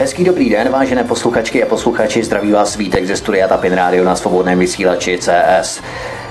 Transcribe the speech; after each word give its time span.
Hezký 0.00 0.24
dobrý 0.24 0.50
den, 0.50 0.68
vážené 0.68 1.04
posluchačky 1.04 1.62
a 1.62 1.66
posluchači, 1.66 2.22
zdraví 2.22 2.52
vás 2.52 2.76
Vítek 2.76 3.06
ze 3.06 3.16
studia 3.16 3.48
Tapin 3.48 3.72
Radio 3.72 4.04
na 4.04 4.16
svobodném 4.16 4.58
vysílači 4.58 5.18
CS. 5.18 5.80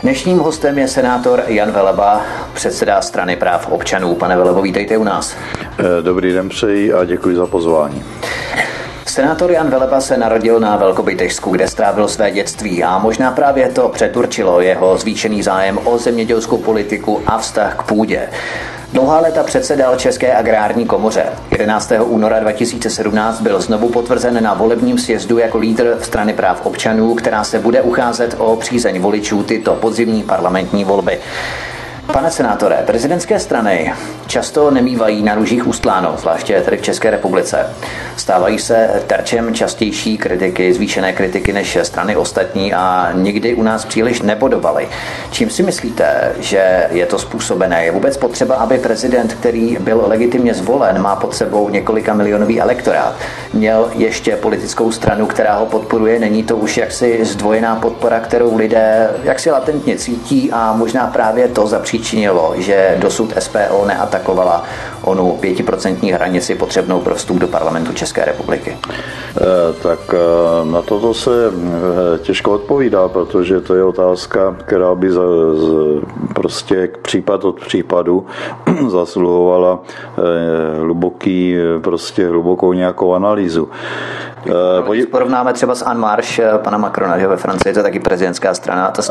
Dnešním 0.04 0.38
hostem 0.38 0.78
je 0.78 0.88
senátor 0.88 1.44
Jan 1.48 1.72
Veleba, 1.72 2.26
předseda 2.54 3.02
strany 3.02 3.36
práv 3.36 3.68
občanů. 3.72 4.16
Pane 4.16 4.38
Velebo, 4.38 4.62
vítejte 4.62 4.98
u 4.98 5.04
nás. 5.04 5.36
Eh, 5.80 6.02
dobrý 6.02 6.34
den 6.34 6.50
přeji 6.50 6.94
a 6.94 7.06
děkuji 7.06 7.36
za 7.36 7.48
pozvání. 7.48 8.04
Senátor 9.06 9.52
Jan 9.52 9.70
Veleba 9.70 10.02
se 10.02 10.18
narodil 10.18 10.60
na 10.60 10.78
Velkobytešsku, 10.78 11.50
kde 11.52 11.68
strávil 11.68 12.08
své 12.08 12.32
dětství 12.32 12.84
a 12.84 12.98
možná 12.98 13.32
právě 13.32 13.70
to 13.70 13.90
předurčilo 13.90 14.62
jeho 14.62 14.98
zvýšený 14.98 15.44
zájem 15.44 15.80
o 15.84 15.98
zemědělskou 15.98 16.58
politiku 16.58 17.22
a 17.26 17.38
vztah 17.38 17.76
k 17.76 17.84
půdě. 17.84 18.30
Dlouhá 18.94 19.20
léta 19.20 19.44
předsedal 19.44 19.96
České 19.96 20.36
agrární 20.36 20.86
komoře. 20.86 21.26
11. 21.52 21.92
února 22.04 22.40
2017 22.40 23.42
byl 23.42 23.62
znovu 23.62 23.90
potvrzen 23.90 24.44
na 24.44 24.54
volebním 24.54 24.98
sjezdu 24.98 25.38
jako 25.38 25.58
lídr 25.58 25.98
strany 26.02 26.34
práv 26.34 26.66
občanů, 26.66 27.16
která 27.16 27.44
se 27.44 27.60
bude 27.60 27.82
ucházet 27.82 28.36
o 28.38 28.56
přízeň 28.56 29.00
voličů 29.02 29.44
tyto 29.44 29.76
podzimní 29.76 30.24
parlamentní 30.24 30.84
volby. 30.86 31.20
Pane 32.14 32.32
senátore, 32.32 32.84
prezidentské 32.86 33.40
strany 33.40 33.94
často 34.28 34.72
nemývají 34.72 35.24
na 35.24 35.36
růžích 35.36 35.68
ustláno, 35.68 36.16
zvláště 36.18 36.62
tedy 36.62 36.78
v 36.78 36.82
České 36.82 37.10
republice. 37.10 37.66
Stávají 38.18 38.60
se 38.60 38.90
terčem 39.08 39.54
častější 39.56 40.18
kritiky, 40.18 40.74
zvýšené 40.74 41.14
kritiky 41.14 41.54
než 41.54 41.78
strany 41.84 42.16
ostatní 42.16 42.74
a 42.74 43.12
nikdy 43.14 43.54
u 43.54 43.64
nás 43.64 43.86
příliš 43.86 44.22
nepodobaly. 44.22 44.88
Čím 45.32 45.50
si 45.50 45.64
myslíte, 45.64 46.32
že 46.40 46.88
je 46.92 47.06
to 47.06 47.20
způsobené? 47.20 47.86
Je 47.86 47.92
vůbec 47.92 48.18
potřeba, 48.18 48.56
aby 48.56 48.78
prezident, 48.78 49.34
který 49.34 49.78
byl 49.80 50.04
legitimně 50.08 50.54
zvolen, 50.54 51.02
má 51.02 51.16
pod 51.16 51.36
sebou 51.36 51.70
několika 51.70 52.14
milionový 52.14 52.62
elektorát, 52.62 53.16
měl 53.54 53.90
ještě 53.96 54.36
politickou 54.36 54.92
stranu, 54.92 55.26
která 55.26 55.58
ho 55.58 55.66
podporuje? 55.66 56.20
Není 56.20 56.44
to 56.44 56.58
už 56.58 56.78
jaksi 56.78 57.26
zdvojená 57.26 57.76
podpora, 57.76 58.20
kterou 58.20 58.56
lidé 58.56 59.10
jaksi 59.24 59.52
latentně 59.52 59.98
cítí 59.98 60.52
a 60.52 60.74
možná 60.74 61.08
právě 61.08 61.48
to 61.48 61.68
zapříčí 61.68 61.97
zapříčinilo, 61.98 62.54
že 62.58 62.98
dosud 63.02 63.34
SPO 63.40 63.86
neatakovala 63.88 64.64
onu 65.02 65.38
pětiprocentní 65.40 66.12
hranici 66.12 66.56
potřebnou 66.56 67.00
pro 67.00 67.16
vstup 67.16 67.38
do 67.38 67.48
parlamentu 67.48 67.94
České 67.94 68.26
republiky? 68.26 68.78
Eh, 68.78 69.74
tak 69.84 70.00
eh, 70.14 70.72
na 70.72 70.82
toto 70.82 71.14
se 71.14 71.32
eh, 71.50 72.20
těžko 72.20 72.52
odpovídá, 72.52 73.08
protože 73.08 73.62
to 73.62 73.76
je 73.76 73.84
otázka, 73.84 74.56
která 74.66 74.96
by 74.96 75.12
za, 75.12 75.22
prostě 76.34 76.90
případ 77.02 77.46
od 77.46 77.60
případu 77.60 78.26
zasluhovala 78.88 79.80
hluboký, 80.80 81.56
prostě 81.82 82.28
hlubokou 82.28 82.74
nějakou 82.74 83.14
analýzu. 83.14 83.70
Když 84.90 85.06
porovnáme 85.06 85.54
třeba 85.54 85.76
s 85.76 85.86
Anne 85.86 86.00
Marš, 86.00 86.42
pana 86.58 86.78
Macrona, 86.78 87.20
že 87.20 87.28
ve 87.28 87.38
Francii 87.38 87.70
je 87.70 87.74
to 87.74 87.84
taky 87.84 88.00
prezidentská 88.00 88.54
strana, 88.54 88.92
to, 88.92 89.02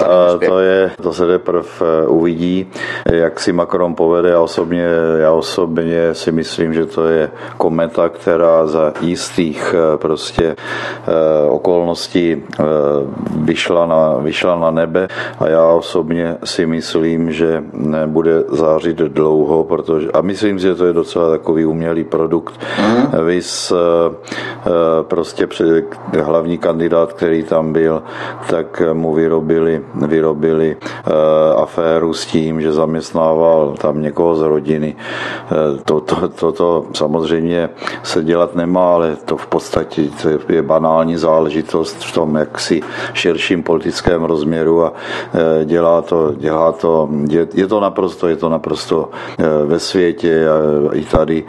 to, 0.46 0.60
je, 0.60 0.90
to 1.02 1.12
se 1.12 1.26
teprve 1.26 1.62
uvidí, 2.06 2.70
jak 3.12 3.40
si 3.40 3.52
Macron 3.52 3.94
povede. 3.94 4.28
Já 4.28 4.40
osobně, 4.40 4.86
já 5.18 5.32
osobně 5.32 6.14
si 6.14 6.32
myslím, 6.32 6.74
že 6.74 6.86
to 6.86 7.06
je 7.06 7.30
kometa, 7.56 8.08
která 8.08 8.66
za 8.66 8.92
jistých 9.00 9.74
eh, 9.74 9.96
prostě 9.96 10.56
eh, 10.56 11.50
okolností 11.50 12.36
eh, 12.36 12.64
vyšla 13.36 13.86
na, 13.86 14.14
vyšla 14.20 14.56
na 14.58 14.70
nebe 14.70 15.08
a 15.38 15.48
já 15.48 15.66
osobně 15.66 16.36
si 16.44 16.66
myslím, 16.66 17.32
že 17.32 17.64
bude 18.06 18.44
zářit 18.48 18.96
dlouho, 18.96 19.64
protože, 19.64 20.08
a 20.12 20.20
myslím, 20.20 20.58
že 20.58 20.74
to 20.74 20.86
je 20.86 20.92
docela 20.92 21.30
takový 21.30 21.66
umělý 21.66 22.04
produkt. 22.04 22.60
Mm. 22.80 23.24
Vys 23.26 23.72
prostě 25.16 25.48
hlavní 26.22 26.58
kandidát, 26.58 27.12
který 27.12 27.42
tam 27.42 27.72
byl, 27.72 28.02
tak 28.50 28.82
mu 28.92 29.14
vyrobili, 29.14 29.80
vyrobili 29.94 30.76
aféru 31.56 32.12
s 32.12 32.26
tím, 32.26 32.60
že 32.60 32.72
zaměstnával 32.72 33.74
tam 33.80 34.02
někoho 34.02 34.34
z 34.36 34.42
rodiny. 34.42 34.96
To, 35.84 36.00
to, 36.00 36.28
to, 36.28 36.52
to 36.52 36.86
samozřejmě 36.92 37.68
se 38.02 38.24
dělat 38.24 38.54
nemá, 38.54 38.94
ale 38.94 39.16
to 39.24 39.36
v 39.36 39.46
podstatě 39.46 40.02
to 40.22 40.52
je 40.52 40.62
banální 40.62 41.16
záležitost 41.16 41.96
v 42.04 42.12
tom 42.12 42.36
jaksi 42.36 42.80
širším 43.12 43.62
politickém 43.62 44.24
rozměru 44.24 44.84
a 44.84 44.92
e, 44.92 45.64
dělá 45.64 46.02
to, 46.02 46.32
dělá 46.36 46.72
to 46.72 47.08
je, 47.28 47.48
je 47.54 47.66
to 47.66 47.80
naprosto, 47.80 48.28
je 48.28 48.36
to 48.36 48.48
naprosto 48.48 49.08
ve 49.64 49.78
světě 49.78 50.44
a 50.48 50.94
i 50.94 51.04
tady 51.04 51.44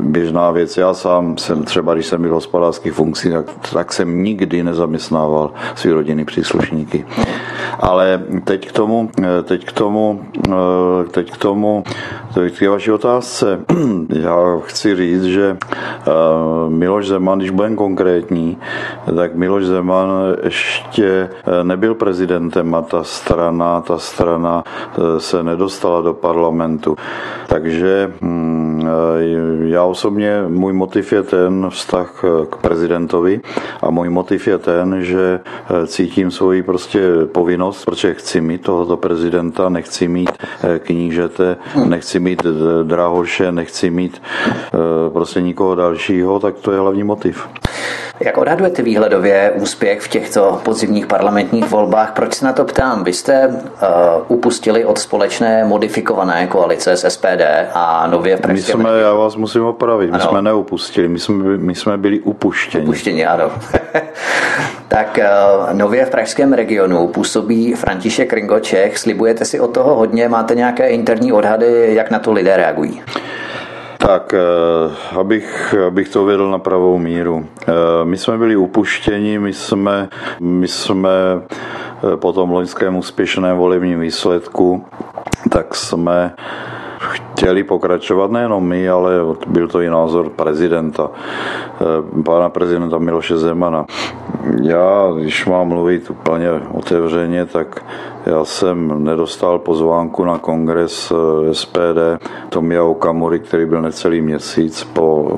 běžná 0.00 0.50
věc. 0.50 0.76
Já 0.76 0.94
sám 0.94 1.38
jsem 1.38 1.64
třeba, 1.64 1.94
když 1.94 2.06
jsem 2.06 2.22
byl 2.22 2.34
hospodářský 2.70 2.90
funkcí, 2.90 3.30
tak, 3.30 3.46
tak 3.72 3.92
jsem 3.92 4.22
nikdy 4.24 4.62
nezaměstnával 4.62 5.52
své 5.74 5.92
rodiny 5.92 6.24
příslušníky. 6.24 7.06
Ale 7.80 8.22
teď 8.44 8.68
k 8.68 8.72
tomu, 8.72 9.10
teď 9.42 9.64
k 9.64 9.72
tomu, 9.72 10.20
teď 11.10 11.30
k 11.30 11.36
tomu, 11.36 11.84
k 12.34 12.68
vaší 12.68 12.90
otázce. 12.90 13.60
Já 14.08 14.36
chci 14.64 14.96
říct, 14.96 15.22
že 15.24 15.56
Miloš 16.68 17.06
Zeman, 17.08 17.38
když 17.38 17.50
budeme 17.50 17.76
konkrétní, 17.76 18.58
tak 19.16 19.34
Miloš 19.34 19.64
Zeman 19.64 20.08
ještě 20.42 21.30
nebyl 21.62 21.94
prezidentem 21.94 22.74
a 22.74 22.82
ta 22.82 23.04
strana, 23.04 23.80
ta 23.80 23.98
strana 23.98 24.64
se 25.18 25.42
nedostala 25.42 26.00
do 26.00 26.14
parlamentu. 26.14 26.96
Takže 27.48 28.12
hm, 28.22 28.82
já 29.62 29.84
osobně, 29.84 30.44
můj 30.48 30.72
motiv 30.72 31.12
je 31.12 31.22
ten 31.22 31.66
vztah 31.70 32.24
k 32.50 32.56
prezidentovi 32.56 33.40
a 33.82 33.90
můj 33.90 34.08
motiv 34.08 34.48
je 34.48 34.58
ten, 34.58 34.96
že 35.02 35.40
cítím 35.86 36.30
svoji 36.30 36.62
prostě 36.62 37.00
povinnost, 37.32 37.84
protože 37.84 38.14
chci 38.14 38.40
mít 38.40 38.62
tohoto 38.62 38.96
prezidenta, 38.96 39.68
nechci 39.68 40.08
mít 40.08 40.30
knížete, 40.78 41.56
nechci 41.84 42.19
mít 42.20 42.42
Drahoše, 42.82 43.52
nechci 43.52 43.90
mít 43.90 44.22
prostě 45.12 45.40
nikoho 45.40 45.74
dalšího, 45.74 46.40
tak 46.40 46.54
to 46.54 46.72
je 46.72 46.78
hlavní 46.78 47.02
motiv. 47.02 47.48
Jak 48.20 48.38
odhadujete 48.38 48.82
výhledově 48.82 49.52
úspěch 49.56 50.00
v 50.00 50.08
těchto 50.08 50.60
podzimních 50.64 51.06
parlamentních 51.06 51.70
volbách? 51.70 52.12
Proč 52.12 52.34
se 52.34 52.44
na 52.44 52.52
to 52.52 52.64
ptám? 52.64 53.04
Vy 53.04 53.12
jste 53.12 53.46
uh, 53.46 53.58
upustili 54.28 54.84
od 54.84 54.98
společné 54.98 55.64
modifikované 55.64 56.46
koalice 56.46 56.96
s 56.96 57.10
SPD 57.10 57.42
a 57.74 58.06
nově 58.06 58.36
v 58.36 58.46
My 58.46 58.62
jsme, 58.62 58.90
já 59.00 59.14
vás 59.14 59.36
musím 59.36 59.64
opravit, 59.64 60.10
my 60.10 60.18
ano. 60.18 60.30
jsme 60.30 60.42
neupustili, 60.42 61.08
my 61.08 61.18
jsme, 61.18 61.56
my 61.56 61.74
jsme 61.74 61.98
byli 61.98 62.20
upuštěni. 62.20 62.84
Upuštěni, 62.84 63.26
ano. 63.26 63.50
tak 64.88 65.18
uh, 65.18 65.72
nově 65.72 66.04
v 66.04 66.10
pražském 66.10 66.52
regionu 66.52 67.08
působí 67.08 67.74
František 67.74 68.32
Ringoček. 68.32 68.98
Slibujete 68.98 69.44
si 69.44 69.60
od 69.60 69.74
toho 69.74 69.94
hodně? 69.94 70.28
Máte 70.28 70.54
nějaké 70.54 70.88
interní 70.88 71.32
odhady, 71.32 71.94
jak 71.94 72.10
na 72.10 72.18
to 72.18 72.32
lidé 72.32 72.56
reagují? 72.56 73.02
Tak, 74.06 74.34
eh, 74.34 75.18
abych, 75.18 75.74
abych 75.86 76.08
to 76.08 76.24
věděl 76.24 76.50
na 76.50 76.58
pravou 76.58 76.98
míru. 76.98 77.46
Eh, 77.68 77.72
my 78.04 78.16
jsme 78.16 78.38
byli 78.38 78.56
upuštěni, 78.56 79.38
my 79.38 79.52
jsme, 79.52 80.08
my 80.40 80.68
jsme 80.68 81.10
eh, 81.40 82.16
po 82.16 82.32
tom 82.32 82.50
loňském 82.50 82.96
úspěšném 82.96 83.56
volebním 83.56 84.00
výsledku, 84.00 84.84
tak 85.50 85.74
jsme 85.74 86.34
chtěli 87.00 87.64
pokračovat 87.64 88.30
nejenom 88.30 88.68
my, 88.68 88.88
ale 88.88 89.12
byl 89.46 89.68
to 89.68 89.80
i 89.80 89.90
názor 89.90 90.28
prezidenta, 90.28 91.10
pana 92.24 92.48
prezidenta 92.48 92.98
Miloše 92.98 93.38
Zemana. 93.38 93.86
Já, 94.62 95.08
když 95.18 95.46
mám 95.46 95.68
mluvit 95.68 96.10
úplně 96.10 96.48
otevřeně, 96.72 97.46
tak 97.46 97.84
já 98.26 98.44
jsem 98.44 99.04
nedostal 99.04 99.58
pozvánku 99.58 100.24
na 100.24 100.38
kongres 100.38 101.12
eh, 101.12 101.54
SPD 101.54 102.22
Tomia 102.48 102.84
Okamury, 102.84 103.38
který 103.38 103.66
byl 103.66 103.82
necelý 103.82 104.20
měsíc 104.20 104.84
po 104.84 105.30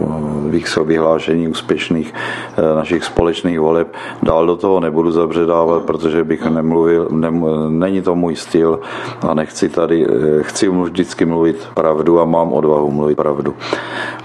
eh, 0.78 0.84
vyhlášení 0.84 1.48
úspěšných 1.48 2.14
eh, 2.56 2.76
našich 2.76 3.04
společných 3.04 3.60
voleb. 3.60 3.94
Dál 4.22 4.46
do 4.46 4.56
toho 4.56 4.80
nebudu 4.80 5.10
zabředávat, 5.10 5.82
protože 5.82 6.24
bych 6.24 6.46
nemluvil, 6.46 7.08
nem, 7.10 7.46
není 7.68 8.02
to 8.02 8.14
můj 8.14 8.36
styl 8.36 8.80
a 9.28 9.34
nechci 9.34 9.68
tady, 9.68 10.06
chci 10.40 10.68
vždycky 10.68 11.24
mluvit 11.24 11.68
pravdu 11.74 12.20
a 12.20 12.24
mám 12.24 12.52
odvahu 12.52 12.90
mluvit 12.90 13.16
pravdu 13.16 13.54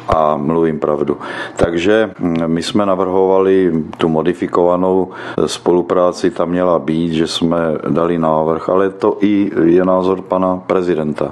a 0.07 0.37
mluvím 0.37 0.79
pravdu. 0.79 1.17
Takže 1.55 2.11
hm, 2.19 2.35
my 2.47 2.63
jsme 2.63 2.85
navrhovali 2.85 3.83
tu 3.97 4.09
modifikovanou 4.09 5.09
spolupráci, 5.45 6.31
tam 6.31 6.49
měla 6.49 6.79
být, 6.79 7.13
že 7.13 7.27
jsme 7.27 7.57
dali 7.89 8.17
návrh, 8.17 8.46
ale 8.69 8.89
to 8.89 9.17
i 9.21 9.51
je 9.63 9.85
názor 9.85 10.21
pana 10.21 10.57
prezidenta. 10.67 11.31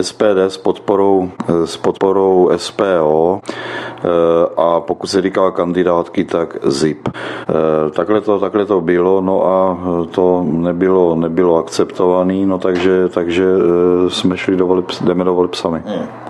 SPD 0.00 0.38
s 0.48 0.56
podporou, 0.56 1.30
s 1.64 1.76
podporou 1.76 2.50
SPO 2.56 3.40
eh, 3.42 4.08
a 4.56 4.80
pokud 4.80 5.06
se 5.06 5.22
říká 5.22 5.50
kandidátky, 5.50 6.24
tak 6.24 6.56
ZIP. 6.62 7.08
Eh, 7.08 7.90
takhle 7.90 8.20
to, 8.20 8.38
takhle 8.40 8.66
to 8.66 8.80
bylo, 8.80 9.20
no 9.20 9.46
a 9.46 9.78
to 10.10 10.44
nebylo, 10.46 11.14
nebylo 11.14 11.56
akceptované, 11.56 12.46
no 12.46 12.58
takže, 12.58 13.08
takže 13.08 13.44
eh, 13.44 14.10
jsme 14.10 14.36
šli 14.36 14.56
do 14.56 14.66
voleb, 14.66 14.86
jdeme 15.04 15.24
do 15.24 15.34
voleb 15.34 15.54
sami. 15.54 15.82
Hmm. 15.86 16.25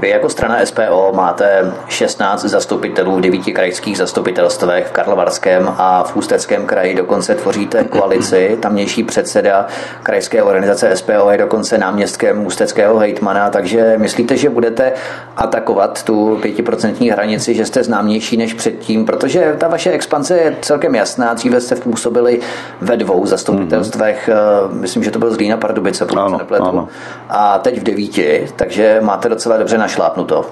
Vy 0.00 0.08
jako 0.08 0.28
strana 0.28 0.66
SPO 0.66 1.12
máte 1.14 1.72
16 1.88 2.44
zastupitelů 2.44 3.16
v 3.16 3.20
devíti 3.20 3.52
krajských 3.52 3.98
zastupitelstvech 3.98 4.86
v 4.86 4.90
Karlovarském 4.90 5.74
a 5.78 6.04
v 6.04 6.16
Ústeckém 6.16 6.66
kraji. 6.66 6.94
Dokonce 6.94 7.34
tvoříte 7.34 7.84
koalici. 7.84 8.58
Tamnější 8.60 9.04
předseda 9.04 9.66
krajské 10.02 10.42
organizace 10.42 10.96
SPO 10.96 11.30
je 11.30 11.38
dokonce 11.38 11.78
náměstkem 11.78 12.46
ústeckého 12.46 12.98
hejtmana. 12.98 13.50
Takže 13.50 13.94
myslíte, 13.96 14.36
že 14.36 14.50
budete 14.50 14.92
atakovat 15.36 16.02
tu 16.02 16.38
pětiprocentní 16.42 17.10
hranici, 17.10 17.54
že 17.54 17.66
jste 17.66 17.84
známější 17.84 18.36
než 18.36 18.54
předtím? 18.54 19.06
Protože 19.06 19.54
ta 19.58 19.68
vaše 19.68 19.90
expanse 19.90 20.38
je 20.38 20.56
celkem 20.60 20.94
jasná. 20.94 21.34
Dříve 21.34 21.60
jste 21.60 21.76
působili 21.76 22.40
ve 22.80 22.96
dvou 22.96 23.26
zastupitelstvech. 23.26 24.28
Mm-hmm. 24.28 24.80
Myslím, 24.80 25.04
že 25.04 25.10
to 25.10 25.18
byl 25.18 25.30
Zlína 25.30 25.56
Pardubice, 25.56 26.06
pokud 26.06 26.20
ano, 26.20 26.30
se 26.30 26.42
nepletu. 26.42 26.64
Ano. 26.64 26.88
A 27.28 27.58
teď 27.58 27.80
v 27.80 27.82
devíti, 27.82 28.48
takže 28.56 28.98
máte 29.00 29.28
docela 29.40 29.56
dobře 29.56 29.78
našlápnuto. 29.78 30.46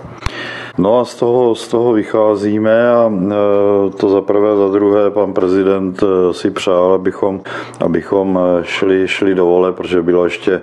No 0.79 1.01
a 1.01 1.05
z 1.05 1.15
toho, 1.15 1.55
z 1.55 1.69
toho 1.69 1.93
vycházíme 1.93 2.91
a 2.91 3.11
e, 3.11 3.91
to 3.91 4.09
za 4.09 4.21
prvé, 4.21 4.57
za 4.57 4.69
druhé 4.69 5.11
pan 5.11 5.33
prezident 5.33 6.03
e, 6.03 6.35
si 6.35 6.51
přál, 6.51 6.93
abychom, 6.93 7.41
abychom 7.81 8.39
e, 8.39 8.65
šli, 8.65 9.09
šli 9.09 9.35
do 9.35 9.47
vole, 9.47 9.73
protože 9.73 10.03
bylo 10.03 10.25
ještě, 10.25 10.61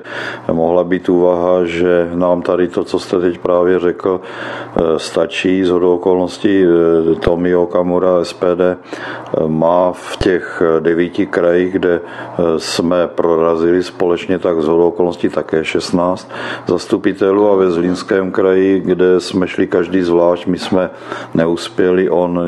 mohla 0.52 0.84
být 0.84 1.10
úvaha, 1.10 1.66
že 1.66 2.10
nám 2.14 2.42
tady 2.42 2.68
to, 2.68 2.84
co 2.84 3.00
jste 3.00 3.20
teď 3.20 3.38
právě 3.38 3.80
řekl, 3.80 4.22
stačí. 4.98 5.64
Z 5.64 5.72
okolností 5.72 6.64
Tomi 7.20 7.56
Okamura 7.56 8.24
SPD 8.24 8.62
má 9.48 9.92
v 9.92 10.18
těch 10.18 10.64
devíti 10.80 11.26
krajích, 11.26 11.74
kde 11.74 12.02
jsme 12.58 13.08
prorazili 13.08 13.84
společně, 13.84 14.40
tak 14.40 14.62
z 14.62 14.70
okolností 14.70 15.30
také 15.30 15.64
16 15.64 16.32
zastupitelů 16.68 17.50
a 17.50 17.56
ve 17.56 17.72
Zlínském 17.72 18.32
kraji, 18.32 18.80
kde 18.80 19.20
jsme 19.20 19.48
šli 19.48 19.68
každý 19.68 20.05
zvlášť, 20.06 20.48
my 20.48 20.57
jsme 20.57 20.90
neuspěli, 21.34 22.10
on 22.10 22.40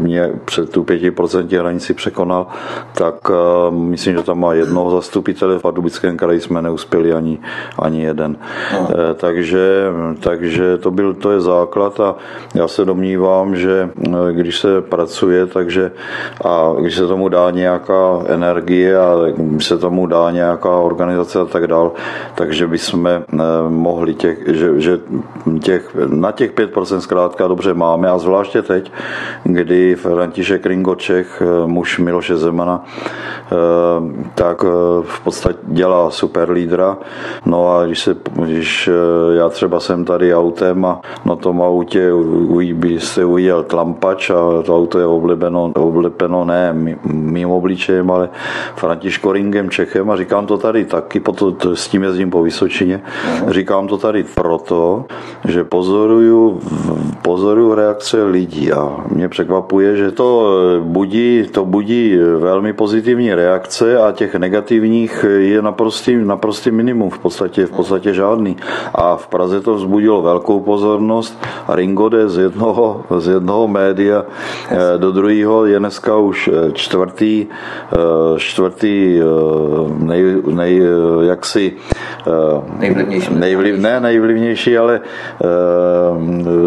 mě 0.00 0.30
před 0.44 0.70
tu 0.70 0.82
5% 0.82 1.58
hranici 1.58 1.94
překonal, 1.94 2.46
tak 2.94 3.14
eh, 3.30 3.34
myslím, 3.70 4.16
že 4.16 4.22
tam 4.22 4.40
má 4.40 4.54
jednoho 4.54 4.90
zastupitele, 4.90 5.58
v 5.58 5.62
Pardubickém 5.62 6.16
kraji 6.16 6.40
jsme 6.40 6.62
neuspěli 6.62 7.12
ani, 7.12 7.38
ani 7.78 8.02
jeden. 8.02 8.36
No. 8.72 8.88
Eh, 8.90 9.14
takže, 9.14 9.84
takže 10.20 10.78
to, 10.78 10.90
byl, 10.90 11.14
to 11.14 11.30
je 11.30 11.40
základ 11.40 12.00
a 12.00 12.14
já 12.54 12.68
se 12.68 12.84
domnívám, 12.84 13.56
že 13.56 13.90
eh, 14.06 14.32
když 14.32 14.58
se 14.58 14.80
pracuje, 14.80 15.46
takže 15.46 15.92
a 16.44 16.74
když 16.80 16.96
se 16.96 17.06
tomu 17.06 17.28
dá 17.28 17.50
nějaká 17.50 18.22
energie 18.26 18.98
a 18.98 19.14
když 19.36 19.66
se 19.66 19.78
tomu 19.78 20.06
dá 20.06 20.30
nějaká 20.30 20.70
organizace 20.70 21.40
a 21.40 21.44
tak 21.44 21.66
dál, 21.66 21.92
takže 22.34 22.66
bychom 22.66 23.08
mohli 23.68 24.14
těch, 24.14 24.38
že, 24.46 24.80
že 24.80 25.00
těch, 25.62 25.96
na 26.06 26.32
těch 26.32 26.52
5% 26.70 26.98
zkrátka 26.98 27.48
dobře 27.48 27.74
máme 27.74 28.10
a 28.10 28.18
zvláště 28.18 28.62
teď, 28.62 28.92
kdy 29.44 29.96
František 29.96 30.66
Ringoček, 30.66 31.26
eh, 31.40 31.66
muž 31.66 31.98
Miloše 31.98 32.36
Zemana, 32.36 32.84
eh, 32.84 33.54
tak 34.34 34.64
eh, 34.64 34.68
v 35.02 35.20
podstatě 35.20 35.58
dělá 35.62 36.10
super 36.10 36.50
lídra. 36.50 36.98
No 37.46 37.76
a 37.76 37.86
když, 37.86 38.00
se, 38.00 38.16
když 38.32 38.90
já 39.32 39.48
třeba 39.48 39.80
jsem 39.80 40.04
tady 40.04 40.34
autem 40.34 40.84
a 40.84 41.00
na 41.24 41.36
tom 41.36 41.62
autě 41.62 42.10
byste 42.74 43.24
uviděl 43.24 43.62
tlampač 43.62 44.30
a 44.30 44.62
to 44.62 44.76
auto 44.76 44.98
je 44.98 45.06
oblebeno, 45.06 45.72
oblepeno 45.76 46.44
ne 46.44 46.72
mým 47.04 47.50
obličejem, 47.50 48.10
ale 48.10 48.28
Františko 48.76 49.32
Ringem 49.32 49.70
Čechem 49.70 50.10
a 50.10 50.16
říkám 50.16 50.46
to 50.46 50.58
tady 50.58 50.84
taky, 50.84 51.20
potom 51.20 51.56
s 51.74 51.88
tím 51.88 52.02
jezdím 52.02 52.30
po 52.30 52.42
Vysočině, 52.42 53.02
říkám 53.48 53.88
to 53.88 53.98
tady 53.98 54.24
proto, 54.34 55.04
že 55.44 55.64
pozoruju 55.64 56.59
pozoruju 57.22 57.74
reakce 57.74 58.24
lidí 58.24 58.72
a 58.72 58.96
mě 59.08 59.28
překvapuje, 59.28 59.96
že 59.96 60.10
to 60.10 60.50
budí, 60.82 61.48
to 61.52 61.64
budí 61.64 62.16
velmi 62.38 62.72
pozitivní 62.72 63.34
reakce 63.34 63.98
a 63.98 64.12
těch 64.12 64.34
negativních 64.34 65.24
je 65.38 65.62
naprostý, 65.62 66.16
naprostý 66.16 66.70
minimum, 66.70 67.10
v 67.10 67.18
podstatě, 67.18 67.66
v 67.66 67.70
podstatě 67.70 68.14
žádný. 68.14 68.56
A 68.94 69.16
v 69.16 69.26
Praze 69.26 69.60
to 69.60 69.74
vzbudilo 69.74 70.22
velkou 70.22 70.60
pozornost 70.60 71.38
a 71.68 71.76
Ringo 71.76 72.08
jde 72.08 72.28
z 72.28 72.38
jednoho, 72.38 73.04
z 73.18 73.28
jednoho 73.28 73.68
média 73.68 74.24
eh, 74.24 74.98
do 74.98 75.12
druhého 75.12 75.66
je 75.66 75.78
dneska 75.78 76.16
už 76.16 76.48
eh, 76.48 76.72
čtvrtý, 76.72 77.46
eh, 77.46 77.96
čtvrtý 78.38 79.20
nej, 79.98 80.36
nej, 80.50 80.82
jaksi 81.20 81.72
nejvlivnější. 82.78 83.34
Nejvliv, 83.34 83.78
ne 83.78 84.00
nejvlivnější, 84.00 84.78
ale 84.78 85.00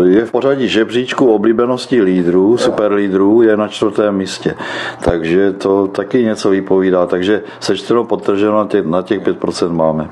je 0.05 0.25
v 0.25 0.31
pořadí 0.31 0.67
žebříčku 0.67 1.33
oblíbenosti 1.33 2.01
lídrů, 2.01 2.57
superlídrů, 2.57 3.41
je 3.41 3.57
na 3.57 3.67
čtvrtém 3.67 4.15
místě. 4.15 4.55
Takže 5.03 5.51
to 5.51 5.87
taky 5.87 6.23
něco 6.23 6.49
vypovídá. 6.49 7.05
Takže 7.05 7.41
sečteno 7.59 8.03
podtrženo 8.03 8.57
na 8.57 8.67
těch, 8.67 8.85
na 8.85 9.01
těch 9.01 9.21
5% 9.21 9.71
máme. 9.71 10.09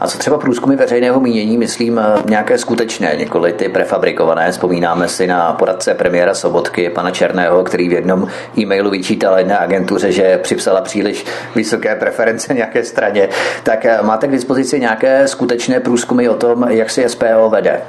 A 0.00 0.08
co 0.08 0.18
třeba 0.18 0.38
průzkumy 0.38 0.76
veřejného 0.76 1.20
mínění, 1.20 1.58
myslím, 1.58 2.00
nějaké 2.28 2.58
skutečné, 2.58 3.16
nikoli 3.16 3.52
ty 3.52 3.68
prefabrikované. 3.68 4.52
Vzpomínáme 4.52 5.08
si 5.08 5.26
na 5.26 5.52
poradce 5.52 5.94
premiéra 5.94 6.34
Sobotky, 6.34 6.90
pana 6.90 7.10
Černého, 7.10 7.64
který 7.64 7.88
v 7.88 7.92
jednom 7.92 8.28
e-mailu 8.58 8.90
vyčítal 8.90 9.38
jedné 9.38 9.58
agentuře, 9.58 10.12
že 10.12 10.38
připsala 10.42 10.80
příliš 10.80 11.26
vysoké 11.54 11.96
preference 11.96 12.54
nějaké 12.54 12.84
straně. 12.84 13.28
Tak 13.62 13.86
máte 14.02 14.28
k 14.28 14.30
dispozici 14.30 14.80
nějaké 14.80 15.28
skutečné 15.28 15.80
průzkumy 15.80 16.28
o 16.28 16.34
tom, 16.34 16.66
jak 16.68 16.90
si 16.90 17.08
SPO 17.08 17.50
vede? 17.50 17.80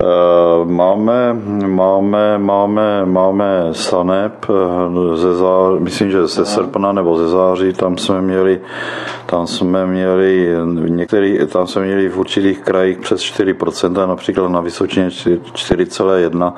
Eh, 0.00 0.64
máme, 0.64 1.34
máme, 1.66 2.38
máme, 2.38 3.04
máme 3.04 3.68
Sanep, 3.72 4.46
eh, 4.48 5.16
ze 5.16 5.34
září, 5.34 5.80
myslím, 5.80 6.10
že 6.10 6.26
ze 6.26 6.44
srpna 6.44 6.92
nebo 6.92 7.18
ze 7.18 7.28
září, 7.28 7.72
tam 7.72 7.98
jsme 7.98 8.22
měli, 8.22 8.60
tam 9.26 9.46
jsme 9.46 9.86
měli 9.86 10.48
některý, 10.88 11.38
tam 11.52 11.66
jsme 11.66 11.82
měli 11.82 12.08
v 12.08 12.18
určitých 12.18 12.60
krajích 12.60 12.98
přes 12.98 13.20
4%, 13.20 14.06
například 14.06 14.48
na 14.48 14.60
Vysočině 14.60 15.08
4,1. 15.08 16.54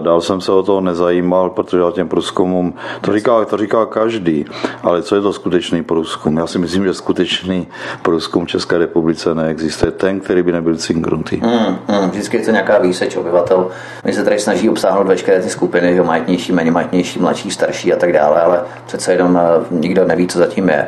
Dál 0.00 0.20
jsem 0.20 0.40
se 0.40 0.52
o 0.52 0.62
toho 0.62 0.80
nezajímal, 0.80 1.50
protože 1.50 1.78
já 1.78 1.90
těm 1.90 2.08
průzkumům, 2.08 2.74
to 3.00 3.12
říká, 3.12 3.44
to 3.44 3.56
říká 3.56 3.86
každý, 3.86 4.44
ale 4.82 5.02
co 5.02 5.14
je 5.14 5.20
to 5.20 5.32
skutečný 5.32 5.82
průzkum? 5.82 6.36
Já 6.36 6.46
si 6.46 6.58
myslím, 6.58 6.84
že 6.84 6.94
skutečný 6.94 7.68
průzkum 8.02 8.44
v 8.44 8.48
České 8.48 8.78
republice 8.78 9.34
neexistuje. 9.34 9.92
Ten, 9.92 10.20
který 10.20 10.42
by 10.42 10.52
nebyl 10.52 10.76
cingrunty. 10.76 11.40
Hmm, 11.44 11.76
hmm, 11.88 12.10
vždycky 12.10 12.36
je 12.36 12.44
to 12.44 12.61
nějaká 12.62 12.82
výseč 12.82 13.16
obyvatel. 13.16 13.70
My 14.04 14.12
se 14.12 14.24
tady 14.24 14.38
snaží 14.38 14.70
obsáhnout 14.70 15.06
veškeré 15.06 15.42
ty 15.42 15.50
skupiny, 15.50 15.94
že 15.94 16.02
majetnější, 16.02 16.52
méně 16.52 16.70
majetnější, 16.70 17.18
mladší, 17.18 17.50
starší 17.50 17.92
a 17.92 17.96
tak 17.96 18.12
dále, 18.12 18.40
ale 18.40 18.62
přece 18.86 19.12
jenom 19.12 19.40
eh, 19.42 19.64
nikdo 19.70 20.04
neví, 20.04 20.26
co 20.26 20.38
zatím 20.38 20.68
je. 20.68 20.86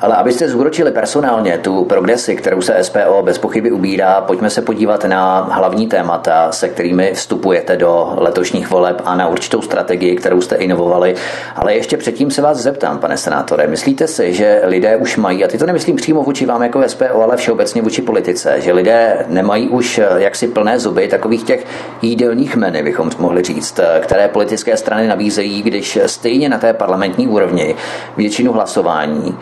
Ale 0.00 0.16
abyste 0.16 0.48
zúročili 0.48 0.90
personálně 0.90 1.58
tu 1.58 1.84
progresi, 1.84 2.36
kterou 2.36 2.60
se 2.60 2.84
SPO 2.84 3.22
bez 3.22 3.38
pochyby 3.38 3.70
ubírá, 3.70 4.20
pojďme 4.20 4.50
se 4.50 4.62
podívat 4.62 5.04
na 5.04 5.48
hlavní 5.52 5.86
témata, 5.86 6.52
se 6.52 6.68
kterými 6.68 7.12
vstupujete 7.14 7.76
do 7.76 8.14
letošních 8.16 8.70
voleb 8.70 9.02
a 9.04 9.16
na 9.16 9.28
určitou 9.28 9.62
strategii, 9.62 10.16
kterou 10.16 10.40
jste 10.40 10.56
inovovali. 10.56 11.14
Ale 11.56 11.74
ještě 11.74 11.96
předtím 11.96 12.30
se 12.30 12.42
vás 12.42 12.58
zeptám, 12.58 12.98
pane 12.98 13.16
senátore, 13.16 13.66
myslíte 13.66 14.06
si, 14.06 14.34
že 14.34 14.60
lidé 14.64 14.96
už 14.96 15.16
mají, 15.16 15.44
a 15.44 15.48
ty 15.48 15.58
to 15.58 15.66
nemyslím 15.66 15.96
přímo 15.96 16.22
vůči 16.22 16.46
vám 16.46 16.62
jako 16.62 16.88
SPO, 16.88 17.22
ale 17.22 17.36
všeobecně 17.36 17.82
vůči 17.82 18.02
politice, 18.02 18.60
že 18.60 18.72
lidé 18.72 19.24
nemají 19.28 19.68
už 19.68 20.00
jaksi 20.16 20.48
plné 20.48 20.78
zuby 20.78 21.08
takových 21.08 21.42
těch 21.42 21.66
jídelních 22.02 22.56
meny, 22.56 22.82
bychom 22.82 23.10
mohli 23.18 23.42
říct, 23.42 23.80
které 24.00 24.28
politické 24.28 24.76
strany 24.76 25.08
nabízejí, 25.08 25.62
když 25.62 25.98
stejně 26.06 26.48
na 26.48 26.58
té 26.58 26.72
parlamentní 26.72 27.28
úrovni 27.28 27.74
většinu 28.16 28.52
hlasování 28.52 29.38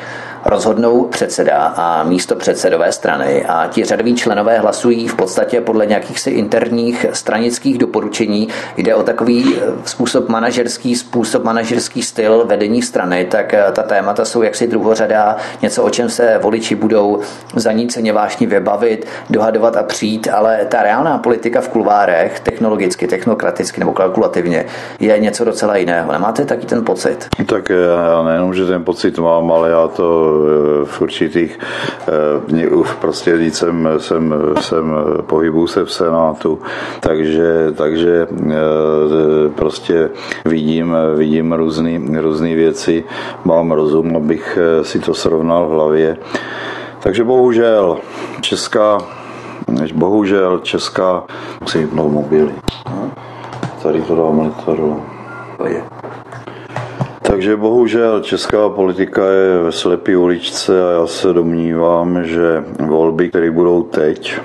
rozhodnou 0.49 1.05
předseda 1.05 1.75
a 1.77 2.05
místo 2.05 2.37
předsedové 2.37 2.93
strany 2.93 3.45
a 3.49 3.69
ti 3.69 3.85
řadoví 3.85 4.15
členové 4.15 4.59
hlasují 4.59 5.09
v 5.09 5.15
podstatě 5.15 5.61
podle 5.61 5.87
nějakých 5.87 6.21
si 6.21 6.31
interních 6.31 7.07
stranických 7.13 7.79
doporučení. 7.79 8.49
Jde 8.77 8.95
o 8.95 9.03
takový 9.03 9.57
eh, 9.57 9.73
způsob 9.85 10.29
manažerský, 10.29 10.97
způsob 10.97 11.45
manažerský 11.45 12.03
styl 12.03 12.45
vedení 12.47 12.83
strany, 12.83 13.25
tak 13.25 13.55
eh, 13.55 13.65
ta 13.73 13.83
témata 13.83 14.25
jsou 14.25 14.43
jaksi 14.43 14.67
druhořadá, 14.67 15.37
něco, 15.63 15.83
o 15.83 15.91
čem 15.91 16.09
se 16.09 16.39
voliči 16.43 16.75
budou 16.75 17.21
zaníceně 17.55 18.13
vážně 18.13 18.47
vybavit, 18.47 19.07
dohadovat 19.31 19.77
a 19.77 19.83
přijít, 19.83 20.29
ale 20.33 20.65
ta 20.69 20.83
reálná 20.83 21.19
politika 21.19 21.61
v 21.61 21.69
kulvárech, 21.69 22.41
technologicky, 22.41 23.07
technokraticky 23.07 23.81
nebo 23.81 23.93
kalkulativně, 23.93 24.65
je 25.01 25.19
něco 25.19 25.45
docela 25.45 25.77
jiného. 25.77 26.13
Nemáte 26.13 26.45
taky 26.45 26.67
ten 26.67 26.85
pocit? 26.85 27.29
Tak 27.47 27.69
já 27.69 28.23
nejenom, 28.23 28.55
že 28.55 28.67
ten 28.67 28.85
pocit 28.85 29.19
mám, 29.19 29.53
ale 29.53 29.71
já 29.71 29.89
to 29.89 30.36
v 30.85 31.01
určitých, 31.01 31.59
eh, 32.09 32.85
prostě 33.01 33.37
jsem, 33.37 33.89
jsem, 33.99 34.35
jsem 34.61 34.95
pohybu 35.27 35.67
se 35.67 35.85
v 35.85 35.93
Senátu, 35.93 36.59
takže, 37.01 37.73
takže 37.77 38.27
eh, 38.51 38.55
prostě 39.55 40.11
vidím, 40.45 40.97
vidím 41.17 41.53
různé 41.53 42.55
věci, 42.55 43.05
mám 43.45 43.73
rozum, 43.73 44.17
abych 44.17 44.59
eh, 44.61 44.85
si 44.85 44.99
to 44.99 45.15
srovnal 45.15 45.67
v 45.67 45.71
hlavě. 45.71 46.17
Takže 47.01 47.25
bohužel 47.25 47.99
Česká 48.41 48.99
bohužel 49.95 50.59
česká, 50.59 51.25
musím 51.61 51.81
vypnout 51.81 52.13
mobily. 52.13 52.55
Tady 53.83 54.03
to 54.03 54.15
dám 54.15 54.37
monitoru. 54.37 55.03
Takže 57.27 57.57
bohužel 57.57 58.21
česká 58.21 58.69
politika 58.69 59.27
je 59.31 59.59
ve 59.59 59.73
slepý 59.73 60.17
uličce 60.17 60.89
a 60.89 60.91
já 60.91 61.07
se 61.07 61.33
domnívám, 61.33 62.25
že 62.25 62.65
volby, 62.87 63.29
které 63.29 63.51
budou 63.51 63.83
teď, 63.83 64.39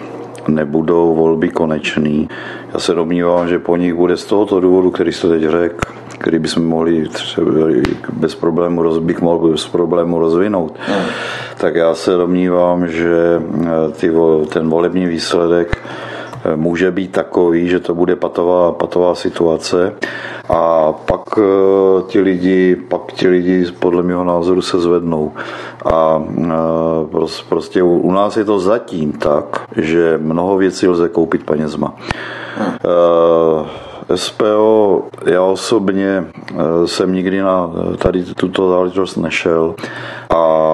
nebudou 0.48 1.16
volby 1.16 1.50
konečný. 1.50 2.30
Já 2.74 2.80
se 2.80 2.94
domnívám, 2.94 3.48
že 3.48 3.60
po 3.60 3.78
nich 3.78 3.94
bude 3.94 4.18
z 4.18 4.26
tohoto 4.26 4.60
důvodu, 4.60 4.92
který 4.92 5.14
jste 5.14 5.30
teď 5.30 5.44
řekl, 5.44 5.76
který 6.18 6.40
bychom 6.40 6.66
mohli 6.66 7.08
třeba 7.08 7.52
bez 8.14 8.36
problému, 8.36 9.00
bych 9.00 9.22
mohl 9.22 9.50
bez 9.50 9.68
problému 9.68 10.20
rozvinout, 10.20 10.76
no. 10.90 10.96
tak 11.58 11.76
já 11.76 11.96
se 11.96 12.12
domnívám, 12.12 12.88
že 12.88 13.42
ty, 13.92 14.12
ten 14.50 14.70
volební 14.70 15.06
výsledek 15.06 15.78
může 16.56 16.92
být 16.92 17.12
takový, 17.12 17.70
že 17.70 17.80
to 17.80 17.96
bude 17.96 18.16
patová, 18.16 18.72
patová 18.72 19.16
situace 19.16 19.94
a 20.50 20.94
pak 20.94 21.22
eh, 21.38 22.02
ti 22.08 22.20
lidi, 22.20 22.76
pak 22.76 23.12
ti 23.14 23.28
lidi 23.28 23.66
podle 23.80 24.04
mého 24.04 24.24
názoru 24.24 24.62
se 24.62 24.80
zvednou. 24.80 25.32
A 25.94 26.24
eh, 26.42 27.44
prostě 27.50 27.84
u 27.84 28.12
nás 28.12 28.38
je 28.38 28.46
to 28.46 28.60
zatím 28.60 29.12
tak, 29.12 29.66
že 29.78 30.20
mnoho 30.22 30.58
věcí 30.58 30.88
lze 30.88 31.10
koupit 31.10 31.44
penězma. 31.44 31.94
Hmm. 32.58 32.76
SPO, 34.16 35.04
já 35.26 35.44
osobně 35.44 36.26
jsem 36.86 37.14
nikdy 37.14 37.42
na 37.42 37.72
tady 37.98 38.24
tuto 38.24 38.70
záležitost 38.70 39.16
nešel 39.16 39.76
a 40.30 40.68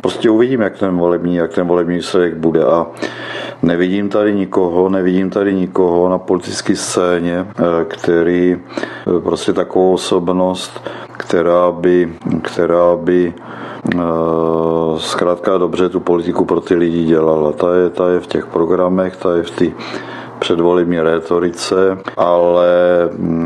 prostě 0.00 0.30
uvidím, 0.30 0.60
jak 0.60 0.78
ten 0.78 0.96
volební, 0.98 1.36
jak 1.36 1.54
ten 1.54 1.66
volební 1.66 1.96
výsledek 1.96 2.36
bude 2.36 2.64
a 2.64 2.86
Nevidím 3.62 4.08
tady 4.08 4.34
nikoho, 4.34 4.88
nevidím 4.88 5.30
tady 5.30 5.54
nikoho 5.54 6.08
na 6.08 6.18
politické 6.18 6.76
scéně, 6.76 7.46
eh, 7.48 7.84
který 7.84 8.56
eh, 8.56 9.20
prostě 9.20 9.52
takovou 9.52 9.92
osobnost, 9.92 10.90
která 11.12 11.72
by, 11.72 12.12
která 12.42 12.96
by 12.96 13.34
eh, 13.34 13.98
zkrátka 14.98 15.58
dobře 15.58 15.88
tu 15.88 16.00
politiku 16.00 16.44
pro 16.44 16.60
ty 16.60 16.74
lidi 16.74 17.04
dělala. 17.04 17.52
Ta 17.52 17.74
je, 17.74 17.90
ta 17.90 18.08
je 18.08 18.20
v 18.20 18.26
těch 18.26 18.46
programech, 18.46 19.16
ta 19.16 19.36
je 19.36 19.42
v 19.42 19.50
té 19.50 19.66
předvolební 20.42 21.00
rétorice, 21.00 21.98
ale 22.16 22.68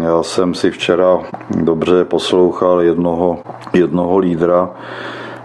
já 0.03 0.23
jsem 0.23 0.55
si 0.55 0.71
včera 0.71 1.19
dobře 1.50 2.05
poslouchal 2.05 2.83
jednoho, 2.83 3.38
jednoho 3.73 4.19
lídra, 4.19 4.71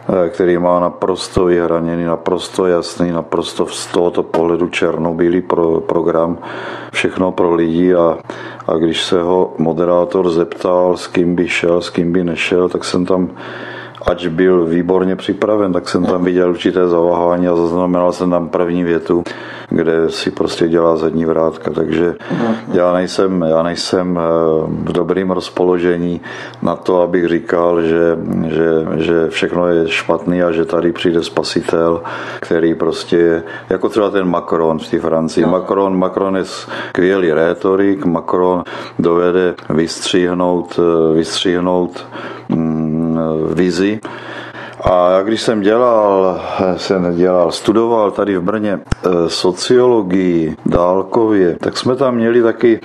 Eh, 0.09 0.29
který 0.29 0.57
má 0.57 0.79
naprosto 0.79 1.45
vyhraněný, 1.45 2.05
naprosto 2.05 2.65
jasný, 2.65 3.11
naprosto 3.11 3.65
z 3.65 3.87
tohoto 3.87 4.23
pohledu 4.23 4.67
černobílý 4.67 5.41
pro, 5.41 5.81
program, 5.81 6.37
všechno 6.91 7.31
pro 7.31 7.55
lidi 7.55 7.95
a, 7.95 8.17
a 8.67 8.73
když 8.73 9.03
se 9.03 9.21
ho 9.21 9.53
moderátor 9.57 10.29
zeptal, 10.29 10.97
s 10.97 11.07
kým 11.07 11.35
by 11.35 11.47
šel, 11.47 11.81
s 11.81 11.89
kým 11.89 12.11
by 12.11 12.23
nešel, 12.23 12.69
tak 12.69 12.83
jsem 12.83 13.05
tam 13.05 13.29
ač 14.05 14.27
byl 14.27 14.65
výborně 14.65 15.15
připraven, 15.15 15.73
tak 15.73 15.89
jsem 15.89 16.05
tam 16.05 16.23
viděl 16.23 16.49
určité 16.49 16.87
zaváhání 16.87 17.47
a 17.47 17.55
zaznamenal 17.55 18.11
jsem 18.11 18.29
tam 18.29 18.49
první 18.49 18.83
větu, 18.83 19.23
kde 19.69 20.09
si 20.09 20.31
prostě 20.31 20.67
dělá 20.67 20.97
zadní 20.97 21.25
vrátka. 21.25 21.71
Takže 21.71 22.15
já 22.73 22.93
nejsem, 22.93 23.45
já 23.49 23.63
nejsem 23.63 24.19
eh, 24.19 24.21
v 24.67 24.91
dobrým 24.91 25.31
rozpoložení 25.31 26.21
na 26.61 26.75
to, 26.75 27.01
abych 27.01 27.27
říkal, 27.27 27.81
že, 27.81 28.17
že, 28.47 28.69
že 28.97 29.29
všechno 29.29 29.67
je 29.67 29.87
špatný 29.87 30.43
a 30.43 30.51
že 30.51 30.65
tady 30.65 30.91
přijde 30.91 31.23
spasitel, 31.23 32.01
který 32.39 32.75
prostě 32.75 33.17
je, 33.17 33.43
jako 33.69 33.89
třeba 33.89 34.09
ten 34.09 34.27
Macron 34.27 34.79
v 34.79 34.87
té 34.87 34.99
Francii. 34.99 35.45
No. 35.45 35.51
Macron, 35.51 35.97
Macron 35.97 36.37
je 36.37 36.45
skvělý 36.45 37.33
rétorik, 37.33 38.05
Macron 38.05 38.63
dovede 38.99 39.55
vystříhnout, 39.69 40.79
eh, 40.79 41.15
vystříhnout 41.15 42.05
vizi 43.53 43.99
a 44.83 45.21
když 45.21 45.41
jsem 45.41 45.61
dělal, 45.61 46.41
jsem 46.77 47.15
dělal, 47.15 47.51
studoval 47.51 48.11
tady 48.11 48.37
v 48.37 48.41
Brně 48.41 48.79
eh, 48.79 49.09
sociologii 49.27 50.55
dálkově, 50.65 51.57
tak 51.59 51.77
jsme 51.77 51.95
tam 51.95 52.15
měli 52.15 52.41
taky 52.41 52.79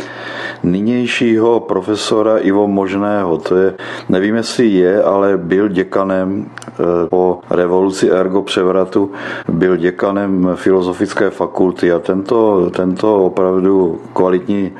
nynějšího 0.62 1.60
profesora 1.60 2.38
Ivo 2.38 2.68
Možného. 2.68 3.38
To 3.38 3.56
je, 3.56 3.74
nevím, 4.08 4.34
jestli 4.34 4.66
je, 4.66 5.02
ale 5.02 5.36
byl 5.36 5.68
děkanem 5.68 6.46
eh, 6.68 6.72
po 7.08 7.40
revoluci 7.50 8.10
ergo 8.10 8.42
převratu, 8.42 9.10
byl 9.48 9.76
děkanem 9.76 10.50
filozofické 10.54 11.30
fakulty 11.30 11.92
a 11.92 11.98
tento, 11.98 12.70
tento 12.70 13.24
opravdu 13.24 14.00
kvalitní 14.12 14.72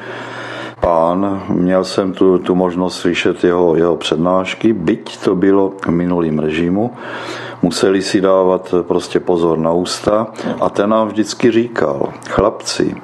pán, 0.87 1.43
měl 1.49 1.85
jsem 1.85 2.13
tu, 2.13 2.39
tu 2.39 2.55
možnost 2.55 2.99
slyšet 2.99 3.45
jeho, 3.45 3.77
jeho 3.77 3.97
přednášky, 3.97 4.73
byť 4.73 5.19
to 5.19 5.35
bylo 5.35 5.73
v 5.87 5.91
minulým 5.91 6.39
režimu, 6.39 6.91
museli 7.63 8.03
si 8.03 8.21
dávat 8.21 8.75
prostě 8.83 9.21
pozor 9.21 9.59
na 9.59 9.73
ústa 9.73 10.27
a 10.61 10.71
ten 10.71 10.91
nám 10.91 11.09
vždycky 11.09 11.51
říkal, 11.51 12.09
chlapci, 12.29 12.95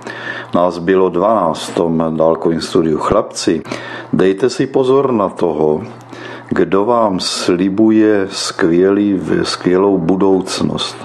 nás 0.55 0.79
bylo 0.79 1.09
12 1.09 1.69
v 1.69 1.75
tom 1.75 2.15
dálkovém 2.17 2.61
studiu, 2.61 2.99
chlapci, 2.99 3.63
dejte 4.13 4.51
si 4.51 4.67
pozor 4.67 5.13
na 5.13 5.29
toho, 5.29 5.83
kdo 6.49 6.85
vám 6.85 7.21
slibuje 7.21 8.29
skvělý, 8.31 9.21
skvělou 9.43 9.99
budoucnost 9.99 10.97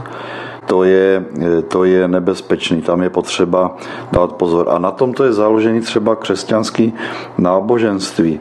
to 0.68 0.84
je, 0.84 1.26
to 1.68 1.84
je 1.84 2.08
nebezpečný, 2.08 2.82
tam 2.82 3.02
je 3.02 3.10
potřeba 3.10 3.76
dát 4.12 4.34
pozor. 4.34 4.70
A 4.70 4.80
na 4.80 4.92
tom 4.92 5.14
to 5.14 5.24
je 5.24 5.34
založený 5.34 5.82
třeba 5.82 6.16
křesťanský 6.16 6.94
náboženství. 7.38 8.40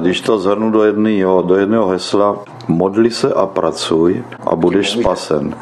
Když 0.00 0.20
to 0.20 0.38
zhrnu 0.38 0.70
do 0.70 0.84
jedného, 0.84 1.42
do 1.42 1.56
jedného 1.56 1.88
hesla, 1.88 2.36
modli 2.68 3.10
se 3.10 3.32
a 3.32 3.46
pracuj 3.46 4.24
a 4.46 4.56
budeš 4.56 4.90
spasen. 4.90 5.54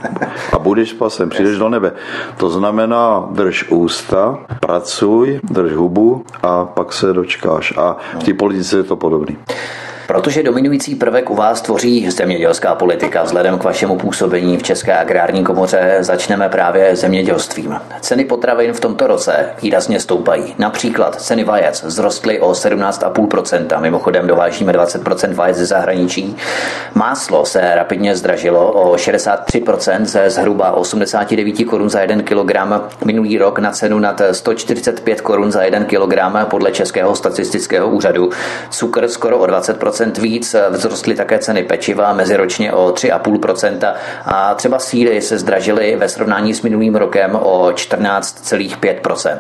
A 0.53 0.59
budeš 0.59 0.91
spasen, 0.91 1.29
přijdeš 1.29 1.59
do 1.59 1.69
nebe. 1.69 1.93
To 2.37 2.51
znamená, 2.51 3.29
drž 3.31 3.71
ústa, 3.71 4.39
pracuj, 4.61 5.41
drž 5.43 5.73
hubu 5.73 6.25
a 6.43 6.65
pak 6.65 6.93
se 6.93 7.13
dočkáš. 7.13 7.75
A 7.77 7.97
v 8.19 8.25
té 8.25 8.35
politice 8.35 8.77
je 8.77 8.83
to 8.83 8.97
podobný. 8.97 9.39
Protože 10.07 10.43
dominující 10.43 10.95
prvek 10.95 11.31
u 11.31 11.35
vás 11.35 11.61
tvoří 11.61 12.11
zemědělská 12.11 12.75
politika. 12.75 13.23
Vzhledem 13.23 13.59
k 13.59 13.65
vašemu 13.65 13.97
působení 13.97 14.57
v 14.57 14.63
České 14.63 14.99
agrární 14.99 15.45
komoře 15.45 15.97
začneme 16.01 16.49
právě 16.49 16.97
zemědělstvím. 16.97 17.81
Ceny 18.01 18.25
potravin 18.25 18.73
v 18.73 18.81
tomto 18.81 19.07
roce 19.07 19.51
výrazně 19.63 20.01
stoupají. 20.01 20.55
Například 20.59 21.21
ceny 21.21 21.45
vajec 21.45 21.83
vzrostly 21.83 22.41
o 22.41 22.53
17,5%, 22.53 23.81
mimochodem 23.81 24.27
dovážíme 24.27 24.73
20% 24.73 25.35
vajec 25.35 25.57
ze 25.57 25.67
zahraničí. 25.67 26.37
Máslo 26.95 27.47
se 27.47 27.75
rapidně 27.75 28.17
zdražilo 28.17 28.73
o 28.73 28.97
63% 28.97 30.05
ze 30.05 30.31
zhruba 30.31 30.73
89 30.73 31.65
korun 31.65 31.91
za 31.91 32.01
1 32.01 32.23
kg 32.23 32.53
minulý 33.05 33.39
rok 33.39 33.59
na 33.59 33.71
cenu 33.71 33.99
nad 33.99 34.23
145 34.33 35.21
korun 35.21 35.53
za 35.53 35.63
1 35.63 35.85
kg 35.85 36.47
podle 36.51 36.73
Českého 36.73 37.17
statistického 37.17 37.89
úřadu. 37.89 38.31
Cukr 38.71 39.09
skoro 39.09 39.39
o 39.39 39.47
20% 39.47 39.96
víc, 40.19 40.57
vzrostly 40.71 41.15
také 41.15 41.39
ceny 41.39 41.63
pečiva 41.63 42.13
meziročně 42.13 42.73
o 42.73 42.89
3,5% 42.89 43.95
a 44.25 44.55
třeba 44.55 44.79
síly 44.79 45.23
se 45.23 45.39
zdražily 45.39 45.97
ve 45.97 46.09
srovnání 46.09 46.55
s 46.55 46.63
minulým 46.63 46.95
rokem 46.97 47.39
o 47.43 47.69
14,5%. 47.69 49.39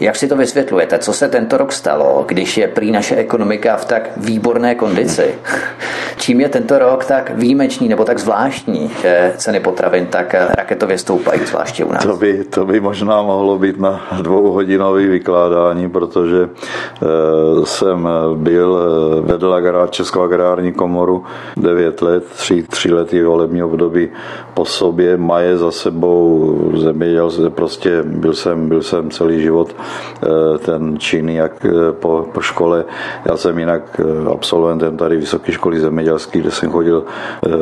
Jak 0.00 0.16
si 0.16 0.28
to 0.28 0.36
vysvětlujete? 0.36 0.98
Co 0.98 1.12
se 1.12 1.28
tento 1.28 1.56
rok 1.56 1.72
stalo, 1.72 2.24
když 2.28 2.58
je 2.58 2.68
prý 2.68 2.90
naše 2.90 3.16
ekonomika 3.16 3.76
v 3.76 3.84
tak 3.84 4.10
výborné 4.16 4.74
kondici? 4.74 5.34
Čím 6.16 6.40
je 6.40 6.48
tento 6.48 6.78
rok 6.78 7.04
tak 7.04 7.30
výjimečný 7.34 7.88
nebo 7.88 8.04
tak 8.04 8.18
zvláštní, 8.18 8.90
že 9.02 9.32
ceny 9.36 9.60
potravin 9.60 10.06
tak 10.06 10.34
raketově 10.34 10.98
stoupají, 10.98 11.40
zvláště 11.46 11.84
u 11.84 11.92
nás? 11.92 12.02
To 12.02 12.16
by, 12.16 12.44
to 12.44 12.66
by 12.66 12.80
možná 12.80 13.22
mohlo 13.22 13.58
být 13.58 13.80
na 13.80 14.06
dvouhodinový 14.22 15.06
vykládání, 15.06 15.90
protože 15.90 16.42
e, 16.42 17.66
jsem 17.66 18.08
byl, 18.34 18.78
eh, 18.78 19.20
vedl 19.20 19.54
agrár, 19.54 19.87
Českou 19.90 20.22
agrární 20.22 20.72
komoru 20.72 21.24
9 21.56 22.02
let, 22.02 22.24
tři, 22.24 22.62
tři 22.62 22.92
lety 22.92 23.24
volební 23.24 23.62
období 23.62 24.08
po 24.54 24.64
sobě, 24.64 25.16
maje 25.16 25.56
za 25.56 25.70
sebou 25.70 26.54
zeměděl, 26.76 27.30
prostě 27.48 28.02
byl 28.02 28.34
jsem, 28.34 28.68
byl 28.68 28.82
jsem 28.82 29.10
celý 29.10 29.42
život 29.42 29.74
Eh, 30.22 30.58
ten 30.58 30.98
čin, 30.98 31.28
jak 31.28 31.64
eh, 31.64 31.92
po, 31.92 32.26
po 32.32 32.40
škole. 32.40 32.84
Já 33.24 33.36
jsem 33.36 33.58
jinak 33.58 34.00
eh, 34.00 34.30
absolventem 34.32 34.96
tady 34.96 35.16
Vysoké 35.16 35.52
školy 35.52 35.80
zemědělský, 35.80 36.40
kde 36.40 36.50
jsem 36.50 36.70
chodil 36.70 37.04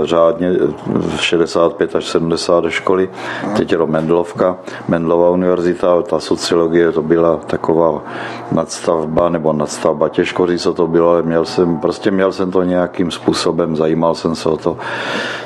řádně 0.03 0.53
65 1.21 1.97
až 1.97 2.09
70 2.09 2.61
do 2.61 2.71
školy. 2.71 3.09
Teď 3.57 3.73
je 3.73 3.79
to 3.79 3.87
Mendlovka, 3.87 4.57
Mendlova 4.89 5.31
univerzita, 5.31 6.03
ta 6.03 6.21
sociologie 6.21 6.93
to 6.93 7.03
byla 7.03 7.37
taková 7.37 8.03
nadstavba 8.53 9.29
nebo 9.29 9.53
nadstavba, 9.53 10.09
těžko 10.09 10.47
říct, 10.47 10.63
co 10.63 10.75
to 10.75 10.87
bylo, 10.87 11.11
ale 11.11 11.23
měl 11.23 11.45
jsem, 11.45 11.79
prostě 11.79 12.11
měl 12.17 12.33
jsem 12.33 12.51
to 12.51 12.63
nějakým 12.63 13.11
způsobem, 13.11 13.77
zajímal 13.77 14.15
jsem 14.15 14.35
se 14.35 14.49
o 14.49 14.57
to, 14.57 14.77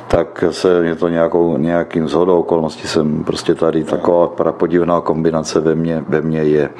tak 0.08 0.44
se 0.50 0.82
mě 0.82 0.94
to 0.96 1.08
nějakou, 1.08 1.56
nějakým 1.56 2.08
zhodou 2.08 2.38
okolností 2.40 2.88
jsem 2.88 3.24
prostě 3.24 3.54
tady 3.54 3.84
taková 3.84 4.28
prapodivná 4.28 5.00
kombinace 5.00 5.60
ve 5.60 5.74
mně, 5.74 6.04
ve 6.08 6.20
mně 6.20 6.42
je. 6.42 6.70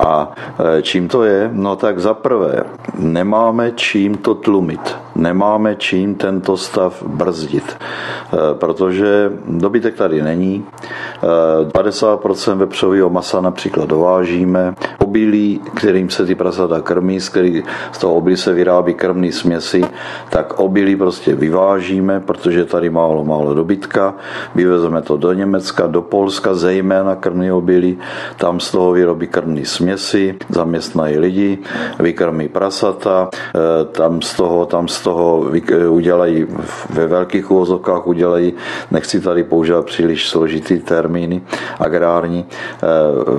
A 0.00 0.32
e, 0.78 0.82
čím 0.82 1.08
to 1.08 1.24
je? 1.24 1.50
No 1.52 1.76
tak 1.76 1.98
za 2.00 2.14
prvé, 2.14 2.64
nemáme 2.98 3.72
čím 3.76 4.16
to 4.16 4.34
tlumit, 4.34 4.96
nemáme 5.14 5.76
čím 5.76 6.14
tento 6.14 6.56
stav 6.56 7.02
brzdit, 7.02 7.76
e, 7.76 8.54
protože 8.54 9.32
dobytek 9.48 9.94
tady 9.94 10.22
není, 10.22 10.64
50% 11.22 12.52
e, 12.52 12.54
vepřového 12.54 13.10
masa 13.10 13.40
například 13.40 13.88
dovážíme, 13.88 14.74
obilí, 15.10 15.60
kterým 15.74 16.10
se 16.10 16.26
ty 16.26 16.34
prasata 16.34 16.80
krmí, 16.80 17.20
z, 17.20 17.28
který, 17.28 17.62
z 17.92 17.98
toho 17.98 18.14
obilí 18.14 18.36
se 18.36 18.52
vyrábí 18.52 18.94
krmný 18.94 19.32
směsi, 19.32 19.82
tak 20.30 20.60
obilí 20.60 20.96
prostě 20.96 21.34
vyvážíme, 21.34 22.20
protože 22.20 22.64
tady 22.64 22.90
málo, 22.90 23.24
málo 23.24 23.54
dobytka, 23.54 24.14
vyvezeme 24.54 25.02
to 25.02 25.16
do 25.16 25.32
Německa, 25.32 25.86
do 25.86 26.02
Polska, 26.02 26.54
zejména 26.54 27.16
krmný 27.16 27.52
obilí, 27.52 27.98
tam 28.36 28.60
z 28.60 28.70
toho 28.70 28.92
vyrobí 28.92 29.26
krmný 29.26 29.64
směs, 29.66 29.89
směsi, 29.96 30.34
zaměstnají 30.48 31.18
lidi, 31.18 31.58
vykrmí 31.98 32.48
prasata, 32.48 33.28
eh, 33.34 33.84
tam 33.84 34.22
z 34.22 34.34
toho, 34.34 34.66
tam 34.66 34.88
z 34.88 35.00
toho 35.00 35.50
eh, 35.72 35.88
udělají 35.88 36.46
ve 36.90 37.06
velkých 37.06 37.50
úvozovkách 37.50 38.06
udělají, 38.06 38.52
nechci 38.90 39.20
tady 39.20 39.44
používat 39.44 39.86
příliš 39.86 40.28
složitý 40.28 40.78
termíny 40.78 41.42
agrární, 41.78 42.46
eh, 42.46 42.86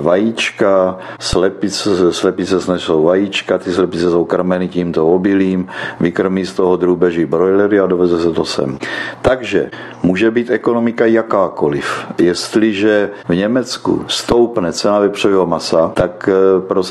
vajíčka, 0.00 0.98
slepice, 1.20 2.12
slepice 2.12 2.60
snesou 2.60 3.02
vajíčka, 3.02 3.58
ty 3.58 3.72
slepice 3.72 4.10
jsou 4.10 4.24
krmeny 4.24 4.68
tímto 4.68 5.08
obilím, 5.08 5.68
vykrmí 6.00 6.46
z 6.46 6.52
toho 6.52 6.76
drůbeží 6.76 7.24
brojlery 7.24 7.80
a 7.80 7.86
doveze 7.86 8.20
se 8.20 8.30
to 8.32 8.44
sem. 8.44 8.78
Takže 9.22 9.70
může 10.02 10.30
být 10.30 10.50
ekonomika 10.50 11.06
jakákoliv. 11.06 12.06
Jestliže 12.18 13.10
v 13.28 13.34
Německu 13.34 14.04
stoupne 14.08 14.72
cena 14.72 14.98
vepřového 14.98 15.46
masa, 15.46 15.92
tak 15.94 16.28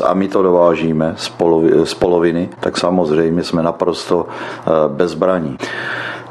a 0.03 0.13
my 0.13 0.27
to 0.27 0.43
dovážíme 0.43 1.15
z 1.83 1.93
poloviny, 1.93 2.49
tak 2.59 2.77
samozřejmě 2.77 3.43
jsme 3.43 3.63
naprosto 3.63 4.25
eh, 4.27 4.71
bezbraní. 4.87 5.57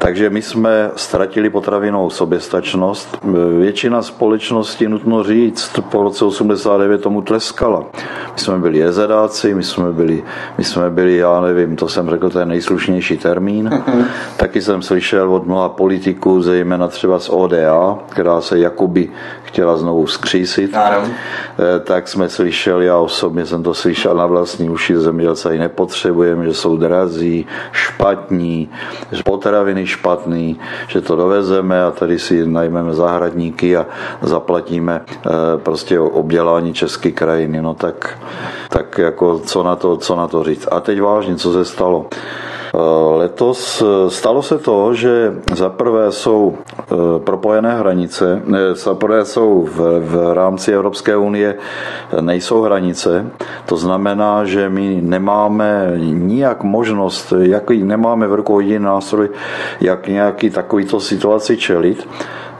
Takže 0.01 0.29
my 0.29 0.41
jsme 0.41 0.91
ztratili 0.95 1.49
potravinou 1.49 2.09
soběstačnost. 2.09 3.17
Většina 3.59 4.01
společnosti, 4.01 4.89
nutno 4.89 5.23
říct, 5.23 5.79
po 5.91 6.03
roce 6.03 6.25
89 6.25 7.01
tomu 7.01 7.21
tleskala. 7.21 7.85
My 8.33 8.39
jsme 8.39 8.57
byli 8.57 8.77
jezedáci, 8.77 9.53
my 9.53 9.63
jsme 9.63 9.91
byli, 9.91 10.23
my 10.57 10.63
jsme 10.63 10.89
byli, 10.89 11.17
já 11.17 11.41
nevím, 11.41 11.75
to 11.75 11.89
jsem 11.89 12.09
řekl, 12.09 12.29
ten 12.29 12.47
nejslušnější 12.47 13.17
termín. 13.17 13.69
Mm-hmm. 13.69 14.05
Taky 14.37 14.61
jsem 14.61 14.81
slyšel 14.81 15.33
od 15.33 15.47
mnoha 15.47 15.69
politiků, 15.69 16.41
zejména 16.41 16.87
třeba 16.87 17.19
z 17.19 17.29
ODA, 17.29 17.97
která 18.09 18.41
se 18.41 18.59
jakoby 18.59 19.09
chtěla 19.43 19.77
znovu 19.77 20.07
skřísit. 20.07 20.75
Eh, 20.75 21.79
tak 21.79 22.07
jsme 22.07 22.29
slyšeli, 22.29 22.85
já 22.85 22.97
osobně 22.97 23.45
jsem 23.45 23.63
to 23.63 23.73
slyšel 23.73 24.15
na 24.15 24.25
vlastní 24.25 24.69
uši, 24.69 24.97
zemědělce 24.97 25.55
i 25.55 25.59
nepotřebujeme, 25.59 26.45
že 26.45 26.53
jsou 26.53 26.77
drazí, 26.77 27.47
špatní, 27.71 28.69
že 29.11 29.23
potraviny 29.23 29.85
špatný, 29.91 30.59
že 30.87 31.01
to 31.01 31.15
dovezeme 31.15 31.83
a 31.83 31.91
tady 31.91 32.19
si 32.19 32.47
najmeme 32.47 32.93
zahradníky 32.93 33.77
a 33.77 33.85
zaplatíme 34.21 35.01
eh, 35.03 35.29
prostě 35.59 35.99
obdělání 35.99 36.73
české 36.73 37.11
krajiny. 37.11 37.61
No 37.61 37.73
tak, 37.73 38.19
tak 38.69 38.97
jako 38.97 39.39
co 39.39 39.63
na 39.63 39.75
to, 39.75 39.97
co 39.97 40.15
na 40.15 40.27
to 40.27 40.43
říct. 40.43 40.67
A 40.71 40.79
teď 40.79 41.01
vážně, 41.01 41.35
co 41.35 41.53
se 41.53 41.65
stalo. 41.65 42.05
Eh, 42.71 42.77
letos 43.17 43.83
eh, 43.83 44.09
stalo 44.09 44.41
se 44.41 44.57
to, 44.57 44.93
že 44.93 45.33
zaprvé 45.55 46.11
jsou 46.11 46.57
propojené 47.23 47.71
hranice, 47.75 48.41
zaprvé 48.73 49.25
jsou 49.25 49.67
v, 49.71 49.99
v 49.99 50.33
rámci 50.33 50.73
Evropské 50.73 51.17
unie 51.17 51.55
nejsou 52.21 52.61
hranice, 52.61 53.25
to 53.65 53.77
znamená, 53.77 54.45
že 54.45 54.69
my 54.69 54.99
nemáme 55.01 55.93
nijak 55.99 56.63
možnost, 56.63 57.33
jaký 57.39 57.83
nemáme 57.83 58.27
v 58.27 58.33
rukou 58.33 58.59
jediný 58.59 58.85
nástroj, 58.85 59.29
jak 59.81 60.07
nějaký 60.07 60.49
takovýto 60.49 60.99
situaci 60.99 61.57
čelit. 61.57 62.07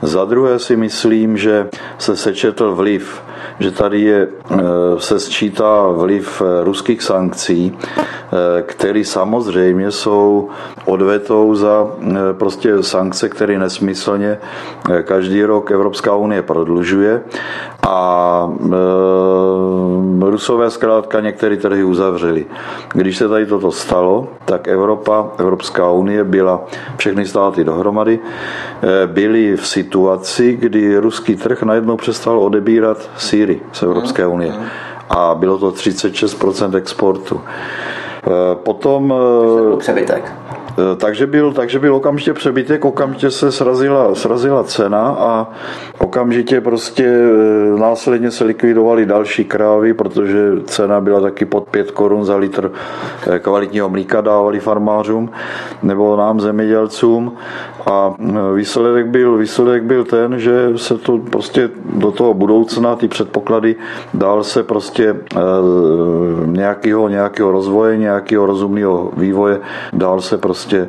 Za 0.02 0.24
druhé 0.24 0.58
si 0.58 0.76
myslím, 0.76 1.36
že 1.36 1.68
se 1.98 2.16
sečetl 2.16 2.74
vliv 2.74 3.22
že 3.60 3.70
tady 3.70 4.00
je, 4.00 4.28
eh, 4.50 4.56
se 4.98 5.20
sčítá 5.20 5.86
vliv 5.88 6.42
eh, 6.42 6.64
ruských 6.64 7.02
sankcí, 7.02 7.78
eh, 7.78 8.62
které 8.62 9.04
samozřejmě 9.04 9.90
jsou 9.90 10.48
odvetou 10.84 11.54
za 11.54 11.86
prostě 12.32 12.82
sankce, 12.82 13.28
které 13.28 13.58
nesmyslně 13.58 14.38
každý 15.02 15.44
rok 15.44 15.70
Evropská 15.70 16.16
unie 16.16 16.42
prodlužuje 16.42 17.22
a 17.88 18.50
Rusové 20.20 20.70
zkrátka 20.70 21.20
některé 21.20 21.56
trhy 21.56 21.84
uzavřeli. 21.84 22.46
Když 22.94 23.16
se 23.18 23.28
tady 23.28 23.46
toto 23.46 23.70
stalo, 23.72 24.28
tak 24.44 24.68
Evropa, 24.68 25.28
Evropská 25.38 25.90
unie 25.90 26.24
byla, 26.24 26.64
všechny 26.96 27.26
státy 27.26 27.64
dohromady, 27.64 28.18
byly 29.06 29.56
v 29.56 29.66
situaci, 29.66 29.91
kdy 30.52 30.98
ruský 30.98 31.36
trh 31.36 31.62
najednou 31.62 31.96
přestal 31.96 32.40
odebírat 32.40 33.10
síry 33.16 33.60
z 33.72 33.82
Evropské 33.82 34.26
unie. 34.26 34.52
Mhm. 34.52 34.64
A 35.10 35.34
bylo 35.34 35.58
to 35.58 35.70
36% 35.70 36.76
exportu. 36.76 37.40
E, 37.40 38.54
potom... 38.54 39.14
E, 39.74 39.76
přebytek. 39.76 40.32
E, 40.78 40.96
takže 40.96 41.26
byl, 41.26 41.52
takže 41.52 41.78
byl 41.78 41.94
okamžitě 41.94 42.32
přebytek, 42.32 42.84
okamžitě 42.84 43.30
se 43.30 43.52
srazila, 43.52 44.14
srazila 44.14 44.64
cena 44.64 45.16
a 45.18 45.48
okamžitě 45.98 46.60
prostě 46.60 47.12
následně 47.78 48.30
se 48.30 48.44
likvidovaly 48.44 49.06
další 49.06 49.44
krávy, 49.44 49.94
protože 49.94 50.52
cena 50.64 51.00
byla 51.00 51.20
taky 51.20 51.44
pod 51.44 51.68
5 51.68 51.90
korun 51.90 52.24
za 52.24 52.36
litr 52.36 52.72
kvalitního 53.38 53.88
mlíka 53.88 54.20
dávali 54.20 54.60
farmářům 54.60 55.30
nebo 55.82 56.16
nám 56.16 56.40
zemědělcům. 56.40 57.32
A 57.86 58.14
výsledek 58.54 59.06
byl, 59.06 59.36
výsledek 59.36 59.82
byl 59.82 60.04
ten, 60.04 60.38
že 60.38 60.72
se 60.76 60.98
to 60.98 61.18
prostě 61.18 61.70
do 61.94 62.10
toho 62.12 62.34
budoucna, 62.34 62.96
ty 62.96 63.08
předpoklady, 63.08 63.76
dál 64.14 64.44
se 64.44 64.62
prostě 64.62 65.16
nějakého, 66.46 67.08
nějakého 67.08 67.52
rozvoje, 67.52 67.96
nějakého 67.96 68.46
rozumného 68.46 69.10
vývoje, 69.16 69.60
dál 69.92 70.20
se 70.20 70.38
prostě 70.38 70.61
e, 70.72 70.88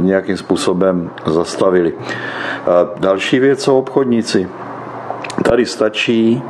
nějakým 0.00 0.36
způsobem 0.36 1.10
zastavili. 1.26 1.92
Další 3.00 3.38
věc 3.38 3.62
jsou 3.62 3.78
obchodníci. 3.78 4.48
Tady 5.44 5.66
stačí 5.66 6.42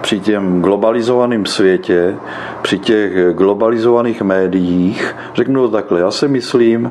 při 0.00 0.20
těm 0.20 0.62
globalizovaném 0.62 1.46
světě, 1.46 2.16
při 2.62 2.78
těch 2.78 3.34
globalizovaných 3.34 4.22
médiích, 4.22 5.16
řeknu 5.34 5.62
to 5.62 5.68
takhle, 5.68 6.00
já 6.00 6.10
si 6.10 6.28
myslím, 6.28 6.90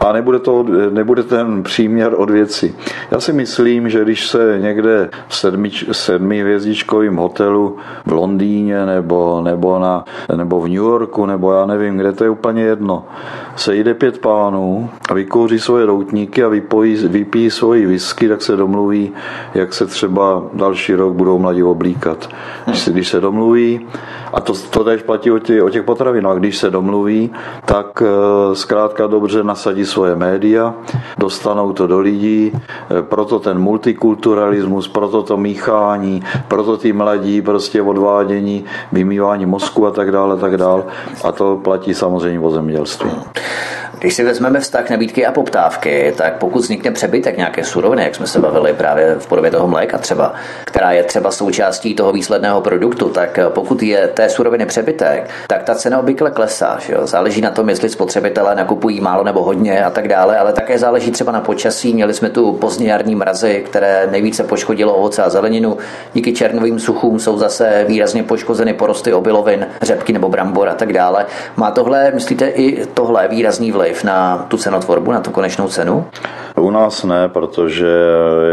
a 0.00 0.12
nebude, 0.12 0.38
to, 0.38 0.64
nebude 0.90 1.22
ten 1.22 1.62
příměr 1.62 2.14
od 2.16 2.30
věci. 2.30 2.74
Já 3.10 3.20
si 3.20 3.32
myslím, 3.32 3.88
že 3.88 4.04
když 4.04 4.26
se 4.26 4.58
někde 4.60 5.10
v 5.28 5.36
sedmi, 5.36 5.70
sedmi 5.92 6.40
hvězdičkovém 6.40 7.16
hotelu 7.16 7.76
v 8.06 8.12
Londýně 8.12 8.86
nebo, 8.86 9.42
nebo, 9.44 9.78
na, 9.78 10.04
nebo 10.36 10.60
v 10.60 10.68
New 10.68 10.76
Yorku, 10.76 11.26
nebo 11.26 11.52
já 11.52 11.66
nevím, 11.66 11.96
kde 11.96 12.12
to 12.12 12.24
je 12.24 12.30
úplně 12.30 12.62
jedno, 12.62 13.04
se 13.56 13.76
jde 13.76 13.94
pět 13.94 14.18
pánů 14.18 14.90
a 15.10 15.14
vykouří 15.14 15.58
svoje 15.58 15.86
doutníky 15.86 16.44
a 16.44 16.48
vypojí, 16.48 16.94
vypíjí 16.94 17.50
svoji 17.50 17.86
whisky, 17.86 18.28
tak 18.28 18.42
se 18.42 18.56
domluví, 18.56 19.12
jak 19.54 19.74
se 19.74 19.86
třeba 19.86 20.42
další 20.54 20.94
rok 20.94 21.14
budou 21.14 21.38
mladí 21.38 21.62
oblíkat. 21.62 22.28
Když, 22.86 23.08
se 23.08 23.20
domluví, 23.20 23.86
a 24.32 24.40
to, 24.40 24.52
to 24.70 24.84
tež 24.84 25.02
platí 25.02 25.30
o 25.30 25.38
těch, 25.38 25.62
o 25.62 25.70
těch 25.70 25.82
potravinách, 25.82 26.38
když 26.38 26.58
se 26.58 26.70
domluví, 26.70 27.30
tak 27.64 28.02
e, 28.02 28.54
zkrátka 28.54 29.06
dobře 29.06 29.44
nasadí 29.44 29.86
svoje 29.86 30.16
média, 30.16 30.74
dostanou 31.18 31.72
to 31.72 31.86
do 31.86 32.00
lidí, 32.00 32.52
e, 32.54 33.02
proto 33.02 33.38
ten 33.38 33.58
multikulturalismus, 33.58 34.88
proto 34.88 35.22
to 35.22 35.36
míchání, 35.36 36.22
proto 36.48 36.76
ty 36.76 36.92
mladí 36.92 37.42
prostě 37.42 37.82
odvádění, 37.82 38.64
vymývání 38.92 39.46
mozku 39.46 39.86
a 39.86 39.90
tak 39.90 40.12
dále, 40.12 40.36
tak 40.36 40.56
dále. 40.56 40.82
A 41.24 41.32
to 41.32 41.56
platí 41.56 41.94
samozřejmě 41.94 42.40
o 42.40 42.50
zemědělství. 42.50 43.10
Když 44.00 44.14
si 44.14 44.24
vezmeme 44.24 44.60
vztah 44.60 44.90
nabídky 44.90 45.26
a 45.26 45.32
poptávky, 45.32 46.14
tak 46.16 46.36
pokud 46.36 46.58
vznikne 46.58 46.90
přebytek 46.90 47.36
nějaké 47.36 47.64
suroviny, 47.64 48.02
jak 48.02 48.14
jsme 48.14 48.26
se 48.26 48.38
bavili 48.38 48.72
právě 48.72 49.14
v 49.18 49.26
podobě 49.26 49.50
toho 49.50 49.68
mléka 49.68 49.98
třeba, 49.98 50.34
která 50.64 50.92
je 50.92 51.02
třeba 51.02 51.30
součástí 51.30 51.94
toho 51.94 52.12
výsledného 52.12 52.60
produktu, 52.60 53.08
tak 53.08 53.38
pokud 53.48 53.82
je 53.82 54.08
té 54.08 54.28
suroviny 54.28 54.66
přebytek, 54.66 55.30
tak 55.46 55.62
ta 55.62 55.74
cena 55.74 55.98
obvykle 55.98 56.30
klesá. 56.30 56.78
Že 56.80 56.92
jo? 56.92 57.06
Záleží 57.06 57.40
na 57.40 57.50
tom, 57.50 57.68
jestli 57.68 57.88
spotřebitelé 57.88 58.54
nakupují 58.54 59.00
málo 59.00 59.24
nebo 59.24 59.42
hodně 59.42 59.84
a 59.84 59.90
tak 59.90 60.08
dále, 60.08 60.38
ale 60.38 60.52
také 60.52 60.78
záleží 60.78 61.10
třeba 61.10 61.32
na 61.32 61.40
počasí. 61.40 61.94
Měli 61.94 62.14
jsme 62.14 62.30
tu 62.30 62.52
pozdní 62.52 62.86
jarní 62.86 63.14
mrazy, 63.14 63.62
které 63.66 64.08
nejvíce 64.10 64.44
poškodilo 64.44 64.94
ovoce 64.94 65.22
a 65.22 65.28
zeleninu. 65.28 65.78
Díky 66.14 66.32
černovým 66.32 66.78
suchům 66.78 67.18
jsou 67.18 67.38
zase 67.38 67.84
výrazně 67.88 68.22
poškozeny 68.22 68.74
porosty 68.74 69.12
obilovin, 69.12 69.66
řepky 69.82 70.12
nebo 70.12 70.28
brambor 70.28 70.68
a 70.68 70.74
tak 70.74 70.92
dále. 70.92 71.26
Má 71.56 71.70
tohle, 71.70 72.10
myslíte, 72.14 72.48
i 72.48 72.86
tohle 72.86 73.28
výrazný 73.28 73.72
vliv 73.72 73.87
na 74.04 74.46
tu 74.48 74.56
cenotvorbu, 74.56 75.12
na 75.12 75.20
tu 75.20 75.30
konečnou 75.30 75.68
cenu? 75.68 76.06
U 76.60 76.70
nás 76.70 77.04
ne, 77.04 77.28
protože, 77.28 77.88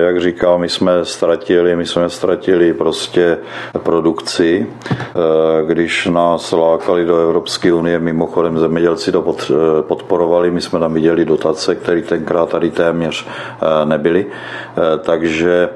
jak 0.05 0.21
říkal, 0.21 0.57
my 0.57 0.69
jsme 0.69 1.05
ztratili, 1.05 1.75
my 1.75 1.85
jsme 1.85 2.09
ztratili 2.09 2.73
prostě 2.73 3.37
produkci, 3.77 4.67
eh, 4.91 5.65
když 5.65 6.05
nás 6.05 6.51
lákali 6.51 7.05
do 7.05 7.17
Evropské 7.17 7.73
unie, 7.73 7.99
mimochodem 7.99 8.59
zemědělci 8.59 9.11
to 9.11 9.35
podporovali, 9.81 10.51
my 10.51 10.61
jsme 10.61 10.79
tam 10.79 10.93
viděli 10.93 11.25
dotace, 11.25 11.75
které 11.75 12.01
tenkrát 12.01 12.49
tady 12.49 12.71
téměř 12.71 13.27
eh, 13.27 13.85
nebyly, 13.85 14.25
eh, 14.25 14.97
takže 14.97 15.69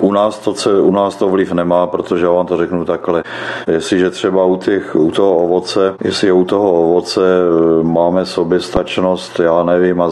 u 0.00 0.12
nás 0.12 0.38
to, 0.38 0.54
u 0.82 0.90
nás 0.90 1.16
to 1.16 1.28
vliv 1.28 1.52
nemá, 1.52 1.86
protože 1.86 2.24
já 2.24 2.30
vám 2.30 2.46
to 2.46 2.56
řeknu 2.56 2.84
takhle. 2.84 3.22
Jestliže 3.66 4.10
třeba 4.10 4.44
u, 4.44 4.56
těch, 4.56 4.96
u 4.96 5.10
toho 5.10 5.36
ovoce, 5.36 5.94
jestli 6.04 6.32
u 6.32 6.44
toho 6.44 6.72
ovoce 6.72 7.20
máme 7.82 8.26
soběstačnost, 8.26 9.40
já 9.40 9.62
nevím, 9.62 10.00
a 10.00 10.10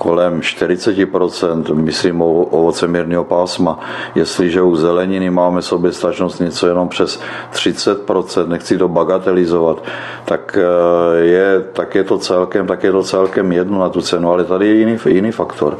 kolem 0.00 0.40
40%, 0.40 1.74
myslím 1.74 2.22
o 2.22 2.32
ovoce 2.56 2.88
mírného 2.88 3.24
pásma. 3.24 3.78
Jestliže 4.14 4.62
u 4.62 4.76
zeleniny 4.76 5.30
máme 5.30 5.62
soběstačnost 5.62 6.40
něco 6.40 6.66
jenom 6.66 6.88
přes 6.88 7.20
30%, 7.52 8.48
nechci 8.48 8.78
to 8.78 8.88
bagatelizovat, 8.88 9.84
tak 10.24 10.56
eh, 10.56 11.20
je, 11.20 11.64
tak 11.72 11.94
je 11.94 12.04
to 12.04 12.18
celkem, 12.18 12.66
tak 12.66 12.84
je 12.84 12.92
to 12.92 13.02
celkem 13.02 13.52
jedno 13.52 13.78
na 13.78 13.88
tu 13.88 14.00
cenu, 14.00 14.32
ale 14.32 14.44
tady 14.44 14.68
je 14.68 14.74
jiný, 14.74 14.98
jiný 15.08 15.32
faktor. 15.32 15.78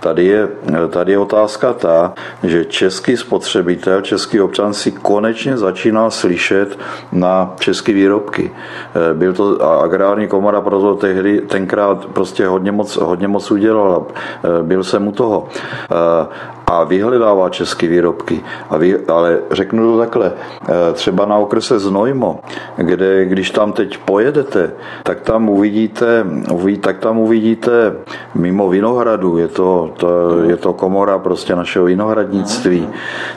Tady 0.00 0.24
je, 0.24 0.48
tady 0.88 1.12
je 1.12 1.18
otázka 1.18 1.72
ta, 1.72 2.12
že 2.42 2.64
český 2.64 3.16
spotřebitel, 3.16 4.00
český 4.00 4.40
občan 4.40 4.74
si 4.74 4.92
konečně 4.92 5.56
začíná 5.56 6.10
slyšet 6.10 6.78
na 7.12 7.54
české 7.58 7.92
výrobky. 7.92 8.52
Eh, 8.52 9.14
byl 9.14 9.32
to 9.32 9.62
agrární 9.82 10.28
komora 10.28 10.60
proto 10.60 10.94
tehdy 10.94 11.40
tenkrát 11.40 12.06
prostě 12.12 12.46
hodně 12.46 12.72
moc, 12.72 12.96
hodně 12.96 13.28
moc 13.28 13.50
udělala. 13.50 13.61
Eh, 13.70 14.62
byl 14.62 14.82
jsem 14.82 15.08
u 15.08 15.12
toho. 15.12 15.48
Eh, 15.90 16.26
a 16.66 16.84
vyhledává 16.84 17.48
české 17.48 17.86
výrobky. 17.86 18.40
A 18.70 18.76
vy, 18.76 18.98
ale 19.08 19.38
řeknu 19.50 19.92
to 19.92 19.98
takhle, 19.98 20.32
eh, 20.32 20.92
třeba 20.92 21.26
na 21.26 21.36
okrese 21.36 21.78
Znojmo, 21.78 22.40
kde 22.76 23.24
když 23.24 23.50
tam 23.50 23.72
teď 23.72 23.98
pojedete, 23.98 24.72
tak 25.02 25.20
tam 25.20 25.48
uvidíte, 25.48 26.26
tak 26.80 26.98
tam 26.98 27.18
uvidíte 27.18 27.92
mimo 28.34 28.68
Vinohradu, 28.68 29.38
je 29.38 29.48
to, 29.48 29.90
to, 29.96 30.08
je 30.42 30.56
to 30.56 30.72
komora 30.72 31.18
prostě 31.18 31.56
našeho 31.56 31.84
vinohradnictví, 31.84 32.88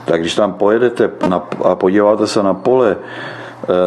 tak 0.06 0.22
když 0.22 0.36
tam 0.36 0.54
pojedete 0.54 1.12
na, 1.30 1.44
a 1.64 1.76
podíváte 1.76 2.28
se 2.28 2.44
na 2.44 2.54
pole, 2.54 2.96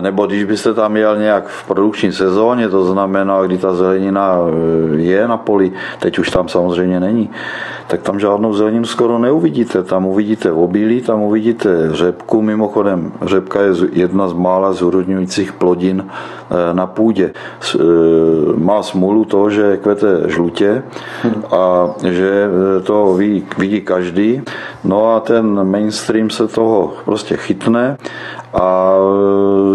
nebo 0.01 0.27
když 0.27 0.45
byste 0.45 0.75
tam 0.75 0.97
jel 0.97 1.17
nějak 1.17 1.49
v 1.49 1.67
produkční 1.67 2.13
sezóně, 2.13 2.69
to 2.69 2.85
znamená, 2.85 3.43
kdy 3.43 3.59
ta 3.59 3.75
zelenina 3.75 4.37
eh, 4.39 4.97
je 4.97 5.29
na 5.29 5.37
poli, 5.37 5.73
teď 6.01 6.19
už 6.19 6.31
tam 6.31 6.49
samozřejmě 6.49 7.01
není, 7.01 7.31
tak 7.87 8.03
tam 8.03 8.21
žádnou 8.21 8.55
zeleninu 8.55 8.85
skoro 8.85 9.19
neuvidíte. 9.19 9.83
Tam 9.83 10.07
uvidíte 10.07 10.53
obilí, 10.53 11.01
tam 11.01 11.23
uvidíte 11.23 11.91
řepku, 11.93 12.43
mimochodem 12.43 13.13
řepka 13.23 13.61
je 13.61 13.73
jedna 13.93 14.29
z 14.29 14.33
mála 14.33 14.73
zúrodňujících 14.73 15.53
plodin 15.53 16.07
eh, 16.07 16.75
na 16.75 16.87
půdě. 16.87 17.31
Má 18.57 18.83
smůlu 18.83 19.25
to, 19.25 19.51
že 19.51 19.77
kvete 19.77 20.23
žlutě 20.27 20.83
a 21.51 21.91
že 22.05 22.49
to 22.83 23.19
vidí 23.59 23.81
každý. 23.81 24.43
No 24.85 25.15
a 25.15 25.21
ten 25.21 25.65
mainstream 25.71 26.31
se 26.31 26.49
toho 26.49 26.93
prostě 27.05 27.37
chytne 27.37 27.97
a 28.55 28.95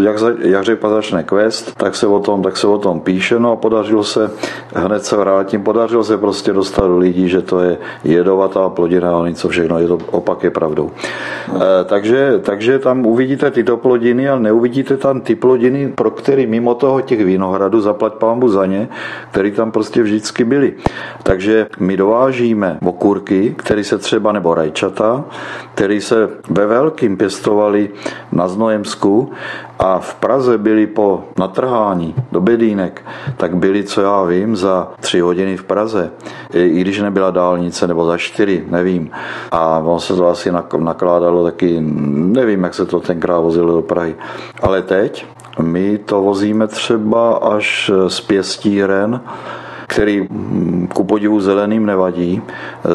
jak, 0.02 0.20
za, 0.20 0.32
jak 0.40 0.64
řekl 0.64 0.90
začne 0.90 1.24
quest, 1.24 1.76
tak 1.76 1.96
se, 1.96 2.08
o 2.08 2.20
tom, 2.20 2.44
tak 2.44 2.58
se 2.58 2.68
o 2.68 2.78
tom 2.78 3.00
píše, 3.00 3.40
no 3.40 3.52
a 3.52 3.56
podařilo 3.56 4.04
se, 4.04 4.32
hned 4.76 5.06
se 5.06 5.18
vrátím, 5.18 5.64
podařilo 5.64 6.04
se 6.04 6.18
prostě 6.18 6.54
dostat 6.54 6.88
do 6.88 6.98
lidí, 6.98 7.30
že 7.30 7.42
to 7.42 7.60
je 7.60 7.78
jedovatá 8.04 8.70
plodina 8.70 9.20
a 9.20 9.28
něco 9.28 9.50
všechno, 9.50 9.80
je 9.80 9.88
to 9.88 9.98
opak 10.12 10.44
je 10.44 10.52
pravdou. 10.52 10.92
E, 11.56 11.84
takže, 11.84 12.40
takže 12.42 12.80
tam 12.80 13.06
uvidíte 13.06 13.52
tyto 13.52 13.78
plodiny, 13.78 14.30
ale 14.30 14.40
neuvidíte 14.40 14.98
tam 14.98 15.22
ty 15.22 15.36
plodiny, 15.36 15.94
pro 15.96 16.12
který 16.12 16.48
mimo 16.48 16.76
toho 16.76 17.02
těch 17.02 17.26
vinohradů, 17.26 17.82
zaplať 17.82 18.14
pámbu 18.14 18.50
za 18.50 18.66
ně, 18.66 18.90
který 19.32 19.52
tam 19.52 19.72
prostě 19.72 20.04
vždycky 20.04 20.44
byly. 20.44 20.74
Takže 21.24 21.68
my 21.80 21.98
dovážíme 21.98 22.78
okurky, 22.86 23.56
které 23.58 23.84
se 23.84 23.98
třeba, 23.98 24.32
nebo 24.32 24.54
rajčata, 24.54 25.26
které 25.76 26.02
se 26.02 26.30
ve 26.50 26.66
velkým 26.66 27.18
pěstovali 27.18 27.90
na 28.32 28.48
Znojemsku 28.64 29.32
a 29.80 30.00
v 30.00 30.16
Praze 30.16 30.58
byli 30.58 30.88
po 30.88 31.24
natrhání 31.40 32.16
do 32.32 32.42
bedínek, 32.42 33.06
tak 33.38 33.56
byli, 33.56 33.84
co 33.84 34.02
já 34.02 34.24
vím, 34.24 34.56
za 34.56 34.92
tři 35.00 35.20
hodiny 35.20 35.58
v 35.58 35.64
Praze, 35.64 36.12
i 36.54 36.82
když 36.82 37.00
nebyla 37.00 37.32
dálnice, 37.32 37.88
nebo 37.88 38.06
za 38.06 38.18
čtyři, 38.18 38.64
nevím. 38.68 39.12
A 39.52 39.80
on 39.80 40.00
se 40.00 40.16
to 40.16 40.28
asi 40.28 40.52
nakládalo 40.78 41.44
taky, 41.44 41.78
nevím, 41.82 42.64
jak 42.64 42.74
se 42.74 42.86
to 42.86 43.00
tenkrát 43.00 43.40
vozilo 43.40 43.74
do 43.74 43.82
Prahy. 43.82 44.16
Ale 44.62 44.82
teď 44.82 45.26
my 45.60 45.98
to 45.98 46.22
vozíme 46.22 46.68
třeba 46.68 47.34
až 47.34 47.92
z 48.08 48.22
pěstíren, 48.22 49.22
který 49.88 50.22
mm, 50.22 50.88
ku 50.94 51.04
podivu 51.04 51.42
zeleným 51.42 51.86
nevadí. 51.86 52.42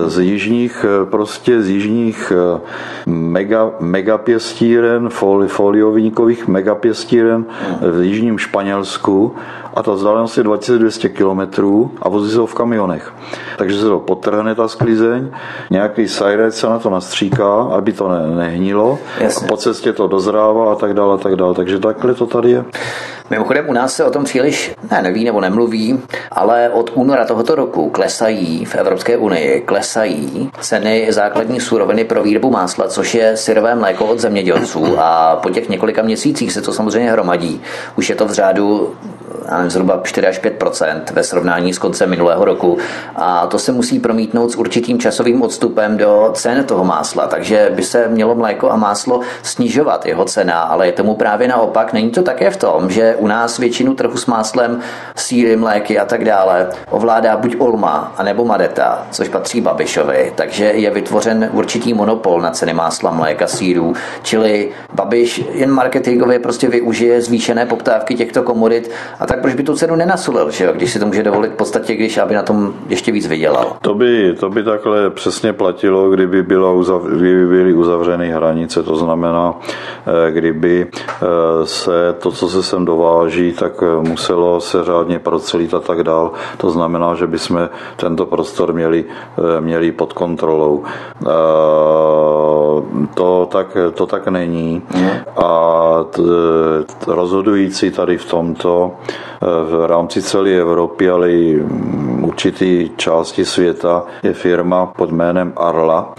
Z 0.06 0.18
jižních, 0.18 0.84
prostě 1.04 1.62
z 1.62 1.68
jižních 1.68 2.32
eh, 2.36 2.60
mega, 3.06 3.70
megapěstíren, 3.80 5.08
foli, 5.08 5.48
foliovíkových 5.48 6.48
megapěstíren 6.48 7.44
v 7.80 8.02
jižním 8.02 8.38
Španělsku 8.38 9.34
a 9.74 9.82
ta 9.82 9.92
vzdálenost 9.92 10.38
je 10.38 10.42
2200 10.44 11.08
km 11.08 11.40
a 12.02 12.08
vozí 12.08 12.32
se 12.32 12.38
ho 12.38 12.46
v 12.46 12.54
kamionech. 12.54 13.12
Takže 13.56 13.80
se 13.80 13.84
to 13.84 13.98
potrhne 13.98 14.54
ta 14.54 14.68
sklizeň, 14.68 15.30
nějaký 15.70 16.08
sajrec 16.08 16.56
se 16.56 16.66
na 16.66 16.78
to 16.78 16.90
nastříká, 16.90 17.62
aby 17.62 17.92
to 17.92 18.08
ne, 18.08 18.26
nehnilo, 18.36 18.98
a 19.20 19.46
po 19.46 19.56
cestě 19.56 19.92
to 19.92 20.08
dozrává 20.08 20.72
a 20.72 20.74
tak 20.74 20.94
dále, 20.94 21.14
a 21.14 21.18
tak 21.18 21.36
dále. 21.36 21.54
Takže 21.54 21.78
takhle 21.78 22.14
to 22.14 22.26
tady 22.26 22.50
je. 22.50 22.64
Mimochodem 23.30 23.68
u 23.68 23.72
nás 23.72 23.94
se 23.94 24.04
o 24.04 24.10
tom 24.10 24.24
příliš 24.24 24.74
ne, 24.90 25.02
neví 25.02 25.24
nebo 25.24 25.40
nemluví, 25.40 26.00
ale 26.30 26.70
od 26.70 26.90
února 26.94 27.24
tohoto 27.24 27.54
roku 27.54 27.90
klesají 27.90 28.64
v 28.64 28.74
Evropské 28.74 29.16
unii 29.16 29.60
klesají 29.60 30.50
ceny 30.60 31.06
základní 31.10 31.60
suroviny 31.60 32.04
pro 32.04 32.22
výrobu 32.22 32.50
másla, 32.50 32.88
což 32.88 33.14
je 33.14 33.36
syrové 33.36 33.74
mléko 33.74 34.04
od 34.04 34.18
zemědělců 34.18 34.98
a 34.98 35.36
po 35.36 35.50
těch 35.50 35.68
několika 35.68 36.02
měsících 36.02 36.52
se 36.52 36.62
to 36.62 36.72
samozřejmě 36.72 37.10
hromadí. 37.10 37.60
Už 37.96 38.10
je 38.10 38.16
to 38.16 38.26
v 38.26 38.32
řádu 38.32 38.94
nevím, 39.56 39.70
zhruba 39.70 40.00
4 40.02 40.26
až 40.26 40.42
5% 40.42 41.02
ve 41.12 41.22
srovnání 41.22 41.74
s 41.74 41.78
koncem 41.78 42.10
minulého 42.10 42.44
roku. 42.44 42.78
A 43.16 43.46
to 43.46 43.58
se 43.58 43.72
musí 43.72 44.00
promítnout 44.00 44.50
s 44.50 44.56
určitým 44.56 44.98
časovým 44.98 45.42
odstupem 45.42 45.96
do 45.96 46.30
cen 46.34 46.64
toho 46.64 46.84
másla. 46.84 47.26
Takže 47.26 47.70
by 47.74 47.82
se 47.82 48.08
mělo 48.08 48.34
mléko 48.34 48.70
a 48.70 48.76
máslo 48.76 49.20
snižovat 49.42 50.06
jeho 50.06 50.24
cena, 50.24 50.60
ale 50.60 50.86
je 50.86 50.92
tomu 50.92 51.14
právě 51.14 51.48
naopak. 51.48 51.92
Není 51.92 52.10
to 52.10 52.22
také 52.22 52.50
v 52.50 52.56
tom, 52.56 52.90
že 52.90 53.16
u 53.16 53.26
nás 53.26 53.58
většinu 53.58 53.94
trhu 53.94 54.16
s 54.16 54.26
máslem, 54.26 54.80
síry, 55.16 55.56
mléky 55.56 55.98
a 55.98 56.04
tak 56.04 56.24
dále 56.24 56.68
ovládá 56.90 57.36
buď 57.36 57.56
Olma, 57.58 58.12
anebo 58.16 58.44
Madeta, 58.44 59.06
což 59.10 59.28
patří 59.28 59.60
Babišovi. 59.60 60.32
Takže 60.34 60.64
je 60.64 60.90
vytvořen 60.90 61.48
určitý 61.52 61.94
monopol 61.94 62.40
na 62.40 62.50
ceny 62.50 62.74
másla, 62.74 63.10
mléka, 63.10 63.46
sírů. 63.46 63.94
Čili 64.22 64.70
Babiš 64.92 65.44
jen 65.52 65.70
marketingově 65.70 66.38
prostě 66.38 66.68
využije 66.68 67.22
zvýšené 67.22 67.66
poptávky 67.66 68.14
těchto 68.14 68.42
komodit 68.42 68.90
a 69.20 69.26
tak 69.26 69.37
proč 69.38 69.54
by 69.54 69.62
tu 69.62 69.74
cenu 69.74 69.96
nenasulil, 69.96 70.50
že 70.50 70.64
jo? 70.64 70.72
když 70.72 70.92
si 70.92 70.98
to 70.98 71.06
může 71.06 71.22
dovolit 71.22 71.52
v 71.52 71.56
podstatě, 71.56 71.94
když 71.94 72.18
aby 72.18 72.34
na 72.34 72.42
tom 72.42 72.74
ještě 72.88 73.12
víc 73.12 73.26
vydělal. 73.26 73.76
To 73.82 73.94
by, 73.94 74.34
to 74.40 74.50
by 74.50 74.62
takhle 74.62 75.10
přesně 75.10 75.52
platilo, 75.52 76.10
kdyby, 76.10 76.42
bylo 76.42 76.74
uzav, 76.74 77.02
kdyby 77.02 77.46
byly 77.46 77.72
uzavřeny 77.72 78.30
hranice, 78.30 78.82
to 78.82 78.96
znamená, 78.96 79.54
eh, 79.58 80.30
kdyby 80.30 80.86
eh, 80.86 81.26
se 81.66 82.14
to, 82.18 82.32
co 82.32 82.48
se 82.48 82.62
sem 82.62 82.84
dováží, 82.84 83.52
tak 83.52 83.72
eh, 83.82 84.08
muselo 84.08 84.60
se 84.60 84.84
řádně 84.84 85.18
procelit 85.18 85.74
a 85.74 85.80
tak 85.80 86.02
dál. 86.02 86.32
To 86.56 86.70
znamená, 86.70 87.14
že 87.14 87.26
bychom 87.26 87.68
tento 87.96 88.26
prostor 88.26 88.72
měli, 88.72 89.04
měli 89.60 89.92
pod 89.92 90.12
kontrolou 90.12 90.84
to 93.14 93.48
tak, 93.52 93.76
to 93.94 94.06
tak 94.06 94.28
není. 94.28 94.82
A 95.36 96.04
t, 96.10 96.22
rozhodující 97.06 97.90
tady 97.90 98.18
v 98.18 98.24
tomto 98.24 98.92
v 99.40 99.86
rámci 99.86 100.22
celé 100.22 100.50
Evropy, 100.50 101.10
ale 101.10 101.30
i 101.30 101.62
určitý 102.28 102.90
části 102.96 103.44
světa 103.44 104.04
je 104.22 104.32
firma 104.32 104.86
pod 104.86 105.10
jménem 105.10 105.52
Arla. 105.56 106.14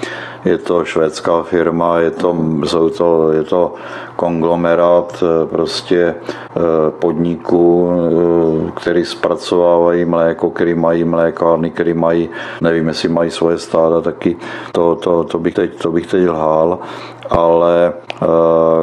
Je 0.45 0.57
to 0.57 0.85
švédská 0.85 1.43
firma, 1.43 1.99
je 1.99 2.11
to, 2.11 2.35
jsou 2.65 2.89
to, 2.89 3.31
je 3.31 3.43
to 3.43 3.73
konglomerát 4.15 5.23
eh, 5.23 5.45
prostě 5.45 6.15
eh, 6.15 6.59
podniků, 6.99 7.91
eh, 7.91 8.71
který 8.71 9.05
zpracovávají 9.05 10.05
mléko, 10.05 10.49
který 10.49 10.75
mají 10.75 11.03
mlékárny, 11.03 11.69
který 11.69 11.93
mají, 11.93 12.29
nevím, 12.61 12.87
jestli 12.87 13.09
mají 13.09 13.31
svoje 13.31 13.57
stáda 13.57 14.01
taky, 14.01 14.37
to, 14.71 14.95
to, 14.95 15.23
to, 15.23 15.39
bych, 15.39 15.53
teď, 15.53 15.81
to 15.81 15.91
bych 15.91 16.07
teď 16.07 16.27
lhal, 16.27 16.79
ale 17.29 17.93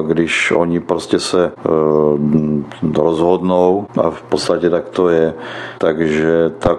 když 0.06 0.52
oni 0.56 0.80
prostě 0.80 1.18
se 1.18 1.52
rozhodnou 2.96 3.86
a 4.02 4.10
v 4.10 4.22
podstatě 4.22 4.70
tak 4.70 4.88
to 4.88 5.08
je, 5.08 5.34
takže 5.78 6.50
tak, 6.58 6.78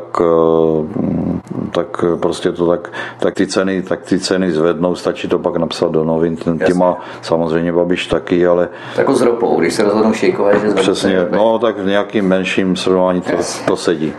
tak 1.72 2.06
prostě 2.22 2.52
to 2.52 2.68
tak, 2.68 2.92
tak 3.20 3.34
ty 3.34 3.48
ceny, 3.48 3.82
tak 3.82 4.02
ty 4.02 4.20
ceny 4.20 4.52
zvednou, 4.52 4.96
stačí 4.96 5.28
to 5.28 5.40
pak 5.40 5.58
napsat 5.58 5.92
do 5.92 6.04
novin, 6.04 6.36
ten 6.36 6.60
má 6.78 6.98
samozřejmě 7.22 7.74
Babiš 7.74 8.08
taky, 8.08 8.48
ale... 8.48 8.70
Jako 8.98 9.16
s 9.16 9.22
ropou, 9.22 9.60
když 9.60 9.74
se 9.74 9.84
rozhodnou 9.84 10.14
šejkové, 10.14 10.60
že 10.60 10.74
Přesně, 10.74 11.28
no 11.32 11.60
tak 11.60 11.80
v 11.80 11.86
nějakým 11.86 12.28
menším 12.28 12.76
srovnání 12.76 13.22
to, 13.22 13.32
to 13.66 13.78
sedí. 13.78 14.14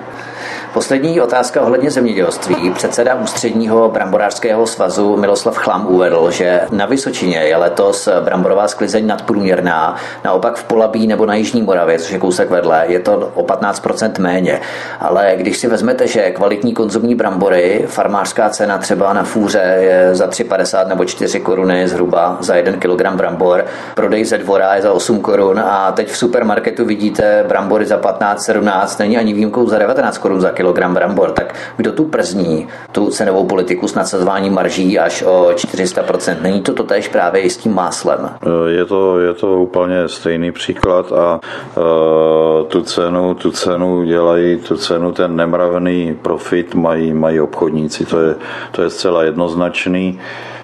Poslední 0.72 1.20
otázka 1.20 1.60
ohledně 1.60 1.90
zemědělství. 1.90 2.70
Předseda 2.70 3.14
ústředního 3.14 3.88
bramborářského 3.88 4.66
svazu 4.66 5.16
Miloslav 5.16 5.56
Chlam 5.56 5.86
uvedl, 5.88 6.30
že 6.30 6.60
na 6.70 6.86
Vysočině 6.86 7.38
je 7.38 7.56
letos 7.56 8.08
bramborová 8.24 8.68
sklizeň 8.68 9.06
nadprůměrná, 9.06 9.96
naopak 10.24 10.56
v 10.56 10.64
Polabí 10.64 11.06
nebo 11.06 11.26
na 11.26 11.34
Jižní 11.34 11.62
Moravě, 11.62 11.98
což 11.98 12.10
je 12.10 12.18
kousek 12.18 12.50
vedle, 12.50 12.84
je 12.88 13.00
to 13.00 13.32
o 13.34 13.42
15% 13.42 14.12
méně. 14.18 14.60
Ale 15.00 15.32
když 15.36 15.58
si 15.58 15.68
vezmete, 15.68 16.06
že 16.06 16.30
kvalitní 16.30 16.74
konzumní 16.74 17.14
brambory, 17.14 17.84
farmářská 17.88 18.48
cena 18.50 18.78
třeba 18.78 19.12
na 19.12 19.22
fůře 19.22 19.76
je 19.80 20.10
za 20.12 20.26
3,50 20.26 20.88
nebo 20.88 21.04
4 21.04 21.40
koruny 21.40 21.88
zhruba 21.88 22.36
za 22.40 22.54
1 22.54 22.72
kg 22.72 23.16
brambor, 23.16 23.64
prodej 23.94 24.24
ze 24.24 24.38
dvora 24.38 24.74
je 24.74 24.82
za 24.82 24.92
8 24.92 25.20
korun 25.20 25.60
a 25.60 25.92
teď 25.92 26.10
v 26.10 26.16
supermarketu 26.16 26.84
vidíte 26.84 27.44
brambory 27.48 27.86
za 27.86 27.96
15, 27.96 28.42
17, 28.42 28.98
není 28.98 29.18
ani 29.18 29.32
výjimkou 29.32 29.68
za 29.68 29.78
19 29.78 30.18
korun 30.18 30.40
za 30.40 30.57
kilogram 30.58 30.94
brambor, 30.94 31.30
tak 31.30 31.54
kdo 31.76 31.92
tu 31.92 32.04
przní 32.04 32.66
tu 32.92 33.10
cenovou 33.10 33.46
politiku 33.46 33.88
s 33.88 33.94
nadsazováním 33.94 34.54
marží 34.54 34.98
až 34.98 35.22
o 35.22 35.54
400%? 35.54 36.42
Není 36.42 36.60
to 36.62 36.74
totéž 36.74 37.08
právě 37.08 37.42
i 37.42 37.50
s 37.50 37.56
tím 37.56 37.74
máslem? 37.74 38.30
Je 38.66 38.84
to, 38.84 39.20
je 39.20 39.34
to 39.34 39.62
úplně 39.62 40.08
stejný 40.08 40.52
příklad 40.52 41.12
a 41.12 41.40
uh, 41.76 42.66
tu 42.66 42.82
cenu, 42.82 43.34
tu 43.34 43.50
cenu 43.50 44.04
dělají, 44.04 44.56
tu 44.56 44.76
cenu, 44.76 45.12
ten 45.12 45.36
nemravný 45.36 46.18
profit 46.22 46.74
mají, 46.74 47.14
mají 47.14 47.40
obchodníci, 47.40 48.04
to 48.04 48.20
je, 48.20 48.34
to 48.72 48.82
je 48.82 48.90
zcela 48.90 49.22
jednoznačný. 49.22 50.18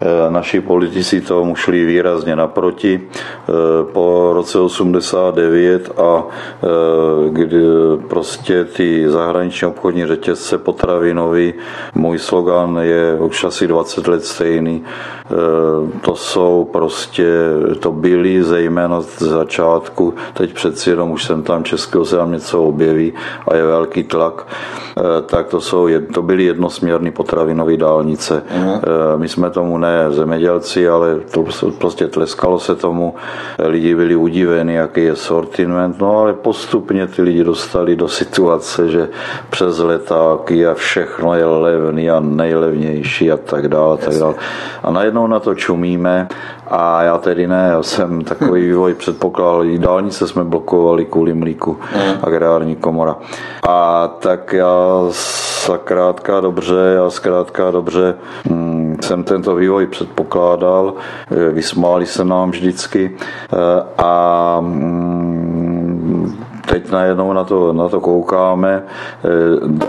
Eh, 0.05 0.31
naši 0.31 0.61
politici 0.61 1.21
tomu 1.21 1.57
šli 1.57 1.85
výrazně 1.85 2.37
naproti 2.37 3.01
eh, 3.01 3.53
po 3.93 4.31
roce 4.35 4.59
89 4.59 5.91
a 5.97 6.25
eh, 6.29 6.67
kdy 7.31 7.63
prostě 8.09 8.65
ty 8.65 9.11
zahraniční 9.11 9.69
obchodní 9.69 10.07
řetězce 10.07 10.59
potravinový, 10.59 11.55
můj 11.95 12.19
slogan 12.19 12.79
je 12.83 13.17
už 13.21 13.45
asi 13.45 13.67
20 13.67 14.09
let 14.09 14.25
stejný, 14.25 14.85
to 16.01 16.17
jsou 16.17 16.69
prostě, 16.73 17.27
to 17.81 17.93
byly 17.93 18.43
zejména 18.43 19.01
z 19.01 19.23
začátku, 19.23 20.15
teď 20.35 20.53
přeci 20.53 20.91
jenom 20.91 21.11
už 21.11 21.25
jsem 21.25 21.43
tam 21.43 21.65
českého 21.65 22.05
se 22.05 22.17
tam 22.17 22.33
něco 22.33 22.63
objeví 22.63 23.13
a 23.49 23.57
je 23.57 23.65
velký 23.65 24.05
tlak, 24.05 24.47
tak 25.27 25.47
to, 25.49 25.61
jsou, 25.61 25.89
to 26.15 26.23
byly 26.23 26.45
jednosměrné 26.45 27.11
potravinové 27.11 27.77
dálnice. 27.77 28.43
Uh-huh. 28.57 28.81
My 29.17 29.29
jsme 29.29 29.51
tomu 29.51 29.79
ne 29.79 29.94
zemědělci, 30.11 30.89
ale 30.89 31.21
to 31.31 31.45
prostě 31.79 32.07
tleskalo 32.07 32.59
se 32.59 32.75
tomu. 32.75 33.15
Lidi 33.59 33.95
byli 33.95 34.17
udiveni, 34.17 34.75
jaký 34.75 35.03
je 35.03 35.17
sortiment, 35.17 36.01
no 36.01 36.19
ale 36.19 36.33
postupně 36.33 37.07
ty 37.07 37.23
lidi 37.23 37.45
dostali 37.45 37.97
do 37.97 38.09
situace, 38.09 38.89
že 38.89 39.09
přes 39.51 39.79
letáky 39.79 40.67
a 40.67 40.75
všechno 40.75 41.35
je 41.35 41.47
levný 41.47 42.11
a 42.11 42.21
nejlevnější 42.21 43.33
a 43.33 43.37
tak 43.37 43.69
dále. 43.69 43.97
Tak 43.97 44.15
dále. 44.15 44.35
A 44.83 44.91
najednou 44.91 45.27
na 45.27 45.41
to 45.41 45.55
čumíme 45.55 46.29
a 46.71 47.03
já 47.03 47.19
tedy 47.19 47.47
ne, 47.47 47.69
já 47.71 47.83
jsem 47.83 48.25
takový 48.25 48.67
vývoj 48.67 48.95
předpokládal. 48.95 49.65
I 49.65 49.79
dálnice 49.79 50.29
jsme 50.29 50.45
blokovali 50.45 51.05
kvůli 51.05 51.35
mlíku, 51.35 51.79
hmm. 51.93 52.15
agrární 52.23 52.77
komora. 52.77 53.17
A 53.69 54.09
tak 54.09 54.53
já 54.53 55.01
zkrátka 55.65 56.41
dobře, 56.41 56.75
já 56.95 57.11
zkrátka 57.11 57.71
dobře 57.71 58.15
hm, 58.51 58.97
jsem 59.01 59.25
tento 59.25 59.55
vývoj 59.55 59.87
předpokládal, 59.87 60.95
vysmáli 61.53 62.07
se 62.07 62.25
nám 62.25 62.51
vždycky 62.51 63.17
eh, 63.17 63.57
a 63.99 64.59
hm, 64.61 65.24
teď 66.67 66.91
najednou 66.91 67.33
na 67.33 67.45
to, 67.45 67.73
na 67.73 67.89
to 67.89 68.01
koukáme 68.01 68.83
eh, 68.83 69.29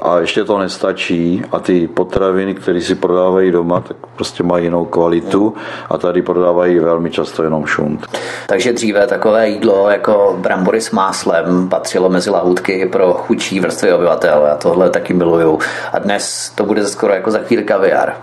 a 0.02 0.20
ještě 0.20 0.44
to 0.44 0.58
nestačí 0.58 1.44
a 1.52 1.60
ty 1.60 1.88
potraviny, 1.88 2.54
které 2.54 2.82
si 2.82 2.96
prodávají 2.96 3.52
doma, 3.52 3.80
tak 3.80 3.98
prostě 4.16 4.44
mají 4.44 4.64
jinou 4.64 4.86
kvalitu 4.86 5.54
a 5.90 5.98
tady 5.98 6.22
prodávají 6.22 6.80
velmi 6.80 7.12
často 7.12 7.44
jenom 7.44 7.66
šunt. 7.66 8.08
Takže 8.48 8.74
dříve 8.74 9.08
takové 9.08 9.50
jídlo 9.50 9.90
jako 9.90 10.36
brambory 10.38 10.82
s 10.82 10.92
máslem 10.92 11.70
patřilo 11.70 12.10
mezi 12.10 12.30
lahůdky 12.30 12.86
pro 12.86 13.14
chudší 13.14 13.60
vrstvy 13.60 13.94
obyvatel. 13.94 14.44
Já 14.48 14.56
tohle 14.56 14.90
taky 14.90 15.14
miluju. 15.14 15.60
A 15.94 16.00
dnes 16.00 16.52
to 16.56 16.66
bude 16.66 16.86
skoro 16.86 17.14
jako 17.14 17.32
za 17.32 17.40
chvíli 17.40 17.64
kaviár. 17.64 18.14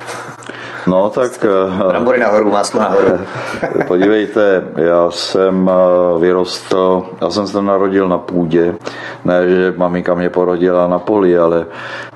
No 0.87 1.11
tak... 1.11 1.45
Eh, 1.45 1.89
brambory 1.89 2.19
nahoru, 2.19 2.51
máslo 2.51 2.81
nahoru. 2.81 3.19
podívejte, 3.87 4.65
já 4.77 5.11
jsem 5.11 5.71
eh, 5.71 6.19
vyrostl, 6.19 7.03
já 7.21 7.31
jsem 7.31 7.47
se 7.47 7.63
narodil 7.63 8.09
na 8.09 8.19
půdě, 8.19 8.75
ne, 9.25 9.49
že 9.49 9.75
maminka 9.77 10.15
mě 10.15 10.31
porodila 10.31 10.87
na 10.87 10.99
poli, 10.99 11.39
ale, 11.39 11.67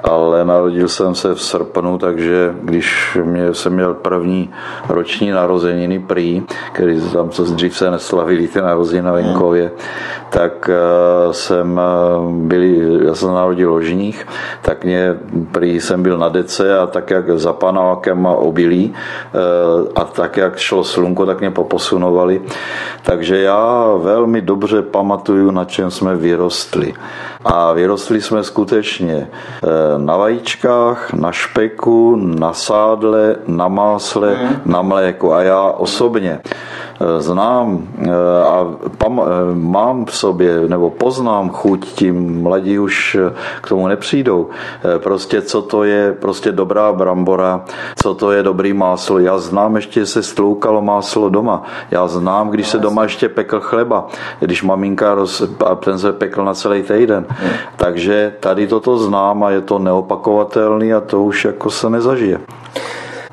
ale 0.02 0.44
narodil 0.44 0.88
jsem 0.88 1.14
se 1.14 1.35
v 1.35 1.42
srpnu, 1.42 1.98
takže 1.98 2.55
když 2.62 3.18
mě, 3.24 3.55
jsem 3.55 3.72
měl 3.72 3.94
první 3.94 4.50
roční 4.88 5.31
narozeniny 5.31 5.98
prý, 5.98 6.42
který 6.72 7.00
tam 7.00 7.31
co 7.31 7.44
dřív 7.44 7.76
se 7.76 7.90
neslavili 7.90 8.48
ty 8.48 8.61
narozeniny 8.61 9.07
na 9.07 9.12
venkově, 9.12 9.70
tak 10.31 10.70
uh, 11.26 11.33
jsem 11.33 11.81
byl, 12.31 12.62
já 13.07 13.14
jsem 13.14 13.35
narodil 13.35 13.70
ložních, 13.70 14.26
tak 14.62 14.85
mě 14.85 15.16
prý 15.52 15.81
jsem 15.81 16.02
byl 16.02 16.18
na 16.18 16.29
dece 16.29 16.79
a 16.79 16.87
tak 16.87 17.11
jak 17.11 17.31
za 17.38 17.52
panákem 17.52 18.26
obilí 18.56 18.88
uh, 18.88 19.92
a 19.94 20.04
tak 20.04 20.36
jak 20.36 20.56
šlo 20.56 20.84
slunko, 20.84 21.26
tak 21.26 21.40
mě 21.40 21.50
poposunovali. 21.50 22.40
Takže 23.02 23.38
já 23.38 23.92
velmi 24.00 24.40
dobře 24.40 24.82
pamatuju, 24.82 25.50
na 25.50 25.64
čem 25.64 25.90
jsme 25.90 26.16
vyrostli. 26.16 26.94
A 27.48 27.72
vyrostli 27.72 28.20
jsme 28.20 28.44
skutečně 28.44 29.28
eh, 29.28 29.68
na 29.98 30.16
vajíčkách, 30.16 31.12
na 31.12 31.32
špeku, 31.32 32.16
na 32.16 32.52
sádle, 32.52 33.37
na 33.46 33.68
másle, 33.68 34.28
mm. 34.28 34.56
na 34.64 34.82
mléku. 34.82 35.32
A 35.32 35.42
já 35.42 35.62
osobně 35.62 36.40
eh, 36.42 37.22
znám 37.22 37.88
eh, 37.98 38.11
a 38.44 38.66
mám 39.54 40.04
v 40.04 40.16
sobě, 40.16 40.61
nebo 40.68 40.90
poznám 40.90 41.50
chuť, 41.50 41.87
tím 41.87 42.42
mladí 42.42 42.78
už 42.78 43.16
k 43.61 43.68
tomu 43.68 43.88
nepřijdou. 43.88 44.48
Prostě 44.98 45.42
co 45.42 45.62
to 45.62 45.85
je 45.85 46.12
prostě 46.12 46.52
dobrá 46.52 46.92
brambora, 46.92 47.64
co 48.02 48.14
to 48.14 48.32
je 48.32 48.42
dobrý 48.42 48.72
máslo. 48.72 49.18
Já 49.18 49.38
znám 49.38 49.76
ještě 49.76 50.06
se 50.06 50.22
stloukalo 50.22 50.82
máslo 50.82 51.28
doma. 51.28 51.62
Já 51.90 52.09
znám, 52.09 52.50
když 52.50 52.68
se 52.68 52.78
doma 52.78 53.02
ještě 53.02 53.28
pekl 53.28 53.61
chleba, 53.61 54.06
když 54.40 54.62
maminka 54.62 55.14
roz, 55.14 55.42
a 55.66 55.74
ten 55.74 55.98
se 55.98 56.12
pekl 56.12 56.44
na 56.44 56.54
celý 56.54 56.82
týden. 56.82 57.26
Takže 57.77 58.33
tady 58.40 58.66
toto 58.66 58.99
znám 58.99 59.44
a 59.44 59.51
je 59.51 59.61
to 59.61 59.79
neopakovatelný 59.79 60.94
a 60.94 61.01
to 61.01 61.22
už 61.22 61.44
jako 61.44 61.70
se 61.70 61.90
nezažije. 61.90 62.38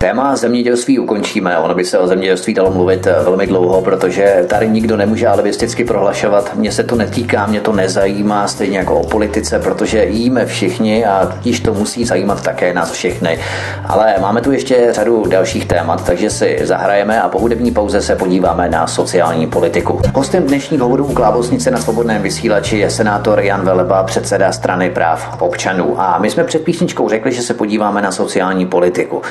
Téma 0.03 0.35
zemědělství 0.35 0.99
ukončíme. 0.99 1.57
Ono 1.57 1.75
by 1.75 1.85
se 1.85 1.99
o 1.99 2.07
zemědělství 2.07 2.53
dalo 2.53 2.71
mluvit 2.71 3.07
eh, 3.07 3.23
velmi 3.23 3.47
dlouho, 3.47 3.81
protože 3.81 4.45
tady 4.47 4.69
nikdo 4.69 4.97
nemůže 4.97 5.27
alibisticky 5.27 5.85
prohlašovat, 5.85 6.55
mě 6.55 6.71
se 6.71 6.83
to 6.83 6.95
netýká, 6.95 7.45
mě 7.45 7.61
to 7.61 7.73
nezajímá, 7.73 8.47
stejně 8.47 8.77
jako 8.77 8.99
o 8.99 9.07
politice, 9.07 9.59
protože 9.59 10.05
jíme 10.05 10.45
všichni 10.45 11.05
a 11.05 11.25
tudíž 11.25 11.59
to 11.59 11.73
musí 11.73 12.05
zajímat 12.05 12.43
také 12.43 12.73
nás 12.73 12.91
všechny. 12.91 13.39
Ale 13.85 14.15
máme 14.21 14.41
tu 14.41 14.51
ještě 14.51 14.87
řadu 14.91 15.25
dalších 15.27 15.65
témat, 15.65 16.05
takže 16.05 16.29
si 16.29 16.59
zahrajeme 16.63 17.21
a 17.21 17.29
po 17.29 17.39
hudební 17.39 17.71
pauze 17.71 18.01
se 18.01 18.15
podíváme 18.15 18.69
na 18.69 18.87
sociální 18.87 19.47
politiku. 19.47 20.01
Hostem 20.15 20.43
dnešních 20.43 20.81
hovorů 20.81 21.05
u 21.05 21.13
Klávosnice 21.13 21.71
na 21.71 21.77
svobodném 21.77 22.21
vysílači 22.21 22.77
je 22.77 22.89
senátor 22.89 23.39
Jan 23.39 23.65
Veleba, 23.65 24.03
předseda 24.03 24.51
strany 24.51 24.89
práv 24.89 25.41
občanů. 25.41 26.01
A 26.01 26.17
my 26.19 26.29
jsme 26.29 26.43
před 26.43 26.63
písničkou 26.63 27.09
řekli, 27.09 27.31
že 27.31 27.41
se 27.41 27.53
podíváme 27.53 28.01
na 28.01 28.11
sociální 28.11 28.65
politiku. 28.65 29.21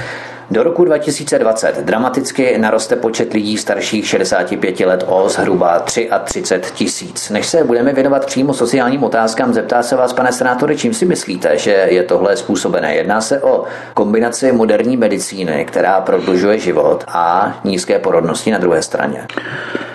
Do 0.53 0.62
roku 0.62 0.85
2020 0.85 1.79
dramaticky 1.85 2.59
naroste 2.59 2.97
počet 2.97 3.33
lidí 3.33 3.59
starších 3.59 4.09
65 4.09 4.81
let 4.81 5.05
o 5.07 5.29
zhruba 5.29 5.79
33 6.25 6.73
tisíc. 6.75 7.31
Než 7.31 7.47
se 7.47 7.65
budeme 7.65 7.93
věnovat 7.93 8.27
přímo 8.27 8.55
sociálním 8.55 9.05
otázkám, 9.05 9.55
zeptá 9.55 9.83
se 9.83 9.97
vás, 9.97 10.12
pane 10.12 10.33
senátore, 10.33 10.77
čím 10.77 10.95
si 10.95 11.05
myslíte, 11.05 11.59
že 11.59 11.87
je 11.91 12.03
tohle 12.03 12.37
způsobené? 12.37 12.95
Jedná 12.95 13.21
se 13.21 13.43
o 13.43 13.65
kombinaci 13.95 14.53
moderní 14.53 14.97
medicíny, 14.97 15.65
která 15.65 16.01
prodlužuje 16.01 16.59
život 16.59 17.05
a 17.09 17.57
nízké 17.65 17.99
porodnosti 17.99 18.51
na 18.51 18.59
druhé 18.59 18.83
straně. 18.83 19.27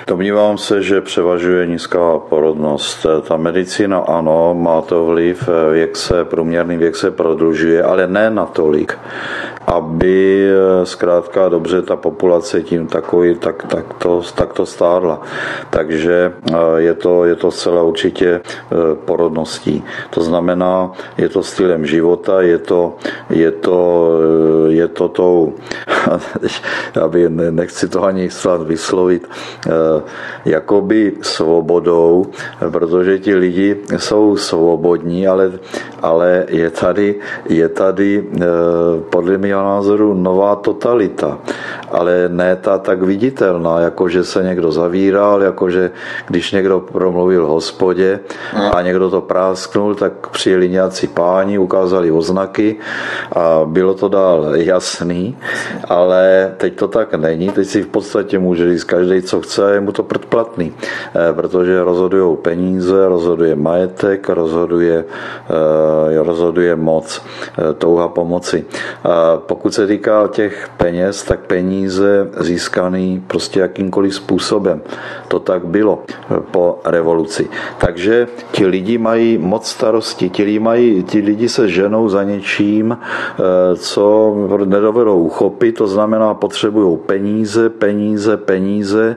Domnívám 0.07 0.57
se, 0.57 0.81
že 0.81 1.01
převažuje 1.01 1.67
nízká 1.67 2.17
porodnost. 2.17 3.05
Ta 3.27 3.37
medicína 3.37 3.99
ano, 3.99 4.55
má 4.55 4.81
to 4.81 5.05
vliv, 5.05 5.49
věk 5.71 5.97
se, 5.97 6.25
průměrný 6.25 6.77
věk 6.77 6.95
se 6.95 7.11
prodlužuje, 7.11 7.83
ale 7.83 8.07
ne 8.07 8.29
natolik, 8.29 8.97
aby 9.67 10.47
eh, 10.47 10.85
zkrátka 10.85 11.49
dobře 11.49 11.81
ta 11.81 11.95
populace 11.95 12.63
tím 12.63 12.87
takový, 12.87 13.35
tak, 13.35 13.63
tak, 13.67 13.93
to, 13.93 14.21
tak 14.35 14.53
to 14.53 14.65
stárla. 14.65 15.21
Takže 15.69 16.33
eh, 16.51 16.55
je 16.77 16.93
to, 16.93 17.25
je 17.25 17.35
to 17.35 17.51
zcela 17.51 17.83
určitě 17.83 18.29
eh, 18.41 18.75
porodností. 19.05 19.83
To 20.09 20.23
znamená, 20.23 20.91
je 21.17 21.29
to 21.29 21.43
stylem 21.43 21.85
života, 21.85 22.41
je 22.41 22.57
to, 22.57 22.95
je 23.29 23.51
to, 23.51 24.09
je 24.67 24.87
to 24.87 25.07
tou, 25.09 25.53
já 26.95 27.07
by 27.07 27.29
nechci 27.29 27.89
to 27.89 28.03
ani 28.03 28.29
snad 28.29 28.61
vyslovit, 28.61 29.27
jakoby 30.45 31.13
svobodou, 31.21 32.25
protože 32.71 33.19
ti 33.19 33.35
lidi 33.35 33.77
jsou 33.97 34.37
svobodní, 34.37 35.27
ale, 35.27 35.51
ale 36.01 36.45
je 36.49 36.69
tady, 36.69 37.15
je 37.49 37.69
tady 37.69 38.23
podle 39.09 39.37
mě 39.37 39.47
mého 39.47 39.63
názoru 39.63 40.13
nová 40.13 40.55
totalita, 40.55 41.37
ale 41.91 42.29
ne 42.29 42.55
ta 42.55 42.77
tak 42.77 43.01
viditelná, 43.01 43.79
jako 43.79 44.09
že 44.09 44.23
se 44.23 44.43
někdo 44.43 44.71
zavíral, 44.71 45.41
jako 45.41 45.69
že 45.69 45.91
když 46.27 46.51
někdo 46.51 46.79
promluvil 46.79 47.47
hospodě 47.47 48.19
a 48.73 48.81
někdo 48.81 49.09
to 49.09 49.21
prásknul, 49.21 49.95
tak 49.95 50.27
přijeli 50.27 50.69
nějací 50.69 51.07
páni, 51.07 51.57
ukázali 51.57 52.11
oznaky 52.11 52.75
a 53.31 53.61
bylo 53.65 53.93
to 53.93 54.07
dál 54.07 54.55
jasný, 54.55 55.37
ale 55.87 56.53
teď 56.57 56.75
to 56.75 56.87
tak 56.87 57.13
není, 57.13 57.49
teď 57.49 57.67
si 57.67 57.81
v 57.83 57.87
podstatě 57.87 58.39
může 58.39 58.73
říct 58.73 58.83
každý, 58.83 59.21
co 59.21 59.41
chce, 59.41 59.79
mu 59.87 59.95
to 59.95 60.03
předplatný, 60.03 60.75
eh, 60.75 61.33
protože 61.33 61.83
rozhodují 61.83 62.37
peníze, 62.43 63.07
rozhoduje 63.07 63.55
majetek, 63.55 64.19
rozhoduje, 64.29 65.05
eh, 65.07 66.23
rozhoduje 66.23 66.75
moc, 66.75 67.07
eh, 67.15 67.73
touha 67.79 68.11
pomoci. 68.11 68.65
Pokud 69.47 69.71
se 69.71 69.87
týká 69.87 70.27
těch 70.27 70.69
peněz, 70.77 71.23
tak 71.23 71.47
peníze 71.47 72.27
získaný 72.43 73.23
prostě 73.27 73.59
jakýmkoliv 73.59 74.15
způsobem. 74.15 74.81
To 75.27 75.39
tak 75.39 75.65
bylo 75.65 76.03
po 76.51 76.79
revoluci. 76.83 77.47
Takže 77.77 78.27
ti 78.51 78.65
lidi 78.65 78.97
mají 78.97 79.37
moc 79.37 79.63
starosti, 79.63 80.29
ti 80.29 80.43
lidi, 80.43 80.59
mají, 80.59 81.03
ti 81.03 81.19
lidi 81.19 81.47
se 81.49 81.69
ženou 81.69 82.09
za 82.09 82.23
něčím, 82.23 82.97
co 83.77 84.03
nedovedou 84.65 85.19
uchopit, 85.19 85.77
to 85.77 85.87
znamená 85.87 86.33
potřebují 86.33 86.97
peníze, 87.05 87.69
peníze, 87.69 88.37
peníze, 88.37 89.15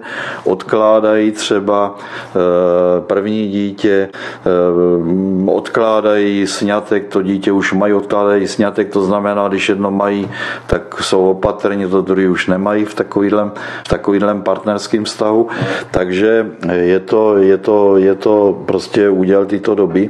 odkládají 0.61 1.33
třeba 1.33 1.97
eh, 1.97 3.01
první 3.01 3.49
dítě, 3.49 4.09
eh, 4.13 5.51
odkládají 5.51 6.47
sňatek, 6.47 7.09
to 7.09 7.23
dítě 7.23 7.53
už 7.53 7.73
mají, 7.73 7.93
odkládají 7.93 8.47
sňatek, 8.47 8.93
to 8.93 9.03
znamená, 9.03 9.49
když 9.49 9.69
jedno 9.69 9.91
mají 9.91 10.29
tak 10.67 11.03
jsou 11.03 11.31
opatrní, 11.31 11.87
to 11.87 12.03
druhý 12.03 12.29
už 12.29 12.47
nemají 12.47 12.85
v 12.85 12.95
takovýhle, 12.95 13.51
v 13.87 13.89
takovýhle 13.89 14.35
partnerském 14.35 15.05
vztahu. 15.05 15.49
Takže 15.91 16.47
je 16.71 17.01
to, 17.01 17.37
je, 17.37 17.57
to, 17.59 17.97
je 17.97 18.15
to 18.15 18.63
prostě 18.67 19.09
úděl 19.09 19.47
této 19.47 19.75
doby 19.75 20.09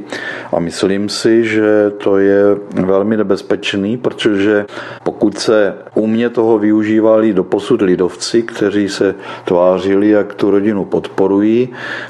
a 0.53 0.59
myslím 0.59 1.09
si, 1.09 1.43
že 1.43 1.91
to 2.03 2.17
je 2.17 2.57
velmi 2.85 3.17
nebezpečný, 3.17 3.97
protože 3.97 4.65
pokud 5.03 5.37
se 5.37 5.73
u 5.95 6.07
mě 6.07 6.29
toho 6.29 6.57
využívali 6.57 7.33
do 7.33 7.43
posud 7.43 7.81
lidovci, 7.81 8.43
kteří 8.43 8.89
se 8.89 9.15
tvářili, 9.45 10.09
jak 10.09 10.33
tu 10.41 10.51
rodinu 10.51 10.85
podporují 10.85 11.69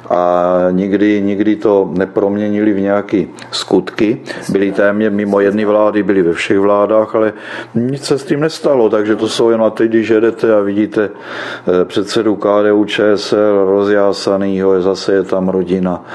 a 0.09 0.47
nikdy, 0.71 1.21
nikdy 1.21 1.55
to 1.55 1.89
neproměnili 1.91 2.73
v 2.73 2.79
nějaké 2.79 3.25
skutky. 3.51 4.21
Byli 4.49 4.71
téměř 4.71 5.13
mimo 5.13 5.39
jedné 5.39 5.65
vlády, 5.65 6.03
byli 6.03 6.21
ve 6.21 6.33
všech 6.33 6.59
vládách, 6.59 7.15
ale 7.15 7.33
nic 7.75 8.03
se 8.03 8.17
s 8.17 8.23
tím 8.23 8.39
nestalo, 8.39 8.89
takže 8.89 9.15
to 9.15 9.27
jsou 9.29 9.49
jen 9.49 9.63
teď, 9.71 9.89
když 9.89 10.09
jedete 10.09 10.55
a 10.55 10.59
vidíte 10.59 11.09
eh, 11.11 11.85
předsedu 11.85 12.35
KDU 12.35 12.85
ČSL 12.85 13.65
rozjásanýho, 13.65 14.81
zase 14.81 15.13
je 15.13 15.23
tam 15.23 15.49
rodina 15.49 16.05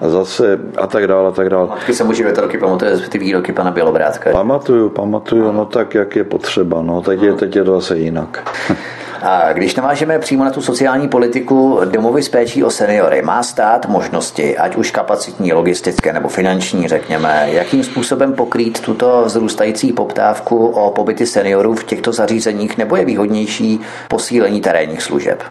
a 0.00 0.08
zase 0.08 0.58
a 0.76 0.86
tak 0.86 1.06
dále 1.06 1.28
a 1.28 1.32
tak 1.32 1.48
dále. 1.48 1.68
Matky 1.68 1.94
se 1.94 2.04
můžeme 2.04 2.32
to 2.32 2.40
roky 2.40 2.58
pamatuje 2.58 2.98
ty 2.98 3.18
výroky 3.18 3.52
pana 3.52 3.70
Bělobrátka. 3.70 4.30
Pamatuju, 4.30 4.88
pamatuju, 4.88 5.52
no 5.52 5.64
tak, 5.64 5.94
jak 5.94 6.16
je 6.16 6.24
potřeba, 6.24 6.82
no 6.82 7.02
teď 7.02 7.22
je, 7.22 7.32
teď 7.32 7.56
je 7.56 7.64
to 7.64 7.72
zase 7.80 7.98
jinak. 7.98 8.50
A 9.22 9.52
když 9.52 9.74
navážeme 9.74 10.18
přímo 10.18 10.44
na 10.44 10.50
tu 10.50 10.62
sociální 10.62 11.08
politiku 11.08 11.80
domovy 11.84 12.22
s 12.22 12.28
péčí 12.28 12.64
o 12.64 12.70
seniory, 12.70 13.22
má 13.22 13.42
stát 13.42 13.88
možnosti, 13.88 14.56
ať 14.56 14.76
už 14.76 14.90
kapacitní, 14.90 15.52
logistické 15.52 16.12
nebo 16.12 16.28
finanční, 16.28 16.88
řekněme, 16.88 17.48
jakým 17.52 17.84
způsobem 17.84 18.32
pokrýt 18.32 18.80
tuto 18.80 19.22
vzrůstající 19.26 19.92
poptávku 19.92 20.66
o 20.66 20.90
pobyty 20.90 21.26
seniorů 21.26 21.74
v 21.74 21.84
těchto 21.84 22.12
zařízeních, 22.12 22.78
nebo 22.78 22.96
je 22.96 23.04
výhodnější 23.04 23.80
posílení 24.08 24.60
terénních 24.60 25.02
služeb? 25.02 25.42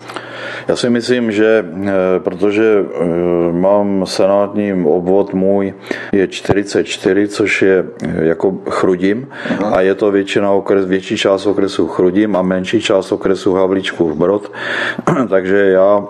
Já 0.67 0.75
si 0.75 0.89
myslím, 0.89 1.31
že 1.31 1.65
eh, 1.83 1.89
protože 2.19 2.63
eh, 2.63 3.51
mám 3.51 4.05
senátní 4.05 4.73
obvod 4.73 5.33
můj 5.33 5.73
je 6.11 6.27
44, 6.27 7.27
což 7.27 7.61
je 7.61 7.85
eh, 8.03 8.25
jako 8.25 8.57
Chrudim 8.69 9.27
a 9.73 9.81
je 9.81 9.95
to 9.95 10.11
většina 10.11 10.51
okres, 10.51 10.85
větší 10.85 11.17
část 11.17 11.45
okresu 11.45 11.87
Chrudim 11.87 12.35
a 12.35 12.41
menší 12.41 12.81
část 12.81 13.11
okresu 13.11 13.53
Havlíčkův 13.59 14.17
Brod. 14.17 14.51
Takže 15.29 15.57
já 15.57 16.03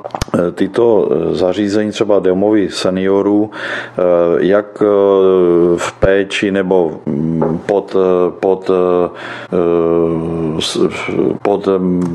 tyto 0.54 1.10
zařízení 1.32 1.92
třeba 1.92 2.20
domovy 2.20 2.70
seniorů, 2.70 3.52
jak 4.38 4.84
v 5.78 5.92
péči 6.00 6.52
nebo 6.52 7.02
mm, 7.06 7.60
pod, 7.66 7.96
pod, 8.40 8.72
pod 11.42 11.68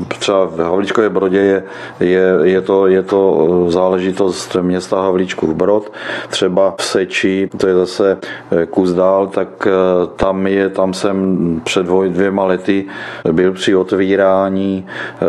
třeba 0.07 0.45
v 0.45 0.59
Havlíčkově 0.59 1.09
Brodě 1.09 1.37
je, 1.39 1.63
je 1.99 2.35
je, 2.43 2.61
to, 2.61 2.87
je 2.87 3.03
to 3.03 3.21
eh, 3.67 3.71
záležitost 3.71 4.55
města 4.61 5.01
Havlíčkův 5.01 5.55
Brod. 5.55 5.91
Třeba 6.29 6.75
v 6.77 6.83
Seči, 6.83 7.49
to 7.57 7.67
je 7.67 7.75
zase 7.75 8.17
eh, 8.51 8.65
kus 8.65 8.93
dál, 8.93 9.27
tak 9.27 9.67
eh, 9.67 9.71
tam, 10.15 10.47
je, 10.47 10.69
tam 10.69 10.93
jsem 10.93 11.15
před 11.63 11.85
dvěma 11.85 12.45
lety 12.45 12.85
byl 13.31 13.51
při 13.53 13.75
otvírání 13.75 14.87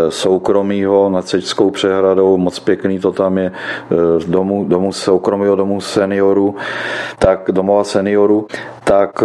soukromího 0.09 1.09
nad 1.11 1.29
Sečskou 1.29 1.71
přehradou, 1.71 2.37
moc 2.37 2.59
pěkný 2.59 2.99
to 2.99 3.13
tam 3.13 3.39
je, 3.39 3.53
domu, 4.27 4.65
domu 4.65 4.93
soukromého 4.93 5.57
domu 5.57 5.81
seniorů, 5.81 6.55
tak 7.19 7.51
domova 7.53 7.85
seniorů, 7.85 8.47
tak 8.85 9.25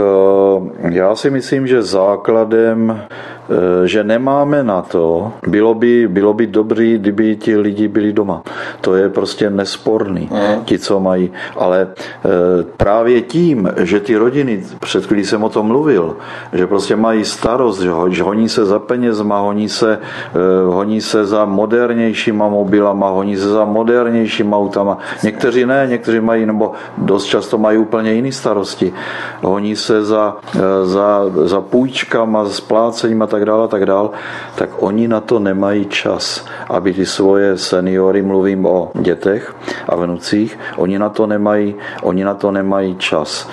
já 0.90 1.16
si 1.16 1.30
myslím, 1.30 1.68
že 1.68 1.84
základem 1.84 3.02
Eh, 3.41 3.41
že 3.86 4.04
nemáme 4.04 4.64
na 4.64 4.82
to, 4.82 5.32
bylo 5.48 5.74
by, 5.74 6.08
bylo 6.08 6.34
by 6.34 6.48
dobrý, 6.48 6.98
kdyby 6.98 7.36
ti 7.36 7.58
lidi 7.58 7.88
byli 7.88 8.14
doma. 8.14 8.42
To 8.82 8.96
je 8.96 9.10
prostě 9.10 9.50
nesporný, 9.50 10.30
mm. 10.32 10.64
ti, 10.66 10.80
co 10.80 11.00
mají. 11.00 11.32
Ale 11.58 11.88
eh, 11.88 12.30
právě 12.78 13.22
tím, 13.22 13.70
že 13.78 14.00
ty 14.00 14.16
rodiny, 14.16 14.64
před 14.80 15.06
chvílí 15.06 15.26
jsem 15.26 15.44
o 15.44 15.50
tom 15.50 15.66
mluvil, 15.66 16.16
že 16.54 16.68
prostě 16.68 16.96
mají 16.96 17.26
starost, 17.26 17.82
že 18.10 18.24
honí 18.24 18.50
se 18.50 18.66
za 18.66 18.80
penězma, 18.80 19.40
honí 19.40 19.70
se, 19.70 20.00
eh, 20.00 20.66
honí 20.66 21.02
se 21.02 21.26
za 21.26 21.46
modernějšíma 21.46 22.50
mobilama, 22.50 23.10
honí 23.10 23.38
se 23.38 23.50
za 23.50 23.66
modernějšíma 23.66 24.58
autama. 24.58 24.98
Někteří 25.24 25.66
ne, 25.66 25.86
někteří 25.90 26.20
mají, 26.20 26.46
nebo 26.46 26.72
dost 26.98 27.26
často 27.26 27.58
mají 27.58 27.78
úplně 27.78 28.14
jiné 28.14 28.32
starosti. 28.32 28.94
Honí 29.42 29.76
se 29.76 30.04
za, 30.04 30.36
za, 30.84 31.24
za 31.44 31.62
půjčkama, 31.62 32.50
splácením 32.50 33.22
a 33.22 33.28
tak 33.28 33.41
tak 33.42 33.48
dále, 33.48 33.68
tak 33.68 33.86
dále, 33.86 34.10
tak 34.56 34.70
oni 34.78 35.08
na 35.08 35.20
to 35.20 35.40
nemají 35.40 35.86
čas, 35.86 36.46
aby 36.70 36.94
ty 36.94 37.06
svoje 37.06 37.58
seniory, 37.58 38.22
mluvím 38.22 38.66
o 38.66 38.92
dětech 38.94 39.56
a 39.90 39.96
vnucích, 39.96 40.60
oni 40.78 41.00
na 41.00 41.10
to 41.10 41.28
nemají, 41.28 41.76
oni 42.04 42.24
na 42.24 42.34
to 42.34 42.52
nemají 42.52 42.96
čas. 43.02 43.50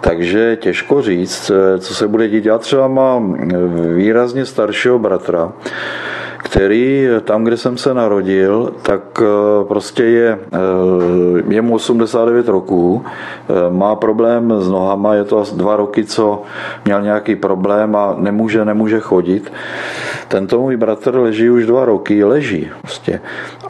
Takže 0.00 0.56
těžko 0.56 1.02
říct, 1.02 1.50
co 1.78 1.94
se 1.94 2.08
bude 2.08 2.28
dít. 2.28 2.46
Já 2.46 2.58
třeba 2.58 2.88
mám 2.88 3.36
výrazně 3.94 4.46
staršího 4.46 4.98
bratra, 4.98 5.52
který 6.38 7.08
tam, 7.24 7.44
kde 7.44 7.56
jsem 7.56 7.76
se 7.76 7.94
narodil, 7.94 8.72
tak 8.82 9.00
prostě 9.68 10.04
je, 10.04 10.38
je 11.48 11.62
mu 11.62 11.74
89 11.74 12.48
roků, 12.48 13.04
má 13.70 13.94
problém 13.94 14.54
s 14.58 14.68
nohama, 14.68 15.14
je 15.14 15.24
to 15.24 15.44
dva 15.56 15.76
roky, 15.76 16.04
co 16.04 16.42
měl 16.84 17.02
nějaký 17.02 17.36
problém 17.36 17.96
a 17.96 18.14
nemůže, 18.18 18.64
nemůže 18.64 19.00
chodit. 19.00 19.52
Tento 20.28 20.60
můj 20.60 20.76
bratr 20.76 21.18
leží 21.18 21.50
už 21.50 21.66
dva 21.66 21.84
roky, 21.84 22.24
leží 22.24 22.70
prostě 22.80 23.20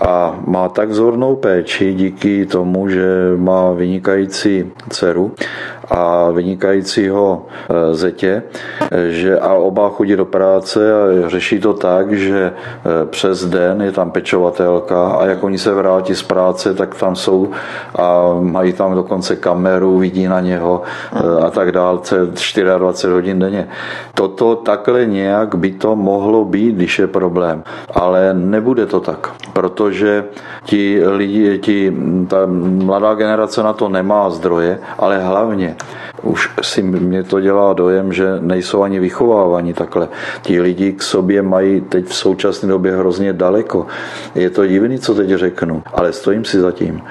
a 0.01 0.37
má 0.47 0.69
tak 0.69 0.89
vzornou 0.89 1.37
péči 1.37 1.95
díky 1.95 2.47
tomu, 2.47 2.89
že 2.89 3.33
má 3.37 3.73
vynikající 3.73 4.73
dceru 4.91 5.33
a 5.91 6.31
vynikajícího 6.31 7.47
e, 7.71 7.95
zetě, 7.95 8.43
že 9.09 9.39
a 9.39 9.55
oba 9.55 9.89
chodí 9.89 10.17
do 10.17 10.25
práce 10.25 10.95
a 10.95 11.29
řeší 11.29 11.61
to 11.61 11.75
tak, 11.75 12.13
že 12.13 12.43
e, 12.47 12.53
přes 13.07 13.45
den 13.45 13.83
je 13.83 13.93
tam 13.93 14.11
pečovatelka 14.11 15.09
a 15.09 15.27
jak 15.27 15.45
oni 15.45 15.59
se 15.59 15.75
vrátí 15.75 16.15
z 16.15 16.23
práce, 16.23 16.75
tak 16.75 16.95
tam 16.95 17.17
jsou 17.17 17.51
a 17.95 18.37
mají 18.41 18.73
tam 18.73 18.95
dokonce 18.95 19.37
kameru, 19.37 19.99
vidí 19.99 20.27
na 20.27 20.41
něho 20.41 20.83
e, 21.13 21.45
a 21.47 21.51
tak 21.51 21.73
dále, 21.73 21.99
24 21.99 23.13
hodin 23.13 23.39
denně. 23.39 23.69
Toto 24.15 24.55
takhle 24.57 25.07
nějak 25.07 25.55
by 25.55 25.71
to 25.71 25.97
mohlo 25.97 26.45
být, 26.45 26.75
když 26.77 26.99
je 26.99 27.07
problém, 27.07 27.63
ale 27.95 28.35
nebude 28.35 28.87
to 28.87 29.01
tak, 29.01 29.31
protože 29.53 29.86
ti 30.65 31.01
lidi, 31.07 31.59
ti, 31.59 31.93
ta 32.29 32.37
mladá 32.47 33.15
generace 33.15 33.63
na 33.63 33.73
to 33.73 33.89
nemá 33.89 34.31
zdroje, 34.31 34.79
ale 34.99 35.19
hlavně 35.19 35.77
už 36.23 36.51
si 36.63 36.83
mě 36.83 37.23
to 37.23 37.41
dělá 37.41 37.73
dojem, 37.73 38.13
že 38.13 38.39
nejsou 38.41 38.83
ani 38.83 39.01
vychovávaní 39.01 39.75
takhle. 39.75 40.09
Ti 40.43 40.61
lidi 40.61 40.93
k 40.93 41.03
sobě 41.03 41.43
mají 41.43 41.81
teď 41.81 42.07
v 42.07 42.15
současné 42.15 42.69
době 42.69 42.97
hrozně 42.97 43.33
daleko. 43.33 43.87
Je 44.35 44.51
to 44.51 44.67
divný, 44.67 44.99
co 44.99 45.15
teď 45.15 45.29
řeknu, 45.31 45.83
ale 45.95 46.13
stojím 46.13 46.45
si 46.45 46.61
za 46.61 46.73
tím 46.73 47.03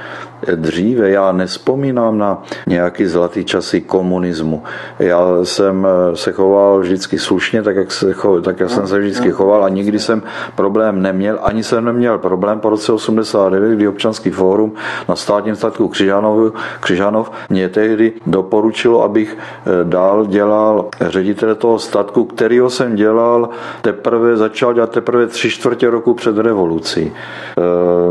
dříve. 0.56 1.10
Já 1.10 1.32
nespomínám 1.32 2.18
na 2.18 2.44
nějaký 2.68 3.06
zlatý 3.06 3.46
časy 3.46 3.82
komunismu. 3.82 4.64
Já 5.00 5.20
jsem 5.44 5.88
eh, 5.88 6.16
se 6.16 6.32
choval 6.32 6.80
vždycky 6.80 7.20
slušně, 7.20 7.64
tak 7.64 7.76
jak, 7.76 7.92
se 7.92 8.16
tak 8.42 8.60
jak 8.60 8.70
jsem 8.70 8.88
se 8.88 9.00
vždycky 9.00 9.32
choval 9.32 9.64
a 9.64 9.70
nikdy 9.70 10.00
jsem 10.00 10.24
problém 10.56 11.02
neměl. 11.02 11.40
Ani 11.44 11.64
jsem 11.64 11.86
neměl 11.86 12.18
problém 12.18 12.60
po 12.60 12.70
roce 12.70 12.94
89, 12.94 13.76
kdy 13.76 13.88
občanský 13.88 14.30
fórum 14.30 14.74
na 15.10 15.16
státním 15.16 15.56
statku 15.56 15.88
Křižanov, 15.88 16.54
Křižanov 16.80 17.32
mě 17.50 17.70
tehdy 17.70 18.14
doporučilo, 18.26 19.04
abych 19.04 19.38
eh, 19.38 19.70
dál 19.84 20.26
dělal 20.26 20.86
ředitele 21.02 21.56
toho 21.56 21.80
statku, 21.80 22.26
kterýho 22.26 22.70
jsem 22.70 22.96
dělal 22.96 23.50
teprve, 23.82 24.38
začal 24.38 24.74
dělat 24.74 24.92
teprve 24.92 25.28
tři 25.28 25.50
čtvrtě 25.50 25.90
roku 25.90 26.14
před 26.14 26.38
revolucí. 26.38 27.02
E, 27.02 27.12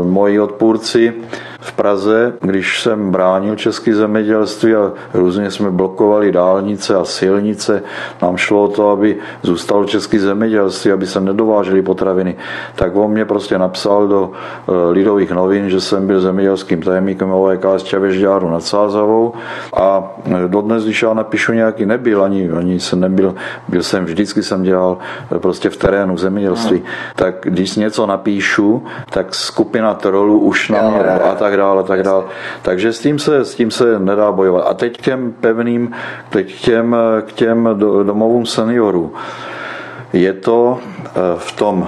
moji 0.03 0.39
odpůrci 0.39 1.13
v 1.65 1.73
Praze, 1.73 2.33
když 2.41 2.81
jsem 2.81 3.11
bránil 3.11 3.55
české 3.55 3.95
zemědělství 3.95 4.75
a 4.75 4.91
různě 5.13 5.51
jsme 5.51 5.71
blokovali 5.71 6.31
dálnice 6.31 6.95
a 6.95 7.05
silnice, 7.05 7.83
nám 8.21 8.37
šlo 8.37 8.63
o 8.63 8.67
to, 8.67 8.89
aby 8.89 9.17
zůstalo 9.43 9.85
české 9.85 10.19
zemědělství, 10.19 10.91
aby 10.91 11.07
se 11.07 11.21
nedovážely 11.21 11.81
potraviny, 11.81 12.35
tak 12.75 12.95
on 12.95 13.11
mě 13.11 13.25
prostě 13.25 13.57
napsal 13.57 14.07
do 14.07 14.31
eh, 14.31 14.91
Lidových 14.91 15.31
novin, 15.31 15.69
že 15.69 15.81
jsem 15.81 16.07
byl 16.07 16.19
zemědělským 16.19 16.81
tajemníkem 16.81 17.31
OEKS 17.31 17.83
Čavežďáru 17.83 18.49
nad 18.49 18.63
Sázavou 18.63 19.33
a 19.73 20.13
eh, 20.25 20.47
dodnes, 20.47 20.83
když 20.83 21.01
já 21.01 21.13
napíšu 21.13 21.53
nějaký 21.53 21.85
nebyl, 21.85 22.23
ani, 22.23 22.49
ani 22.49 22.79
jsem 22.79 22.99
nebyl, 22.99 23.35
byl 23.67 23.83
jsem 23.83 24.05
vždycky 24.05 24.43
jsem 24.43 24.63
dělal 24.63 24.97
eh, 25.35 25.39
prostě 25.39 25.69
v 25.69 25.77
terénu 25.77 26.15
v 26.15 26.19
zemědělství, 26.19 26.77
no. 26.77 26.91
tak 27.15 27.35
když 27.41 27.75
něco 27.75 28.05
napíšu, 28.05 28.83
tak 29.09 29.35
skupina 29.35 29.93
trolů 29.93 30.39
už 30.39 30.69
na 30.69 30.89
mě 30.89 30.99
a 31.03 31.35
tak 31.35 31.54
dále, 31.57 31.79
a 31.79 31.83
tak 31.83 32.03
dále. 32.03 32.23
Takže 32.61 32.93
s 32.93 32.99
tím 32.99 33.19
se, 33.19 33.45
s 33.45 33.55
tím 33.55 33.71
se 33.71 33.99
nedá 33.99 34.31
bojovat. 34.31 34.67
A 34.67 34.73
teď 34.73 34.97
k 34.97 35.01
těm 35.01 35.33
pevným, 35.39 35.91
teď 36.29 36.55
k 36.55 36.59
těm, 36.59 36.95
k 37.25 37.33
těm 37.33 37.69
domovům 38.03 38.45
seniorů. 38.45 39.13
Je 40.13 40.33
to 40.33 40.79
eh, 41.05 41.09
v 41.37 41.51
tom 41.51 41.87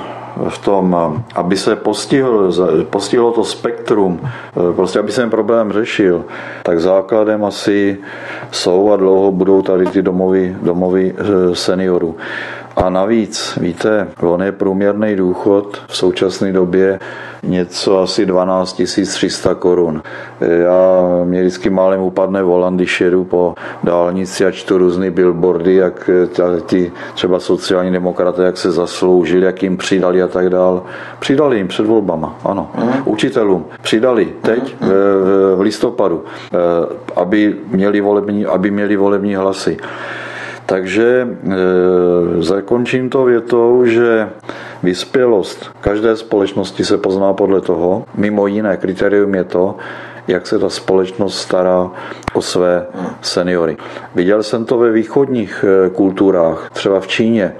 v 0.49 0.57
tom, 0.57 0.95
aby 1.35 1.57
se 1.57 1.75
postihl, 1.75 2.51
postihlo 2.89 3.31
to 3.31 3.43
spektrum, 3.43 4.19
eh, 4.23 4.73
prostě 4.75 4.99
aby 4.99 5.11
se 5.11 5.21
ten 5.21 5.29
problém 5.29 5.71
řešil, 5.71 6.25
tak 6.63 6.79
základem 6.79 7.45
asi 7.45 7.97
jsou 8.51 8.91
a 8.91 8.95
dlouho 8.95 9.31
budou 9.31 9.61
tady 9.61 9.85
ty 9.85 10.01
domovy, 10.01 10.55
domovy 10.61 11.15
eh, 11.17 11.55
seniorů. 11.55 12.15
A 12.77 12.89
navíc, 12.89 13.57
víte, 13.61 14.07
on 14.21 14.41
je 14.41 14.51
průměrný 14.51 15.15
důchod 15.15 15.81
v 15.87 15.97
současné 15.97 16.53
době 16.53 16.99
něco 17.43 18.01
asi 18.01 18.25
12 18.25 18.81
300 19.13 19.55
korun. 19.55 20.03
Já 20.41 21.05
mě 21.25 21.41
vždycky 21.41 21.69
málem 21.69 22.01
upadne 22.01 22.43
volant, 22.43 22.75
když 22.75 23.01
jedu 23.01 23.23
po 23.23 23.55
dálnici 23.83 24.45
a 24.45 24.51
čtu 24.51 24.77
různé 24.77 25.11
billboardy, 25.11 25.75
jak 25.75 26.09
ti 26.65 26.91
třeba 27.13 27.39
sociální 27.39 27.91
demokraté, 27.91 28.43
jak 28.43 28.57
se 28.57 28.71
zasloužili, 28.71 29.45
jak 29.45 29.63
jim 29.63 29.77
přidali 29.77 30.21
a 30.21 30.27
tak 30.27 30.49
dál. 30.49 30.83
Přidali 31.19 31.57
jim 31.57 31.67
před 31.67 31.85
volbama, 31.85 32.39
ano. 32.43 32.71
Mm. 32.77 32.89
Učitelům 33.05 33.65
přidali 33.81 34.33
teď 34.41 34.75
v, 34.81 35.55
v 35.55 35.61
listopadu, 35.61 36.23
eh, 36.25 36.57
aby 37.15 37.55
měli 37.71 38.01
volební, 38.01 38.45
aby 38.45 38.71
měli 38.71 38.95
volební 38.95 39.35
hlasy. 39.35 39.77
Takže 40.67 41.27
e, 41.27 41.55
zakončím 42.43 43.09
to 43.09 43.23
větou, 43.23 43.85
že 43.85 44.29
vyspělost 44.83 45.71
každé 45.81 46.15
společnosti 46.15 46.85
se 46.85 46.97
pozná 46.97 47.33
podle 47.33 47.61
toho, 47.61 48.05
mimo 48.15 48.47
jiné 48.47 48.77
kritérium 48.77 49.35
je 49.35 49.43
to, 49.43 49.75
jak 50.27 50.47
se 50.47 50.59
ta 50.59 50.69
společnost 50.69 51.39
stará 51.39 51.91
o 52.33 52.41
své 52.41 52.85
seniory. 53.21 53.77
Viděl 54.15 54.43
jsem 54.43 54.65
to 54.65 54.77
ve 54.77 54.91
východních 54.91 55.65
e, 55.67 55.89
kulturách, 55.89 56.69
třeba 56.73 56.99
v 56.99 57.07
Číně, 57.07 57.53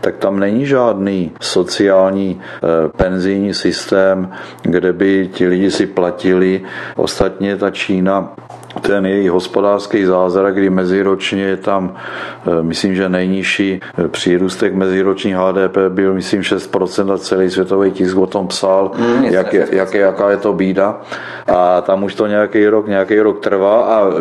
tak 0.00 0.16
tam 0.16 0.38
není 0.38 0.66
žádný 0.66 1.32
sociální 1.40 2.40
e, 2.40 2.88
penzijní 2.88 3.54
systém, 3.54 4.30
kde 4.62 4.92
by 4.92 5.30
ti 5.32 5.46
lidi 5.46 5.70
si 5.70 5.86
platili. 5.86 6.62
Ostatně 6.96 7.56
ta 7.56 7.70
Čína 7.70 8.34
ten 8.80 9.06
její 9.06 9.28
hospodářský 9.28 10.04
zázrak, 10.04 10.54
kdy 10.54 10.70
meziročně 10.70 11.42
je 11.42 11.56
tam, 11.56 11.94
eh, 11.94 12.62
myslím, 12.62 12.94
že 12.94 13.08
nejnižší 13.08 13.80
eh, 13.82 14.08
přírůstek 14.08 14.74
meziroční 14.74 15.32
HDP 15.32 15.76
byl, 15.88 16.14
myslím, 16.14 16.42
6% 16.42 17.12
a 17.12 17.18
celý 17.18 17.50
světový 17.50 17.90
tisk 17.90 18.16
o 18.16 18.26
tom 18.26 18.48
psal, 18.48 18.90
mm, 18.98 19.24
jak 19.24 19.52
je, 19.52 19.68
jak 19.70 19.94
je, 19.94 20.00
jaká 20.00 20.30
je 20.30 20.36
to 20.36 20.52
bída. 20.52 21.00
A 21.46 21.80
tam 21.80 22.04
už 22.04 22.14
to 22.14 22.26
nějaký 22.26 22.66
rok, 22.66 22.88
nějaký 22.88 23.20
rok 23.20 23.40
trvá 23.40 23.80
a 23.82 24.08
e, 24.08 24.12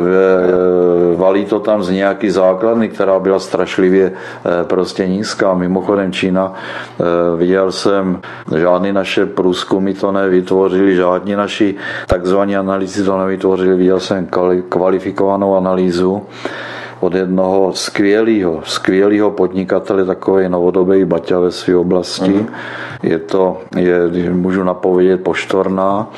valí 1.15 1.45
to 1.45 1.59
tam 1.59 1.83
z 1.83 1.89
nějaký 1.89 2.29
základny, 2.29 2.89
která 2.89 3.19
byla 3.19 3.39
strašlivě 3.39 4.11
e, 4.11 4.63
prostě 4.63 5.07
nízká. 5.07 5.53
Mimochodem 5.53 6.11
Čína, 6.11 6.53
e, 6.53 7.37
viděl 7.37 7.71
jsem, 7.71 8.19
žádný 8.57 8.93
naše 8.93 9.25
průzkumy 9.25 9.93
to 9.93 10.11
nevytvořili, 10.11 10.95
žádní 10.95 11.35
naši 11.35 11.75
takzvaní 12.07 12.57
analýzy 12.57 13.03
to 13.03 13.17
nevytvořili, 13.17 13.75
viděl 13.75 13.99
jsem 13.99 14.25
kvalifikovanou 14.69 15.55
analýzu 15.55 16.21
od 16.99 17.13
jednoho 17.15 17.73
skvělého, 17.73 18.61
skvělého 18.65 19.31
podnikatele, 19.31 20.05
takový 20.05 20.49
novodobý 20.49 21.05
Baťa 21.05 21.39
ve 21.39 21.51
své 21.51 21.75
oblasti. 21.75 22.29
Mm. 22.29 22.47
Je 23.03 23.19
to, 23.19 23.61
je, 23.77 24.29
můžu 24.29 24.63
napovědět, 24.63 25.23
poštorná 25.23 26.09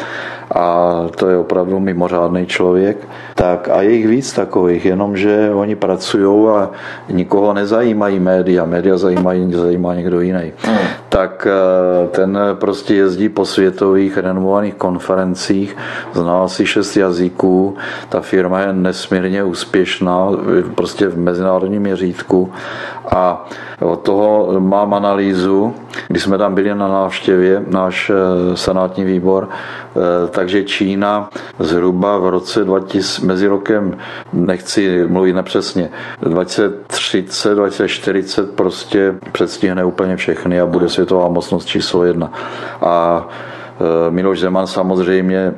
a 0.51 0.93
to 1.15 1.29
je 1.29 1.37
opravdu 1.37 1.79
mimořádný 1.79 2.45
člověk. 2.45 2.97
Tak 3.35 3.69
a 3.69 3.81
je 3.81 3.91
jich 3.91 4.07
víc 4.07 4.33
takových, 4.33 4.85
jenomže 4.85 5.51
oni 5.53 5.75
pracují 5.75 6.49
a 6.49 6.69
nikoho 7.09 7.53
nezajímají 7.53 8.19
média, 8.19 8.65
média 8.65 8.97
zajímají, 8.97 9.53
zajímá 9.53 9.95
někdo 9.95 10.21
jiný. 10.21 10.53
Hmm. 10.57 10.77
Tak 11.09 11.47
eh, 11.49 12.07
ten 12.07 12.39
prostě 12.53 12.95
jezdí 12.95 13.29
po 13.29 13.45
světových 13.45 14.17
renomovaných 14.17 14.73
konferencích, 14.73 15.77
zná 16.13 16.43
asi 16.43 16.65
šest 16.65 16.97
jazyků, 16.97 17.75
ta 18.09 18.21
firma 18.21 18.59
je 18.59 18.73
nesmírně 18.73 19.43
úspěšná, 19.43 20.29
prostě 20.75 21.07
v 21.07 21.17
mezinárodním 21.17 21.81
měřítku 21.81 22.51
a 23.11 23.45
od 23.79 23.99
toho 23.99 24.59
mám 24.59 24.93
analýzu, 24.93 25.73
když 26.07 26.23
jsme 26.23 26.37
tam 26.37 26.55
byli 26.55 26.75
na 26.75 26.87
návštěvě, 26.87 27.63
náš 27.67 28.09
eh, 28.09 28.57
senátní 28.57 29.03
výbor, 29.03 29.49
eh, 29.49 30.27
takže 30.27 30.63
Čína 30.63 31.29
zhruba 31.59 32.17
v 32.17 32.29
roce 32.29 32.63
2000, 32.63 33.25
mezi 33.25 33.47
rokem, 33.47 33.97
nechci 34.33 35.05
mluvit 35.07 35.33
nepřesně, 35.33 35.89
2030, 36.21 37.55
2040 37.55 38.55
prostě 38.55 39.15
předstihne 39.31 39.85
úplně 39.85 40.15
všechny 40.15 40.61
a 40.61 40.65
bude 40.65 40.89
světová 40.89 41.27
mocnost 41.27 41.67
číslo 41.67 42.03
jedna. 42.03 42.31
A 42.81 43.27
eh, 43.27 44.11
Miloš 44.11 44.39
Zeman 44.39 44.67
samozřejmě 44.67 45.53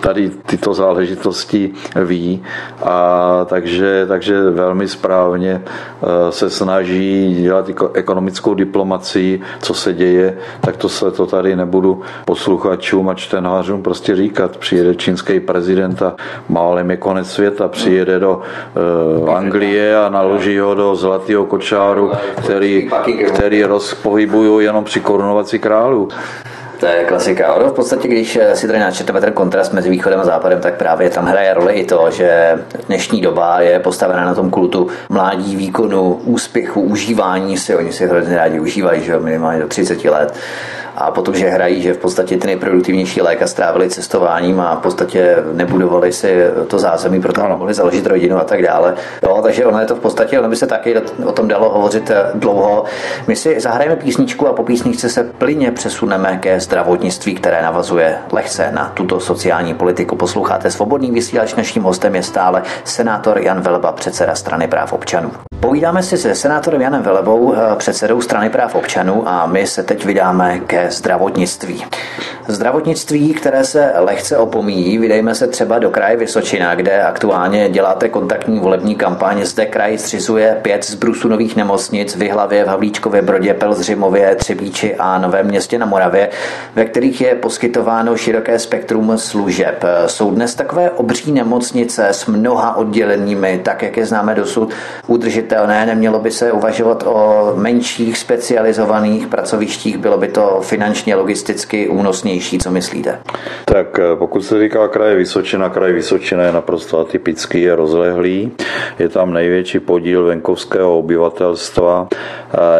tady 0.00 0.30
tyto 0.46 0.74
záležitosti 0.74 1.72
ví 2.04 2.42
a 2.84 3.46
takže, 3.48 4.04
takže 4.08 4.50
velmi 4.50 4.88
správně 4.88 5.62
se 6.30 6.50
snaží 6.50 7.34
dělat 7.42 7.70
ekonomickou 7.94 8.54
diplomacii, 8.54 9.40
co 9.62 9.74
se 9.74 9.92
děje, 9.92 10.38
tak 10.60 10.76
to 10.76 10.88
se 10.88 11.10
to 11.10 11.26
tady 11.26 11.56
nebudu 11.56 12.02
posluchačům 12.24 13.08
a 13.08 13.14
čtenářům 13.14 13.82
prostě 13.82 14.16
říkat. 14.16 14.56
Přijede 14.56 14.94
čínský 14.94 15.40
prezident 15.40 16.02
a 16.02 16.14
málem 16.48 16.90
je 16.90 16.96
konec 16.96 17.30
světa, 17.30 17.68
přijede 17.68 18.18
do 18.18 18.40
uh, 19.20 19.36
Anglie 19.36 19.98
a 19.98 20.08
naloží 20.08 20.58
ho 20.58 20.74
do 20.74 20.96
zlatého 20.96 21.44
kočáru, 21.44 22.12
který, 22.36 22.90
který 23.28 23.64
rozpohybují 23.64 24.64
jenom 24.64 24.84
při 24.84 25.00
korunovací 25.00 25.58
králu. 25.58 26.08
To 26.80 26.86
je 26.86 27.04
klasika. 27.04 27.54
Ono 27.54 27.68
v 27.68 27.72
podstatě, 27.72 28.08
když 28.08 28.38
si 28.54 28.66
tady 28.66 28.78
načeteme 28.78 29.20
ten 29.20 29.32
kontrast 29.32 29.72
mezi 29.72 29.90
východem 29.90 30.20
a 30.20 30.24
západem, 30.24 30.60
tak 30.60 30.74
právě 30.74 31.10
tam 31.10 31.24
hraje 31.24 31.54
roli 31.54 31.72
i 31.72 31.84
to, 31.84 32.10
že 32.10 32.58
dnešní 32.86 33.20
doba 33.20 33.60
je 33.60 33.78
postavena 33.78 34.24
na 34.24 34.34
tom 34.34 34.50
kultu 34.50 34.88
mládí, 35.08 35.56
výkonu, 35.56 36.20
úspěchu, 36.24 36.80
užívání 36.80 37.58
si. 37.58 37.76
Oni 37.76 37.92
si 37.92 38.06
hrozně 38.06 38.36
rádi 38.36 38.60
užívají, 38.60 39.04
že 39.04 39.18
minimálně 39.18 39.60
do 39.60 39.68
30 39.68 40.04
let 40.04 40.34
a 40.96 41.10
potom, 41.10 41.34
že 41.34 41.48
hrají, 41.48 41.82
že 41.82 41.94
v 41.94 41.98
podstatě 41.98 42.36
ty 42.36 42.46
nejproduktivnější 42.46 43.22
léka 43.22 43.46
strávili 43.46 43.90
cestováním 43.90 44.60
a 44.60 44.74
v 44.74 44.78
podstatě 44.78 45.36
nebudovali 45.52 46.12
si 46.12 46.44
to 46.66 46.78
zázemí, 46.78 47.20
proto 47.20 47.44
ano. 47.44 47.58
mohli 47.58 47.74
založit 47.74 48.06
rodinu 48.06 48.38
a 48.38 48.44
tak 48.44 48.62
dále. 48.62 48.94
Jo, 49.22 49.40
takže 49.42 49.66
ono 49.66 49.80
je 49.80 49.86
to 49.86 49.94
v 49.94 50.00
podstatě, 50.00 50.38
ono 50.38 50.48
by 50.48 50.56
se 50.56 50.66
taky 50.66 50.96
o 51.24 51.32
tom 51.32 51.48
dalo 51.48 51.70
hovořit 51.70 52.10
eh, 52.10 52.30
dlouho. 52.34 52.84
My 53.26 53.36
si 53.36 53.60
zahrajeme 53.60 53.96
písničku 53.96 54.48
a 54.48 54.52
po 54.52 54.62
písničce 54.62 55.08
se 55.08 55.24
plyně 55.24 55.70
přesuneme 55.70 56.38
ke 56.42 56.60
zdravotnictví, 56.60 57.34
které 57.34 57.62
navazuje 57.62 58.18
lehce 58.32 58.70
na 58.72 58.92
tuto 58.94 59.20
sociální 59.20 59.74
politiku. 59.74 60.16
Posloucháte 60.16 60.70
svobodný 60.70 61.10
vysílač, 61.10 61.54
naším 61.54 61.82
hostem 61.82 62.14
je 62.14 62.22
stále 62.22 62.62
senátor 62.84 63.38
Jan 63.38 63.60
Velba, 63.60 63.92
předseda 63.92 64.34
strany 64.34 64.68
práv 64.68 64.92
občanů. 64.92 65.30
Povídáme 65.60 66.02
si 66.02 66.18
se 66.18 66.34
senátorem 66.34 66.80
Janem 66.80 67.02
Velebou, 67.02 67.54
eh, 67.54 67.76
předsedou 67.76 68.20
strany 68.20 68.50
práv 68.50 68.74
občanů 68.74 69.28
a 69.28 69.46
my 69.46 69.66
se 69.66 69.82
teď 69.82 70.04
vydáme 70.04 70.58
ke 70.58 70.85
zdravotnictví. 70.90 71.84
Zdravotnictví, 72.48 73.34
které 73.34 73.64
se 73.64 73.92
lehce 73.96 74.38
opomíjí, 74.38 74.98
vydejme 74.98 75.34
se 75.34 75.46
třeba 75.46 75.78
do 75.78 75.90
kraje 75.90 76.16
Vysočina, 76.16 76.74
kde 76.74 77.02
aktuálně 77.02 77.68
děláte 77.68 78.08
kontaktní 78.08 78.60
volební 78.60 78.94
kampaň. 78.94 79.44
Zde 79.44 79.66
kraj 79.66 79.98
zřizuje 79.98 80.58
pět 80.62 80.84
z 80.84 80.94
brusu 80.94 81.28
nových 81.28 81.56
nemocnic 81.56 82.14
v 82.14 82.18
Vyhlavě, 82.18 82.64
v 82.64 82.68
Havlíčkově 82.68 83.22
Brodě, 83.22 83.54
Pelzřimově, 83.54 84.34
Třebíči 84.34 84.96
a 84.96 85.18
Novém 85.18 85.46
městě 85.46 85.78
na 85.78 85.86
Moravě, 85.86 86.28
ve 86.74 86.84
kterých 86.84 87.20
je 87.20 87.34
poskytováno 87.34 88.16
široké 88.16 88.58
spektrum 88.58 89.18
služeb. 89.18 89.84
Jsou 90.06 90.30
dnes 90.30 90.54
takové 90.54 90.90
obří 90.90 91.32
nemocnice 91.32 92.08
s 92.08 92.26
mnoha 92.26 92.76
odděleními, 92.76 93.60
tak 93.64 93.82
jak 93.82 93.96
je 93.96 94.06
známe 94.06 94.34
dosud, 94.34 94.70
udržitelné. 95.06 95.86
Nemělo 95.86 96.18
by 96.18 96.30
se 96.30 96.52
uvažovat 96.52 97.02
o 97.06 97.52
menších 97.56 98.18
specializovaných 98.18 99.26
pracovištích, 99.26 99.98
bylo 99.98 100.18
by 100.18 100.28
to 100.28 100.58
finančně, 100.76 101.14
logisticky 101.14 101.88
únosnější. 101.88 102.58
Co 102.58 102.70
myslíte? 102.70 103.18
Tak 103.64 103.98
eh, 103.98 104.16
pokud 104.16 104.40
se 104.44 104.60
říká 104.60 104.88
kraje 104.88 105.16
Vysočina, 105.16 105.68
kraj 105.68 105.92
Vysočina 105.92 106.42
je 106.42 106.52
naprosto 106.52 107.00
atypický, 107.00 107.62
je 107.62 107.76
rozlehlý, 107.76 108.52
je 108.98 109.08
tam 109.08 109.32
největší 109.32 109.80
podíl 109.80 110.24
venkovského 110.24 110.98
obyvatelstva, 110.98 112.08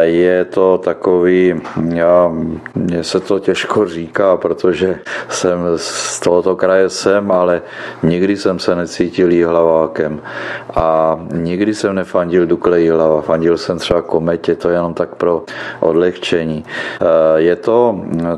je 0.01 0.45
to 0.45 0.77
takový, 0.77 1.61
já, 1.93 2.31
mně 2.75 3.03
se 3.03 3.19
to 3.19 3.39
těžko 3.39 3.85
říká, 3.85 4.37
protože 4.37 4.99
jsem 5.29 5.59
z 5.75 6.19
tohoto 6.19 6.55
kraje 6.55 6.89
jsem, 6.89 7.31
ale 7.31 7.61
nikdy 8.03 8.37
jsem 8.37 8.59
se 8.59 8.75
necítil 8.75 9.31
jíhlavákem 9.31 10.21
a 10.75 11.19
nikdy 11.33 11.73
jsem 11.73 11.95
nefandil 11.95 12.45
Dukle 12.45 12.81
Jihlava, 12.81 13.21
fandil 13.21 13.57
jsem 13.57 13.77
třeba 13.77 14.01
Kometě, 14.01 14.55
to 14.55 14.69
je 14.69 14.75
jenom 14.75 14.93
tak 14.93 15.15
pro 15.15 15.43
odlehčení. 15.79 16.65
Je 17.35 17.55
to 17.55 17.86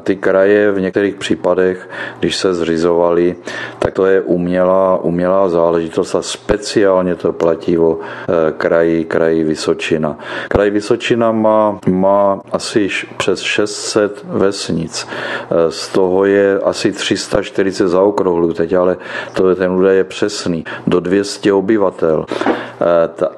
ty 0.03 0.15
kraje 0.15 0.71
v 0.71 0.81
některých 0.81 1.15
případech, 1.15 1.89
když 2.19 2.35
se 2.35 2.53
zřizovali, 2.53 3.35
tak 3.79 3.93
to 3.93 4.05
je 4.05 4.21
umělá, 4.21 4.97
umělá 4.97 5.49
záležitost 5.49 6.15
a 6.15 6.21
speciálně 6.21 7.15
to 7.15 7.33
platí 7.33 7.77
o 7.77 7.97
eh, 7.99 8.51
kraji, 8.57 9.05
kraji 9.05 9.43
Vysočina. 9.43 10.17
Kraj 10.47 10.69
Vysočina 10.69 11.31
má, 11.31 11.79
má 11.89 12.41
asi 12.51 12.89
přes 13.17 13.39
600 13.39 14.25
vesnic. 14.27 15.07
Eh, 15.07 15.71
z 15.71 15.87
toho 15.89 16.25
je 16.25 16.59
asi 16.59 16.91
340 16.91 17.87
zaokrouhlů 17.87 18.53
teď, 18.53 18.73
ale 18.73 18.97
to, 19.33 19.55
ten 19.55 19.71
údaj 19.71 19.95
je 19.97 20.03
přesný. 20.03 20.65
Do 20.87 20.99
200 20.99 21.53
obyvatel 21.53 22.25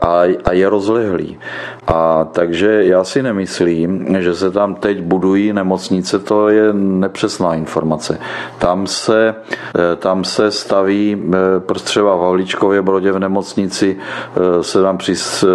a, 0.01 0.21
a 0.45 0.51
je 0.53 0.69
rozlehlý. 0.69 1.37
A 1.87 2.27
takže 2.31 2.83
já 2.85 3.03
si 3.03 3.23
nemyslím, 3.23 4.17
že 4.19 4.35
se 4.35 4.51
tam 4.51 4.75
teď 4.75 5.01
budují 5.01 5.53
nemocnice, 5.53 6.00
to 6.19 6.49
je 6.49 6.73
nepřesná 6.73 7.55
informace. 7.55 8.19
Tam 8.57 8.87
se, 8.87 9.35
eh, 9.75 9.95
tam 9.95 10.23
se 10.23 10.51
staví 10.51 11.23
prostě 11.59 11.85
třeba 11.85 12.15
v 12.15 12.19
Havlíčkově 12.19 12.81
Brodě 12.81 13.11
v 13.11 13.19
nemocnici 13.19 13.97
eh, 13.97 14.63
se 14.63 14.81
tam 14.81 14.97
přis, 14.97 15.45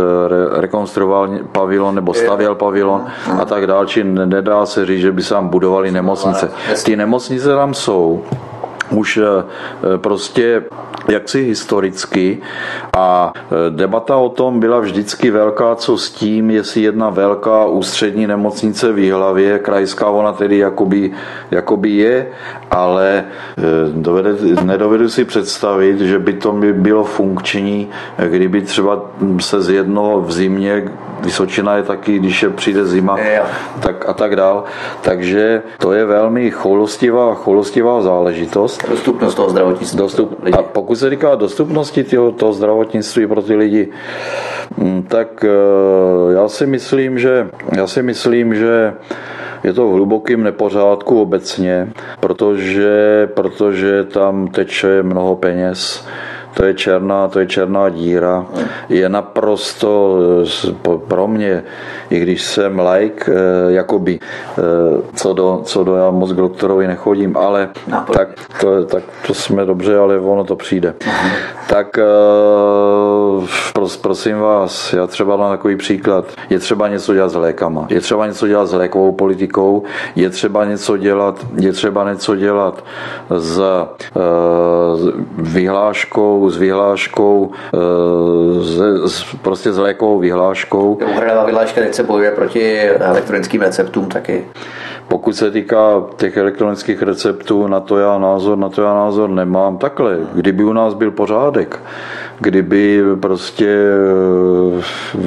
rekonstruoval 0.53 1.29
pavilon 1.53 1.95
nebo 1.95 2.15
stavěl 2.15 2.55
pavilon 2.55 3.05
a 3.41 3.45
tak 3.45 3.67
dále, 3.67 3.87
či 3.87 4.05
nedá 4.05 4.67
se 4.67 4.87
říct, 4.87 5.01
že 5.01 5.13
by 5.13 5.23
se 5.23 5.35
tam 5.35 5.49
budovali 5.49 5.91
nemocnice. 5.91 6.51
Ty 6.85 6.97
nemocnice 6.97 7.49
tam 7.49 7.75
jsou, 7.75 8.23
už 8.91 9.21
prostě 9.97 10.63
jaksi 11.09 11.43
historicky. 11.45 12.39
A 12.97 13.33
e, 13.37 13.71
debata 13.71 14.17
o 14.17 14.29
tom 14.29 14.61
byla 14.61 14.81
vždycky 14.81 15.31
velká, 15.31 15.75
co 15.75 15.99
s 15.99 16.11
tím, 16.11 16.51
jestli 16.51 16.83
jedna 16.83 17.11
velká 17.11 17.67
ústřední 17.67 18.27
nemocnice 18.27 18.93
v 18.93 18.99
Jihlavě, 18.99 19.59
krajská 19.59 20.11
ona 20.11 20.33
tedy 20.33 20.59
jakoby, 20.59 21.11
jakoby 21.51 21.91
je, 21.91 22.27
ale 22.71 23.19
e, 23.19 23.25
dovede, 23.93 24.31
nedovedu 24.65 25.09
si 25.09 25.25
představit, 25.25 26.01
že 26.01 26.19
by 26.19 26.33
to 26.33 26.53
bylo 26.73 27.05
funkční, 27.05 27.89
kdyby 28.29 28.63
třeba 28.63 29.11
se 29.41 29.63
z 29.63 29.71
jednoho 29.71 30.21
v 30.21 30.33
zimě, 30.33 30.93
Vysočina 31.21 31.77
je 31.77 31.83
taky, 31.83 32.19
když 32.19 32.43
je 32.43 32.51
přijde 32.51 32.87
zima, 32.87 33.19
tak 33.81 34.09
a 34.09 34.13
tak 34.13 34.37
dál. 34.37 34.65
Takže 35.03 35.63
to 35.79 35.93
je 35.93 36.05
velmi 36.05 36.51
choulostivá, 36.51 37.35
choulostivá 37.35 38.03
záležitost. 38.03 38.89
Dostupnost 38.91 39.35
toho 39.35 39.51
zdravotnictví. 39.51 39.99
Dostup, 39.99 40.39
a 40.53 40.63
pokud 40.63 40.97
se 40.97 41.11
říká 41.11 41.35
dostupnosti 41.35 42.05
toho, 42.05 42.33
toho 42.33 42.53
zdravotnictví 42.53 43.27
pro 43.27 43.43
ty 43.43 43.57
lidi, 43.57 43.89
mm, 44.77 45.03
tak 45.03 45.45
eh, 45.45 46.35
já 46.35 46.49
si 46.49 46.67
myslím, 46.67 47.19
že 47.19 47.49
já 47.77 47.87
si 47.87 48.03
myslím, 48.03 48.55
že 48.55 48.95
je 49.65 49.73
to 49.73 49.89
v 49.89 49.93
hlubokém 49.93 50.43
nepořádku 50.43 51.21
obecně, 51.21 51.89
protože, 52.21 53.29
protože 53.35 54.05
tam 54.05 54.49
teče 54.49 55.03
mnoho 55.03 55.37
peněz 55.37 56.07
to 56.57 56.65
je 56.65 56.75
černá, 56.75 57.29
to 57.29 57.41
je 57.41 57.47
černá 57.47 57.89
díra. 57.89 58.47
Je 58.89 59.09
naprosto 59.09 60.19
eh, 60.89 60.99
pro 61.09 61.29
mě, 61.29 61.65
i 62.11 62.21
když 62.21 62.43
jsem 62.43 62.81
like, 62.81 63.33
eh, 63.33 63.73
jakoby, 63.73 64.19
eh, 64.19 64.63
co 65.15 65.33
do, 65.33 65.61
co 65.65 65.85
do 65.85 65.97
já 65.97 66.11
moc 66.11 66.33
k 66.33 66.37
doktorovi 66.37 66.87
nechodím, 66.87 67.37
ale 67.37 67.69
tak 68.13 68.29
to, 68.61 68.85
tak 68.85 69.03
to 69.27 69.35
jsme 69.35 69.65
dobře, 69.65 69.99
ale 69.99 70.19
ono 70.19 70.45
to 70.45 70.57
přijde. 70.57 70.95
Tak 71.69 71.99
pros, 73.73 73.97
prosím 73.97 74.39
vás, 74.39 74.93
já 74.93 75.07
třeba 75.07 75.37
dám 75.37 75.51
takový 75.51 75.77
příklad. 75.77 76.25
Je 76.51 76.59
třeba 76.59 76.89
něco 76.89 77.15
dělat 77.15 77.29
s 77.29 77.35
lékama, 77.35 77.87
je 77.91 78.01
třeba 78.01 78.27
něco 78.27 78.47
dělat 78.47 78.67
s 78.67 78.73
lékovou 78.73 79.13
politikou, 79.13 79.83
je 80.17 80.31
třeba 80.31 80.65
něco 80.65 80.97
dělat, 80.97 81.47
je 81.61 81.73
třeba 81.73 82.11
něco 82.11 82.37
dělat 82.37 82.85
s 83.31 83.61
vyhláškou 85.39 86.46
s 86.51 86.57
vyhláškou, 86.57 87.51
s, 88.61 88.81
s, 89.07 89.35
prostě 89.43 89.73
s 89.73 89.79
lékovou 89.79 90.19
vyhláškou. 90.19 90.99
Úhradová 91.13 91.45
vyhláška 91.45 91.81
teď 91.81 91.95
se 91.95 92.03
bojuje 92.03 92.31
proti 92.31 92.81
elektronickým 92.89 93.61
receptům 93.61 94.09
taky. 94.09 94.45
Pokud 95.09 95.37
se 95.37 95.51
týká 95.51 96.03
těch 96.17 96.37
elektronických 96.37 97.03
receptů, 97.03 97.67
na 97.67 97.81
to 97.81 97.99
já 97.99 98.19
názor, 98.19 98.59
na 98.59 98.69
to 98.69 98.83
já 98.83 98.95
názor 98.95 99.31
nemám. 99.31 99.79
Takhle, 99.79 100.19
kdyby 100.35 100.65
u 100.65 100.73
nás 100.73 100.95
byl 100.95 101.11
pořádek, 101.11 101.81
kdyby 102.41 103.03
prostě 103.21 103.79
eh, 104.79 105.23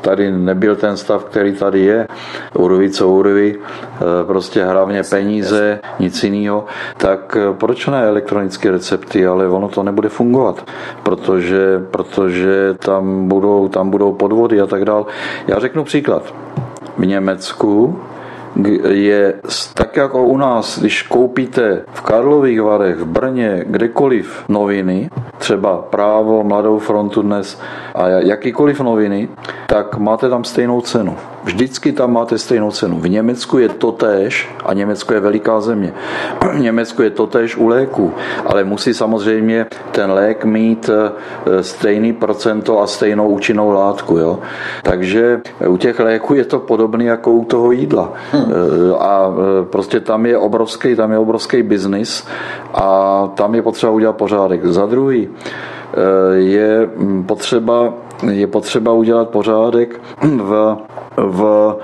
tady 0.00 0.30
nebyl 0.30 0.76
ten 0.76 0.96
stav, 0.96 1.24
který 1.24 1.52
tady 1.52 1.80
je, 1.80 2.08
urví 2.54 2.90
co 2.90 3.08
urví, 3.08 3.54
eh, 3.56 4.24
prostě 4.26 4.64
hlavně 4.64 5.02
peníze, 5.10 5.80
nic 5.98 6.24
jiného, 6.24 6.64
tak 6.96 7.36
eh, 7.40 7.54
proč 7.54 7.86
ne 7.86 8.04
elektronické 8.04 8.70
recepty, 8.70 9.26
ale 9.26 9.48
ono 9.48 9.68
to 9.68 9.82
nebude 9.82 10.08
fungovat, 10.08 10.47
protože, 11.02 11.86
protože 11.90 12.74
tam, 12.74 13.28
budou, 13.28 13.68
tam 13.68 13.90
budou 13.90 14.12
podvody 14.12 14.60
a 14.60 14.66
tak 14.66 14.84
dále. 14.84 15.04
Já 15.46 15.58
řeknu 15.58 15.84
příklad. 15.84 16.34
V 16.98 17.06
Německu 17.06 17.98
je 18.88 19.34
tak 19.74 19.96
jako 19.96 20.24
u 20.24 20.36
nás, 20.36 20.78
když 20.78 21.02
koupíte 21.02 21.82
v 21.92 22.00
Karlových 22.00 22.62
Varech, 22.62 22.96
v 22.96 23.04
Brně, 23.04 23.64
kdekoliv 23.66 24.44
noviny, 24.48 25.10
třeba 25.38 25.76
Právo, 25.90 26.44
Mladou 26.44 26.78
frontu 26.78 27.22
dnes 27.22 27.60
a 27.94 28.08
jakýkoliv 28.08 28.80
noviny, 28.80 29.28
tak 29.66 29.98
máte 29.98 30.28
tam 30.28 30.44
stejnou 30.44 30.80
cenu. 30.80 31.16
Vždycky 31.44 31.92
tam 31.92 32.12
máte 32.12 32.38
stejnou 32.38 32.70
cenu. 32.70 33.00
V 33.00 33.08
Německu 33.08 33.58
je 33.58 33.68
to 33.68 33.92
též, 33.92 34.48
a 34.66 34.74
Německo 34.74 35.14
je 35.14 35.20
veliká 35.20 35.60
země, 35.60 35.92
v 36.52 36.60
Německu 36.60 37.02
je 37.02 37.10
to 37.10 37.26
též 37.26 37.56
u 37.56 37.68
léku, 37.68 38.12
ale 38.46 38.64
musí 38.64 38.94
samozřejmě 38.94 39.66
ten 39.90 40.10
lék 40.10 40.44
mít 40.44 40.90
eh, 40.90 41.62
stejný 41.62 42.12
procento 42.12 42.80
a 42.80 42.86
stejnou 42.86 43.28
účinnou 43.28 43.70
látku. 43.70 44.18
Jo? 44.18 44.38
Takže 44.82 45.40
u 45.68 45.76
těch 45.76 46.00
léků 46.00 46.34
je 46.34 46.44
to 46.44 46.58
podobné 46.58 47.04
jako 47.04 47.32
u 47.32 47.44
toho 47.44 47.72
jídla. 47.72 48.12
Hmm. 48.32 48.47
A 48.98 49.30
eh, 49.30 49.64
prostě 49.64 50.00
tam 50.00 50.26
je 50.26 50.38
obrovský, 50.38 50.96
tam 50.96 51.12
je 51.12 51.18
obrovský 51.18 51.62
biznis 51.62 52.26
a 52.74 53.30
tam 53.34 53.54
je 53.54 53.62
potřeba 53.62 53.92
udělat 53.92 54.16
pořádek. 54.16 54.64
Za 54.64 54.86
druhý, 54.86 55.28
je 56.34 56.88
mm, 56.96 57.24
potřeba 57.24 57.94
je 58.30 58.46
potřeba 58.46 58.92
udělat 58.92 59.28
pořádek 59.28 60.00
v, 60.22 60.76
v 61.16 61.76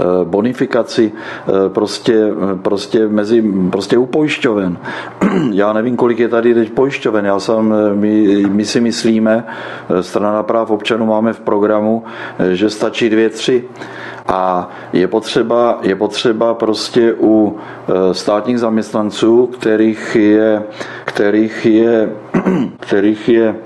eh, 0.00 0.04
bonifikaci 0.24 1.12
eh, 1.12 1.68
prostě, 1.68 2.28
prostě, 2.62 3.08
mezi, 3.08 3.44
prostě 3.70 3.98
u 3.98 4.06
pojišťoven. 4.06 4.78
Já 5.52 5.72
nevím, 5.72 5.96
kolik 5.96 6.18
je 6.18 6.28
tady 6.28 6.54
teď 6.54 6.72
pojišťoven. 6.72 7.26
Já 7.26 7.40
jsem, 7.40 7.74
eh, 7.74 7.94
my, 7.94 8.44
my 8.48 8.64
si 8.64 8.80
myslíme, 8.80 9.44
strana 10.00 10.42
práv 10.42 10.70
občanů 10.70 11.06
máme 11.06 11.32
v 11.32 11.40
programu, 11.40 12.04
že 12.52 12.70
stačí 12.70 13.10
dvě, 13.10 13.30
tři. 13.30 13.64
A 14.28 14.70
je 14.92 15.08
potřeba, 15.08 15.78
je 15.82 15.96
potřeba 15.96 16.54
prostě 16.54 17.14
u 17.20 17.56
státních 18.12 18.58
zaměstnanců, 18.58 19.46
kterých 19.46 20.16
je, 20.16 20.62
kterých 21.04 21.66
je, 21.66 22.10
kterých 22.80 23.28
je 23.28 23.56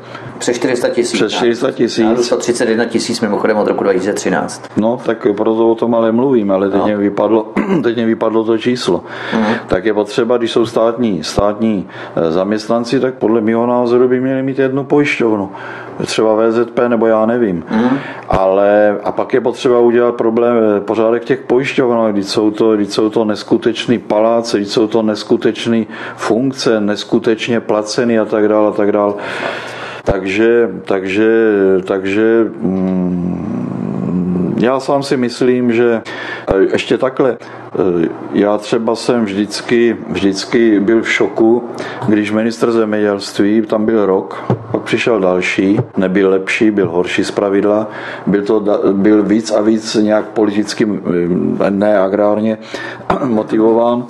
přes 0.45 0.57
400 0.57 0.88
tisíc. 0.88 1.20
Přes 1.20 1.32
400 1.32 1.70
tisíc. 1.70 2.26
131 2.26 2.84
tisíc 2.84 3.20
mimochodem 3.20 3.57
od 3.57 3.68
roku 3.68 3.84
2013. 3.84 4.70
No, 4.76 5.01
tak 5.07 5.26
proto 5.36 5.70
o 5.70 5.74
tom 5.74 5.95
ale 5.95 6.12
mluvím, 6.12 6.51
ale 6.51 6.70
teď, 6.70 6.78
no. 6.78 6.84
mě, 6.84 6.97
vypadlo, 6.97 7.53
teď 7.82 7.97
mě 7.97 8.07
vypadlo 8.07 8.45
to 8.45 8.59
číslo. 8.59 9.05
Mm. 9.36 9.45
Tak 9.66 9.84
je 9.84 9.95
potřeba, 9.95 10.36
když 10.36 10.53
jsou 10.53 10.66
státní, 10.66 11.24
státní 11.24 11.88
eh, 12.16 12.30
zaměstnanci, 12.30 13.01
tak 13.01 13.14
podle 13.14 13.40
mého 13.40 13.66
názoru 13.66 14.09
by 14.09 14.20
měli 14.20 14.42
mít 14.42 14.59
jednu 14.59 14.84
pojišťovnu. 14.84 15.51
Třeba 16.07 16.36
VZP 16.36 16.78
nebo 16.88 17.07
já 17.07 17.26
nevím. 17.26 17.64
Mm. 17.70 17.99
Ale 18.28 18.99
a 19.05 19.12
pak 19.12 19.34
je 19.34 19.40
potřeba 19.40 19.80
udělat 19.80 20.14
problém, 20.14 20.57
eh, 20.76 20.80
pořádek 20.80 21.24
těch 21.24 21.40
pojišťovnách, 21.40 22.12
když 22.12 22.26
jsou 22.26 22.51
to, 22.51 22.76
když 22.76 22.88
jsou 22.88 23.11
to 23.11 23.24
neskutečný 23.24 23.99
paláce, 23.99 24.59
když 24.59 24.68
jsou 24.68 24.86
to 24.86 25.03
neskutečné 25.03 25.84
funkce, 26.16 26.80
neskutečně 26.80 27.61
placený 27.61 28.18
a 28.18 28.24
tak 28.24 28.49
dále 28.49 28.68
a 28.68 28.72
tak 28.72 28.92
dále. 28.92 29.14
Takže, 30.05 30.71
takže, 30.85 31.51
takže 31.85 32.45
mm, 32.61 34.55
já 34.59 34.81
sám 34.81 35.03
si 35.03 35.17
myslím, 35.17 35.73
že 35.73 36.03
ještě 36.73 36.99
takhle, 36.99 37.37
já 38.33 38.59
třeba 38.59 38.95
jsem 38.95 39.25
vždycky, 39.25 39.97
vždycky 40.09 40.81
byl 40.81 41.03
v 41.03 41.13
šoku, 41.13 41.65
když 42.09 42.31
ministr 42.31 42.73
zemědělství, 42.73 43.63
tam 43.63 43.85
byl 43.85 44.07
rok, 44.07 44.45
pak 44.73 44.83
přišel 44.83 45.21
další, 45.21 45.81
nebyl 45.97 46.31
lepší, 46.31 46.71
byl 46.71 46.91
horší 46.91 47.25
z 47.25 47.31
pravidla, 47.31 47.89
byl, 48.27 48.43
to, 48.43 48.65
byl 48.93 49.23
víc 49.23 49.51
a 49.51 49.61
víc 49.61 49.95
nějak 49.95 50.25
politicky, 50.25 50.89
ne 51.71 51.99
agrárně 51.99 52.59
motivován 53.25 54.07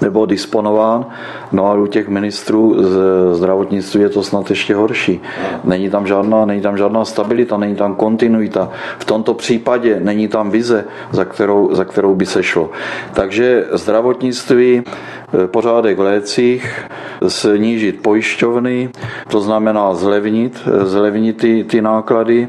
nebo 0.00 0.26
disponován. 0.26 1.06
No 1.52 1.66
a 1.66 1.74
u 1.74 1.86
těch 1.86 2.08
ministrů 2.08 2.76
z 2.78 2.98
zdravotnictví 3.36 4.00
je 4.00 4.08
to 4.08 4.22
snad 4.22 4.50
ještě 4.50 4.74
horší. 4.74 5.20
Není 5.64 5.90
tam 5.90 6.06
žádná, 6.06 6.44
není 6.44 6.60
tam 6.60 6.76
žádná 6.76 7.04
stabilita, 7.04 7.56
není 7.56 7.76
tam 7.76 7.94
kontinuita. 7.94 8.70
V 8.98 9.04
tomto 9.04 9.34
případě 9.34 10.00
není 10.00 10.28
tam 10.28 10.50
vize, 10.50 10.84
za 11.10 11.24
kterou, 11.24 11.74
za 11.74 11.84
kterou 11.84 12.14
by 12.14 12.26
se 12.26 12.42
šlo. 12.42 12.70
Takže 13.14 13.66
zdravotnictví, 13.72 14.82
eh, 14.82 15.46
pořádek 15.46 15.98
v 15.98 16.00
lécích, 16.00 16.88
snížit 17.28 18.02
pojišťovny, 18.02 18.90
to 19.28 19.40
znamená 19.40 19.94
zlevnit, 19.94 20.62
zlevnit 20.82 21.36
ty, 21.36 21.64
ty 21.64 21.82
náklady, 21.82 22.48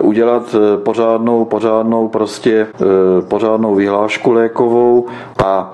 udělat 0.00 0.54
eh, 0.54 0.76
pořádnou, 0.76 1.44
pořádnou 1.44 2.08
prostě 2.08 2.66
pořádnou 3.28 3.74
vyhlášku 3.74 4.32
lékovou 4.32 5.06
a 5.44 5.72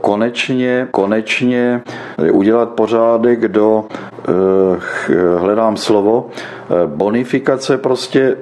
konečně, 0.00 0.88
konečně 0.90 1.19
udělat 2.32 2.68
pořádek 2.70 3.48
do, 3.48 3.84
hledám 5.38 5.76
slovo, 5.76 6.26
bonifikace 6.86 7.78
prostě 7.78 8.36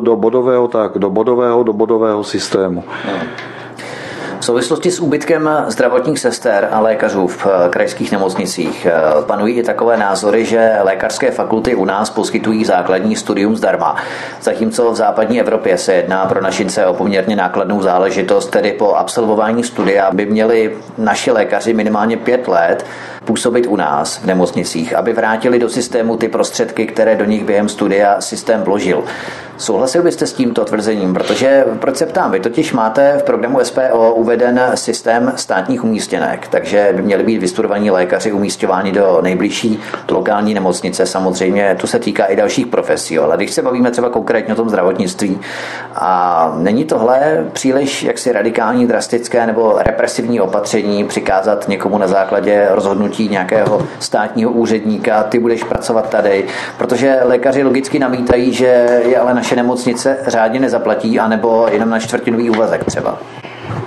do 0.00 0.16
bodového, 0.16 0.68
tak, 0.68 0.98
do 0.98 1.10
bodového, 1.10 1.62
do 1.62 1.72
bodového 1.72 2.24
systému. 2.24 2.84
V 4.44 4.46
souvislosti 4.46 4.90
s 4.90 5.00
úbytkem 5.00 5.50
zdravotních 5.66 6.18
sester 6.18 6.68
a 6.72 6.80
lékařů 6.80 7.26
v 7.26 7.46
eh, 7.46 7.68
krajských 7.68 8.12
nemocnicích 8.12 8.86
eh, 8.86 8.92
panují 9.26 9.54
i 9.54 9.62
takové 9.62 9.96
názory, 9.96 10.44
že 10.44 10.78
lékařské 10.82 11.30
fakulty 11.30 11.74
u 11.74 11.84
nás 11.84 12.10
poskytují 12.10 12.64
základní 12.64 13.16
studium 13.16 13.56
zdarma, 13.56 13.96
zatímco 14.42 14.92
v 14.92 14.96
západní 14.96 15.40
Evropě 15.40 15.78
se 15.78 15.94
jedná 15.94 16.26
pro 16.26 16.42
našince 16.42 16.86
o 16.86 16.94
poměrně 16.94 17.36
nákladnou 17.36 17.82
záležitost, 17.82 18.46
tedy 18.50 18.72
po 18.72 18.94
absolvování 18.94 19.64
studia 19.64 20.10
by 20.12 20.26
měli 20.26 20.76
naši 20.98 21.30
lékaři 21.30 21.74
minimálně 21.74 22.16
pět 22.16 22.48
let 22.48 22.86
působit 23.24 23.66
u 23.66 23.76
nás 23.76 24.16
v 24.16 24.26
nemocnicích, 24.26 24.94
aby 24.94 25.12
vrátili 25.12 25.58
do 25.58 25.68
systému 25.68 26.16
ty 26.16 26.28
prostředky, 26.28 26.86
které 26.86 27.16
do 27.16 27.24
nich 27.24 27.44
během 27.44 27.68
studia 27.68 28.20
systém 28.20 28.62
vložil. 28.62 29.04
Souhlasil 29.56 30.02
byste 30.02 30.26
s 30.26 30.32
tímto 30.32 30.64
tvrzením? 30.64 31.14
Protože, 31.14 31.64
proč 31.78 31.96
se 31.96 32.06
ptám, 32.06 32.30
vy 32.30 32.40
totiž 32.40 32.72
máte 32.72 33.18
v 33.18 33.22
programu 33.22 33.58
SPO 33.62 34.14
uveden 34.14 34.60
systém 34.74 35.32
státních 35.36 35.84
umístěnek, 35.84 36.48
takže 36.48 36.92
by 36.96 37.02
měli 37.02 37.24
být 37.24 37.38
vystudovaní 37.38 37.90
lékaři 37.90 38.32
umístěváni 38.32 38.92
do 38.92 39.18
nejbližší 39.22 39.80
lokální 40.10 40.54
nemocnice. 40.54 41.06
Samozřejmě 41.06 41.76
to 41.80 41.86
se 41.86 41.98
týká 41.98 42.24
i 42.24 42.36
dalších 42.36 42.66
profesí, 42.66 43.18
ale 43.18 43.36
když 43.36 43.50
se 43.50 43.62
bavíme 43.62 43.90
třeba 43.90 44.08
konkrétně 44.08 44.54
o 44.54 44.56
tom 44.56 44.68
zdravotnictví, 44.68 45.40
a 45.94 46.52
není 46.58 46.84
tohle 46.84 47.46
příliš 47.52 48.02
jaksi 48.02 48.32
radikální, 48.32 48.86
drastické 48.86 49.46
nebo 49.46 49.78
represivní 49.78 50.40
opatření 50.40 51.04
přikázat 51.04 51.68
někomu 51.68 51.98
na 51.98 52.06
základě 52.06 52.68
rozhodnutí 52.70 53.13
nějakého 53.22 53.82
státního 53.98 54.50
úředníka, 54.50 55.22
ty 55.22 55.38
budeš 55.38 55.64
pracovat 55.64 56.10
tady, 56.10 56.44
protože 56.78 57.18
lékaři 57.22 57.62
logicky 57.62 57.98
namítají, 57.98 58.52
že 58.52 59.00
je 59.06 59.18
ale 59.18 59.34
naše 59.34 59.56
nemocnice 59.56 60.16
řádně 60.26 60.60
nezaplatí, 60.60 61.18
anebo 61.18 61.66
jenom 61.72 61.90
na 61.90 61.98
čtvrtinový 61.98 62.50
úvazek 62.50 62.84
třeba. 62.84 63.18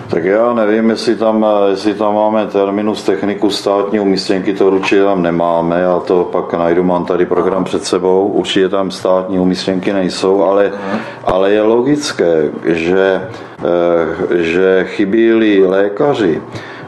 Tak 0.09 0.23
já 0.23 0.53
nevím, 0.53 0.89
jestli 0.89 1.15
tam, 1.15 1.45
jestli 1.69 1.93
tam 1.93 2.15
máme 2.15 2.45
terminus 2.47 3.03
techniku 3.03 3.49
státní 3.49 3.99
umístěnky, 3.99 4.53
to 4.53 4.67
určitě 4.67 5.03
tam 5.03 5.21
nemáme, 5.21 5.79
já 5.81 5.99
to 5.99 6.23
pak 6.31 6.53
najdu, 6.53 6.83
mám 6.83 7.05
tady 7.05 7.25
program 7.25 7.63
před 7.63 7.83
sebou, 7.83 8.27
určitě 8.27 8.69
tam 8.69 8.91
státní 8.91 9.39
umístěnky 9.39 9.93
nejsou, 9.93 10.43
ale, 10.43 10.71
ale 11.23 11.51
je 11.51 11.61
logické, 11.61 12.49
že, 12.65 13.21
eh, 13.59 14.43
že 14.43 14.85
chybí 14.89 15.33
lékaři, 15.65 16.41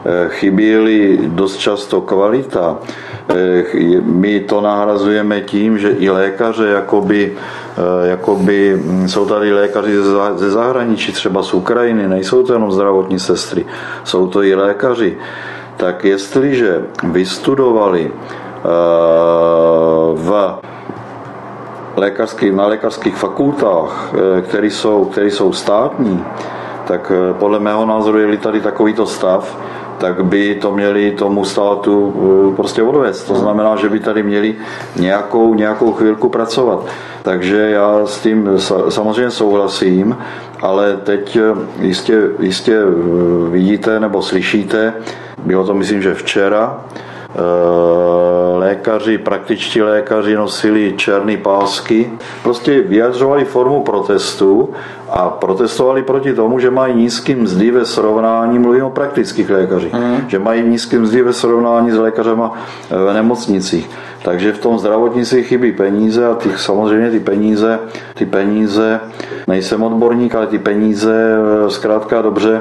eh, 0.04 0.28
chybí 0.28 1.18
dost 1.26 1.56
často 1.56 2.00
kvalita, 2.00 2.78
eh, 3.28 3.64
my 4.02 4.40
to 4.40 4.60
nahrazujeme 4.60 5.40
tím, 5.40 5.78
že 5.78 5.90
i 5.90 6.10
lékaře 6.10 6.66
jakoby 6.66 7.32
Eh, 7.80 8.08
jakoby 8.08 8.76
hm, 8.76 9.08
jsou 9.08 9.26
tady 9.26 9.52
lékaři 9.52 9.96
ze 10.36 10.50
zahraničí, 10.50 11.12
třeba 11.12 11.42
z 11.42 11.54
Ukrajiny, 11.54 12.08
nejsou 12.08 12.42
to 12.42 12.52
jenom 12.52 12.72
zdravotní 12.72 13.18
sestry, 13.18 13.64
jsou 14.04 14.26
to 14.26 14.42
i 14.42 14.54
lékaři. 14.54 15.16
Tak 15.76 16.04
jestliže 16.04 16.84
vystudovali 17.02 18.12
v 20.14 20.58
lékařský, 21.96 22.50
na 22.50 22.66
lékařských 22.66 23.16
fakultách, 23.16 24.12
které 24.42 24.66
jsou, 24.66 25.04
které 25.04 25.26
jsou 25.26 25.52
státní, 25.52 26.24
tak 26.86 27.12
podle 27.38 27.58
mého 27.58 27.86
názoru 27.86 28.18
je 28.18 28.36
tady 28.36 28.60
takovýto 28.60 29.06
stav, 29.06 29.56
tak 30.00 30.24
by 30.24 30.54
to 30.54 30.72
měli 30.72 31.12
tomu 31.12 31.44
státu 31.44 32.14
prostě 32.56 32.82
odvést. 32.82 33.24
To 33.24 33.34
znamená, 33.34 33.76
že 33.76 33.88
by 33.88 34.00
tady 34.00 34.22
měli 34.22 34.54
nějakou, 34.96 35.54
nějakou 35.54 35.92
chvilku 35.92 36.28
pracovat. 36.28 36.86
Takže 37.22 37.56
já 37.56 38.06
s 38.06 38.20
tím 38.20 38.48
samozřejmě 38.88 39.30
souhlasím, 39.30 40.16
ale 40.62 40.96
teď 40.96 41.36
eh, 41.36 41.40
jistě, 41.80 42.22
jistě 42.40 42.76
eh, 42.76 43.50
vidíte 43.50 44.00
nebo 44.00 44.22
slyšíte, 44.22 44.94
bylo 45.44 45.66
to 45.66 45.74
myslím, 45.74 46.02
že 46.02 46.14
včera, 46.14 46.80
eh, 47.34 47.38
lékaři, 48.80 49.18
praktičtí 49.18 49.82
lékaři 49.82 50.36
nosili 50.36 50.94
černé 50.96 51.36
pásky, 51.36 52.10
prostě 52.42 52.80
vyjadřovali 52.80 53.44
formu 53.44 53.82
protestu 53.82 54.70
a 55.10 55.28
protestovali 55.28 56.02
proti 56.02 56.34
tomu, 56.34 56.58
že 56.58 56.70
mají 56.70 56.94
nízký 56.94 57.34
mzdy 57.34 57.70
ve 57.70 57.84
srovnání, 57.84 58.58
mluvím 58.58 58.84
o 58.84 58.90
praktických 58.90 59.50
lékařích, 59.50 59.92
mm. 59.92 60.24
že 60.28 60.38
mají 60.38 60.62
nízký 60.62 60.96
mzdy 60.98 61.22
ve 61.22 61.32
srovnání 61.32 61.90
s 61.90 61.98
lékařema 61.98 62.52
v 62.90 63.14
nemocnicích. 63.14 63.90
Takže 64.22 64.52
v 64.52 64.58
tom 64.58 64.78
zdravotnictví 64.78 65.42
chybí 65.42 65.72
peníze 65.72 66.26
a 66.26 66.34
ty, 66.34 66.50
samozřejmě 66.56 67.10
ty 67.10 67.20
peníze, 67.20 67.78
ty 68.14 68.26
peníze, 68.26 69.00
nejsem 69.46 69.82
odborník, 69.82 70.34
ale 70.34 70.46
ty 70.46 70.58
peníze 70.58 71.36
zkrátka 71.68 72.22
dobře 72.22 72.60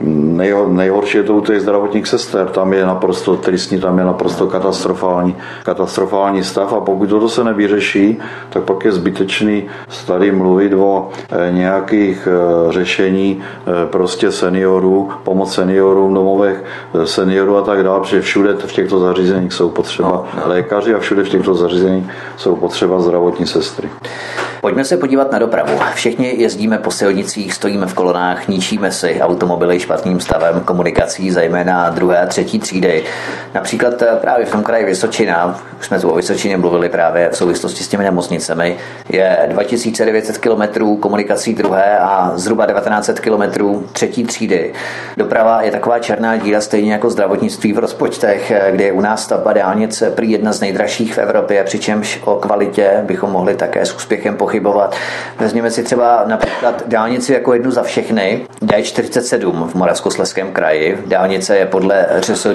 nejho, 0.00 0.68
nejhorší 0.68 1.18
je 1.18 1.22
to 1.22 1.34
u 1.34 1.40
těch 1.40 1.60
zdravotních 1.60 2.06
sester. 2.06 2.48
Tam 2.48 2.72
je 2.72 2.86
naprosto 2.86 3.36
tristní, 3.36 3.80
tam 3.80 3.98
je 3.98 4.04
naprosto 4.04 4.46
katastrofální, 4.46 5.36
katastrofální 5.62 6.44
stav 6.44 6.72
a 6.72 6.80
pokud 6.80 7.08
toto 7.08 7.28
se 7.28 7.44
nevyřeší, 7.44 8.18
tak 8.50 8.62
pak 8.64 8.84
je 8.84 8.92
zbytečný 8.92 9.64
tady 10.06 10.32
mluvit 10.32 10.72
o 10.72 11.08
eh, 11.30 11.52
nějakých 11.52 12.28
eh, 12.30 12.72
řešení 12.72 13.42
eh, 13.42 13.86
prostě 13.86 14.32
seniorů, 14.32 15.10
pomoc 15.22 15.54
seniorům 15.54 16.14
domovech 16.14 16.64
seniorů 17.04 17.56
a 17.56 17.62
tak 17.62 17.82
dále, 17.82 18.00
protože 18.00 18.20
všude 18.20 18.54
v 18.66 18.72
těchto 18.72 18.98
zařízeních 18.98 19.52
jsou 19.52 19.68
potřeba 19.70 20.08
no, 20.08 20.24
no. 20.36 20.42
lékaři 20.48 20.94
a 20.94 20.98
všude 20.98 21.24
v 21.24 21.28
těchto 21.28 21.54
zařízeních 21.54 22.06
jsou 22.36 22.56
potřeba 22.56 23.00
zdravotní 23.00 23.46
sestry. 23.46 23.88
Pojďme 24.60 24.84
se 24.84 24.96
podívat 24.96 25.32
na 25.32 25.38
dopravu. 25.38 25.78
Všichni 25.94 26.34
jezdíme 26.36 26.78
po 26.78 26.90
silnicích, 26.90 27.54
stojíme 27.54 27.86
v 27.86 27.94
kolonách, 27.94 28.48
ničíme 28.48 28.92
si 29.04 29.20
automobily 29.20 29.80
špatným 29.80 30.20
stavem 30.20 30.60
komunikací, 30.60 31.30
zejména 31.30 31.90
druhé 31.90 32.20
a 32.20 32.26
třetí 32.26 32.58
třídy. 32.58 33.04
Například 33.54 34.02
eh, 34.02 34.06
právě 34.20 34.46
v 34.46 34.52
tom 34.52 34.62
kraji 34.62 34.84
Vysočina, 34.84 35.60
už 35.78 35.86
jsme 35.86 36.00
tu 36.00 36.10
o 36.10 36.16
Vysočině 36.16 36.56
mluvili 36.56 36.88
právě 36.88 37.28
v 37.28 37.36
souvislosti 37.36 37.84
s 37.84 37.88
těmi 37.88 38.04
nemocnicemi, 38.04 38.76
je 39.08 39.38
2900 39.48 40.38
km 40.38 40.96
komunikací 41.00 41.54
druhé 41.54 41.98
a 41.98 42.32
zhruba 42.34 42.66
1900 42.66 43.20
km 43.20 43.42
třetí 43.92 44.24
třídy. 44.24 44.72
Doprava 45.16 45.62
je 45.62 45.70
taková 45.70 45.98
černá 45.98 46.36
díra, 46.36 46.60
stejně 46.60 46.92
jako 46.92 47.10
zdravotnictví 47.10 47.72
v 47.72 47.78
rozpočtech, 47.78 48.50
eh, 48.50 48.72
kde 48.72 48.84
je 48.84 48.92
u 48.92 49.00
nás 49.00 49.22
stavba 49.22 49.52
dálnice 49.52 50.10
prý 50.10 50.30
jedna 50.30 50.52
z 50.52 50.60
nejdražších 50.60 51.14
v 51.14 51.18
Evropě, 51.18 51.64
přičemž 51.64 52.20
o 52.24 52.36
kvalitě 52.36 53.02
bychom 53.02 53.30
mohli 53.30 53.54
také 53.54 53.86
s 53.86 53.96
úspěchem 53.96 54.36
pochybovat. 54.36 54.96
Vezměme 55.38 55.70
si 55.70 55.82
třeba 55.82 56.24
například 56.26 56.88
dálnici 56.88 57.32
jako 57.32 57.54
jednu 57.54 57.70
za 57.70 57.82
všechny, 57.82 58.46
D47 58.62 59.68
v 59.68 59.74
Moravskosleském 59.74 60.52
kraji. 60.52 60.98
Dálnice 61.06 61.56
je 61.56 61.66
podle 61.66 62.06
ŘSD 62.20 62.46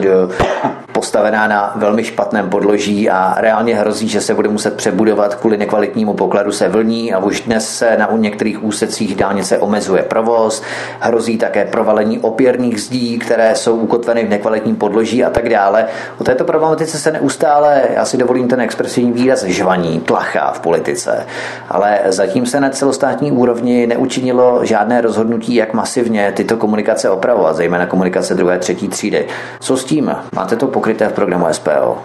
postavená 1.00 1.48
na 1.48 1.74
velmi 1.76 2.04
špatném 2.04 2.50
podloží 2.50 3.10
a 3.10 3.36
reálně 3.38 3.76
hrozí, 3.76 4.08
že 4.08 4.22
se 4.22 4.34
bude 4.34 4.50
muset 4.50 4.78
přebudovat 4.78 5.36
kvůli 5.36 5.58
nekvalitnímu 5.58 6.14
pokladu 6.14 6.52
se 6.52 6.68
vlní 6.68 7.14
a 7.14 7.20
už 7.20 7.42
dnes 7.42 7.78
se 7.78 7.98
na 7.98 8.10
některých 8.18 8.64
úsecích 8.64 9.16
dálnice 9.16 9.58
omezuje 9.58 10.04
provoz. 10.04 10.64
Hrozí 11.00 11.38
také 11.38 11.66
provalení 11.66 12.20
opěrných 12.20 12.82
zdí, 12.82 13.20
které 13.20 13.56
jsou 13.56 13.76
ukotveny 13.76 14.26
v 14.26 14.30
nekvalitním 14.30 14.76
podloží 14.76 15.24
a 15.24 15.30
tak 15.30 15.50
dále. 15.50 15.86
O 16.22 16.24
této 16.24 16.44
problematice 16.44 16.98
se 16.98 17.12
neustále, 17.12 17.82
já 17.94 18.06
si 18.06 18.18
dovolím 18.18 18.48
ten 18.48 18.62
expresivní 18.62 19.12
výraz, 19.12 19.44
žvaní, 19.44 20.00
tlachá 20.00 20.52
v 20.52 20.60
politice. 20.60 21.26
Ale 21.70 22.00
zatím 22.06 22.46
se 22.46 22.60
na 22.60 22.70
celostátní 22.70 23.32
úrovni 23.32 23.88
neučinilo 23.88 24.66
žádné 24.66 25.02
rozhodnutí, 25.02 25.56
jak 25.56 25.74
masivně 25.74 26.34
tyto 26.36 26.58
komunikace 26.58 27.10
opravovat, 27.10 27.56
zejména 27.56 27.86
komunikace 27.86 28.36
druhé, 28.36 28.60
třetí 28.60 28.88
třídy. 28.88 29.28
Co 29.60 29.78
s 29.78 29.86
tím? 29.86 30.16
Máte 30.36 30.56
to 30.56 30.68
pokryt 30.68 30.89
pokryté 30.90 31.10
v 31.10 31.14
programu 31.14 31.46
SPO? 31.52 31.98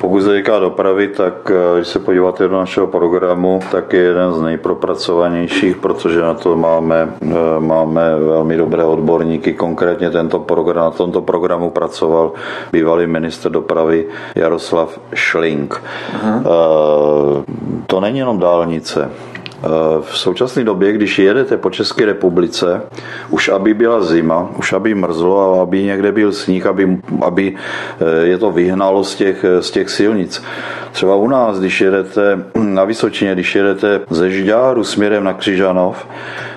Pokud 0.00 0.22
se 0.22 0.32
týká 0.32 0.58
dopravy, 0.58 1.08
tak 1.08 1.50
eh, 1.50 1.76
když 1.76 1.88
se 1.88 1.98
podíváte 1.98 2.48
do 2.48 2.56
našeho 2.56 2.86
programu, 2.86 3.60
tak 3.72 3.92
je 3.92 4.00
jeden 4.00 4.32
z 4.34 4.40
nejpropracovanějších, 4.40 5.76
protože 5.76 6.20
na 6.20 6.34
to 6.34 6.56
máme, 6.56 7.08
eh, 7.22 7.26
máme 7.58 8.16
velmi 8.16 8.56
dobré 8.56 8.84
odborníky. 8.84 9.52
Konkrétně 9.52 10.10
tento 10.10 10.38
program, 10.38 10.84
na 10.84 10.90
tomto 10.90 11.20
programu 11.20 11.70
pracoval 11.70 12.32
bývalý 12.72 13.06
minister 13.06 13.52
dopravy 13.52 14.06
Jaroslav 14.34 15.00
Šlink. 15.14 15.76
Uh-huh. 15.76 16.42
To 17.86 18.00
není 18.00 18.18
jenom 18.18 18.38
dálnice. 18.38 19.10
Eh, 19.56 19.68
v 20.00 20.18
současné 20.18 20.64
době, 20.64 20.92
když 20.92 21.18
jedete 21.18 21.56
po 21.56 21.70
České 21.70 22.06
republice, 22.06 22.82
už 23.30 23.48
aby 23.48 23.74
byla 23.74 24.02
zima, 24.02 24.48
už 24.58 24.72
aby 24.72 24.94
mrzlo 24.94 25.58
a 25.58 25.62
aby 25.62 25.82
někde 25.82 26.12
byl 26.12 26.32
sníh, 26.32 26.66
aby, 26.66 26.98
aby 27.22 27.54
eh, 27.54 28.26
je 28.26 28.38
to 28.38 28.50
vyhnalo 28.50 29.04
z 29.04 29.14
těch, 29.14 29.44
z 29.60 29.70
těch 29.70 29.90
silnic. 29.90 30.42
Třeba 30.92 31.16
u 31.16 31.28
nás, 31.28 31.60
když 31.60 31.80
jedete 31.80 32.44
na 32.54 32.84
Vysočině, 32.84 33.32
když 33.32 33.54
jedete 33.54 34.00
ze 34.10 34.30
Žďáru 34.30 34.84
směrem 34.84 35.24
na 35.24 35.32
Křižanov, 35.32 36.06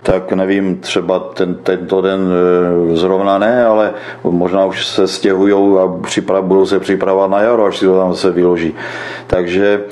tak 0.03 0.33
nevím, 0.33 0.77
třeba 0.77 1.19
ten, 1.19 1.55
tento 1.55 2.01
den 2.01 2.19
eh, 2.19 2.95
zrovna 2.95 3.37
ne, 3.37 3.65
ale 3.65 3.93
možná 4.23 4.65
už 4.65 4.85
se 4.85 5.07
stěhují 5.07 5.77
a 5.79 5.87
připrav, 6.03 6.43
budou 6.43 6.65
se 6.65 6.79
připravovat 6.79 7.31
na 7.31 7.41
jaro, 7.41 7.65
až 7.65 7.77
si 7.77 7.85
to 7.85 7.99
tam 7.99 8.15
se 8.15 8.31
vyloží. 8.31 8.73
Takže 9.27 9.83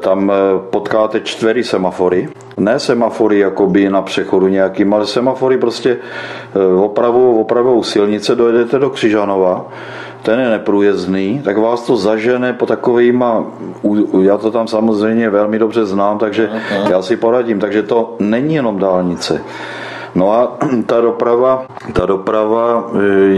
tam 0.00 0.32
potkáte 0.70 1.20
čtvery 1.20 1.64
semafory, 1.64 2.28
ne 2.60 2.78
semafory 2.78 3.38
jakoby 3.38 3.90
na 3.90 4.02
přechodu 4.02 4.48
nějakým, 4.48 4.94
ale 4.94 5.06
semafory 5.06 5.58
prostě 5.58 5.96
eh, 5.96 6.74
opravou, 6.74 7.40
opravou 7.40 7.82
silnice 7.82 8.34
dojedete 8.34 8.78
do 8.78 8.90
Křižanova, 8.90 9.68
ten 10.22 10.40
je 10.40 10.50
neprůjezdný, 10.50 11.40
tak 11.44 11.58
vás 11.58 11.82
to 11.86 11.96
zažene 11.96 12.52
po 12.52 12.66
takovýma, 12.66 13.44
já 14.22 14.36
to 14.36 14.50
tam 14.50 14.68
samozřejmě 14.68 15.30
velmi 15.30 15.58
dobře 15.58 15.86
znám, 15.86 16.18
takže 16.18 16.50
já 16.90 17.02
si 17.02 17.16
poradím, 17.16 17.60
takže 17.60 17.82
to 17.82 18.16
není 18.18 18.54
jenom 18.54 18.78
dálnice. 18.78 19.42
No 20.14 20.32
a 20.32 20.58
ta 20.86 21.00
doprava, 21.00 21.66
ta 21.92 22.06
doprava, 22.06 22.90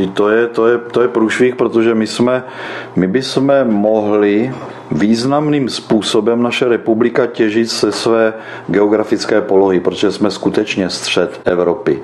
eh, 0.03 0.07
to 0.07 0.29
je, 0.29 0.47
to 0.47 0.67
je, 0.67 0.79
to 0.79 1.03
je 1.03 1.09
průšvih, 1.09 1.57
protože 1.57 1.95
my 1.95 2.07
jsme, 2.07 2.45
my 2.97 3.07
bychom 3.07 3.53
mohli 3.65 4.53
významným 4.91 5.69
způsobem 5.69 6.43
naše 6.43 6.69
republika 6.69 7.27
těžit 7.27 7.71
se 7.71 7.93
své 7.93 8.35
geografické 8.69 9.41
polohy, 9.41 9.81
protože 9.81 10.13
jsme 10.13 10.31
skutečně 10.31 10.91
střed 10.91 11.41
Evropy 11.45 12.01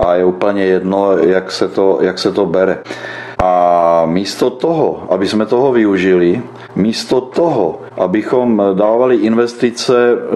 a 0.00 0.14
je 0.14 0.24
úplně 0.24 0.64
jedno, 0.64 1.18
jak 1.18 1.52
se 1.52 1.68
to, 1.68 1.98
jak 2.00 2.18
se 2.18 2.32
to 2.32 2.46
bere. 2.46 2.78
A 3.42 4.02
místo 4.06 4.50
toho, 4.50 5.06
aby 5.08 5.28
jsme 5.28 5.46
toho 5.46 5.72
využili, 5.72 6.42
místo 6.76 7.20
toho, 7.20 7.80
abychom 7.98 8.62
dávali 8.74 9.16
investice, 9.16 10.12
eh, 10.12 10.26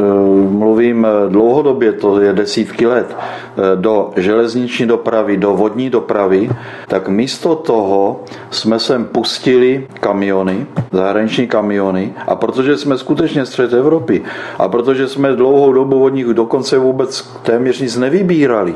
mluvím 0.49 1.07
dlouhodobě, 1.29 1.93
to 1.93 2.21
je 2.21 2.33
desítky 2.33 2.87
let, 2.87 3.17
eh, 3.17 3.77
do 3.77 4.11
železniční 4.17 4.87
dopravy, 4.87 5.37
do 5.37 5.53
vodní 5.53 5.91
dopravy, 5.91 6.51
tak 6.89 7.09
místo 7.09 7.55
toho 7.55 8.21
jsme 8.51 8.79
sem 8.79 9.05
pustili 9.05 9.87
kamiony, 10.01 10.67
zahraniční 10.93 11.47
kamiony 11.47 12.13
a 12.27 12.35
protože 12.35 12.77
jsme 12.77 12.99
skutečně 12.99 13.47
střed 13.47 13.73
Evropy 13.73 14.23
a 14.59 14.69
protože 14.69 15.09
jsme 15.09 15.33
dlouhou 15.33 15.73
dobu 15.73 16.05
od 16.05 16.09
nich 16.09 16.27
dokonce 16.27 16.79
vůbec 16.79 17.23
téměř 17.43 17.81
nic 17.81 17.97
nevybírali, 17.97 18.75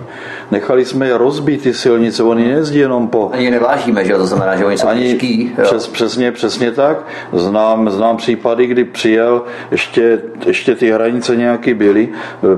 nechali 0.51 0.85
jsme 0.85 1.07
je 1.07 1.19
rozbít 1.19 1.63
ty 1.63 1.75
silnice, 1.75 2.23
oni 2.23 2.45
nejezdí 2.45 2.79
jenom 2.79 3.09
po... 3.09 3.31
Ani 3.33 3.51
nevážíme, 3.51 4.05
že 4.05 4.15
to 4.15 4.27
znamená, 4.27 4.57
že 4.57 4.65
oni 4.65 4.79
jsou 4.79 4.89
Ani, 4.89 5.03
těžký. 5.03 5.53
Přes, 5.63 5.87
přesně, 5.87 6.33
přesně 6.33 6.71
tak. 6.71 7.07
Znám, 7.33 7.91
znám 7.91 8.17
případy, 8.17 8.68
kdy 8.69 8.85
přijel, 8.85 9.43
ještě, 9.71 10.21
ještě 10.47 10.75
ty 10.75 10.91
hranice 10.91 11.37
nějaký 11.37 11.75
byly, 11.75 12.09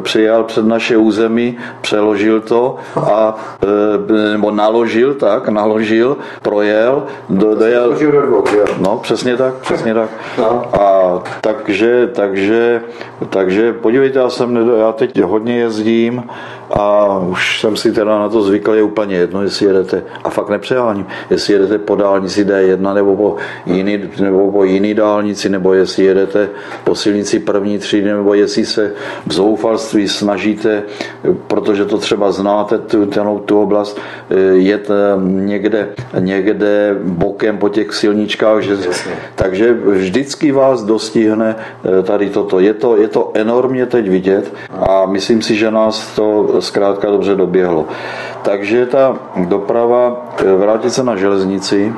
přijel 0.03 0.45
před 0.45 0.65
naše 0.65 0.97
území, 0.97 1.59
přeložil 1.81 2.41
to 2.41 2.77
a 2.97 3.37
e, 4.09 4.31
nebo 4.33 4.51
naložil, 4.51 5.15
tak, 5.15 5.49
naložil, 5.49 6.17
projel, 6.43 7.07
do, 7.29 7.55
dojel. 7.55 7.97
No, 8.81 8.97
přesně 8.97 9.37
tak, 9.37 9.55
přesně 9.55 9.95
tak. 9.95 10.11
No. 10.39 10.81
A 10.81 11.23
takže, 11.41 12.11
takže, 12.15 12.83
takže 13.29 13.73
podívejte, 13.73 14.19
já 14.19 14.31
jsem, 14.31 14.71
já 14.81 14.93
teď 14.93 15.21
hodně 15.23 15.59
jezdím 15.59 16.23
a 16.71 17.19
už 17.19 17.61
jsem 17.61 17.77
si 17.77 17.93
teda 17.93 18.19
na 18.19 18.29
to 18.29 18.43
zvykl, 18.43 18.75
je 18.75 18.83
úplně 18.83 19.17
jedno, 19.17 19.43
jestli 19.43 19.67
jedete, 19.67 20.03
a 20.25 20.31
fakt 20.31 20.49
nepřeháním, 20.49 21.07
jestli 21.31 21.53
jedete 21.53 21.79
po 21.79 21.97
dálnici 21.97 22.45
D1 22.45 22.95
nebo 22.95 23.17
po 23.17 23.37
jiný, 23.67 24.11
nebo 24.21 24.53
po 24.53 24.65
jiný 24.65 24.95
dálnici, 24.95 25.49
nebo 25.49 25.75
jestli 25.75 26.05
jedete 26.05 26.49
po 26.85 26.95
silnici 26.95 27.39
první 27.39 27.79
třídy, 27.79 28.13
nebo 28.13 28.35
jestli 28.35 28.67
se 28.67 28.93
v 29.27 29.33
zoufalství 29.33 30.09
snažíte, 30.09 30.83
protože 31.47 31.85
to 31.85 31.99
třeba 31.99 32.33
znáte, 32.33 32.79
tu, 32.79 33.07
tu, 33.07 33.39
tu 33.45 33.63
oblast, 33.63 33.99
eh, 34.31 34.35
jet 34.57 34.91
eh, 34.91 34.95
někde, 35.25 35.89
někde 36.19 36.97
bokem 37.05 37.59
po 37.59 37.69
těch 37.69 37.95
silničkách, 37.95 38.63
že, 38.63 38.77
takže 39.35 39.73
vždycky 39.73 40.53
vás 40.53 40.83
dostihne 40.83 41.57
eh, 41.57 42.03
tady 42.03 42.31
toto. 42.31 42.61
Je 42.61 42.75
to, 42.75 42.97
je 42.97 43.09
to 43.09 43.31
enormně 43.35 43.87
teď 43.87 44.09
vidět 44.09 44.55
a 44.71 45.07
myslím 45.07 45.43
si, 45.43 45.57
že 45.57 45.71
nás 45.71 46.15
to 46.15 46.60
zkrátka 46.61 47.11
dobře 47.11 47.35
doběhlo. 47.35 47.87
Takže 48.43 48.87
ta 48.87 49.17
doprava, 49.37 50.27
vrátit 50.57 50.91
se 50.91 51.03
na 51.03 51.17
železnici, 51.17 51.95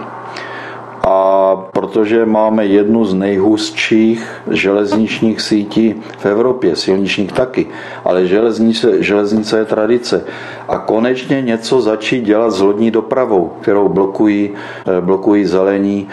a 1.05 1.57
protože 1.73 2.27
máme 2.27 2.67
jednu 2.67 3.05
z 3.05 3.15
nejhustších 3.15 4.43
železničních 4.51 5.41
sítí 5.41 5.95
v 6.19 6.27
Evropě, 6.27 6.77
silničních 6.77 7.33
taky, 7.33 7.67
ale 8.05 8.27
železnice, 8.27 9.03
železnice 9.03 9.59
je 9.59 9.65
tradice. 9.65 10.25
A 10.69 10.79
konečně 10.79 11.43
něco 11.43 11.81
začít 11.81 12.25
dělat 12.25 12.51
s 12.51 12.61
lodní 12.61 12.91
dopravou, 12.91 13.53
kterou 13.61 13.89
blokují, 13.89 14.51
eh, 14.87 15.01
blokují 15.01 15.47
zelení, 15.47 16.09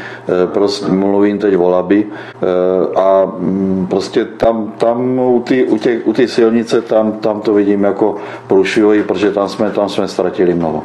prostě 0.45 0.91
mluvím 0.91 1.39
teď 1.39 1.57
o 1.57 1.69
Laby, 1.69 2.05
eh, 2.05 2.99
a 2.99 3.25
mm, 3.39 3.87
prostě 3.89 4.25
tam, 4.25 4.73
tam 4.77 5.19
u 5.19 5.39
ty, 5.47 5.63
u, 5.63 5.77
těch, 5.77 6.07
u 6.07 6.13
ty 6.13 6.27
silnice 6.27 6.81
tam, 6.81 7.11
tam 7.11 7.41
to 7.41 7.53
vidím 7.53 7.83
jako 7.83 8.15
průšvihové, 8.47 9.03
protože 9.03 9.31
tam 9.31 9.49
jsme, 9.49 9.71
tam 9.71 9.89
jsme 9.89 10.07
ztratili 10.07 10.53
mnoho. 10.53 10.83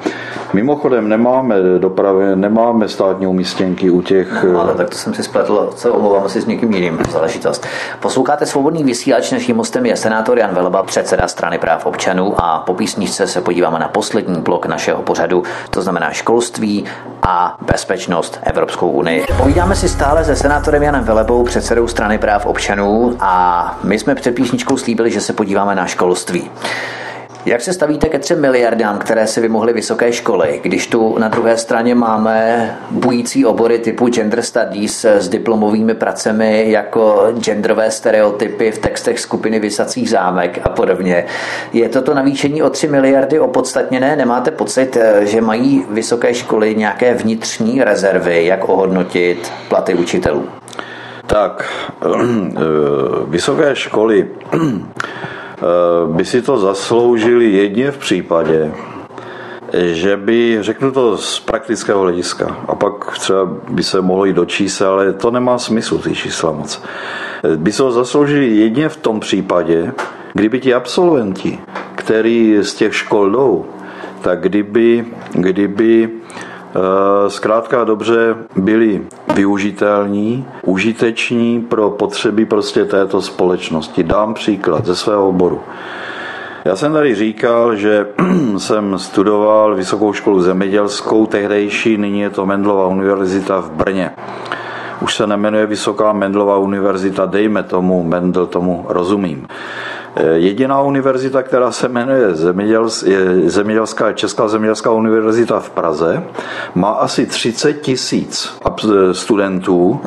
Mimochodem 0.52 1.08
nemáme 1.08 1.56
dopravy, 1.78 2.36
nemáme 2.36 2.88
státní 2.88 3.26
umístěnky 3.26 3.90
u 3.94 4.02
těch... 4.02 4.44
No, 4.52 4.60
ale 4.60 4.74
tak 4.74 4.90
to 4.90 4.96
jsem 4.96 5.14
si 5.14 5.22
spletl, 5.22 5.70
co 5.76 5.92
omlouvám 5.92 6.28
si 6.28 6.40
s 6.40 6.46
někým 6.46 6.72
jiným 6.72 6.98
záležitost. 7.10 7.66
Posloucháte 8.00 8.46
svobodný 8.46 8.84
vysílač, 8.84 9.32
naším 9.32 9.56
hostem 9.56 9.86
je 9.86 9.96
senátor 9.96 10.38
Jan 10.38 10.54
Velba, 10.54 10.82
předseda 10.82 11.28
strany 11.28 11.58
práv 11.58 11.86
občanů 11.86 12.34
a 12.38 12.58
po 12.58 12.74
písničce 12.74 13.26
se 13.26 13.40
podíváme 13.40 13.78
na 13.78 13.88
poslední 13.88 14.40
blok 14.40 14.66
našeho 14.66 15.02
pořadu, 15.02 15.42
to 15.70 15.82
znamená 15.82 16.12
školství 16.12 16.84
a 17.22 17.56
bezpečnost 17.72 18.38
Evropskou 18.42 18.90
unii. 18.90 19.26
Povídáme 19.36 19.76
si 19.76 19.88
stále 19.88 20.24
se 20.24 20.36
senátorem 20.36 20.82
Janem 20.82 21.04
Velebou, 21.04 21.44
předsedou 21.44 21.88
strany 21.88 22.18
práv 22.18 22.46
občanů 22.46 23.16
a 23.20 23.78
my 23.82 23.98
jsme 23.98 24.14
před 24.14 24.34
písničkou 24.34 24.76
slíbili, 24.76 25.10
že 25.10 25.20
se 25.20 25.32
podíváme 25.32 25.74
na 25.74 25.86
školství. 25.86 26.50
Jak 27.46 27.60
se 27.60 27.72
stavíte 27.72 28.08
ke 28.08 28.18
třem 28.18 28.40
miliardám, 28.40 28.98
které 28.98 29.26
si 29.26 29.40
vymohly 29.40 29.72
vysoké 29.72 30.12
školy, 30.12 30.60
když 30.62 30.86
tu 30.86 31.18
na 31.18 31.28
druhé 31.28 31.56
straně 31.56 31.94
máme 31.94 32.70
bující 32.90 33.46
obory 33.46 33.78
typu 33.78 34.08
gender 34.08 34.42
studies 34.42 35.04
s 35.04 35.28
diplomovými 35.28 35.94
pracemi 35.94 36.64
jako 36.70 37.32
genderové 37.40 37.90
stereotypy 37.90 38.70
v 38.70 38.78
textech 38.78 39.20
skupiny 39.20 39.60
Vysacích 39.60 40.10
zámek 40.10 40.60
a 40.64 40.68
podobně. 40.68 41.24
Je 41.72 41.88
toto 41.88 42.14
navýšení 42.14 42.62
o 42.62 42.70
3 42.70 42.88
miliardy 42.88 43.40
opodstatněné? 43.40 44.16
Nemáte 44.16 44.50
pocit, 44.50 44.96
že 45.20 45.40
mají 45.40 45.86
vysoké 45.90 46.34
školy 46.34 46.74
nějaké 46.74 47.14
vnitřní 47.14 47.84
rezervy, 47.84 48.46
jak 48.46 48.68
ohodnotit 48.68 49.52
platy 49.68 49.94
učitelů? 49.94 50.48
Tak, 51.26 51.64
vysoké 53.28 53.76
školy 53.76 54.28
Eh, 54.52 54.58
by 56.06 56.24
si 56.24 56.42
to 56.42 56.58
zasloužili 56.58 57.52
jedně 57.52 57.90
v 57.90 57.98
případě, 57.98 58.72
že 59.72 60.16
by, 60.16 60.58
řeknu 60.60 60.92
to 60.92 61.18
z 61.18 61.40
praktického 61.40 62.00
hlediska, 62.00 62.56
a 62.68 62.74
pak 62.74 63.18
třeba 63.18 63.44
by 63.68 63.82
se 63.82 64.00
mohlo 64.00 64.24
jít 64.24 64.36
do 64.36 64.46
ale 64.86 65.12
to 65.12 65.30
nemá 65.30 65.58
smysl, 65.58 65.98
ty 65.98 66.14
čísla 66.14 66.52
moc. 66.52 66.82
Eh, 67.44 67.56
by 67.56 67.72
se 67.72 67.78
to 67.78 67.92
zasloužili 67.92 68.56
jedně 68.56 68.88
v 68.88 68.96
tom 68.96 69.20
případě, 69.20 69.92
kdyby 70.32 70.60
ti 70.60 70.74
absolventi, 70.74 71.58
který 71.94 72.58
z 72.62 72.74
těch 72.74 72.96
škol 72.96 73.30
jdou, 73.30 73.66
tak 74.22 74.40
kdyby, 74.40 75.04
kdyby 75.32 76.10
Eh, 76.23 76.23
zkrátka 77.28 77.84
dobře 77.84 78.36
byli 78.56 79.02
využitelní, 79.34 80.46
užiteční 80.62 81.60
pro 81.60 81.90
potřeby 81.90 82.46
prostě 82.46 82.84
této 82.84 83.22
společnosti. 83.22 84.02
Dám 84.02 84.34
příklad 84.34 84.86
ze 84.86 84.96
svého 84.96 85.28
oboru. 85.28 85.60
Já 86.64 86.76
jsem 86.76 86.92
tady 86.92 87.14
říkal, 87.14 87.76
že 87.76 88.06
jsem 88.58 88.98
studoval 88.98 89.74
Vysokou 89.74 90.12
školu 90.12 90.42
zemědělskou, 90.42 91.26
tehdejší, 91.26 91.96
nyní 91.96 92.20
je 92.20 92.30
to 92.30 92.46
Mendlova 92.46 92.86
univerzita 92.86 93.60
v 93.60 93.70
Brně. 93.70 94.10
Už 95.00 95.14
se 95.14 95.26
nemenuje 95.26 95.66
Vysoká 95.66 96.12
Mendlova 96.12 96.56
univerzita, 96.56 97.26
dejme 97.26 97.62
tomu, 97.62 98.02
Mendel 98.02 98.46
tomu 98.46 98.86
rozumím. 98.88 99.46
Jediná 100.34 100.82
univerzita, 100.82 101.42
která 101.42 101.72
se 101.72 101.88
jmenuje 101.88 102.34
Zemědělská, 103.46 104.12
Česká 104.12 104.48
zemědělská 104.48 104.90
univerzita 104.90 105.60
v 105.60 105.70
Praze, 105.70 106.22
má 106.74 106.90
asi 106.90 107.26
30 107.26 107.72
tisíc 107.72 108.58
studentů. 109.12 110.00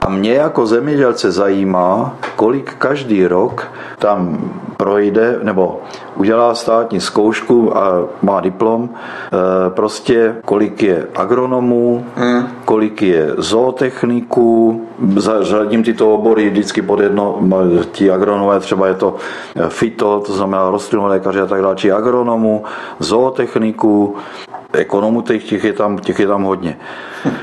A 0.00 0.08
mě 0.08 0.32
jako 0.34 0.66
zemědělce 0.66 1.30
zajímá, 1.30 2.16
kolik 2.36 2.74
každý 2.74 3.26
rok 3.26 3.66
tam 3.98 4.50
projde 4.86 5.38
nebo 5.42 5.80
udělá 6.16 6.54
státní 6.54 7.00
zkoušku 7.00 7.76
a 7.76 8.06
má 8.22 8.40
diplom, 8.40 8.88
e, 8.88 9.70
prostě 9.70 10.34
kolik 10.44 10.82
je 10.82 11.06
agronomů, 11.14 12.06
hmm. 12.14 12.48
kolik 12.64 13.02
je 13.02 13.34
zootechniků, 13.38 14.86
zařadím 15.16 15.82
tyto 15.82 16.14
obory 16.14 16.50
vždycky 16.50 16.82
pod 16.82 17.00
jedno, 17.00 17.38
ti 17.92 18.10
agronomové, 18.10 18.60
třeba 18.60 18.86
je 18.86 18.94
to 18.94 19.16
fito, 19.68 20.22
to 20.26 20.32
znamená 20.32 20.70
rostlinové 20.70 21.08
lékaři 21.08 21.40
a 21.40 21.46
tak 21.46 21.62
dále, 21.62 21.76
či 21.76 21.92
agronomů, 21.92 22.64
zootechniků, 22.98 24.16
ekonomů, 24.72 25.22
těch, 25.22 25.44
těch, 25.44 25.64
je 25.64 25.72
tam, 25.72 25.98
těch 25.98 26.18
je 26.18 26.26
tam 26.26 26.42
hodně. 26.42 26.78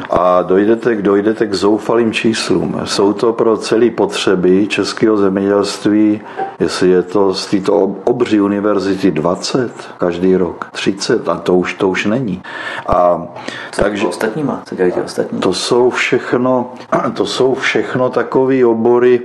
A 0.10 0.42
dojdete, 0.42 0.96
dojdete 0.96 1.48
k 1.48 1.54
zoufalým 1.54 2.14
číslům. 2.14 2.82
Jsou 2.84 3.14
to 3.14 3.34
pro 3.34 3.58
celé 3.58 3.90
potřeby 3.90 4.68
českého 4.68 5.18
zemědělství, 5.18 6.22
jestli 6.60 6.90
je 6.90 7.04
to 7.04 7.34
z 7.34 7.46
této 7.46 7.96
obří 8.04 8.42
univerzity 8.42 9.12
20 9.12 9.72
každý 9.98 10.36
rok, 10.36 10.70
30, 10.72 11.30
a 11.30 11.38
to 11.38 11.56
už, 11.56 11.74
to 11.74 11.90
už 11.90 12.06
není. 12.06 12.44
A 12.88 13.28
co 13.72 13.82
takže, 13.82 14.08
ostatníma? 14.08 14.62
Co 14.66 14.76
dělají 14.76 14.94
ostatní? 14.94 15.40
To 15.40 15.54
jsou 15.54 15.90
všechno, 15.90 16.74
to 17.14 17.26
jsou 17.26 17.56
všechno 17.56 18.10
takové 18.10 18.66
obory, 18.66 19.22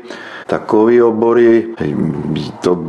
takové 0.49 1.03
obory, 1.05 1.77
to, 2.61 2.81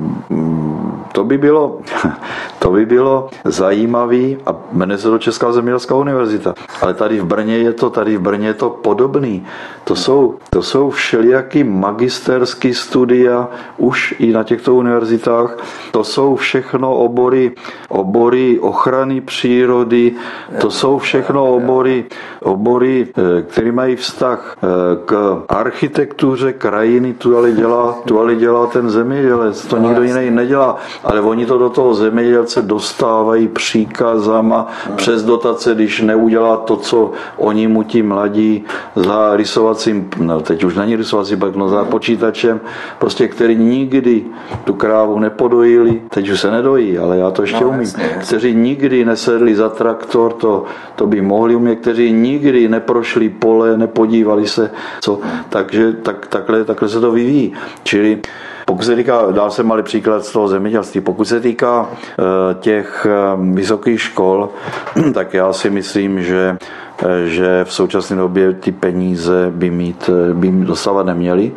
to 1.12 1.24
by 1.24 1.38
bylo, 1.38 1.80
to 2.60 2.72
by 2.72 2.86
bylo 2.86 3.30
zajímavý 3.44 4.38
a 4.46 4.56
jmenuje 4.72 4.98
se 4.98 5.10
to 5.10 5.20
Česká 5.20 5.52
zemědělská 5.52 5.96
univerzita. 5.96 6.54
Ale 6.82 6.94
tady 6.94 7.20
v 7.20 7.26
Brně 7.26 7.58
je 7.58 7.74
to, 7.74 7.90
tady 7.90 8.18
v 8.18 8.22
Brně 8.22 8.48
je 8.48 8.54
to 8.54 8.70
podobný. 8.70 9.46
To 9.84 9.96
jsou, 9.96 10.36
to 10.50 10.64
jsou 10.64 10.90
všelijaký 10.90 11.64
magisterský 11.64 12.74
studia 12.74 13.48
už 13.78 14.16
i 14.20 14.32
na 14.32 14.44
těchto 14.44 14.76
univerzitách. 14.76 15.58
To 15.92 16.04
jsou 16.04 16.36
všechno 16.36 16.96
obory, 16.96 17.52
obory 17.90 18.60
ochrany 18.60 19.22
přírody, 19.22 20.16
to 20.62 20.72
jsou 20.72 20.98
všechno 20.98 21.46
obory, 21.46 22.06
obory, 22.40 23.08
eh, 23.18 23.42
které 23.42 23.72
mají 23.72 23.96
vztah 23.96 24.56
eh, 24.58 24.68
k 25.06 25.44
architektuře 25.50 26.54
krajiny, 26.54 27.14
tu 27.14 27.38
ale 27.38 27.49
dělá, 27.54 27.96
tu 28.06 28.20
ale 28.20 28.36
dělá 28.36 28.68
ten 28.68 28.90
zemědělec, 28.90 29.66
to 29.66 29.78
nikdo 29.78 30.04
jiný 30.04 30.32
nedělá, 30.32 30.78
ale 31.04 31.22
oni 31.22 31.46
to 31.46 31.58
do 31.58 31.70
toho 31.70 31.94
zemědělce 31.94 32.62
dostávají 32.62 33.48
příkazama 33.48 34.68
přes 34.96 35.24
dotace, 35.24 35.76
když 35.76 36.02
neudělá 36.02 36.58
to, 36.58 36.76
co 36.76 37.12
oni 37.38 37.68
mu 37.68 37.84
ti 37.84 38.04
mladí 38.04 38.64
za 38.96 39.36
rysovacím, 39.36 40.10
no 40.18 40.42
teď 40.42 40.64
už 40.64 40.76
není 40.76 40.96
rysovací 40.96 41.36
pak, 41.36 41.56
no 41.56 41.70
za 41.70 41.86
počítačem, 41.86 42.60
prostě 43.00 43.28
který 43.28 43.56
nikdy 43.56 44.24
tu 44.64 44.74
krávu 44.74 45.20
nepodojili, 45.20 46.02
teď 46.10 46.30
už 46.30 46.40
se 46.40 46.52
nedojí, 46.52 46.98
ale 46.98 47.18
já 47.18 47.32
to 47.32 47.42
ještě 47.42 47.64
no, 47.64 47.70
umím, 47.70 47.82
jasně. 47.82 48.18
kteří 48.22 48.56
nikdy 48.56 49.06
nesedli 49.06 49.56
za 49.56 49.70
traktor, 49.70 50.34
to, 50.34 50.64
to 50.96 51.08
by 51.08 51.22
mohli 51.22 51.56
umět, 51.56 51.80
kteří 51.80 52.12
nikdy 52.12 52.70
neprošli 52.70 53.30
pole, 53.30 53.78
nepodívali 53.78 54.48
se, 54.48 54.72
co, 55.02 55.20
takže 55.50 55.94
tak, 55.94 56.28
takhle, 56.28 56.66
takhle 56.66 56.90
se 56.90 57.00
to 57.00 57.12
vyvíjí. 57.12 57.39
Čili 57.84 58.22
pokud 58.70 58.84
se 58.84 58.96
týká, 58.96 59.32
dál 59.32 59.52
jsem 59.52 59.68
malý 59.68 59.84
příklad 59.84 60.26
z 60.26 60.32
toho 60.32 60.48
zemědělství, 60.48 61.02
pokud 61.02 61.26
se 61.26 61.40
týká 61.40 61.90
eh, 61.90 62.24
těch 62.60 63.08
eh, 63.10 63.38
vysokých 63.54 64.02
škol, 64.02 64.50
tak 65.14 65.34
já 65.34 65.54
si 65.54 65.70
myslím, 65.70 66.24
že 66.24 66.58
eh, 67.04 67.26
že 67.26 67.64
v 67.64 67.74
současné 67.74 68.16
době 68.18 68.54
ty 68.54 68.72
peníze 68.72 69.52
by 69.56 69.70
mít, 69.70 70.10
by 70.34 70.52
dostávat 70.52 71.06
neměli 71.06 71.52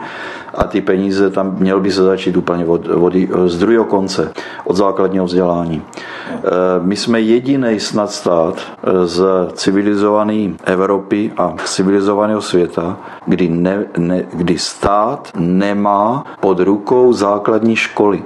a 0.54 0.64
ty 0.64 0.80
peníze 0.80 1.30
tam 1.30 1.56
měl 1.58 1.80
by 1.80 1.92
se 1.92 2.02
začít 2.02 2.36
úplně 2.36 2.66
od, 2.66 2.88
od, 2.88 3.12
z 3.46 3.58
druhého 3.58 3.84
konce, 3.84 4.32
od 4.64 4.76
základního 4.76 5.24
vzdělání. 5.24 5.82
Eh, 6.30 6.40
my 6.80 6.96
jsme 6.96 7.20
jediný 7.20 7.80
snad 7.80 8.10
stát 8.10 8.54
eh, 8.56 9.06
z 9.06 9.22
civilizované 9.52 10.54
Evropy 10.64 11.32
a 11.36 11.54
civilizovaného 11.64 12.40
světa, 12.40 12.96
kdy, 13.26 13.48
ne, 13.48 13.84
ne, 13.98 14.24
kdy 14.32 14.58
stát 14.58 15.28
nemá 15.36 16.24
pod 16.40 16.60
rukou 16.60 17.12
základní 17.12 17.76
školy, 17.76 18.22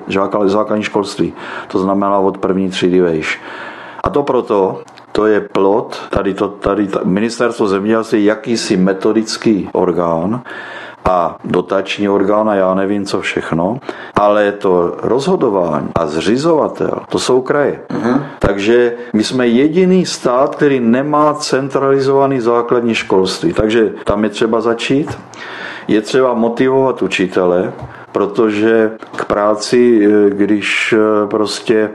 základní 0.46 0.82
školství. 0.82 1.32
To 1.68 1.78
znamená 1.78 2.18
od 2.18 2.38
první 2.38 2.70
třídy 2.70 3.00
vejš. 3.00 3.40
A 4.04 4.10
to 4.10 4.22
proto, 4.22 4.82
to 5.12 5.26
je 5.26 5.40
plot, 5.40 5.98
tady, 6.10 6.34
to, 6.34 6.48
tady 6.48 6.88
ministerstvo 7.04 7.68
zemědělství 7.68 8.24
jakýsi 8.24 8.76
metodický 8.76 9.68
orgán, 9.72 10.42
a 11.10 11.36
dotační 11.44 12.08
orgán 12.08 12.48
a 12.48 12.54
já 12.54 12.74
nevím 12.74 13.04
co 13.06 13.20
všechno, 13.20 13.78
ale 14.14 14.52
to 14.52 14.96
rozhodování 15.02 15.88
a 15.94 16.06
zřizovatel, 16.06 17.00
to 17.08 17.18
jsou 17.18 17.40
kraje. 17.40 17.80
Uh-huh. 17.88 18.22
Takže 18.38 18.92
my 19.12 19.24
jsme 19.24 19.48
jediný 19.48 20.06
stát, 20.06 20.56
který 20.56 20.80
nemá 20.80 21.34
centralizovaný 21.34 22.40
základní 22.40 22.94
školství. 22.94 23.52
Takže 23.52 23.92
tam 24.04 24.24
je 24.24 24.30
třeba 24.30 24.60
začít. 24.60 25.18
Je 25.88 26.00
třeba 26.00 26.34
motivovat 26.34 27.02
učitele, 27.02 27.72
protože 28.12 28.90
k 29.16 29.24
práci, 29.24 30.08
když 30.28 30.94
prostě 31.30 31.90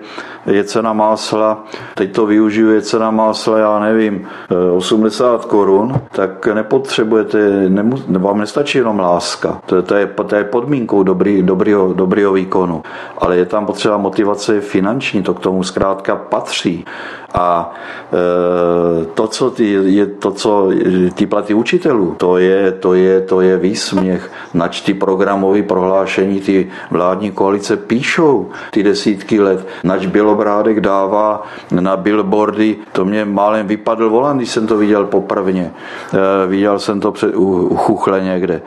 je 0.46 0.64
cena 0.64 0.94
másla, 0.94 1.64
teď 1.96 2.16
to 2.16 2.26
využiju, 2.26 2.70
je 2.70 2.82
cena 2.82 3.12
másla, 3.12 3.58
já 3.58 3.80
nevím, 3.80 4.28
80 4.76 5.46
korun, 5.46 6.02
tak 6.12 6.48
nepotřebujete, 6.48 7.70
nemu, 7.70 7.98
vám 8.08 8.40
nestačí 8.40 8.78
jenom 8.78 9.00
láska. 9.00 9.62
To, 9.66 9.82
to, 9.82 9.96
je, 9.96 10.08
to 10.28 10.36
je 10.36 10.44
podmínkou 10.44 11.04
dobrý, 11.04 11.44
dobrýho, 11.44 11.94
dobrýho 11.94 12.34
výkonu. 12.34 12.84
Ale 13.18 13.38
je 13.38 13.46
tam 13.46 13.66
potřeba 13.66 13.98
motivace 13.98 14.62
finanční, 14.62 15.24
to 15.24 15.34
k 15.34 15.40
tomu 15.40 15.64
zkrátka 15.64 16.16
patří. 16.16 16.86
A 17.34 17.74
e, 18.14 19.06
to, 19.06 19.28
co 19.28 19.52
ty, 19.52 19.78
je 19.84 20.06
to, 20.06 20.32
co 20.32 20.70
ty 21.14 21.26
platy 21.26 21.54
učitelů, 21.54 22.16
to 22.18 22.38
je, 22.38 22.72
to 22.72 22.94
je, 22.94 23.22
to 23.22 23.42
je 23.42 23.58
výsměch. 23.58 24.32
Nač 24.54 24.82
ty 24.82 24.94
programové 24.94 25.64
prohlášení 25.64 26.42
ty 26.42 26.72
vládní 26.92 27.32
koalice 27.32 27.78
píšou 27.78 28.50
ty 28.72 28.84
desítky 28.84 29.40
let. 29.40 29.68
Nač 29.84 30.06
Bělobrádek 30.32 30.80
dává 30.80 31.44
na 31.72 31.98
billboardy, 31.98 32.76
to 32.92 33.06
mě 33.06 33.26
málem 33.26 33.68
vypadl 33.68 34.10
volan, 34.10 34.38
když 34.38 34.50
jsem 34.50 34.68
to 34.68 34.78
viděl 34.78 35.06
poprvně. 35.06 35.72
E, 36.14 36.48
viděl 36.48 36.80
jsem 36.80 37.00
to 37.00 37.12
před, 37.12 37.36
u 37.36 37.76
Chuchle 37.76 38.22
někde 38.22 38.62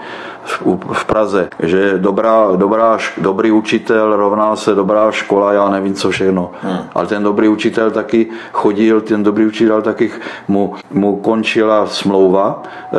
v 0.92 1.04
Praze, 1.04 1.48
že 1.62 1.98
dobrá, 1.98 2.48
dobrá, 2.56 2.98
dobrý 3.18 3.50
učitel 3.52 4.16
rovná 4.16 4.56
se 4.56 4.74
dobrá 4.74 5.10
škola, 5.10 5.52
já 5.52 5.68
nevím 5.68 5.94
co 5.94 6.10
všechno. 6.10 6.50
Hmm. 6.62 6.78
Ale 6.94 7.06
ten 7.06 7.22
dobrý 7.22 7.48
učitel 7.48 7.90
taky 7.90 8.26
chodil, 8.52 9.00
ten 9.00 9.22
dobrý 9.22 9.46
učitel 9.46 9.82
taky 9.82 10.10
mu, 10.48 10.74
mu 10.90 11.16
končila 11.16 11.86
smlouva 11.86 12.62
eh, 12.62 12.98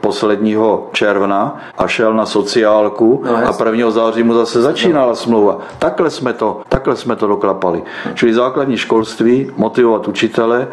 posledního 0.00 0.88
června 0.92 1.56
a 1.78 1.88
šel 1.88 2.14
na 2.14 2.26
sociálku 2.26 3.22
no, 3.26 3.36
a 3.36 3.64
1. 3.70 3.90
září 3.90 4.22
mu 4.22 4.34
zase 4.34 4.62
začínala 4.62 5.06
no. 5.06 5.14
smlouva. 5.14 5.58
Takhle 5.78 6.10
jsme 6.10 6.32
to, 6.32 6.60
takhle 6.68 6.96
jsme 6.96 7.16
to 7.16 7.26
doklapali. 7.26 7.82
Hmm. 8.04 8.14
Čili 8.14 8.34
základní 8.34 8.76
školství, 8.76 9.50
motivovat 9.56 10.08
učitele 10.08 10.68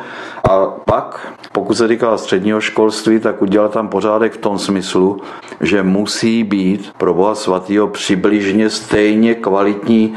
a 0.49 0.65
pak, 0.85 1.33
pokud 1.51 1.73
se 1.73 1.87
týká 1.87 2.17
středního 2.17 2.61
školství, 2.61 3.19
tak 3.19 3.41
udělat 3.41 3.71
tam 3.71 3.87
pořádek 3.87 4.33
v 4.33 4.37
tom 4.37 4.59
smyslu, 4.59 5.21
že 5.61 5.83
musí 5.99 6.43
být 6.43 6.91
pro 6.97 7.13
Boha 7.13 7.35
svatého 7.35 7.87
přibližně 7.87 8.69
stejně 8.69 9.35
kvalitní, 9.35 10.13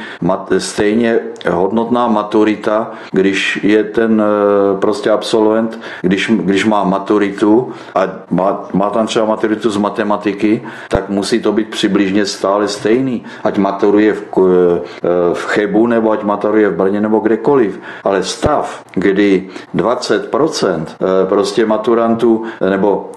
stejně 0.58 1.20
hodnotná 1.50 2.08
maturita, 2.08 2.90
když 3.10 3.60
je 3.62 3.84
ten 3.84 4.22
eh, 4.22 4.80
prostě 4.80 5.10
absolvent, 5.10 5.80
když, 6.02 6.30
když 6.30 6.64
má 6.64 6.84
maturitu 6.84 7.72
a 7.94 8.02
má, 8.30 8.68
má 8.72 8.90
tam 8.90 9.06
třeba 9.06 9.24
maturitu 9.24 9.70
z 9.70 9.76
matematiky, 9.76 10.62
tak 10.88 11.08
musí 11.08 11.42
to 11.42 11.52
být 11.52 11.70
přibližně 11.70 12.26
stále 12.26 12.68
stejný. 12.68 13.24
Ať 13.44 13.58
maturuje 13.58 14.12
v, 14.14 14.22
eh, 14.22 15.34
v 15.34 15.42
Chebu, 15.46 15.86
nebo 15.86 16.10
ať 16.10 16.22
maturuje 16.22 16.68
v 16.68 16.76
Brně, 16.76 17.00
nebo 17.00 17.18
kdekoliv. 17.18 17.80
Ale 18.04 18.22
stav, 18.22 18.84
kdy 18.94 19.50
20% 19.74 20.86
eh, 20.94 21.26
prostě 21.26 21.66
maturantů 21.66 22.42
nebo 22.70 23.10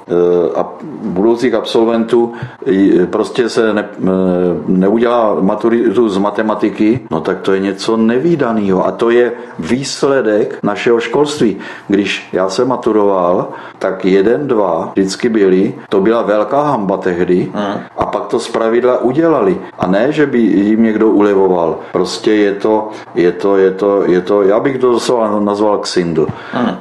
budoucích 1.01 1.53
absolventů 1.53 2.33
prostě 3.09 3.49
se 3.49 3.73
ne, 3.73 3.89
neudělá 4.67 5.37
maturitu 5.41 6.09
z 6.09 6.17
matematiky, 6.17 6.99
no 7.11 7.21
tak 7.21 7.41
to 7.41 7.53
je 7.53 7.59
něco 7.59 7.97
nevýdaného. 7.97 8.87
A 8.87 8.91
to 8.91 9.09
je 9.09 9.31
výsledek 9.59 10.59
našeho 10.63 10.99
školství. 10.99 11.57
Když 11.87 12.29
já 12.33 12.49
jsem 12.49 12.67
maturoval, 12.67 13.47
tak 13.79 14.05
jeden, 14.05 14.47
dva 14.47 14.91
vždycky 14.93 15.29
byli, 15.29 15.73
to 15.89 16.01
byla 16.01 16.21
velká 16.21 16.61
hamba 16.61 16.97
tehdy 16.97 17.51
hmm. 17.53 17.79
a 17.97 18.05
pak 18.05 18.25
to 18.25 18.39
z 18.39 18.47
pravidla 18.49 18.97
udělali. 19.01 19.57
A 19.79 19.87
ne, 19.87 20.11
že 20.11 20.25
by 20.25 20.39
jim 20.39 20.83
někdo 20.83 21.09
ulevoval. 21.09 21.77
Prostě 21.91 22.33
je 22.33 22.53
to, 22.53 22.89
je 23.15 23.31
to, 23.31 23.57
je 23.57 23.71
to, 23.71 24.03
je 24.05 24.21
to 24.21 24.41
já 24.41 24.59
bych 24.59 24.77
to 24.77 24.91
doslova 24.91 25.39
nazval 25.39 25.77
ksindl. 25.77 26.27
Hmm. 26.51 26.69
E, 26.69 26.75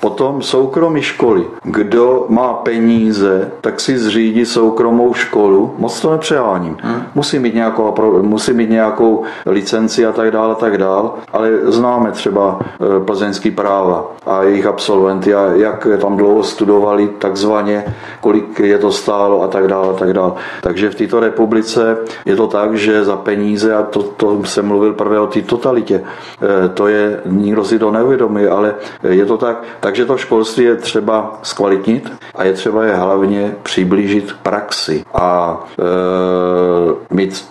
potom 0.00 0.42
soukromí 0.42 1.02
školy. 1.02 1.44
Kdo 1.62 2.26
má 2.28 2.52
peníze, 2.52 3.50
tak 3.60 3.80
si 3.80 3.98
zřídí 3.98 4.44
soukromou 4.76 5.14
školu. 5.14 5.74
Moc 5.78 6.00
to 6.00 6.10
nepřeháním. 6.10 6.76
Hmm. 6.82 7.02
Musí, 7.14 7.38
mít 7.38 7.54
nějakou, 7.54 7.94
musí 8.22 8.52
mít 8.52 8.70
nějakou 8.70 9.22
licenci 9.46 10.06
a 10.06 10.12
tak 10.12 10.30
dále, 10.30 10.52
a 10.52 10.54
tak 10.54 10.78
dále, 10.78 11.10
ale 11.32 11.50
známe 11.64 12.12
třeba 12.12 12.58
e, 12.60 13.04
plzeňský 13.04 13.50
práva 13.50 14.04
a 14.26 14.42
jejich 14.42 14.66
absolventy 14.66 15.34
a 15.34 15.52
jak 15.54 15.86
tam 16.00 16.16
dlouho 16.16 16.42
studovali 16.42 17.08
takzvaně, 17.18 17.84
kolik 18.20 18.60
je 18.60 18.78
to 18.78 18.92
stálo 18.92 19.42
a 19.42 19.48
tak 19.48 19.68
dále, 19.68 19.88
a 19.90 19.92
tak 19.92 20.12
dále. 20.12 20.32
Takže 20.60 20.90
v 20.90 20.94
této 20.94 21.20
republice 21.20 21.96
je 22.24 22.36
to 22.36 22.46
tak, 22.46 22.74
že 22.76 23.04
za 23.04 23.16
peníze, 23.16 23.74
a 23.74 23.82
to, 23.82 24.02
to 24.02 24.44
jsem 24.44 24.66
mluvil 24.66 24.92
prvé 24.92 25.20
o 25.20 25.26
té 25.26 25.42
totalitě, 25.42 26.02
e, 26.04 26.68
to 26.68 26.88
je, 26.88 27.20
nikdo 27.26 27.64
si 27.64 27.78
to 27.78 27.90
neuvědomí, 27.90 28.46
ale 28.46 28.74
je 29.02 29.24
to 29.24 29.36
tak, 29.36 29.62
takže 29.80 30.04
to 30.04 30.16
školství 30.16 30.64
je 30.64 30.76
třeba 30.76 31.38
zkvalitnit 31.42 32.12
a 32.34 32.44
je 32.44 32.52
třeba 32.52 32.84
je 32.84 32.94
hlavně 32.94 33.54
přiblížit 33.62 34.32
praxi 34.42 34.65
a 35.14 35.58
e, 35.78 37.14
mít 37.14 37.46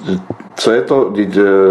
co 0.56 0.72
je 0.72 0.82
to, 0.82 1.14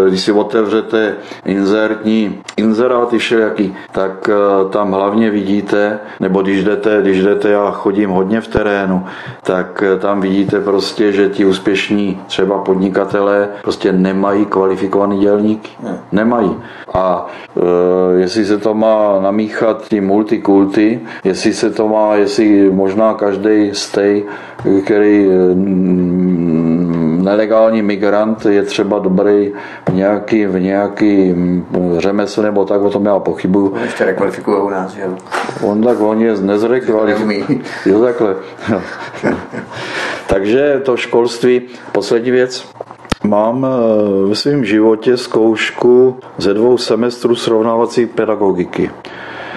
když 0.07 0.21
si 0.21 0.31
otevřete 0.31 1.15
inzertní 1.45 2.41
inzeráty 2.57 3.17
všelijaký, 3.17 3.75
tak 3.91 4.29
eh, 4.29 4.69
tam 4.69 4.91
hlavně 4.91 5.31
vidíte, 5.31 5.99
nebo 6.19 6.41
když 6.41 6.63
jdete, 6.63 7.01
když 7.01 7.23
jdete, 7.23 7.49
já 7.49 7.71
chodím 7.71 8.09
hodně 8.09 8.41
v 8.41 8.47
terénu, 8.47 9.05
tak 9.43 9.83
eh, 9.83 9.99
tam 9.99 10.21
vidíte 10.21 10.59
prostě, 10.59 11.11
že 11.11 11.29
ti 11.29 11.45
úspěšní 11.45 12.21
třeba 12.27 12.57
podnikatelé 12.57 13.49
prostě 13.61 13.91
nemají 13.91 14.45
kvalifikovaný 14.45 15.19
dělníky. 15.19 15.71
Nemají. 16.11 16.55
A 16.93 17.27
e, 17.57 18.21
jestli 18.21 18.45
se 18.45 18.57
to 18.57 18.73
má 18.73 19.19
namíchat 19.19 19.89
ty 19.89 20.01
multikulty, 20.01 20.99
jestli 21.23 21.53
se 21.53 21.71
to 21.71 21.87
má, 21.87 22.15
jestli 22.15 22.71
možná 22.71 23.13
každý 23.13 23.69
stej, 23.73 24.23
který 24.83 25.27
nelegální 27.25 27.81
migrant 27.81 28.45
je 28.45 28.63
třeba 28.63 28.99
dobrý 28.99 29.51
v 29.89 29.93
nějaký, 29.93 30.45
v 30.45 30.59
nějaký 30.59 31.35
řemesl 31.97 32.41
nebo 32.41 32.65
tak, 32.65 32.81
o 32.81 32.89
tom 32.89 33.05
já 33.05 33.19
pochybuju. 33.19 33.69
On 33.69 33.81
ještě 33.81 34.05
rekvalifikují 34.05 34.57
u 34.61 34.69
nás, 34.69 34.97
jo? 34.97 35.15
On 35.61 35.83
tak, 35.83 35.99
on 35.99 36.21
je 36.21 36.41
nezrekvalifikuje. 36.41 37.43
Jo, 37.85 38.01
takhle. 38.01 38.35
Takže 40.27 40.81
to 40.85 40.97
školství, 40.97 41.61
poslední 41.91 42.31
věc, 42.31 42.75
Mám 43.23 43.65
eh, 43.65 44.27
ve 44.29 44.35
svém 44.35 44.65
životě 44.65 45.17
zkoušku 45.17 46.19
ze 46.37 46.53
dvou 46.53 46.77
semestrů 46.77 47.35
srovnávací 47.35 48.05
pedagogiky. 48.05 48.91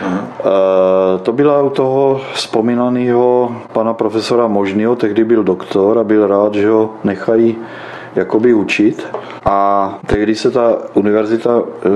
Aha. 0.03 0.29
Eh, 0.41 1.19
to 1.23 1.33
byla 1.33 1.63
u 1.63 1.71
toho 1.71 2.21
vzpomínaného 2.33 3.53
pana 3.73 3.95
profesora 3.95 4.47
Možného, 4.47 4.97
tehdy 4.97 5.25
byl 5.25 5.45
doktor 5.45 5.99
a 5.99 6.05
byl 6.05 6.27
rád, 6.27 6.55
že 6.55 6.71
ho 6.71 6.91
nechají 7.05 7.57
jakoby 8.15 8.55
učit. 8.55 9.07
A 9.45 9.99
tehdy 10.07 10.35
se 10.35 10.51
ta 10.51 10.77
univerzita, 10.95 11.63
eh, 11.83 11.89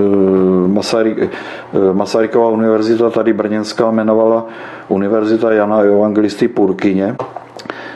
Masaryk, 0.68 1.18
eh, 1.18 1.28
Masarykova 1.92 2.48
univerzita, 2.48 3.11
tady 3.11 3.32
brněnská, 3.32 3.88
jmenovala 3.88 4.46
Univerzita 4.88 5.53
Jana 5.53 5.78
Evangelisty 5.78 6.48
Purkyně 6.48 7.16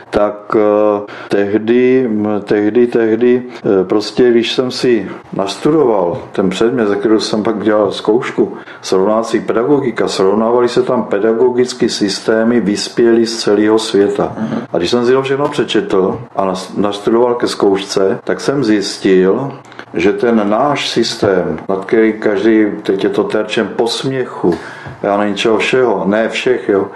tak 0.09 0.55
eh, 0.55 1.01
tehdy, 1.27 2.09
tehdy, 2.43 2.87
tehdy, 2.87 3.43
eh, 3.47 3.83
prostě 3.83 4.31
když 4.31 4.53
jsem 4.53 4.71
si 4.71 5.09
nastudoval 5.33 6.21
ten 6.31 6.49
předmět, 6.49 6.87
za 6.87 6.95
který 6.95 7.19
jsem 7.19 7.43
pak 7.43 7.63
dělal 7.63 7.91
zkoušku, 7.91 8.57
srovnávací 8.81 9.39
pedagogika, 9.39 10.07
srovnávali 10.07 10.69
se 10.69 10.83
tam 10.83 11.03
pedagogické 11.03 11.89
systémy 11.89 12.59
vyspělí 12.59 13.25
z 13.25 13.37
celého 13.37 13.79
světa. 13.79 14.33
Mhm. 14.39 14.61
A 14.73 14.77
když 14.77 14.89
jsem 14.89 15.05
si 15.05 15.11
to 15.11 15.21
všechno 15.21 15.49
přečetl 15.49 16.19
a 16.35 16.53
nastudoval 16.77 17.35
ke 17.35 17.47
zkoušce, 17.47 18.19
tak 18.23 18.41
jsem 18.41 18.63
zjistil, 18.63 19.51
že 19.93 20.13
ten 20.13 20.49
náš 20.49 20.89
systém, 20.89 21.59
nad 21.69 21.85
který 21.85 22.13
každý, 22.13 22.65
teď 22.83 23.03
je 23.03 23.09
to 23.09 23.23
terčem 23.23 23.67
posměchu, 23.75 24.55
já 25.03 25.17
nevím 25.17 25.35
čeho 25.35 25.57
všeho, 25.57 26.03
ne 26.05 26.29
všech, 26.29 26.69
jo, 26.69 26.87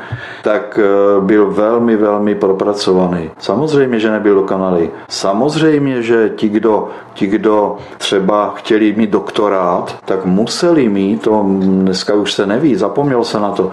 tak 0.43 0.79
eh, 0.81 1.21
byl 1.21 1.51
velmi, 1.51 1.95
velmi 1.95 2.35
propracovaný. 2.35 3.29
Samozřejmě, 3.39 3.99
že 3.99 4.11
nebyl 4.11 4.35
dokonalý. 4.35 4.89
Samozřejmě, 5.09 6.01
že 6.01 6.29
ti, 6.35 6.49
kdo, 6.49 6.89
ti, 7.13 7.27
kdo 7.27 7.77
třeba 7.97 8.53
chtěli 8.55 8.93
mít 8.97 9.09
doktorát, 9.09 9.95
tak 10.05 10.25
museli 10.25 10.89
mít, 10.89 11.21
to 11.21 11.45
dneska 11.59 12.13
už 12.13 12.33
se 12.33 12.45
neví, 12.45 12.75
zapomněl 12.75 13.23
se 13.23 13.39
na 13.39 13.51
to, 13.51 13.71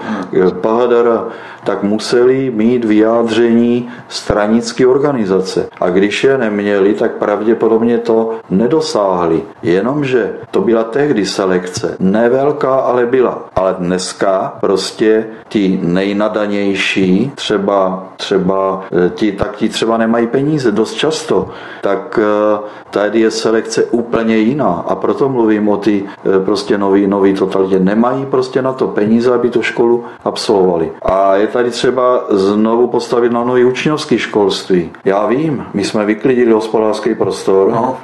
Pahadara, 0.61 1.27
tak 1.64 1.83
museli 1.83 2.51
mít 2.55 2.85
vyjádření 2.85 3.89
stranické 4.09 4.87
organizace. 4.87 5.69
A 5.81 5.91
když 5.91 6.25
je 6.25 6.39
neměli, 6.39 6.95
tak 6.95 7.12
pravděpodobně 7.12 7.99
to 7.99 8.31
nedosáhli. 8.51 9.43
Jenomže 9.62 10.33
to 10.51 10.61
byla 10.61 10.85
tehdy 10.85 11.27
selekce. 11.27 11.97
Nevelká, 11.99 12.75
ale 12.75 13.07
byla. 13.07 13.45
Ale 13.57 13.77
dneska 14.09 14.57
prostě 14.61 15.27
ti 15.49 15.81
nejnadanější, 15.83 17.33
třeba, 17.35 18.09
třeba 18.17 18.81
eh, 19.07 19.11
ti, 19.11 19.33
tak 19.33 19.57
ti 19.57 19.69
třeba 19.69 19.97
nemají 19.97 20.27
peníze 20.27 20.73
dost 20.73 20.95
často, 20.95 21.49
tak 21.81 22.21
eh, 22.23 22.59
tady 22.91 23.21
je 23.21 23.31
selekce 23.31 23.85
úplně 23.85 24.37
jiná. 24.37 24.85
A 24.89 24.95
proto 24.95 25.29
mluvím 25.29 25.69
o 25.69 25.77
ty 25.77 26.05
eh, 26.05 26.45
prostě 26.45 26.79
nový, 26.79 27.07
nový 27.07 27.35
totalitě. 27.35 27.79
Nemají 27.79 28.27
prostě 28.27 28.63
na 28.63 28.73
to 28.73 28.89
peníze, 28.89 29.35
aby 29.35 29.51
tu 29.51 29.63
školu 29.63 30.05
absolvovali. 30.25 30.93
A 31.03 31.37
je 31.37 31.47
tady 31.47 31.71
třeba 31.71 32.25
znovu 32.31 32.87
postavit 32.87 33.33
na 33.33 33.45
nový 33.45 33.65
učňovský 33.65 34.19
školství. 34.19 34.91
Já 35.05 35.27
vím, 35.27 35.67
my 35.75 35.85
jsme 35.85 36.05
vyklidili 36.05 36.53
hospodářský 36.53 37.15
prostor. 37.15 37.71
No. 37.71 37.97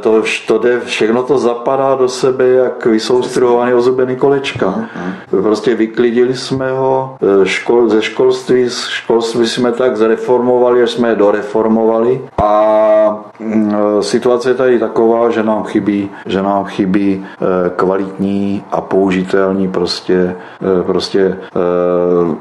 To, 0.00 0.22
to 0.46 0.58
jde, 0.58 0.80
všechno 0.80 1.22
to 1.22 1.38
zapadá 1.38 1.94
do 1.94 2.08
sebe 2.08 2.48
jak 2.48 2.86
vysoustruhovaný 2.86 3.74
ozubený 3.74 4.16
kolečka. 4.16 4.88
Prostě 5.30 5.74
vyklidili 5.74 6.36
jsme 6.36 6.72
ho 6.72 7.16
škol, 7.44 7.88
ze 7.88 8.02
školství, 8.02 8.66
školství 8.70 9.46
jsme 9.46 9.72
tak 9.72 9.96
zreformovali, 9.96 10.82
až 10.82 10.90
jsme 10.90 11.08
je 11.08 11.14
doreformovali 11.14 12.20
a 12.42 13.24
mm, 13.40 13.74
situace 14.00 14.50
je 14.50 14.54
tady 14.54 14.78
taková, 14.78 15.30
že 15.30 15.42
nám 15.42 15.64
chybí, 15.64 16.10
že 16.26 16.42
nám 16.42 16.64
chybí 16.64 17.24
e, 17.24 17.70
kvalitní 17.70 18.64
a 18.70 18.80
použitelní 18.80 19.68
prostě, 19.68 20.36
e, 20.80 20.82
prostě 20.82 21.20
e, 21.20 21.36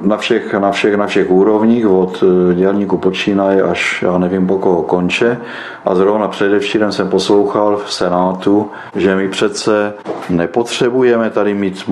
na 0.02 0.18
všech, 0.18 0.54
na 0.54 0.72
všech, 0.72 0.96
na 0.96 1.08
všech 1.08 1.32
úrovních, 1.32 1.88
od 1.88 2.24
dělníku 2.56 2.98
počínaje 2.98 3.64
až 3.64 4.04
já 4.08 4.18
nevím 4.18 4.48
po 4.48 4.58
koho 4.58 4.84
konče. 4.84 5.38
A 5.86 5.96
zrovna 5.96 6.28
předevčírem 6.28 6.92
jsem 6.92 7.10
poslouchal 7.10 7.78
v 7.78 7.94
Senátu, 7.94 8.70
že 8.96 9.16
my 9.16 9.28
přece 9.30 9.94
nepotřebujeme 10.30 11.30
tady 11.30 11.54
mít 11.54 11.88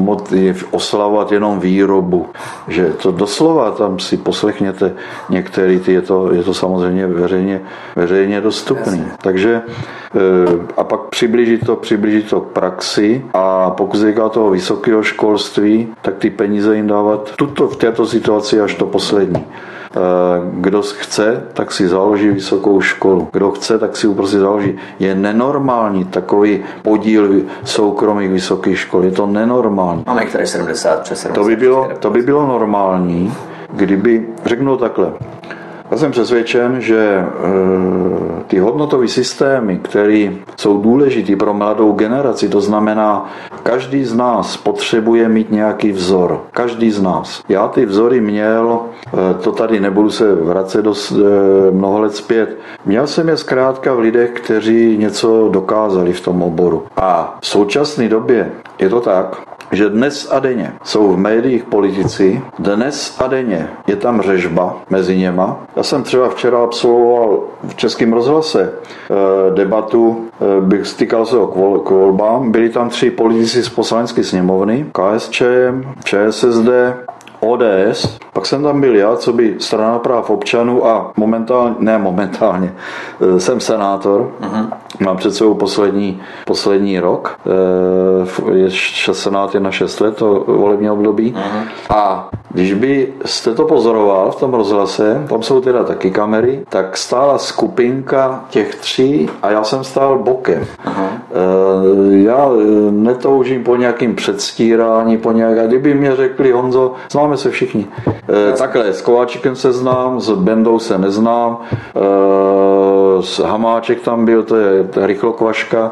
oslavovat 0.72 1.32
jenom 1.32 1.60
výrobu, 1.60 2.26
že 2.68 2.90
to 2.90 3.12
doslova 3.12 3.72
tam 3.72 4.00
si 4.00 4.18
poslechněte 4.18 4.94
některý, 5.30 5.80
ty 5.80 5.94
je 5.94 6.02
to, 6.02 6.34
je 6.34 6.44
to 6.44 6.54
samozřejmě 6.54 7.08
veřejně, 7.08 7.62
veřejně 7.96 8.42
dostupný. 8.42 9.00
Jasně. 9.00 9.12
Takže 9.22 9.62
eh, 9.62 10.20
a 10.78 10.84
pak 10.84 11.02
přiblížit 11.02 11.66
to, 11.66 11.76
přiblížit 11.76 12.30
to 12.30 12.42
k 12.42 12.48
praxi 12.48 13.26
a 13.34 13.72
pokud 13.72 13.98
se 13.98 14.06
týká 14.06 14.30
toho 14.30 14.50
vysokého 14.50 15.04
školství, 15.04 15.88
tak 16.02 16.16
ty 16.18 16.30
peníze 16.30 16.76
jim 16.76 16.88
dávat 16.88 17.32
tuto 17.36 17.68
v 17.68 17.76
této 17.76 18.06
situaci 18.06 18.62
až 18.62 18.76
to 18.76 18.86
poslední. 18.86 19.46
Eh, 19.96 20.42
kdo 20.54 20.82
chce, 20.82 21.44
tak 21.54 21.72
si 21.72 21.88
založí 21.88 22.30
vysokou 22.30 22.82
školu. 22.82 23.28
Kdo 23.32 23.52
chce, 23.52 23.80
tak 23.80 23.98
si 23.98 24.08
prostě 24.08 24.40
založí. 24.40 24.76
Je 25.00 25.16
nenormální 25.16 26.06
takový 26.06 26.64
podíl 26.82 27.42
soukromých 27.64 28.30
vysokých 28.30 28.80
škol. 28.80 29.06
Je 29.06 29.12
to 29.12 29.26
nenormální. 29.26 30.04
Máme 30.08 30.26
které 30.26 30.48
70 30.48 31.02
přes 31.02 31.20
70. 31.20 31.42
To 31.42 31.48
by 31.48 31.56
bylo, 31.56 31.90
to 32.00 32.10
by 32.10 32.22
bylo 32.22 32.48
normální, 32.48 33.34
kdyby, 33.74 34.28
řeknu 34.46 34.78
takhle, 34.78 35.12
já 35.92 35.98
jsem 35.98 36.12
přesvědčen, 36.12 36.82
že 36.82 37.00
e, 37.00 37.26
ty 38.48 38.60
hodnotové 38.60 39.08
systémy, 39.08 39.80
které 39.84 40.30
jsou 40.58 40.82
důležité 40.82 41.36
pro 41.36 41.54
mladou 41.54 41.92
generaci, 41.92 42.50
to 42.50 42.62
znamená, 42.62 43.30
každý 43.64 44.06
z 44.06 44.16
nás 44.16 44.58
potřebuje 44.58 45.30
mít 45.30 45.52
nějaký 45.52 45.92
vzor. 45.92 46.42
Každý 46.52 46.92
z 46.92 47.02
nás. 47.02 47.44
Já 47.50 47.68
ty 47.68 47.86
vzory 47.86 48.22
měl, 48.22 48.80
e, 48.80 49.34
to 49.34 49.52
tady 49.52 49.80
nebudu 49.80 50.10
se 50.10 50.36
vracet 50.36 50.82
do 50.82 50.94
e, 50.94 51.72
mnoho 51.72 52.02
let 52.02 52.16
zpět, 52.16 52.58
měl 52.86 53.08
jsem 53.08 53.30
je 53.30 53.38
zkrátka 53.38 53.94
v 53.94 54.00
lidech, 54.00 54.32
kteří 54.32 54.98
něco 54.98 55.50
dokázali 55.52 56.14
v 56.14 56.22
tom 56.22 56.44
oboru. 56.44 56.84
A 56.98 57.38
v 57.42 57.48
současné 57.48 58.10
době 58.10 58.52
je 58.80 58.90
to 58.90 59.02
tak, 59.02 59.55
že 59.72 59.90
dnes 59.90 60.32
a 60.32 60.40
denně 60.40 60.74
jsou 60.84 61.12
v 61.12 61.18
médiích 61.18 61.64
politici, 61.64 62.42
dnes 62.60 63.18
a 63.20 63.28
denně 63.28 63.70
je 63.88 63.96
tam 63.96 64.22
řežba 64.22 64.78
mezi 64.90 65.18
něma. 65.18 65.58
Já 65.76 65.84
jsem 65.84 66.04
třeba 66.04 66.30
včera 66.30 66.64
absolvoval 66.64 67.40
v 67.68 67.76
Českém 67.76 68.14
rozhlase 68.14 68.74
eh, 68.74 69.56
debatu, 69.56 70.26
eh, 70.42 70.62
bych 70.62 70.88
stýkal 70.88 71.26
se 71.26 71.36
k 71.86 71.90
volbám, 71.90 72.52
byli 72.52 72.70
tam 72.70 72.90
tři 72.90 73.12
politici 73.12 73.64
z 73.64 73.70
poslanecké 73.70 74.24
sněmovny, 74.24 74.86
KSČM, 74.92 75.84
ČSSD 76.04 76.70
ODS, 77.40 78.18
pak 78.34 78.46
jsem 78.46 78.64
tam 78.64 78.82
byl 78.82 78.96
já, 78.96 79.16
co 79.16 79.34
by 79.34 79.56
strana 79.60 80.00
práv 80.00 80.30
občanů 80.30 80.88
a 80.88 81.12
momentálně, 81.18 81.76
ne 81.80 81.98
momentálně, 81.98 82.74
eh, 83.22 83.40
jsem 83.40 83.60
senátor, 83.60 84.32
uh-huh. 84.42 84.68
Mám 85.00 85.18
před 85.18 85.36
sebou 85.36 85.54
poslední, 85.54 86.22
poslední 86.46 87.00
rok, 87.00 87.40
eh, 88.52 88.58
je 88.58 88.70
senát 89.14 89.54
je 89.54 89.60
na 89.60 89.72
6 89.72 90.00
let, 90.00 90.16
to 90.16 90.44
volební 90.48 90.90
období 90.90 91.34
uh-huh. 91.34 91.96
a 91.96 92.30
když 92.56 92.74
by 92.74 93.14
jste 93.26 93.54
to 93.54 93.66
pozoroval 93.66 94.32
v 94.32 94.40
tom 94.40 94.54
rozhlase, 94.54 95.26
tam 95.30 95.44
jsou 95.44 95.62
teda 95.62 95.84
taky 95.84 96.12
kamery, 96.12 96.66
tak 96.70 96.98
stála 96.98 97.38
skupinka 97.38 98.46
těch 98.50 98.76
tří 98.76 99.30
a 99.42 99.52
já 99.52 99.64
jsem 99.64 99.84
stál 99.84 100.20
bokem. 100.20 100.66
Aha. 100.86 101.10
E, 101.12 102.18
já 102.18 102.50
netoužím 102.90 103.64
po 103.64 103.76
nějakým 103.76 104.16
předstírání, 104.16 105.18
po 105.18 105.32
nějaké, 105.32 105.68
kdyby 105.68 105.94
mě 105.94 106.16
řekli, 106.16 106.52
Honzo, 106.52 106.94
známe 107.12 107.38
se 107.38 107.50
všichni. 107.50 107.88
Takhle, 108.58 108.94
s 108.94 109.02
Kováčikem 109.02 109.56
se 109.56 109.72
znám, 109.72 110.20
s 110.20 110.32
Bendou 110.32 110.80
se 110.80 110.98
neznám, 110.98 111.58
s 113.22 113.40
Hamáček 113.40 114.02
tam 114.02 114.26
byl, 114.26 114.44
to 114.44 114.56
je, 114.56 114.85
je 114.98 115.08
rychlokvaška, 115.08 115.92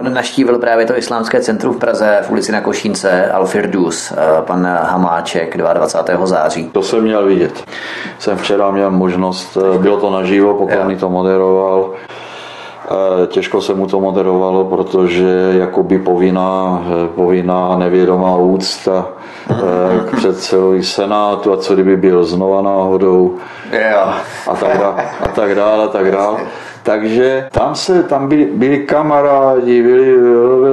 Naštívil 0.00 0.58
právě 0.58 0.86
to 0.86 0.98
islámské 0.98 1.40
centrum 1.40 1.74
v 1.74 1.78
Praze 1.78 2.18
v 2.22 2.30
ulici 2.30 2.52
na 2.52 2.60
Košínce 2.60 3.30
Al-Firdus, 3.34 4.12
eh, 4.12 4.42
pan 4.42 4.66
Hamáček 4.66 5.56
22. 5.56 6.26
září. 6.26 6.70
To 6.72 6.82
jsem 6.82 7.02
měl 7.02 7.26
vidět. 7.26 7.64
Jsem 8.18 8.36
včera 8.36 8.70
měl 8.70 8.90
možnost, 8.90 9.58
eh, 9.74 9.78
bylo 9.78 9.96
to 9.96 10.10
naživo, 10.10 10.54
poklony 10.54 10.96
to 10.96 11.10
moderoval. 11.10 11.90
Eh, 12.84 13.26
těžko 13.26 13.60
se 13.60 13.74
mu 13.74 13.86
to 13.86 14.00
moderovalo, 14.00 14.64
protože 14.64 15.52
jakoby 15.58 15.98
povinná, 15.98 16.84
povinná 17.14 17.76
nevědomá 17.76 18.36
úcta 18.36 19.06
k 20.10 20.16
předsedovi 20.16 20.82
Senátu 20.82 21.52
a 21.52 21.56
co 21.56 21.74
kdyby 21.74 21.96
byl 21.96 22.24
znova 22.24 22.62
náhodou 22.62 23.34
a 24.46 24.56
tak 24.56 24.78
dále, 24.78 24.94
a 25.20 25.28
tak 25.28 25.54
dále, 25.54 25.84
a 25.84 25.88
tak 25.88 26.12
dále. 26.12 26.38
Takže 26.86 27.48
tam 27.50 27.74
se, 27.74 28.02
tam 28.02 28.28
byli, 28.28 28.44
byli 28.44 28.78
kamarádi, 28.78 29.82
byli, 29.82 30.16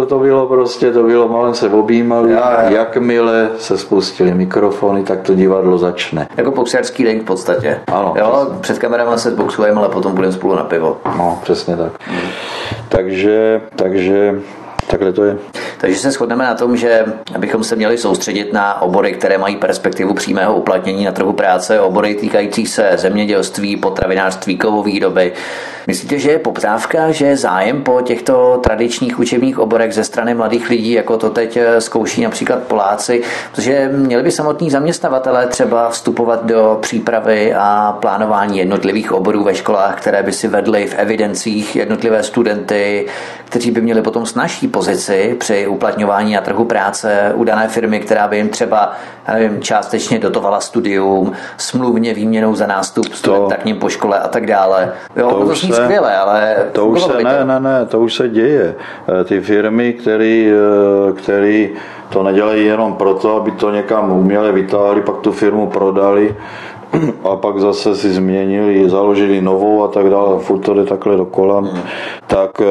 to 0.08 0.20
bylo 0.20 0.48
prostě, 0.48 0.92
to 0.92 1.04
bylo, 1.04 1.28
malé 1.28 1.56
se 1.56 1.70
objímali, 1.70 2.32
já, 2.32 2.62
já. 2.62 2.70
jakmile 2.70 3.50
se 3.58 3.78
spustili 3.78 4.34
mikrofony, 4.34 5.04
tak 5.04 5.22
to 5.22 5.36
divadlo 5.36 5.78
začne. 5.78 6.28
Jako 6.38 6.52
boxerský 6.52 7.04
ring 7.04 7.22
v 7.22 7.26
podstatě. 7.26 7.80
Ano. 7.88 8.14
Jo, 8.18 8.48
před 8.62 8.80
kamerama 8.80 9.18
se 9.18 9.32
boxujeme, 9.32 9.80
ale 9.80 9.90
potom 9.90 10.16
budeme 10.16 10.34
spolu 10.34 10.56
na 10.56 10.64
pivo. 10.64 10.98
No, 11.18 11.40
přesně 11.44 11.78
tak. 11.78 11.92
Hmm. 12.00 12.30
Takže, 12.90 13.62
takže 13.76 14.40
Takhle 14.94 15.14
to 15.14 15.24
je. 15.24 15.38
Takže 15.78 16.00
se 16.00 16.12
shodneme 16.12 16.44
na 16.44 16.54
tom, 16.56 16.78
že 16.78 17.06
bychom 17.38 17.64
se 17.64 17.76
měli 17.76 17.98
soustředit 17.98 18.54
na 18.54 18.82
obory, 18.82 19.14
které 19.14 19.38
mají 19.38 19.56
perspektivu 19.56 20.14
přímého 20.14 20.56
uplatnění 20.56 21.06
na 21.06 21.12
trhu 21.12 21.34
práce, 21.34 21.80
obory 21.80 22.16
týkající 22.16 22.66
se 22.66 22.92
zemědělství, 22.96 23.78
potravinářství, 23.78 24.58
kovovýroby. 24.58 25.34
Myslíte, 25.88 26.20
že 26.20 26.32
je 26.32 26.40
poptávka, 26.40 27.12
že 27.12 27.26
je 27.26 27.38
zájem 27.38 27.84
po 27.84 28.02
těchto 28.02 28.60
tradičních 28.64 29.20
učebních 29.20 29.60
oborech 29.60 29.94
ze 29.94 30.04
strany 30.04 30.34
mladých 30.34 30.70
lidí, 30.70 30.92
jako 30.92 31.18
to 31.18 31.30
teď 31.30 31.58
eh, 31.58 31.82
zkouší 31.82 32.22
například 32.22 32.64
Poláci, 32.64 33.22
protože 33.52 33.90
měli 33.94 34.24
by 34.24 34.32
samotní 34.32 34.70
zaměstnavatelé 34.70 35.48
třeba 35.48 35.90
vstupovat 35.90 36.46
do 36.46 36.78
přípravy 36.82 37.54
a 37.54 37.98
plánování 38.02 38.58
jednotlivých 38.58 39.12
oborů 39.12 39.44
ve 39.44 39.56
školách, 39.56 40.02
které 40.02 40.24
by 40.24 40.32
si 40.32 40.48
vedly 40.48 40.88
v 40.88 40.94
evidencích 40.94 41.76
jednotlivé 41.76 42.24
studenty, 42.24 43.08
kteří 43.46 43.72
by 43.72 43.82
měli 43.82 44.02
potom 44.02 44.26
snažší 44.26 44.68
pozici 44.84 45.36
při 45.40 45.68
uplatňování 45.68 46.34
na 46.34 46.42
trhu 46.42 46.66
práce 46.66 47.32
u 47.36 47.44
dané 47.44 47.68
firmy, 47.68 48.00
která 48.00 48.28
by 48.28 48.38
jim 48.38 48.50
třeba 48.50 48.92
nevím, 49.34 49.62
částečně 49.62 50.20
dotovala 50.20 50.60
studium, 50.60 51.32
smluvně 51.58 52.14
výměnou 52.14 52.56
za 52.56 52.68
nástup 52.68 53.06
studenta 53.14 53.56
k 53.56 53.66
ním 53.66 53.80
po 53.80 53.90
škole 53.90 54.20
a 54.20 54.28
tak 54.28 54.46
dále. 54.46 54.92
Jo, 55.16 55.30
to, 55.30 55.46
to 55.46 55.56
zní 55.56 55.72
se, 55.72 55.84
skvěle, 55.84 56.18
ale 56.18 56.56
to 56.72 56.86
už 56.86 57.04
se, 57.04 57.24
ne, 57.24 57.46
ne, 57.46 57.60
ne, 57.60 57.86
to 57.86 58.00
už 58.00 58.14
se 58.14 58.30
děje. 58.30 58.76
Eh, 59.22 59.24
ty 59.24 59.42
firmy, 59.42 59.94
který, 59.94 60.52
eh, 60.52 61.14
který 61.14 61.70
to 62.10 62.24
nedělají 62.24 62.66
jenom 62.66 62.94
proto, 62.94 63.36
aby 63.36 63.52
to 63.52 63.72
někam 63.72 64.12
uměle 64.12 64.52
vytáhli, 64.52 65.02
pak 65.02 65.18
tu 65.18 65.32
firmu 65.32 65.68
prodali, 65.68 66.36
a 67.24 67.36
pak 67.36 67.60
zase 67.60 67.96
si 67.96 68.14
změnili, 68.14 68.90
založili 68.90 69.42
novou 69.42 69.84
a 69.84 69.88
tak 69.88 70.10
dále, 70.10 70.40
furt 70.40 70.60
to 70.60 70.74
jde 70.74 70.86
takhle 70.86 71.18
dokola, 71.18 71.62
mm. 71.62 71.70
tak 72.28 72.62
eh, 72.62 72.66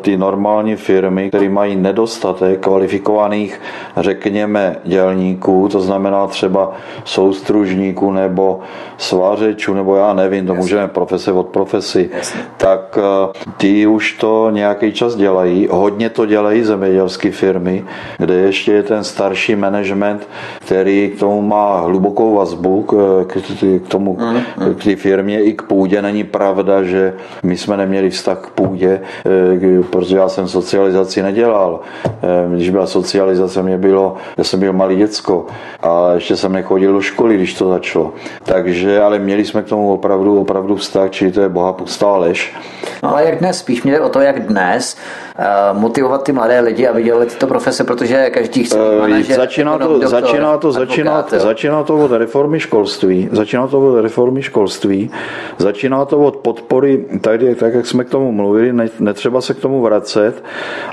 ty 0.00 0.16
normální 0.16 0.76
firmy, 0.76 1.28
které 1.28 1.48
mají 1.48 1.76
nedostatek 1.76 2.60
kvalifikovaných, 2.60 3.60
řekněme, 3.96 4.76
dělníků, 4.84 5.68
to 5.68 5.80
znamená 5.80 6.26
třeba 6.26 6.72
soustružníků 7.04 8.12
nebo 8.12 8.60
svářečů, 8.96 9.74
nebo 9.74 9.96
já 9.96 10.14
nevím, 10.14 10.46
to 10.46 10.54
můžeme 10.54 10.88
profese 10.88 11.32
od 11.32 11.46
profesy, 11.46 12.10
tak 12.56 12.98
eh, 12.98 13.38
ty 13.56 13.86
už 13.86 14.12
to 14.12 14.50
nějaký 14.50 14.92
čas 14.92 15.16
dělají, 15.16 15.68
hodně 15.70 16.10
to 16.10 16.26
dělají 16.26 16.62
zemědělské 16.62 17.30
firmy, 17.30 17.84
kde 18.18 18.34
ještě 18.34 18.72
je 18.72 18.82
ten 18.82 19.04
starší 19.04 19.56
management, 19.56 20.28
který 20.60 21.12
k 21.16 21.18
tomu 21.18 21.42
má 21.42 21.80
hlubokou 21.80 22.34
vazbu, 22.34 22.82
k 22.82 23.20
k 23.26 23.49
tomu, 23.88 24.18
mm. 24.20 24.74
k 24.74 24.84
té 24.84 24.96
firmě 24.96 25.42
i 25.42 25.52
k 25.52 25.62
půdě. 25.62 26.02
Není 26.02 26.24
pravda, 26.24 26.82
že 26.82 27.14
my 27.42 27.56
jsme 27.56 27.76
neměli 27.76 28.10
vztah 28.10 28.38
k 28.38 28.50
půdě, 28.50 29.00
eh, 29.26 29.82
protože 29.90 30.16
já 30.16 30.28
jsem 30.28 30.48
socializaci 30.48 31.22
nedělal. 31.22 31.80
Eh, 32.04 32.54
když 32.54 32.70
byla 32.70 32.86
socializace, 32.86 33.62
mě 33.62 33.78
bylo, 33.78 34.16
já 34.36 34.44
jsem 34.44 34.60
byl 34.60 34.72
malý 34.72 34.96
děcko 34.96 35.46
a 35.80 36.12
ještě 36.14 36.36
jsem 36.36 36.52
nechodil 36.52 36.92
do 36.92 37.00
školy, 37.00 37.36
když 37.36 37.54
to 37.54 37.68
začalo. 37.68 38.12
Takže, 38.44 39.00
ale 39.00 39.18
měli 39.18 39.44
jsme 39.44 39.62
k 39.62 39.66
tomu 39.66 39.92
opravdu, 39.92 40.40
opravdu 40.40 40.76
vztah, 40.76 41.10
čili 41.10 41.32
to 41.32 41.40
je 41.40 41.48
boha 41.48 41.72
pustá 41.72 42.16
lež. 42.16 42.54
No 43.02 43.10
ale 43.10 43.24
jak 43.24 43.38
dnes? 43.38 43.58
Spíš 43.58 43.82
mě 43.82 44.00
o 44.00 44.08
to, 44.08 44.20
jak 44.20 44.46
dnes 44.46 44.96
uh, 45.38 45.78
motivovat 45.78 46.24
ty 46.24 46.32
mladé 46.32 46.60
lidi, 46.60 46.86
aby 46.86 47.02
dělali 47.02 47.26
tyto 47.26 47.46
profese, 47.46 47.84
protože 47.84 48.30
každý 48.30 48.64
chce 48.64 48.80
uh, 48.80 49.00
manažer, 49.00 49.36
začíná, 49.36 49.78
to, 49.78 49.88
doktor, 49.88 50.08
začíná, 50.08 50.56
to, 50.56 50.72
začíná, 50.72 51.24
začíná 51.30 51.82
to 51.82 51.96
od 51.96 52.12
reformy 52.12 52.60
školství, 52.60 53.28
začíná 53.40 53.66
to 53.66 53.80
od 53.80 54.00
reformy 54.00 54.42
školství, 54.42 55.10
začíná 55.58 56.04
to 56.04 56.18
od 56.18 56.36
podpory, 56.36 57.04
tady, 57.20 57.54
tak 57.54 57.74
jak 57.74 57.86
jsme 57.86 58.04
k 58.04 58.10
tomu 58.10 58.32
mluvili, 58.32 58.72
ne, 58.72 58.88
netřeba 59.00 59.40
se 59.40 59.54
k 59.54 59.58
tomu 59.58 59.80
vracet, 59.82 60.44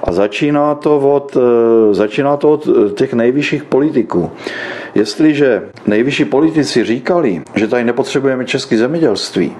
a 0.03 0.11
začíná 0.11 0.75
to 0.75 0.99
od, 0.99 1.35
uh, 1.35 1.43
začíná 1.91 2.37
to 2.37 2.51
od 2.51 2.67
těch 2.95 3.13
nejvyšších 3.13 3.63
politiků. 3.63 4.31
Jestliže 4.95 5.61
nejvyšší 5.87 6.25
politici 6.25 6.83
říkali, 6.83 7.41
že 7.55 7.67
tady 7.67 7.83
nepotřebujeme 7.83 8.45
české 8.45 8.77
zemědělství, 8.77 9.51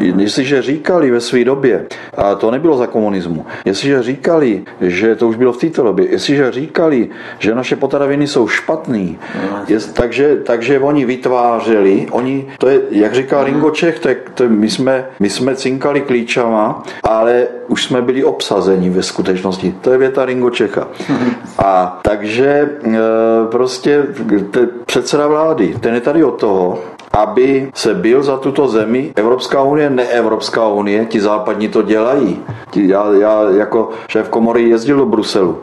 jestliže 0.00 0.62
říkali 0.62 1.10
ve 1.10 1.20
své 1.20 1.44
době, 1.44 1.86
a 2.16 2.34
to 2.34 2.50
nebylo 2.50 2.76
za 2.76 2.86
komunismu, 2.86 3.46
jestliže 3.64 4.02
říkali, 4.02 4.62
že 4.80 5.14
to 5.14 5.28
už 5.28 5.36
bylo 5.36 5.52
v 5.52 5.60
této 5.60 5.82
době, 5.82 6.06
jestliže 6.10 6.52
říkali, 6.52 7.08
že 7.38 7.54
naše 7.54 7.76
potraviny 7.76 8.26
jsou 8.26 8.48
špatný, 8.48 9.18
je, 9.68 9.78
takže, 9.92 10.36
takže 10.46 10.80
oni 10.80 11.04
vytvářeli, 11.04 12.06
oni, 12.10 12.27
to 12.58 12.68
je, 12.68 12.80
jak 12.90 13.14
říká 13.14 13.44
Ringo 13.44 13.70
Čech, 13.70 13.98
to 13.98 14.08
je, 14.08 14.16
to 14.34 14.42
je, 14.42 14.48
my, 14.48 14.70
jsme, 14.70 15.06
my 15.20 15.30
jsme 15.30 15.56
cinkali 15.56 16.00
klíčama, 16.00 16.82
ale 17.02 17.46
už 17.68 17.84
jsme 17.84 18.02
byli 18.02 18.24
obsazeni 18.24 18.90
ve 18.90 19.02
skutečnosti. 19.02 19.74
To 19.80 19.90
je 19.92 19.98
věta 19.98 20.24
Ringo 20.24 20.50
Čecha. 20.50 20.88
A 21.64 22.00
takže 22.02 22.46
e, 22.46 22.98
prostě 23.50 24.02
předseda 24.86 25.26
vlády, 25.26 25.74
ten 25.80 25.94
je 25.94 26.00
tady 26.00 26.24
od 26.24 26.40
toho, 26.40 26.78
aby 27.12 27.70
se 27.74 27.94
byl 27.94 28.22
za 28.22 28.36
tuto 28.36 28.68
zemi 28.68 29.12
Evropská 29.16 29.62
unie, 29.62 29.90
ne 29.90 30.02
Evropská 30.02 30.68
unie, 30.68 31.06
ti 31.06 31.20
západní 31.20 31.68
to 31.68 31.82
dělají. 31.82 32.42
Já, 32.76 33.06
já 33.20 33.42
jako 33.56 33.90
šéf 34.08 34.28
komory 34.28 34.68
jezdil 34.68 34.96
do 34.96 35.06
Bruselu. 35.06 35.58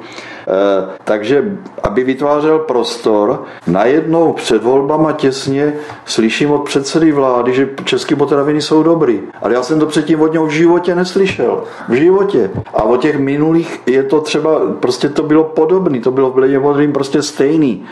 Eh, 0.48 0.90
takže 1.04 1.58
aby 1.84 2.04
vytvářel 2.04 2.60
prostor, 2.60 3.44
najednou 3.68 4.34
před 4.34 4.64
volbama 4.64 5.12
těsně 5.12 5.74
slyším 6.06 6.52
od 6.52 6.64
předsedy 6.64 7.12
vlády, 7.12 7.54
že 7.54 7.70
české 7.84 8.16
potraviny 8.16 8.62
jsou 8.62 8.84
dobrý. 8.84 9.22
Ale 9.42 9.54
já 9.54 9.64
jsem 9.64 9.80
to 9.80 9.86
předtím 9.86 10.22
od 10.22 10.34
něho 10.34 10.46
v 10.46 10.50
životě 10.50 10.96
neslyšel. 10.96 11.64
V 11.90 11.94
životě. 11.94 12.52
A 12.74 12.84
o 12.84 12.98
těch 12.98 13.20
minulých 13.20 13.82
je 13.86 14.04
to 14.04 14.22
třeba, 14.22 14.60
prostě 14.80 15.10
to 15.10 15.24
bylo 15.24 15.44
podobné, 15.44 16.00
to 16.00 16.12
bylo 16.12 16.32
v 16.32 16.60
modrým 16.60 16.94
prostě 16.94 17.22
stejný. 17.22 17.86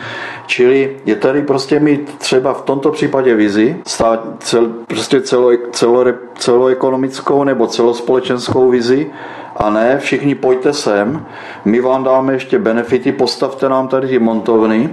Čili 0.46 0.98
je 1.06 1.16
tady 1.16 1.42
prostě 1.42 1.80
mít 1.80 2.16
třeba 2.18 2.54
v 2.54 2.62
tomto 2.62 2.92
případě 2.92 3.36
vizi, 3.36 3.78
stát, 3.88 4.26
cel, 4.40 4.70
prostě 4.88 5.22
celo, 5.22 5.52
celo, 5.72 6.06
celoekonomickou 6.38 7.44
nebo 7.44 7.68
celospolečenskou 7.68 8.70
vizi, 8.70 9.12
a 9.56 9.70
ne 9.70 9.98
všichni 10.00 10.36
pojďte 10.36 10.74
sem, 10.74 11.26
my 11.66 11.82
vám 11.82 12.04
dáme 12.04 12.34
ještě 12.34 12.60
benefity, 12.60 13.12
postavte 13.12 13.70
nám 13.70 13.88
tady 13.88 14.08
ty 14.08 14.20
montovny, 14.20 14.90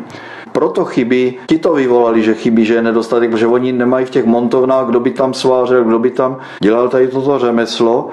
proto 0.53 0.85
chybí, 0.85 1.39
ti 1.47 1.59
to 1.59 1.73
vyvolali, 1.73 2.23
že 2.23 2.35
chybí, 2.35 2.65
že 2.65 2.75
je 2.75 2.83
nedostatek, 2.83 3.31
protože 3.31 3.47
oni 3.47 3.73
nemají 3.73 4.07
v 4.07 4.11
těch 4.11 4.25
montovnách, 4.25 4.87
kdo 4.87 5.01
by 5.01 5.11
tam 5.11 5.35
svářel, 5.35 5.85
kdo 5.85 5.99
by 5.99 6.11
tam 6.11 6.39
dělal 6.61 6.89
tady 6.89 7.09
toto 7.09 7.39
řemeslo. 7.39 8.09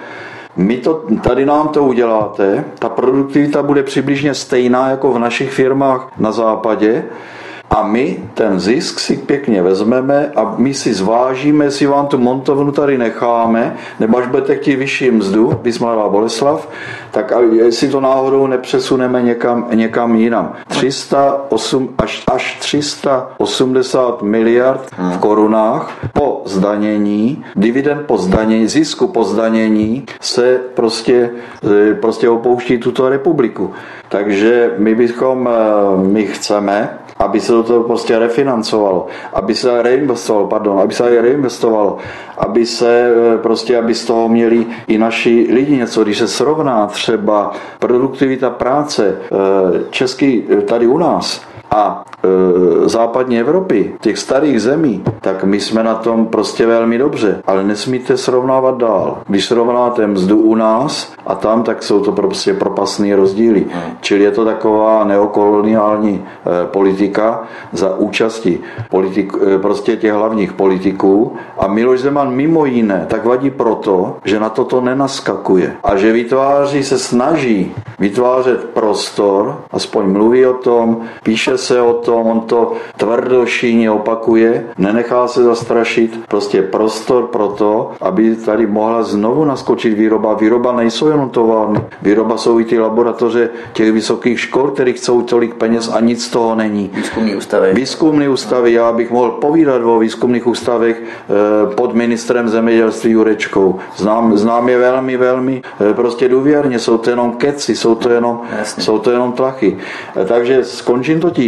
My 0.56 0.78
to, 0.78 1.04
tady 1.22 1.46
nám 1.46 1.68
to 1.68 1.84
uděláte, 1.84 2.66
ta 2.80 2.90
produktivita 2.90 3.64
bude 3.64 3.84
přibližně 3.84 4.34
stejná 4.34 4.90
jako 4.90 5.12
v 5.12 5.20
našich 5.20 5.52
firmách 5.52 6.08
na 6.18 6.32
západě, 6.32 7.06
a 7.70 7.84
my 7.84 8.24
ten 8.34 8.60
zisk 8.60 9.00
si 9.00 9.18
pěkně 9.18 9.62
vezmeme 9.62 10.32
a 10.36 10.56
my 10.58 10.74
si 10.74 10.94
zvážíme, 10.94 11.66
jestli 11.66 11.86
vám 11.86 12.08
tu 12.08 12.18
montovnu 12.18 12.72
tady 12.72 12.98
necháme, 12.98 13.76
nebo 14.00 14.18
až 14.18 14.28
budete 14.28 14.56
chtít 14.56 14.76
vyšší 14.76 15.12
mzdu, 15.12 15.60
Bismarck 15.62 16.12
Boleslav, 16.12 16.70
tak 17.12 17.34
jestli 17.52 17.90
to 17.90 18.02
náhodou 18.02 18.48
nepřesuneme 18.48 19.22
někam, 19.22 19.68
někam 19.74 20.16
jinam. 20.16 20.54
308 20.68 21.90
až, 21.98 22.24
až 22.28 22.58
380 22.60 24.22
miliard 24.22 24.90
v 24.98 25.18
korunách 25.18 25.92
po 26.14 26.42
zdanění, 26.46 27.46
dividend 27.56 28.02
po 28.06 28.18
zdanění, 28.18 28.68
zisku 28.68 29.08
po 29.08 29.24
zdanění 29.24 30.06
se 30.22 30.60
prostě, 30.74 31.30
e, 31.92 31.94
prostě 31.94 32.30
opouští 32.30 32.78
tuto 32.78 33.10
republiku. 33.10 33.72
Takže 34.10 34.74
my 34.78 34.96
bychom, 34.96 35.50
e, 35.50 36.08
my 36.08 36.26
chceme, 36.26 37.00
aby 37.20 37.40
se 37.40 37.64
to 37.64 37.84
prostě 37.84 38.20
refinancovalo, 38.20 39.08
aby 39.34 39.56
se 39.56 39.82
reinvestovalo, 39.84 40.48
pardon, 40.48 40.80
aby 40.80 40.94
se 40.94 41.22
reinvestovalo, 41.22 41.98
aby 42.38 42.66
se 42.66 43.12
eh, 43.12 43.38
prostě, 43.38 43.78
aby 43.78 43.96
z 43.96 44.06
toho 44.06 44.30
měli 44.30 44.66
i 44.88 44.98
naši 44.98 45.48
lidi 45.52 45.78
něco. 45.78 46.04
Když 46.04 46.18
se 46.18 46.28
srovná 46.28 46.88
třeba 46.88 47.52
produktivita 47.80 48.50
práce 48.50 49.18
eh, 49.22 49.84
český 49.90 50.44
eh, 50.50 50.62
tady 50.62 50.88
u 50.88 50.98
nás 50.98 51.42
a 51.72 52.04
e, 52.86 52.90
západní 52.90 53.40
Evropy, 53.40 53.94
těch 54.02 54.18
starých 54.18 54.62
zemí, 54.62 55.04
tak 55.22 55.44
my 55.44 55.60
jsme 55.60 55.84
na 55.84 55.96
tom 55.96 56.26
prostě 56.26 56.66
velmi 56.66 56.98
dobře. 56.98 57.42
Ale 57.46 57.64
nesmíte 57.64 58.18
srovnávat 58.18 58.78
dál. 58.78 59.18
Když 59.28 59.46
srovnáte 59.46 60.08
mzdu 60.08 60.38
u 60.38 60.56
nás 60.56 61.14
a 61.26 61.36
tam, 61.36 61.64
tak 61.64 61.84
jsou 61.84 62.00
to 62.00 62.12
prostě 62.12 62.54
propasné 62.54 63.16
rozdíly. 63.16 63.66
Čili 64.02 64.24
je 64.24 64.32
to 64.32 64.46
taková 64.46 65.04
neokoloniální 65.04 66.24
e, 66.24 66.68
politika 66.68 67.44
za 67.72 67.98
účasti 67.98 68.60
politik, 68.90 69.34
e, 69.56 69.60
prostě 69.60 69.98
těch 69.98 70.14
hlavních 70.14 70.54
politiků. 70.54 71.36
A 71.60 71.68
Miloš 71.68 72.00
Zeman 72.00 72.32
mimo 72.32 72.66
jiné 72.66 73.06
tak 73.10 73.26
vadí 73.26 73.50
proto, 73.50 74.18
že 74.24 74.40
na 74.40 74.50
toto 74.50 74.82
nenaskakuje. 74.82 75.76
A 75.84 75.96
že 75.96 76.12
vytváří, 76.12 76.84
se 76.84 77.00
snaží 77.00 77.74
vytvářet 78.00 78.64
prostor, 78.64 79.58
aspoň 79.72 80.12
mluví 80.12 80.46
o 80.46 80.54
tom, 80.54 80.98
píše 81.24 81.57
se 81.58 81.82
o 81.82 81.94
tom, 81.94 82.28
on 82.28 82.40
to 82.42 82.74
tvrdošíně 82.98 83.92
opakuje, 83.92 84.66
nenechá 84.78 85.28
se 85.28 85.44
zastrašit, 85.44 86.20
prostě 86.28 86.62
prostor 86.62 87.28
pro 87.28 87.48
to, 87.48 87.92
aby 88.02 88.36
tady 88.36 88.68
mohla 88.68 89.04
znovu 89.04 89.46
naskočit 89.46 89.94
výroba. 89.94 90.34
Výroba 90.34 90.72
nejsou 90.72 91.08
jenom 91.08 91.30
továrny, 91.30 91.80
výroba 92.02 92.38
jsou 92.38 92.60
i 92.60 92.66
ty 92.66 92.80
laboratoře 92.80 93.50
těch 93.74 93.92
vysokých 93.92 94.40
škol, 94.40 94.68
které 94.72 94.94
chcou 94.94 95.22
tolik 95.22 95.54
peněz 95.56 95.92
a 95.94 96.00
nic 96.00 96.26
z 96.26 96.30
toho 96.30 96.56
není. 96.56 96.92
Výzkumný 96.94 97.36
ústavy. 97.36 97.74
Výzkumný 97.74 98.28
ústavy, 98.28 98.74
já 98.74 98.92
bych 98.92 99.12
mohl 99.12 99.32
povídat 99.32 99.82
o 99.84 100.00
výzkumných 100.00 100.48
ústavech 100.48 101.02
eh, 101.04 101.76
pod 101.76 101.94
ministrem 101.94 102.50
zemědělství 102.50 103.12
Jurečkou. 103.12 103.80
Znám, 103.96 104.38
znám 104.38 104.70
je 104.70 104.78
velmi, 104.78 105.18
velmi 105.18 105.62
eh, 105.92 105.94
prostě 105.94 106.30
důvěrně, 106.30 106.80
jsou 106.80 106.98
to 106.98 107.10
jenom 107.10 107.32
keci, 107.32 107.76
jsou 107.76 107.96
to 107.96 108.10
jenom, 108.10 108.42
jsou 108.64 109.00
to 109.00 109.12
jenom 109.12 109.32
tlachy. 109.32 109.78
Eh, 110.22 110.26
takže 110.26 110.64
skončím 110.64 111.20
to 111.20 111.30
tím, 111.30 111.47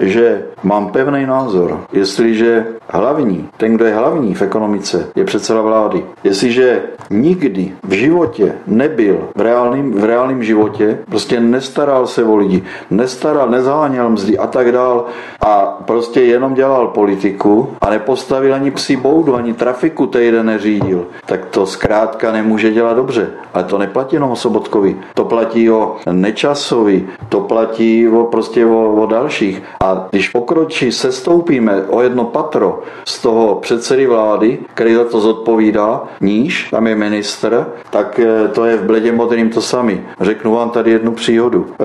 že 0.00 0.42
mám 0.62 0.88
pevný 0.88 1.26
názor, 1.26 1.80
jestliže 1.92 2.66
hlavní, 2.88 3.48
ten, 3.56 3.74
kdo 3.74 3.84
je 3.84 3.94
hlavní 3.94 4.34
v 4.34 4.42
ekonomice, 4.42 5.08
je 5.14 5.24
předseda 5.24 5.60
vlády. 5.60 6.04
Jestliže 6.24 6.82
nikdy 7.10 7.72
v 7.84 7.92
životě 7.92 8.52
nebyl 8.66 9.28
v 9.34 9.40
reálném, 9.40 9.92
v 9.92 10.04
reálném 10.04 10.42
životě, 10.42 10.98
prostě 11.08 11.40
nestaral 11.40 12.06
se 12.06 12.24
o 12.24 12.36
lidi, 12.36 12.62
nestaral, 12.90 13.50
nezáněl 13.50 14.10
mzdy 14.10 14.38
a 14.38 14.46
tak 14.46 14.72
dál 14.72 15.04
a 15.40 15.78
prostě 15.86 16.20
jenom 16.20 16.54
dělal 16.54 16.86
politiku 16.86 17.68
a 17.80 17.90
nepostavil 17.90 18.54
ani 18.54 18.70
psi 18.70 18.96
boudu, 18.96 19.34
ani 19.34 19.52
trafiku 19.54 20.06
týden 20.06 20.46
neřídil, 20.46 21.06
tak 21.26 21.44
to 21.44 21.66
zkrátka 21.66 22.32
nemůže 22.32 22.72
dělat 22.72 22.94
dobře. 22.94 23.30
Ale 23.54 23.64
to 23.64 23.78
neplatí 23.78 24.16
jenom 24.16 24.30
o 24.30 24.36
Sobotkovi, 24.36 24.96
to 25.14 25.24
platí 25.24 25.70
o 25.70 25.96
Nečasovi, 26.12 27.08
to 27.28 27.40
platí 27.40 28.08
o, 28.08 28.24
prostě 28.24 28.66
o, 28.66 28.92
o 28.92 29.06
dalších. 29.26 29.62
A 29.80 30.06
když 30.10 30.28
pokročí, 30.28 30.92
sestoupíme 30.92 31.82
o 31.88 32.02
jedno 32.02 32.24
patro 32.24 32.82
z 33.04 33.18
toho 33.18 33.54
předsedy 33.54 34.06
vlády, 34.06 34.58
který 34.74 34.94
za 34.94 35.04
to 35.04 35.20
zodpovídá, 35.20 36.02
níž, 36.20 36.70
tam 36.70 36.86
je 36.86 36.94
ministr, 36.94 37.66
tak 37.90 38.18
eh, 38.18 38.48
to 38.48 38.64
je 38.64 38.76
v 38.76 38.84
bledě 38.84 39.12
modrým 39.12 39.50
to 39.50 39.60
sami. 39.60 40.04
Řeknu 40.20 40.54
vám 40.54 40.70
tady 40.70 40.90
jednu 40.90 41.12
příhodu. 41.12 41.66
E, 41.80 41.84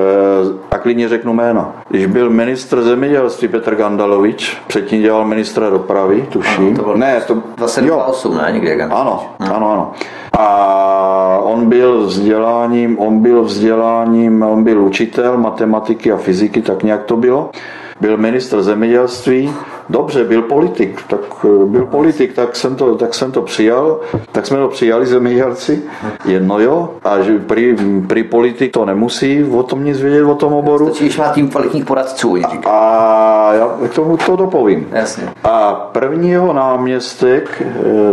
a 0.72 0.78
klidně 0.78 1.10
řeknu 1.10 1.34
jméno. 1.34 1.74
Když 1.90 2.06
byl 2.06 2.30
ministr 2.30 2.82
zemědělství 2.82 3.48
Petr 3.48 3.76
Gandalovič, 3.76 4.58
předtím 4.68 5.02
dělal 5.02 5.26
ministra 5.26 5.70
dopravy, 5.70 6.28
tuším. 6.30 6.68
Ano, 6.68 6.76
to 6.76 6.82
bylo 6.82 6.98
ne, 6.98 7.22
to 7.28 7.42
28, 7.56 8.38
ne, 8.38 8.52
někde. 8.52 8.84
Ano, 8.84 9.36
ano, 9.40 9.72
ano. 9.72 9.92
A 10.38 10.91
byl 11.72 12.06
vzděláním, 12.06 13.00
on 13.00 13.20
byl 13.20 13.44
vzděláním, 13.44 14.44
on 14.44 14.64
byl 14.64 14.82
učitel 14.82 15.38
matematiky 15.38 16.12
a 16.12 16.18
fyziky, 16.18 16.62
tak 16.62 16.84
nějak 16.84 17.04
to 17.04 17.16
bylo. 17.18 17.50
Byl 18.02 18.18
ministr 18.18 18.62
zemědělství, 18.62 19.54
dobře, 19.90 20.24
byl 20.24 20.42
politik, 20.42 21.00
tak 21.08 21.20
eh, 21.46 21.66
byl 21.66 21.86
politik, 21.86 22.34
tak 22.34 22.56
jsem 22.56 22.76
to, 22.76 22.96
tak 22.96 23.14
jsem 23.14 23.32
to 23.32 23.42
přijal, 23.42 24.00
tak 24.32 24.46
jsme 24.46 24.58
to 24.58 24.68
přijali 24.68 25.06
zemědělci, 25.06 25.82
jedno 26.26 26.60
jo, 26.60 26.90
a 27.04 27.22
že 27.22 27.40
pri, 27.40 27.78
pri 28.08 28.24
politik 28.24 28.74
to 28.74 28.86
nemusí 28.86 29.44
o 29.44 29.64
tom 29.64 29.86
nic 29.86 30.02
vědět, 30.02 30.24
o 30.24 30.36
tom 30.36 30.54
oboru. 30.54 30.86
Stačí, 30.86 31.04
když 31.04 31.18
má 31.18 31.30
tým 31.30 31.50
kvalitních 31.50 31.86
poradců. 31.86 32.38
A 32.66 33.54
já 33.54 33.66
k 33.88 33.94
tomu 33.94 34.18
to 34.18 34.36
dopovím. 34.36 34.88
Jasně. 34.92 35.30
A 35.44 35.74
první 35.92 36.30
jeho 36.30 36.54
náměstek, 36.54 37.62
eh, 37.62 37.66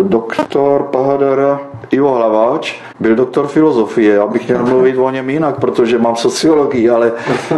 doktor 0.02 0.82
Pahadara 0.92 1.60
Ivo 1.90 2.14
Hlaváč, 2.14 2.80
byl 3.00 3.14
doktor 3.14 3.46
filozofie, 3.46 4.18
abych 4.18 4.48
měl 4.48 4.66
mluvit 4.66 4.98
o 4.98 5.10
něm 5.10 5.30
jinak, 5.30 5.60
protože 5.60 5.98
mám 5.98 6.16
sociologii, 6.16 6.90
ale, 6.90 7.12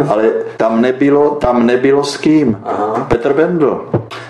ale 0.09 0.29
tam, 0.57 0.81
nebylo, 0.81 1.29
tam 1.29 1.65
nebylo 1.65 2.03
s 2.03 2.17
kým. 2.17 2.57
Aha. 2.63 3.05
Petr 3.09 3.33
Bendl. 3.33 3.85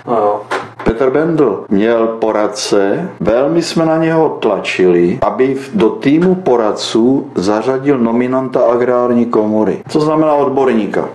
Aha. 0.06 0.40
Petr 0.84 1.10
Bendl 1.10 1.64
měl 1.68 2.06
poradce, 2.06 3.08
velmi 3.20 3.62
jsme 3.62 3.86
na 3.86 3.96
něho 3.96 4.28
tlačili, 4.28 5.18
aby 5.22 5.56
do 5.74 5.90
týmu 5.90 6.34
poradců 6.34 7.30
zařadil 7.34 7.98
nominanta 7.98 8.60
agrární 8.60 9.26
komory. 9.26 9.82
Co 9.88 10.00
znamená 10.00 10.34
odborníka? 10.34 11.08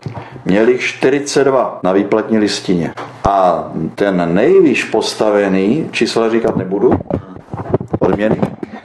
Měli 0.45 0.77
42 0.77 1.79
na 1.83 1.91
výplatní 1.91 2.37
listině. 2.37 2.93
A 3.23 3.67
ten 3.95 4.29
nejvýš 4.33 4.83
postavený, 4.83 5.89
čísla 5.91 6.29
říkat 6.29 6.55
nebudu, 6.55 6.91
odměny, 8.07 8.41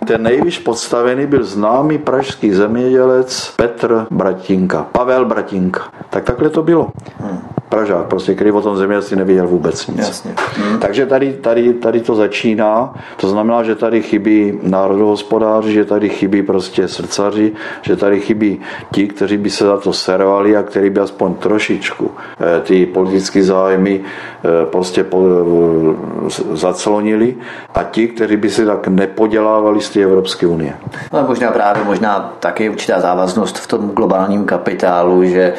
ten 0.07 0.23
nejvíc 0.23 0.59
podstavený 0.59 1.27
byl 1.27 1.45
známý 1.45 1.99
pražský 1.99 2.53
zemědělec 2.53 3.55
Petr 3.57 4.07
Bratinka, 4.11 4.87
Pavel 4.93 5.25
Bratinka. 5.25 5.83
Tak 6.11 6.25
takhle 6.25 6.51
to 6.51 6.63
bylo. 6.63 6.91
Hmm. 7.19 7.41
Pražák, 7.73 8.07
prostě, 8.07 8.35
který 8.35 8.53
o 8.53 8.61
tom 8.61 8.77
zemědělství 8.77 9.17
nevěděl 9.17 9.47
vůbec 9.49 9.87
nic. 9.87 9.99
Jasně. 9.99 10.35
Hmm. 10.57 10.79
Takže 10.79 11.07
tady, 11.07 11.33
tady, 11.33 11.75
tady 11.75 12.01
to 12.01 12.15
začíná. 12.15 12.95
To 13.17 13.29
znamená, 13.29 13.63
že 13.63 13.75
tady 13.75 14.03
chybí 14.03 14.59
národohospodáři, 14.63 15.73
že 15.73 15.85
tady 15.85 16.09
chybí 16.09 16.43
prostě 16.43 16.89
srdcaři, 16.89 17.53
že 17.83 17.97
tady 17.97 18.21
chybí 18.21 18.61
ti, 18.93 19.09
kteří 19.09 19.37
by 19.37 19.51
se 19.51 19.65
za 19.65 19.77
to 19.77 19.93
servali 19.93 20.57
a 20.57 20.63
kteří 20.63 20.91
by 20.91 21.01
aspoň 21.01 21.35
trošičku 21.35 22.11
eh, 22.41 22.61
ty 22.61 22.87
politické 22.87 23.43
zájmy 23.43 24.01
eh, 24.05 24.67
prostě 24.67 25.05
po, 25.05 25.23
eh, 25.25 26.57
zaclonili 26.57 27.35
a 27.75 27.83
ti, 27.83 28.09
kteří 28.09 28.37
by 28.37 28.51
se 28.51 28.67
tak 28.67 28.89
nepodělávali 28.89 29.81
z 29.81 29.91
té 29.91 30.01
Evropské 30.01 30.47
unie. 30.47 30.75
No, 31.13 31.25
možná 31.29 31.51
právě 31.51 31.85
možná 31.85 32.37
taky 32.41 32.71
určitá 32.71 33.01
závaznost 33.01 33.59
v 33.59 33.67
tom 33.67 33.89
globálním 33.89 34.45
kapitálu, 34.45 35.25
že 35.25 35.55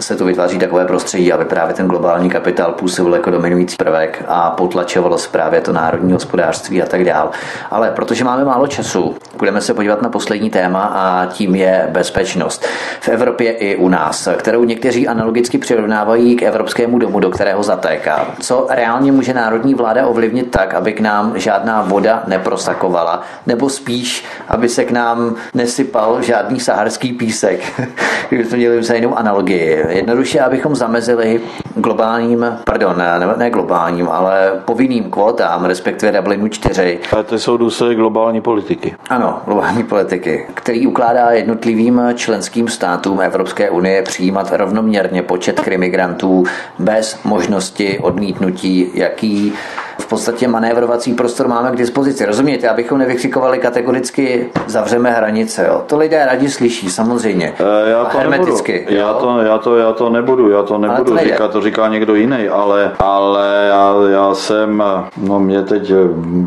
se 0.00 0.16
tu 0.16 0.24
vytváří 0.24 0.58
takové 0.58 0.84
prostředí, 0.84 1.32
aby 1.32 1.44
právě 1.44 1.74
ten 1.74 1.86
globální 1.86 2.30
kapitál 2.30 2.72
působil 2.72 3.14
jako 3.14 3.30
dominující 3.30 3.76
prvek 3.76 4.24
a 4.28 4.50
potlačovalo 4.50 5.18
se 5.18 5.28
právě 5.28 5.60
to 5.60 5.72
národní 5.72 6.12
hospodářství 6.12 6.82
a 6.82 6.86
tak 6.86 7.04
dál. 7.04 7.30
Ale 7.70 7.90
protože 7.90 8.24
máme 8.24 8.44
málo 8.44 8.66
času, 8.66 9.16
budeme 9.38 9.60
se 9.60 9.74
podívat 9.74 10.02
na 10.02 10.08
poslední 10.08 10.50
téma 10.50 10.82
a 10.82 11.26
tím 11.26 11.54
je 11.54 11.88
bezpečnost. 11.90 12.66
V 13.00 13.08
Evropě 13.08 13.52
i 13.52 13.76
u 13.76 13.88
nás, 13.88 14.28
kterou 14.36 14.64
někteří 14.64 15.08
analogicky 15.08 15.58
přirovnávají 15.58 16.36
k 16.36 16.42
evropskému 16.42 16.98
domu, 16.98 17.20
do 17.20 17.30
kterého 17.30 17.62
zatéká. 17.62 18.26
Co 18.40 18.66
reálně 18.70 19.12
může 19.12 19.34
národní 19.34 19.74
vláda 19.74 20.06
ovlivnit 20.06 20.50
tak, 20.50 20.74
aby 20.74 20.92
k 20.92 21.00
nám 21.00 21.32
žádná 21.36 21.82
voda 21.82 22.22
neprosakovala, 22.26 23.22
nebo 23.46 23.70
spíš, 23.70 24.24
aby 24.48 24.68
se 24.68 24.84
k 24.84 24.90
nám 24.90 25.34
nesypal 25.54 26.22
žádný 26.22 26.60
saharský 26.60 27.12
písek. 27.12 27.60
Kdyby 28.28 28.44
to 28.44 28.56
měli 28.56 28.82
za 28.82 28.94
jinou 28.94 29.18
analogii 29.18 29.87
jednoduše, 29.88 30.40
abychom 30.40 30.76
zamezili 30.76 31.40
globálním, 31.74 32.46
pardon, 32.64 32.98
ne, 32.98 33.20
ne 33.36 33.50
globálním, 33.50 34.08
ale 34.08 34.52
povinným 34.64 35.10
kvótám, 35.10 35.64
respektive 35.64 36.12
Dublinu 36.12 36.48
4. 36.48 36.98
Ale 37.12 37.24
to 37.24 37.38
jsou 37.38 37.56
důsledky 37.56 37.94
globální 37.94 38.40
politiky. 38.40 38.94
Ano, 39.10 39.42
globální 39.44 39.84
politiky, 39.84 40.46
který 40.54 40.86
ukládá 40.86 41.30
jednotlivým 41.30 42.02
členským 42.14 42.68
státům 42.68 43.20
Evropské 43.20 43.70
unie 43.70 44.02
přijímat 44.02 44.52
rovnoměrně 44.52 45.22
počet 45.22 45.60
krimigrantů 45.60 46.44
bez 46.78 47.20
možnosti 47.24 47.98
odmítnutí, 47.98 48.90
jaký 48.94 49.52
v 49.98 50.06
podstatě 50.06 50.48
manévrovací 50.48 51.14
prostor 51.14 51.48
máme 51.48 51.70
k 51.70 51.76
dispozici. 51.76 52.26
Rozumíte, 52.26 52.68
abychom 52.68 52.98
nevykřikovali 52.98 53.58
kategoricky 53.58 54.50
zavřeme 54.66 55.10
hranice. 55.10 55.66
Jo. 55.66 55.82
To 55.86 55.98
lidé 55.98 56.26
rádi 56.26 56.50
slyší, 56.50 56.90
samozřejmě. 56.90 57.54
E, 57.86 57.90
já 57.90 58.04
to 58.04 58.18
hermeticky. 58.18 58.72
Nebudu. 58.72 58.96
Já, 58.96 59.12
to, 59.14 59.38
já, 59.42 59.58
to, 59.58 59.76
já 59.76 59.92
to 59.92 60.10
nebudu, 60.10 60.50
já 60.50 60.62
to 60.62 60.78
nebudu 60.78 61.12
to 61.12 61.18
říkat, 61.18 61.50
to 61.50 61.60
říká 61.60 61.88
někdo 61.88 62.14
jiný, 62.14 62.48
ale, 62.48 62.92
ale 62.98 63.66
já, 63.68 63.94
já 64.10 64.34
jsem, 64.34 64.82
no 65.16 65.40
mě 65.40 65.62
teď 65.62 65.92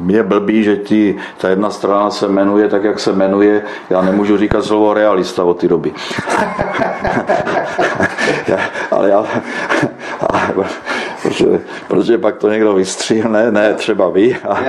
je 0.07 0.23
blbý, 0.23 0.63
že 0.63 0.77
ti, 0.77 1.15
ta 1.37 1.49
jedna 1.49 1.69
strana 1.69 2.09
se 2.09 2.27
jmenuje 2.27 2.67
tak, 2.69 2.83
jak 2.83 2.99
se 2.99 3.11
jmenuje, 3.13 3.61
já 3.89 4.01
nemůžu 4.01 4.37
říkat 4.37 4.65
slovo 4.65 4.93
realista 4.93 5.43
od 5.43 5.59
té 5.59 5.67
doby. 5.67 5.91
ale 8.91 9.09
já, 9.09 9.25
ale, 10.29 10.65
protože, 11.23 11.45
protože 11.87 12.17
pak 12.17 12.37
to 12.37 12.49
někdo 12.49 12.73
vystříhne, 12.73 13.40
ne 13.49 13.73
třeba 13.73 14.09
vy, 14.09 14.35
a, 14.49 14.59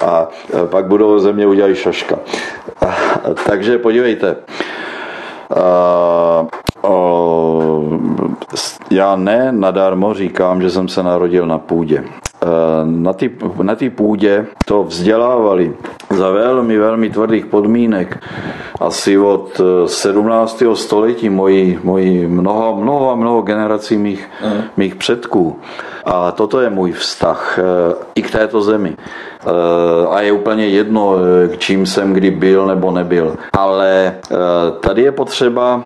a, 0.00 0.06
a 0.06 0.28
pak 0.70 0.86
budou 0.86 1.18
ze 1.18 1.32
mě 1.32 1.46
udělat 1.46 1.74
šaška. 1.74 2.16
A, 2.80 2.94
takže 3.46 3.78
podívejte, 3.78 4.36
a, 5.56 6.46
o, 6.82 7.82
já 8.90 9.16
ne 9.16 9.52
nadarmo 9.52 10.14
říkám, 10.14 10.62
že 10.62 10.70
jsem 10.70 10.88
se 10.88 11.02
narodil 11.02 11.46
na 11.46 11.58
půdě. 11.58 12.04
Na 12.84 13.12
té 13.12 13.28
na 13.62 13.76
půdě 13.94 14.46
to 14.64 14.84
vzdělávali 14.84 15.74
za 16.10 16.30
velmi, 16.30 16.78
velmi 16.78 17.10
tvrdých 17.10 17.46
podmínek 17.46 18.18
asi 18.80 19.18
od 19.18 19.60
17. 19.86 20.62
století 20.74 21.30
moji, 21.30 21.80
moji 21.84 22.28
mnoho, 22.28 22.76
mnoho 22.76 23.10
a 23.10 23.14
mnoho 23.14 23.42
generací 23.42 23.96
mých, 23.96 24.28
mm. 24.44 24.62
mých 24.76 24.94
předků. 24.94 25.60
A 26.04 26.32
toto 26.32 26.60
je 26.60 26.70
můj 26.70 26.92
vztah 26.92 27.58
eh, 27.58 27.94
i 28.14 28.22
k 28.22 28.30
této 28.30 28.62
zemi. 28.62 28.96
Eh, 28.96 30.06
a 30.10 30.20
je 30.20 30.32
úplně 30.32 30.68
jedno, 30.68 31.16
eh, 31.16 31.48
k 31.48 31.58
čím 31.58 31.86
jsem 31.86 32.12
kdy 32.12 32.30
byl 32.30 32.66
nebo 32.66 32.90
nebyl. 32.90 33.36
Ale 33.52 34.14
tady 34.80 35.02
je 35.02 35.12
potřeba 35.12 35.82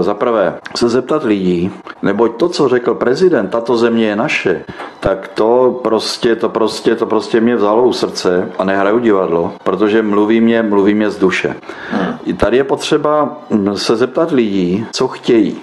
zaprvé 0.00 0.54
se 0.76 0.88
zeptat 0.88 1.24
lidí, 1.24 1.70
neboť 2.02 2.36
to, 2.36 2.48
co 2.48 2.68
řekl 2.68 2.94
prezident, 2.94 3.48
tato 3.48 3.76
země 3.76 4.06
je 4.06 4.16
naše, 4.16 4.64
tak 5.00 5.28
to 5.28 5.80
prostě, 5.82 6.36
to 6.36 6.48
prostě, 6.48 6.94
to 6.94 7.06
prostě 7.06 7.40
mě 7.40 7.56
vzalo 7.56 7.82
u 7.82 7.92
srdce 7.92 8.48
a 8.58 8.64
nehraju 8.64 8.98
divadlo, 8.98 9.52
protože 9.62 10.02
mluví 10.02 10.40
mě, 10.40 10.62
mluví 10.62 10.94
mě 10.94 11.10
z 11.10 11.18
duše. 11.18 11.54
Hmm. 11.90 12.36
Tady 12.36 12.56
je 12.56 12.64
potřeba 12.64 13.38
se 13.74 13.96
zeptat 13.96 14.30
lidí, 14.30 14.86
co 14.92 15.08
chtějí. 15.08 15.56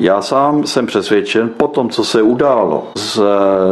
Já 0.00 0.22
sám 0.22 0.66
jsem 0.66 0.86
přesvědčen, 0.86 1.50
po 1.56 1.68
tom, 1.68 1.88
co 1.88 2.04
se 2.04 2.22
událo 2.22 2.82
s, 2.96 3.22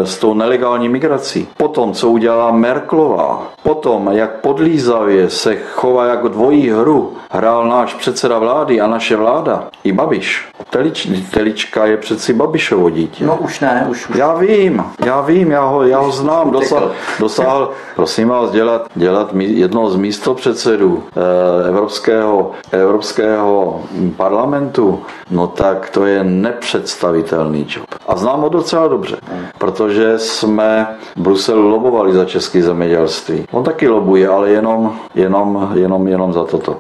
s 0.05 0.19
tou 0.19 0.35
nelegální 0.35 0.89
migrací, 0.89 1.49
po 1.57 1.69
tom, 1.69 1.93
co 1.93 2.09
udělala 2.09 2.53
Merklová, 2.53 3.43
po 3.63 3.75
tom, 3.75 4.09
jak 4.13 4.41
podlízavě 4.41 5.31
se 5.31 5.57
chová 5.57 6.07
jako 6.07 6.29
dvojí 6.29 6.71
hru, 6.71 7.13
hrál 7.31 7.69
náš 7.69 7.95
předseda 7.95 8.39
vlády 8.39 8.81
a 8.81 8.87
naše 8.87 9.17
vláda, 9.17 9.69
i 9.85 9.93
Babiš. 9.93 10.49
Telič, 10.71 11.09
telička 11.31 11.87
je 11.87 11.97
přeci 11.97 12.33
Babišovo 12.33 12.91
dítě. 12.91 13.27
No 13.27 13.37
už 13.37 13.61
ne, 13.61 13.87
už, 13.91 14.09
už. 14.09 14.17
Já 14.17 14.35
vím, 14.35 14.85
já 15.05 15.21
vím, 15.21 15.51
já 15.51 15.65
ho, 15.65 15.83
já 15.83 15.99
ho 15.99 16.13
znám, 16.13 16.51
dosáhl, 16.51 16.93
dosáhl, 17.21 17.71
prosím 17.97 18.29
vás, 18.29 18.51
dělat, 18.51 18.87
dělat 18.95 19.31
jednoho 19.37 19.91
z 19.91 19.97
místopředsedů 19.97 21.03
eh, 21.17 21.69
Evropského, 21.69 22.51
Evropského 22.73 23.81
parlamentu, 24.17 25.03
no 25.31 25.47
tak 25.47 25.91
to 25.91 26.07
je 26.07 26.18
nepředstavitelný 26.25 27.67
job. 27.69 27.87
A 28.09 28.17
znám 28.17 28.41
ho 28.41 28.49
docela 28.49 28.89
dobře, 28.89 29.17
protože 29.59 30.19
jsme 30.19 30.87
v 31.17 31.21
Bruselu 31.21 31.69
lobovali 31.69 32.13
za 32.13 32.25
české 32.25 32.63
zemědělství. 32.63 33.45
On 33.51 33.65
taky 33.65 33.89
lobuje, 33.89 34.29
ale 34.29 34.51
jenom, 34.51 34.97
jenom, 35.15 35.73
jenom, 35.75 36.09
jenom 36.09 36.33
za 36.33 36.45
toto. 36.45 36.79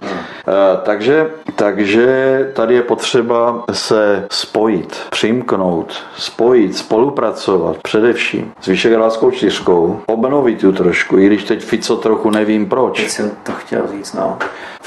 Eh, 0.48 0.78
takže, 0.82 1.31
takže 1.56 2.51
tady 2.52 2.74
je 2.74 2.82
potřeba 2.82 3.65
se 3.73 4.27
spojit, 4.31 4.97
přimknout, 5.10 5.93
spojit, 6.16 6.77
spolupracovat 6.77 7.77
především 7.82 8.52
s 8.60 8.66
Vyšegrádskou 8.66 9.31
čtyřkou, 9.31 10.01
obnovit 10.06 10.60
tu 10.60 10.73
trošku, 10.73 11.19
i 11.19 11.27
když 11.27 11.44
teď 11.44 11.62
Fico 11.62 11.97
trochu 11.97 12.31
nevím 12.31 12.69
proč. 12.69 13.01
Teď 13.01 13.10
jsem 13.10 13.31
to 13.43 13.52
chtěl 13.52 13.82
říct, 13.93 14.12
no. 14.12 14.39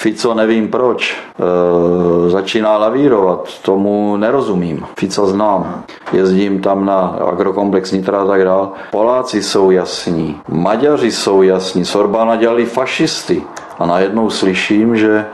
Fico 0.02 0.34
nevím 0.34 0.68
proč, 0.68 1.14
e, 1.14 2.30
začíná 2.30 2.78
lavírovat, 2.78 3.60
tomu 3.62 4.18
nerozumím. 4.18 4.86
Fico 4.98 5.28
znám, 5.28 5.84
jezdím 6.14 6.62
tam 6.62 6.86
na 6.86 7.00
agrokomplex 7.32 7.92
Nitra 7.92 8.22
a 8.22 8.26
tak 8.26 8.44
dál. 8.44 8.72
Poláci 8.92 9.44
jsou 9.44 9.72
jasní, 9.72 10.42
Maďaři 10.48 11.12
jsou 11.12 11.42
jasní, 11.42 11.86
Sorbána 11.86 12.36
dělali 12.36 12.66
fašisty. 12.66 13.44
A 13.80 13.86
najednou 13.86 14.30
slyším, 14.30 14.96
že 14.96 15.26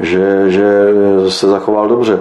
že, 0.00 0.50
že 0.50 0.90
se 1.28 1.46
zachoval 1.48 1.88
dobře. 1.88 2.14
E, 2.14 2.20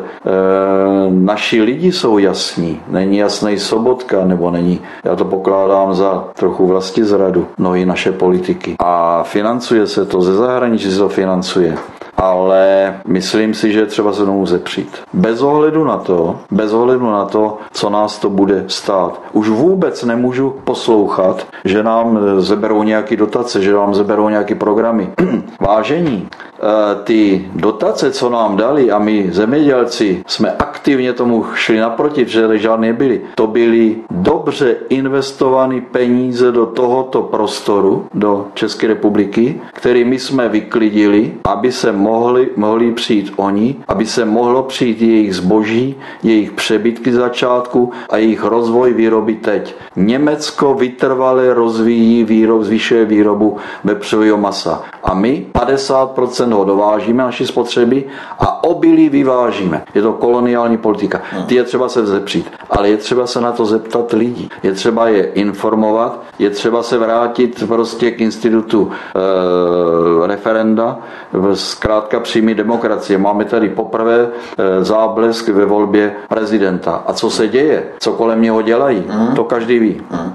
naši 1.09 1.61
lidi 1.61 1.91
jsou 1.91 2.17
jasní, 2.17 2.81
není 2.87 3.17
jasný 3.17 3.59
Sobotka, 3.59 4.25
nebo 4.25 4.51
není, 4.51 4.79
já 5.03 5.15
to 5.15 5.25
pokládám 5.25 5.93
za 5.93 6.23
trochu 6.33 6.67
vlastní 6.67 7.03
zradu, 7.03 7.47
no 7.57 7.75
i 7.75 7.85
naše 7.85 8.11
politiky. 8.11 8.75
A 8.79 9.23
financuje 9.23 9.87
se 9.87 10.05
to, 10.05 10.21
ze 10.21 10.33
zahraničí 10.33 10.91
se 10.91 10.97
to 10.97 11.09
financuje 11.09 11.77
ale 12.17 12.93
myslím 13.07 13.53
si, 13.53 13.71
že 13.71 13.85
třeba 13.85 14.13
se 14.13 14.25
tomu 14.25 14.45
zepřít. 14.45 14.97
Bez 15.13 15.41
ohledu 15.41 15.83
na 15.83 15.97
to, 15.97 16.39
bez 16.51 16.73
ohledu 16.73 17.11
na 17.11 17.25
to, 17.25 17.57
co 17.71 17.89
nás 17.89 18.19
to 18.19 18.29
bude 18.29 18.63
stát. 18.67 19.21
Už 19.33 19.49
vůbec 19.49 20.03
nemůžu 20.03 20.55
poslouchat, 20.63 21.47
že 21.65 21.83
nám 21.83 22.19
zeberou 22.37 22.83
nějaký 22.83 23.17
dotace, 23.17 23.61
že 23.61 23.73
nám 23.73 23.95
zeberou 23.95 24.29
nějaký 24.29 24.55
programy. 24.55 25.09
Vážení, 25.59 26.27
eh, 26.31 26.61
ty 27.03 27.49
dotace, 27.55 28.11
co 28.11 28.29
nám 28.29 28.57
dali 28.57 28.91
a 28.91 28.99
my 28.99 29.29
zemědělci 29.31 30.23
jsme 30.27 30.51
aktivně 30.51 31.13
tomu 31.13 31.45
šli 31.53 31.79
naproti, 31.79 32.25
že 32.27 32.57
žádné 32.57 32.93
byly. 32.93 33.21
To 33.35 33.47
byly 33.47 33.95
dobře 34.11 34.75
investované 34.89 35.81
peníze 35.81 36.51
do 36.51 36.65
tohoto 36.65 37.21
prostoru, 37.21 38.07
do 38.13 38.47
České 38.53 38.87
republiky, 38.87 39.61
který 39.73 40.03
my 40.03 40.19
jsme 40.19 40.49
vyklidili, 40.49 41.33
aby 41.43 41.71
se 41.71 41.91
mohli, 42.05 42.49
mohli 42.55 42.91
přijít 42.91 43.33
oni, 43.35 43.75
aby 43.87 44.05
se 44.05 44.25
mohlo 44.25 44.63
přijít 44.63 45.01
jejich 45.01 45.35
zboží, 45.35 45.95
jejich 46.23 46.51
přebytky 46.51 47.13
začátku 47.13 47.91
a 48.09 48.17
jejich 48.17 48.43
rozvoj 48.43 48.93
výroby 48.93 49.33
teď. 49.33 49.75
Německo 49.95 50.73
vytrvale 50.73 51.53
rozvíjí 51.53 52.23
výrob, 52.23 52.61
zvyšuje 52.63 53.05
výrobu 53.05 53.57
vepřového 53.83 54.37
masa. 54.37 54.83
A 55.03 55.13
my 55.13 55.45
50% 55.53 56.53
ho 56.53 56.65
dovážíme, 56.65 57.23
naši 57.23 57.47
spotřeby, 57.47 58.03
a 58.39 58.63
obilí 58.63 59.09
vyvážíme. 59.09 59.83
Je 59.95 60.01
to 60.01 60.13
koloniální 60.13 60.77
politika. 60.77 61.21
Ty 61.45 61.55
je 61.55 61.63
třeba 61.63 61.89
se 61.89 62.05
zepřít, 62.05 62.51
ale 62.69 62.89
je 62.89 62.97
třeba 62.97 63.27
se 63.27 63.41
na 63.41 63.51
to 63.51 63.65
zeptat 63.65 64.13
lidí. 64.13 64.49
Je 64.63 64.71
třeba 64.71 65.07
je 65.09 65.23
informovat, 65.33 66.19
je 66.39 66.49
třeba 66.49 66.83
se 66.83 66.97
vrátit 66.97 67.63
prostě 67.67 68.11
k 68.11 68.21
institutu 68.21 68.91
e, 68.91 70.27
referenda, 70.27 70.99
zkrátka 71.53 71.94
přímý 72.19 72.55
demokracie. 72.55 73.17
Máme 73.17 73.45
tady 73.45 73.69
poprvé 73.69 74.27
e, 74.57 74.83
záblesk 74.83 75.47
ve 75.47 75.65
volbě 75.65 76.15
prezidenta. 76.29 77.03
A 77.07 77.13
co 77.13 77.29
se 77.29 77.47
děje, 77.47 77.83
co 77.99 78.11
kolem 78.11 78.41
něho 78.41 78.61
dělají, 78.61 79.03
mm. 79.13 79.35
to 79.35 79.43
každý 79.43 79.79
ví. 79.79 80.01
Mm. 80.11 80.33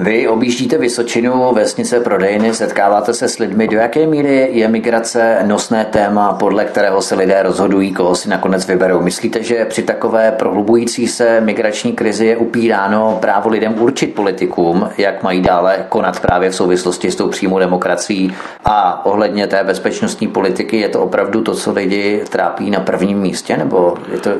Vy 0.00 0.28
objíždíte 0.28 0.78
Vysočinu, 0.78 1.54
vesnice, 1.54 2.00
prodejny, 2.00 2.54
setkáváte 2.54 3.14
se 3.14 3.28
s 3.28 3.38
lidmi. 3.38 3.68
Do 3.68 3.76
jaké 3.76 4.06
míry 4.06 4.48
je 4.52 4.68
migrace 4.68 5.38
nosné 5.46 5.84
téma, 5.84 6.32
podle 6.32 6.64
kterého 6.64 7.02
se 7.02 7.14
lidé 7.14 7.42
rozhodují, 7.42 7.92
koho 7.92 8.14
si 8.14 8.28
nakonec 8.28 8.66
vyberou? 8.66 9.02
Myslíte, 9.02 9.42
že 9.42 9.64
při 9.64 9.82
takové 9.82 10.32
prohlubující 10.32 11.08
se 11.08 11.40
migrační 11.40 11.92
krizi 11.92 12.26
je 12.26 12.36
upíráno 12.36 13.18
právo 13.20 13.50
lidem 13.50 13.74
určit 13.80 14.14
politikům, 14.14 14.88
jak 14.98 15.22
mají 15.22 15.40
dále 15.40 15.86
konat 15.88 16.20
právě 16.20 16.50
v 16.50 16.54
souvislosti 16.54 17.10
s 17.10 17.16
tou 17.16 17.28
přímou 17.28 17.58
demokracií 17.58 18.34
a 18.64 19.06
ohledně 19.06 19.46
té 19.46 19.64
bezpečnostní 19.64 20.28
politiky 20.28 20.80
je 20.80 20.88
to 20.88 21.02
opravdu 21.02 21.42
to, 21.42 21.54
co 21.54 21.72
lidi 21.72 22.22
trápí 22.30 22.70
na 22.70 22.80
prvním 22.80 23.18
místě, 23.18 23.56
nebo 23.56 23.94
je 24.12 24.18
to 24.18 24.30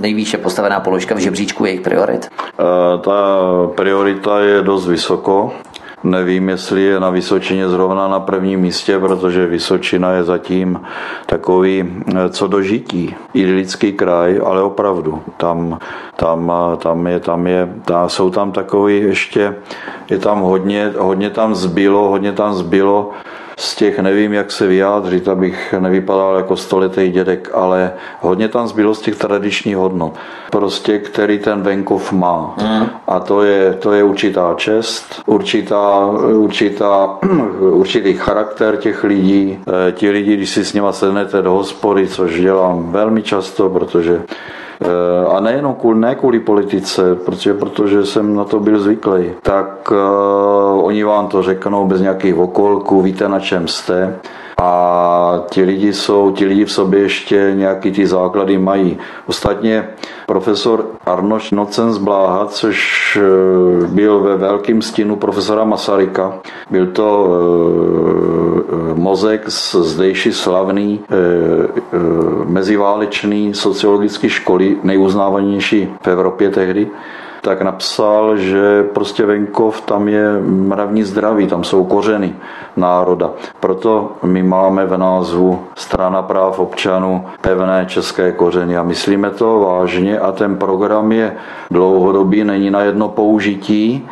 nejvýše 0.00 0.38
postavená 0.38 0.80
položka 0.80 1.14
v 1.14 1.18
žebříčku 1.18 1.64
jejich 1.64 1.80
priorit? 1.80 2.28
Uh, 2.58 3.00
ta 3.00 3.38
priorita 3.74 4.40
je 4.40 4.62
dost 4.62 4.86
vysoká 4.86 5.05
vysoko. 5.06 5.52
Nevím, 6.04 6.48
jestli 6.48 6.82
je 6.82 7.00
na 7.00 7.10
Vysočině 7.10 7.68
zrovna 7.68 8.08
na 8.08 8.20
prvním 8.20 8.60
místě, 8.60 8.98
protože 8.98 9.46
Vysočina 9.46 10.12
je 10.12 10.24
zatím 10.24 10.80
takový 11.26 11.84
eh, 11.84 12.28
co 12.28 12.46
do 12.46 12.62
žití. 12.62 13.14
Idylický 13.34 13.92
kraj, 13.92 14.40
ale 14.44 14.62
opravdu. 14.62 15.22
Tam, 15.36 15.78
tam, 16.16 16.52
tam 16.78 17.06
je, 17.06 17.20
tam 17.20 17.46
je, 17.46 17.68
tam, 17.84 18.08
jsou 18.08 18.30
tam 18.30 18.52
takový 18.52 19.00
ještě, 19.00 19.54
je 20.10 20.18
tam 20.18 20.40
hodně, 20.40 20.92
hodně 20.98 21.30
tam 21.30 21.54
zbylo, 21.54 22.08
hodně 22.08 22.32
tam 22.32 22.54
zbylo 22.54 23.10
z 23.56 23.76
těch 23.76 23.98
nevím, 23.98 24.32
jak 24.32 24.52
se 24.52 24.66
vyjádřit, 24.66 25.28
abych 25.28 25.74
nevypadal 25.78 26.36
jako 26.36 26.56
stoletý 26.56 27.10
dědek, 27.10 27.50
ale 27.54 27.92
hodně 28.20 28.48
tam 28.48 28.68
zbylo 28.68 28.94
z 28.94 29.00
těch 29.00 29.16
tradičních 29.16 29.76
hodnot, 29.76 30.14
prostě 30.50 30.98
který 30.98 31.38
ten 31.38 31.62
venkov 31.62 32.12
má. 32.12 32.54
Mm. 32.62 32.86
A 33.06 33.20
to 33.20 33.42
je, 33.42 33.72
to 33.72 33.92
je 33.92 34.02
určitá 34.02 34.54
čest, 34.56 35.22
určitá, 35.26 36.06
určitá, 36.34 37.18
určitý 37.60 38.14
charakter 38.14 38.76
těch 38.76 39.04
lidí. 39.04 39.58
E, 39.88 39.92
ti 39.92 40.10
lidi, 40.10 40.36
když 40.36 40.50
si 40.50 40.64
s 40.64 40.72
nima 40.72 40.92
sednete 40.92 41.42
do 41.42 41.52
hospody, 41.52 42.06
což 42.06 42.40
dělám 42.40 42.92
velmi 42.92 43.22
často, 43.22 43.70
protože 43.70 44.22
Eh, 44.22 44.65
a 45.28 45.40
nejenom 45.40 45.74
kvůli, 45.74 45.98
ne 45.98 46.14
kvůli 46.14 46.40
politice, 46.40 47.14
protože, 47.14 47.54
protože 47.54 48.06
jsem 48.06 48.36
na 48.36 48.44
to 48.44 48.60
byl 48.60 48.80
zvyklý, 48.80 49.30
tak 49.42 49.90
uh, 49.90 50.86
oni 50.86 51.04
vám 51.04 51.28
to 51.28 51.42
řeknou 51.42 51.86
bez 51.86 52.00
nějakých 52.00 52.36
okolků, 52.36 53.02
víte 53.02 53.28
na 53.28 53.40
čem 53.40 53.68
jste 53.68 54.16
a 54.56 55.44
ti 55.50 55.62
lidi 55.62 55.92
jsou, 55.92 56.32
ti 56.32 56.44
lidi 56.44 56.64
v 56.64 56.72
sobě 56.72 57.00
ještě 57.00 57.52
nějaký 57.54 57.92
ty 57.92 58.06
základy 58.06 58.58
mají. 58.58 58.98
Ostatně 59.26 59.88
profesor 60.26 60.86
Arnoš 61.06 61.50
Nocen 61.50 61.92
z 61.92 61.98
Bláha, 61.98 62.46
což 62.46 63.18
eh, 63.20 63.86
byl 63.86 64.20
ve 64.20 64.36
velkém 64.36 64.82
stínu 64.82 65.16
profesora 65.16 65.64
Masaryka, 65.64 66.32
byl 66.70 66.86
to 66.86 67.28
mozek 68.94 69.50
z 69.50 69.74
zdejší 69.74 70.32
slavný 70.32 71.00
meziválečný 72.46 73.54
sociologické 73.54 74.28
školy, 74.28 74.76
nejuznávanější 74.82 75.88
v 76.02 76.08
Evropě 76.08 76.50
tehdy, 76.50 76.88
tak 77.46 77.62
napsal, 77.62 78.36
že 78.36 78.82
prostě 78.82 79.26
venkov 79.26 79.80
tam 79.80 80.08
je 80.08 80.40
mravní 80.42 81.02
zdraví, 81.02 81.46
tam 81.46 81.64
jsou 81.64 81.84
kořeny 81.84 82.34
národa. 82.76 83.30
Proto 83.60 84.12
my 84.22 84.42
máme 84.42 84.86
v 84.86 84.98
názvu 84.98 85.62
Strana 85.74 86.22
práv 86.22 86.58
občanů 86.58 87.24
pevné 87.40 87.86
české 87.86 88.32
kořeny 88.32 88.76
a 88.76 88.82
myslíme 88.82 89.30
to 89.30 89.60
vážně 89.60 90.18
a 90.18 90.32
ten 90.32 90.56
program 90.56 91.12
je 91.12 91.36
dlouhodobý, 91.70 92.44
není 92.44 92.70
na 92.70 92.82
jedno 92.82 93.08
použití, 93.08 94.08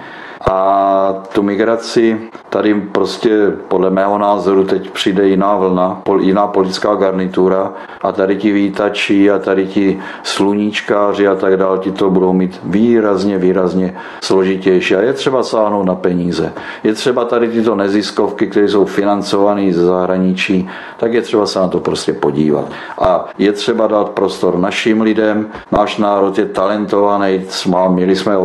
A 0.51 1.23
tu 1.33 1.43
migraci 1.43 2.21
tady 2.49 2.75
prostě 2.75 3.53
podle 3.69 3.91
mého 3.91 4.19
názoru 4.19 4.65
teď 4.65 4.91
přijde 4.91 5.29
jiná 5.29 5.57
vlna, 5.57 6.03
jiná 6.21 6.47
politická 6.47 6.95
garnitura 6.95 7.73
a 8.03 8.13
tady 8.13 8.37
ti 8.37 8.53
vítači 8.53 9.31
a 9.31 9.39
tady 9.39 9.67
ti 9.67 9.99
sluníčkáři 10.23 11.29
a 11.29 11.35
tak 11.35 11.57
dále, 11.57 11.79
ti 11.79 11.93
to 11.93 12.11
budou 12.11 12.33
mít 12.33 12.61
výrazně, 12.65 13.39
výrazně 13.39 13.95
složitější. 14.21 14.95
A 14.97 15.01
je 15.01 15.13
třeba 15.13 15.43
sáhnout 15.43 15.85
na 15.85 15.95
peníze. 15.95 16.53
Je 16.83 16.93
třeba 16.93 17.25
tady 17.25 17.49
tyto 17.49 17.75
neziskovky, 17.75 18.47
které 18.47 18.69
jsou 18.69 18.85
financované 18.85 19.73
ze 19.73 19.85
zahraničí, 19.85 20.69
tak 20.99 21.13
je 21.13 21.23
třeba 21.23 21.47
se 21.47 21.59
na 21.59 21.69
to 21.69 21.81
prostě 21.81 22.13
podívat. 22.13 22.65
A 22.99 23.25
je 23.39 23.53
třeba 23.53 23.87
dát 23.87 24.09
prostor 24.09 24.59
našim 24.59 25.01
lidem. 25.01 25.47
Náš 25.73 25.99
národ 25.99 26.39
je 26.39 26.47
talentovaný, 26.47 27.45
měli 27.89 28.17
jsme 28.17 28.37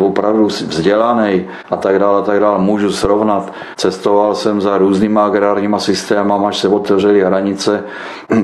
opravdu 0.00 0.46
vzdělaný 0.46 1.39
a 1.70 1.76
tak 1.76 1.98
dále, 1.98 2.18
a 2.18 2.22
tak 2.22 2.40
dále. 2.40 2.58
Můžu 2.58 2.92
srovnat. 2.92 3.52
Cestoval 3.76 4.34
jsem 4.34 4.60
za 4.60 4.78
různýma 4.78 5.24
agrárníma 5.24 5.78
systémy, 5.78 6.32
až 6.46 6.58
se 6.58 6.68
otevřely 6.68 7.20
hranice 7.20 7.84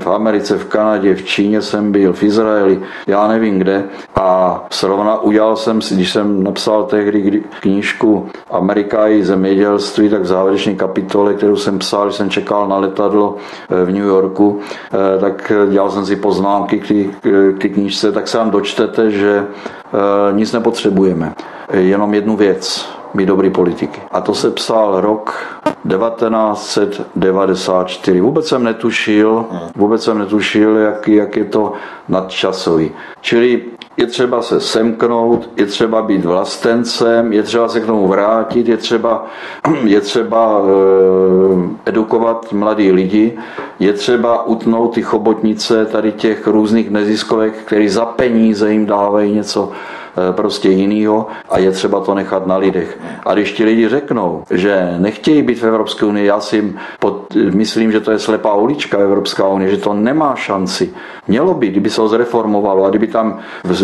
v 0.01 0.07
Americe, 0.07 0.59
v 0.59 0.65
Kanadě, 0.65 1.15
v 1.15 1.25
Číně 1.25 1.63
jsem 1.63 1.93
byl, 1.93 2.13
v 2.13 2.23
Izraeli, 2.23 2.81
já 3.07 3.29
nevím 3.29 3.59
kde. 3.59 3.85
A 4.15 4.65
srovna 4.71 5.21
udělal 5.21 5.57
jsem 5.57 5.81
si, 5.81 5.95
když 5.95 6.13
jsem 6.13 6.43
napsal 6.43 6.85
tehdy 6.85 7.43
knížku 7.61 8.29
Amerika 8.51 9.09
i 9.09 9.25
zemědělství, 9.25 10.09
tak 10.09 10.23
v 10.23 10.27
závěrečné 10.27 10.75
kapitole, 10.75 11.35
kterou 11.35 11.57
jsem 11.57 11.79
psal, 11.79 12.05
když 12.05 12.17
jsem 12.17 12.31
čekal 12.31 12.69
na 12.69 12.77
letadlo 12.77 13.37
eh, 13.71 13.85
v 13.85 13.93
New 13.93 14.05
Yorku, 14.05 14.61
eh, 14.61 15.21
tak 15.21 15.53
dělal 15.71 15.91
jsem 15.91 16.07
si 16.07 16.17
poznámky 16.17 16.81
k 16.81 17.59
té 17.61 17.69
knížce, 17.69 18.13
tak 18.13 18.29
se 18.29 18.39
tam 18.39 18.51
dočtete, 18.51 19.11
že 19.11 19.47
eh, 19.47 20.33
nic 20.33 20.53
nepotřebujeme. 20.53 21.35
Jenom 21.73 22.15
jednu 22.15 22.37
věc, 22.37 22.86
mít 23.15 23.27
dobrý 23.27 23.51
politiky. 23.51 24.01
A 24.11 24.21
to 24.21 24.35
se 24.35 24.51
psal 24.51 25.01
rok 25.01 25.35
1994. 25.89 28.21
Vůbec 28.21 28.49
jsem 28.49 28.65
netušil, 28.65 29.45
vůbec 29.77 30.03
jsem 30.03 30.19
netušil, 30.19 30.77
jak, 30.77 31.09
jak 31.09 31.37
je 31.37 31.45
to 31.45 31.73
nadčasový. 32.09 32.91
Čili 33.21 33.63
je 33.97 34.07
třeba 34.07 34.43
se 34.43 34.61
semknout, 34.61 35.51
je 35.57 35.67
třeba 35.67 36.03
být 36.03 36.25
vlastencem, 36.25 37.33
je 37.33 37.43
třeba 37.43 37.69
se 37.69 37.81
k 37.81 37.87
tomu 37.87 38.09
vrátit, 38.09 38.69
je 38.69 38.77
třeba, 38.77 39.27
je 39.85 40.01
třeba 40.01 40.59
uh, 40.59 40.67
edukovat 41.87 42.53
mladí 42.53 42.93
lidi, 42.93 43.39
je 43.81 43.93
třeba 43.93 44.47
utnout 44.47 44.95
ty 44.95 45.03
chobotnice 45.03 45.87
tady 45.87 46.13
těch 46.13 46.47
různých 46.47 46.91
neziskovek, 46.91 47.55
který 47.65 47.89
za 47.89 48.05
peníze 48.05 48.73
jim 48.73 48.87
dávají 48.87 49.33
něco 49.33 49.73
Eh, 49.73 49.96
prostě 50.33 50.69
jinýho 50.69 51.27
a 51.51 51.59
je 51.59 51.71
třeba 51.71 52.01
to 52.01 52.15
nechat 52.15 52.47
na 52.47 52.57
lidech. 52.57 52.99
A 53.27 53.35
když 53.35 53.53
ti 53.53 53.65
lidi 53.65 53.89
řeknou, 53.89 54.43
že 54.51 54.95
nechtějí 54.99 55.43
být 55.43 55.59
v 55.59 55.65
Evropské 55.65 56.07
unii, 56.07 56.27
já 56.27 56.41
si 56.41 56.75
pod, 57.01 57.35
myslím, 57.55 57.93
že 57.93 58.01
to 58.01 58.11
je 58.11 58.19
slepá 58.19 58.55
ulička 58.55 58.99
Evropská 58.99 59.49
unie, 59.49 59.71
že 59.71 59.77
to 59.77 59.95
nemá 59.95 60.35
šanci. 60.37 60.91
Mělo 61.29 61.55
by, 61.55 61.69
kdyby 61.69 61.91
se 61.91 62.01
ho 62.01 62.09
zreformovalo 62.09 62.85
a 62.85 62.91
kdyby 62.91 63.07
tam 63.07 63.39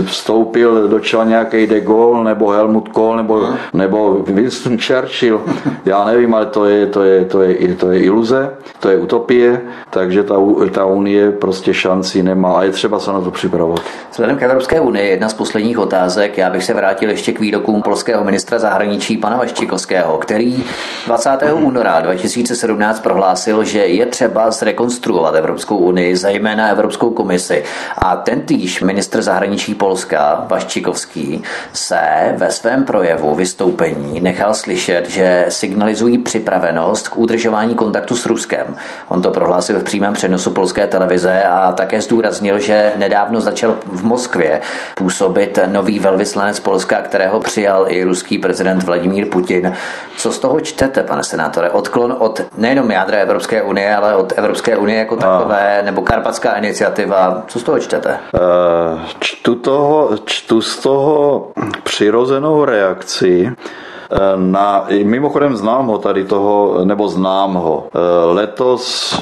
vstoupil 0.04 0.88
do 0.88 1.00
čela 1.00 1.24
nějaký 1.24 1.66
de 1.66 1.80
Gaulle 1.80 2.24
nebo 2.24 2.50
Helmut 2.50 2.88
Kohl 2.88 3.16
nebo, 3.16 3.48
nebo 3.72 4.18
Winston 4.26 4.78
Churchill, 4.78 5.40
já 5.84 6.04
nevím, 6.04 6.34
ale 6.34 6.46
to 6.46 6.64
je, 6.64 6.86
to 6.86 7.02
je, 7.02 7.24
to 7.24 7.42
je, 7.42 7.74
to 7.74 7.90
je 7.90 8.02
iluze, 8.02 8.50
to 8.80 8.88
je 8.88 8.96
utopie, 8.96 9.60
takže 9.90 10.22
ta, 10.22 10.34
ta 10.70 10.84
unie 10.84 11.30
prostě 11.30 11.74
šanci 11.74 12.22
nemá 12.22 12.52
a 12.52 12.62
je 12.62 12.70
třeba 12.70 12.98
se 12.98 13.12
na 13.12 13.20
to 13.20 13.30
připravovat. 13.30 13.82
Vzhledem 14.10 14.36
k 14.36 14.42
Evropské 14.42 14.80
unii 14.80 15.10
jedna 15.10 15.28
z 15.28 15.34
posledních 15.34 15.78
otázek 15.78 16.21
otázek. 16.22 16.38
Já 16.38 16.50
bych 16.50 16.64
se 16.64 16.74
vrátil 16.74 17.10
ještě 17.10 17.32
k 17.32 17.40
výrokům 17.40 17.82
polského 17.82 18.24
ministra 18.24 18.58
zahraničí 18.58 19.16
pana 19.16 19.36
Vaščikovského, 19.36 20.18
který 20.18 20.64
20. 21.06 21.30
února 21.52 22.00
2017 22.00 23.00
prohlásil, 23.00 23.64
že 23.64 23.78
je 23.78 24.06
třeba 24.06 24.50
zrekonstruovat 24.50 25.34
Evropskou 25.34 25.76
unii, 25.76 26.16
zejména 26.16 26.68
Evropskou 26.68 27.10
komisi. 27.10 27.64
A 27.98 28.16
ten 28.16 28.40
týž 28.40 28.82
ministr 28.82 29.22
zahraničí 29.22 29.74
Polska, 29.74 30.44
Vaščikovský, 30.48 31.42
se 31.72 32.00
ve 32.36 32.50
svém 32.50 32.84
projevu 32.84 33.34
vystoupení 33.34 34.20
nechal 34.20 34.54
slyšet, 34.54 35.10
že 35.10 35.46
signalizují 35.48 36.18
připravenost 36.18 37.08
k 37.08 37.18
udržování 37.18 37.74
kontaktu 37.74 38.16
s 38.16 38.26
Ruskem. 38.26 38.76
On 39.08 39.22
to 39.22 39.30
prohlásil 39.30 39.78
v 39.78 39.84
přímém 39.84 40.12
přenosu 40.12 40.50
polské 40.50 40.86
televize 40.86 41.42
a 41.42 41.72
také 41.72 42.00
zdůraznil, 42.00 42.58
že 42.58 42.92
nedávno 42.96 43.40
začal 43.40 43.76
v 43.86 44.04
Moskvě 44.04 44.60
působit 44.94 45.58
nový 45.66 45.98
velký 45.98 46.11
velvyslanec 46.12 46.60
Polska, 46.60 46.96
kterého 46.96 47.40
přijal 47.40 47.84
i 47.88 48.04
ruský 48.04 48.38
prezident 48.38 48.82
Vladimír 48.82 49.26
Putin. 49.26 49.72
Co 50.16 50.32
z 50.32 50.38
toho 50.38 50.60
čtete, 50.60 51.02
pane 51.02 51.24
senátore? 51.24 51.70
Odklon 51.70 52.16
od 52.18 52.40
nejenom 52.56 52.90
jádra 52.90 53.18
Evropské 53.18 53.62
unie, 53.62 53.96
ale 53.96 54.16
od 54.16 54.32
Evropské 54.36 54.76
unie 54.76 54.98
jako 54.98 55.16
takové, 55.16 55.80
a... 55.80 55.84
nebo 55.84 56.02
Karpatská 56.02 56.52
iniciativa. 56.52 57.42
Co 57.46 57.58
z 57.60 57.62
toho 57.62 57.78
čtete? 57.78 58.18
Uh, 58.32 59.00
čtu, 59.20 59.54
toho, 59.54 60.10
čtu 60.24 60.60
z 60.60 60.78
toho 60.78 61.48
přirozenou 61.82 62.64
reakci 62.64 63.48
eh, 63.48 64.18
na, 64.36 64.86
mimochodem 65.02 65.56
znám 65.56 65.86
ho 65.86 65.98
tady 65.98 66.24
toho, 66.24 66.84
nebo 66.84 67.08
znám 67.08 67.54
ho. 67.54 67.84
Eh, 67.88 67.98
letos 68.32 69.16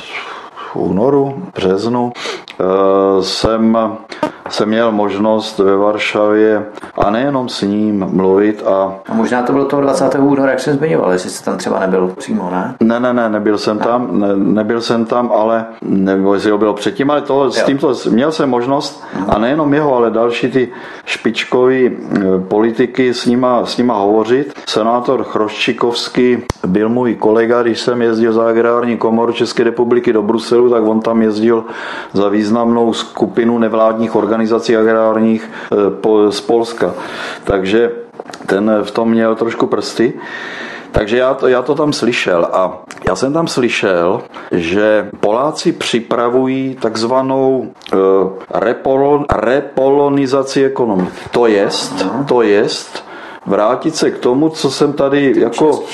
v 0.73 0.77
únoru, 0.77 1.43
březnu 1.55 2.13
jsem 3.21 3.77
jsem 4.51 4.69
měl 4.69 4.93
možnost 4.93 5.59
ve 5.59 5.77
Varšavě 5.77 6.67
a 6.99 7.11
nejenom 7.11 7.49
s 7.49 7.63
ním 7.63 8.07
mluvit. 8.13 8.63
A, 8.67 8.95
a 9.09 9.15
možná 9.15 9.43
to 9.43 9.53
bylo 9.53 9.65
toho 9.65 9.83
20. 9.83 10.15
února, 10.19 10.51
jak 10.51 10.61
jsem 10.61 10.77
zmiňoval, 10.77 11.13
jestli 11.13 11.31
jste 11.31 11.45
tam 11.45 11.59
třeba 11.59 11.81
nebyl 11.81 12.09
přímo, 12.19 12.49
ne? 12.53 12.75
Ne, 12.81 13.01
ne, 13.01 13.13
ne, 13.13 13.29
nebyl 13.29 13.59
jsem 13.59 13.79
ne. 13.79 13.85
tam, 13.85 14.21
ne, 14.21 14.37
nebyl 14.37 14.81
jsem 14.81 15.05
tam, 15.05 15.33
ale 15.35 15.67
nebo 15.83 16.35
jestli 16.35 16.51
ho 16.51 16.59
bylo 16.59 16.75
předtím, 16.75 17.11
ale 17.11 17.21
to, 17.21 17.51
s 17.51 17.63
tímto 17.63 17.95
měl 18.11 18.33
jsem 18.33 18.51
možnost 18.51 19.05
a 19.29 19.39
nejenom 19.39 19.75
jeho, 19.75 19.97
ale 19.97 20.11
další 20.11 20.51
ty 20.51 20.69
špičkový 21.05 21.87
e, 21.87 21.91
politiky 22.49 23.15
s 23.15 23.27
nima, 23.27 23.67
s 23.67 23.77
nima 23.77 23.95
hovořit. 23.95 24.55
Senátor 24.69 25.25
Chroščikovský 25.25 26.39
byl 26.67 26.89
můj 26.89 27.15
kolega, 27.15 27.63
když 27.63 27.81
jsem 27.81 28.03
jezdil 28.03 28.33
za 28.33 28.49
agrární 28.49 28.97
komoru 28.97 29.33
České 29.33 29.65
republiky 29.65 30.13
do 30.13 30.23
Bruselu, 30.23 30.60
tak 30.69 30.82
on 30.82 31.01
tam 31.01 31.23
jezdil 31.23 31.65
za 32.12 32.28
významnou 32.28 32.93
skupinu 32.93 33.59
nevládních 33.59 34.16
organizací 34.16 34.77
agrárních 34.77 35.51
eh, 35.73 36.32
z 36.32 36.41
Polska. 36.41 36.95
Takže 37.45 37.93
ten 38.47 38.70
v 38.82 38.91
tom 38.91 39.11
měl 39.11 39.35
trošku 39.35 39.66
prsty. 39.66 40.12
Takže 40.93 41.19
já 41.19 41.35
to, 41.35 41.49
já 41.49 41.62
to 41.62 41.74
tam 41.74 41.93
slyšel 41.93 42.49
a 42.53 42.78
já 43.09 43.16
jsem 43.16 43.32
tam 43.32 43.47
slyšel, 43.47 44.23
že 44.53 45.09
Poláci 45.20 45.73
připravují 45.73 46.77
takzvanou 46.81 47.59
uh, 47.93 47.99
repolon, 48.55 49.24
repolonizaci 49.32 50.65
ekonomiky. 50.65 51.12
To 51.31 51.47
jest, 51.47 52.07
to 52.28 52.43
jest, 52.43 53.05
vrátit 53.47 53.97
se 53.97 54.11
k 54.11 54.19
tomu, 54.19 54.49
co 54.49 54.71
jsem 54.71 54.93
tady 54.93 55.35
jako 55.37 55.85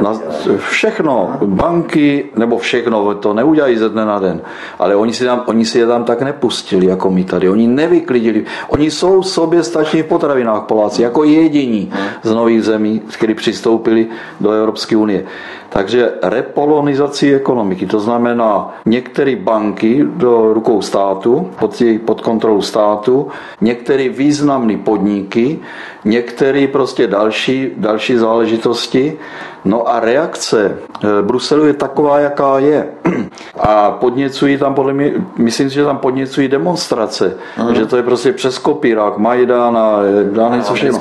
na, 0.00 0.20
všechno, 0.58 1.36
banky, 1.44 2.24
nebo 2.36 2.58
všechno, 2.58 3.14
to 3.14 3.34
neudělají 3.34 3.76
ze 3.76 3.88
dne 3.88 4.04
na 4.04 4.18
den, 4.18 4.40
ale 4.78 4.96
oni 4.96 5.12
si, 5.12 5.24
tam, 5.24 5.42
oni 5.46 5.64
si 5.64 5.78
je 5.78 5.86
tam 5.86 6.04
tak 6.04 6.22
nepustili, 6.22 6.86
jako 6.86 7.10
my 7.10 7.24
tady, 7.24 7.48
oni 7.48 7.68
nevyklidili, 7.68 8.44
oni 8.68 8.90
jsou 8.90 9.22
sobě 9.22 9.62
stační 9.62 10.02
v 10.02 10.06
potravinách 10.06 10.62
Poláci, 10.62 11.02
jako 11.02 11.24
jediní 11.24 11.92
z 12.22 12.30
nových 12.30 12.62
zemí, 12.62 13.02
kteří 13.18 13.34
přistoupili 13.34 14.06
do 14.40 14.50
Evropské 14.50 14.96
unie. 14.96 15.24
Takže 15.72 16.12
repolonizací 16.22 17.34
ekonomiky, 17.34 17.86
to 17.86 18.00
znamená 18.00 18.74
některé 18.86 19.36
banky 19.36 20.04
do 20.04 20.54
rukou 20.54 20.82
státu, 20.82 21.50
pod, 21.58 21.82
pod 22.04 22.20
kontrolou 22.20 22.60
státu, 22.60 23.28
některé 23.60 24.08
významné 24.08 24.76
podniky, 24.76 25.58
některé 26.04 26.66
prostě 26.82 27.06
další, 27.06 27.70
další 27.76 28.16
záležitosti. 28.16 29.18
No 29.64 29.88
a 29.88 30.00
reakce 30.00 30.76
eh, 31.04 31.22
Bruselu 31.22 31.66
je 31.66 31.72
taková, 31.72 32.18
jaká 32.18 32.58
je. 32.58 32.86
A 33.60 33.90
podněcují 33.90 34.58
tam, 34.58 34.74
podle 34.74 34.92
mě, 34.92 35.12
myslím 35.36 35.68
si, 35.70 35.74
že 35.74 35.84
tam 35.84 35.98
podněcují 35.98 36.48
demonstrace, 36.48 37.36
uh-huh. 37.58 37.72
že 37.72 37.86
to 37.86 37.96
je 37.96 38.02
prostě 38.02 38.32
přes 38.32 38.58
kopírák, 38.58 39.18
Majdan 39.18 39.76
a 39.76 39.98
dá 40.32 40.56
něco 40.56 40.74
všechno. 40.74 40.98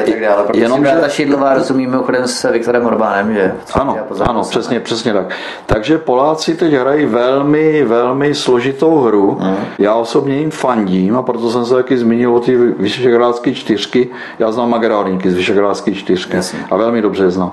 a 0.00 0.02
tak 0.02 0.20
dále. 0.20 0.44
Protože 0.46 0.62
Jenom, 0.62 0.84
že... 0.84 0.90
ta 1.00 1.08
Šidlová 1.08 1.54
rozumí 1.54 1.86
mimochodem 1.86 2.28
s 2.28 2.50
Viktorem 2.50 2.86
Orbánem, 2.86 3.34
že? 3.34 3.54
Ano, 3.74 3.98
ano, 4.20 4.42
přesně, 4.42 4.80
přesně 4.80 5.12
tak. 5.12 5.30
Takže 5.66 5.98
Poláci 5.98 6.54
teď 6.54 6.72
hrají 6.72 7.06
velmi, 7.06 7.84
velmi 7.84 8.34
složitou 8.34 8.98
hru. 8.98 9.38
Uh-huh. 9.40 9.56
Já 9.78 9.94
osobně 9.94 10.36
jim 10.36 10.50
fandím 10.50 11.16
a 11.16 11.22
proto 11.22 11.50
jsem 11.50 11.66
se 11.66 11.74
taky 11.74 11.98
zmínil 11.98 12.34
o 12.34 12.40
ty 12.40 12.56
Vyšehrádské 12.56 13.54
čtyřky. 13.54 14.08
Já 14.38 14.52
znám 14.52 14.74
agrárníky 14.74 15.30
z 15.30 15.34
Vyšehrádské 15.34 15.94
čtyřky 15.94 16.36
Jasně. 16.36 16.58
a 16.70 16.76
velmi 16.76 17.02
dobře 17.02 17.24
je 17.24 17.30
znám. 17.30 17.52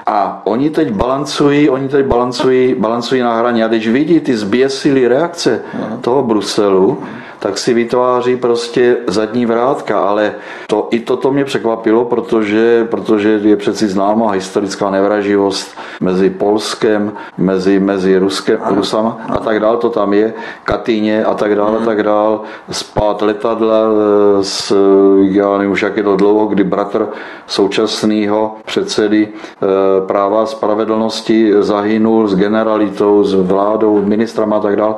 A 0.05 0.41
oni 0.43 0.69
teď 0.69 0.91
balancují, 0.91 1.69
oni 1.69 1.87
teď 1.87 2.05
balancují, 2.05 2.75
balancují 2.75 3.21
na 3.21 3.37
hraně. 3.37 3.65
A 3.65 3.67
když 3.67 3.87
vidí 3.87 4.19
ty 4.19 4.37
zběsilé 4.37 5.07
reakce 5.07 5.61
toho 6.01 6.23
Bruselu, 6.23 6.97
tak 7.41 7.57
si 7.57 7.73
vytváří 7.73 8.35
prostě 8.35 8.97
zadní 9.07 9.45
vrátka, 9.45 9.99
ale 9.99 10.33
to, 10.67 10.87
i 10.91 10.99
toto 10.99 11.31
mě 11.31 11.45
překvapilo, 11.45 12.05
protože, 12.05 12.87
protože 12.89 13.29
je 13.29 13.55
přeci 13.55 13.87
známá 13.87 14.31
historická 14.31 14.89
nevraživost 14.89 15.77
mezi 16.01 16.29
Polskem, 16.29 17.11
mezi, 17.37 17.79
mezi 17.79 18.17
Ruskem, 18.17 18.59
Rusama 18.69 19.17
a 19.29 19.37
tak 19.37 19.59
dál, 19.59 19.77
to 19.77 19.89
tam 19.89 20.13
je, 20.13 20.33
Katyně 20.63 21.25
a 21.25 21.33
tak 21.33 21.55
dál, 21.55 21.77
a 21.81 21.85
tak 21.85 22.03
dál, 22.03 22.41
spát 22.71 23.21
letadla 23.21 23.77
eh, 23.79 24.43
s, 24.43 24.75
já 25.21 25.57
nevím 25.57 25.71
už 25.71 25.81
jak 25.81 25.97
je 25.97 26.03
to 26.03 26.15
dlouho, 26.15 26.45
kdy 26.45 26.63
bratr 26.63 27.07
současného 27.47 28.55
předsedy 28.65 29.27
eh, 29.27 30.00
práva 30.01 30.43
a 30.43 30.45
spravedlnosti 30.45 31.53
zahynul 31.59 32.27
s 32.27 32.35
generalitou, 32.35 33.23
s 33.23 33.33
vládou, 33.33 34.01
ministrama 34.05 34.57
a 34.57 34.59
tak 34.59 34.75
dál. 34.75 34.95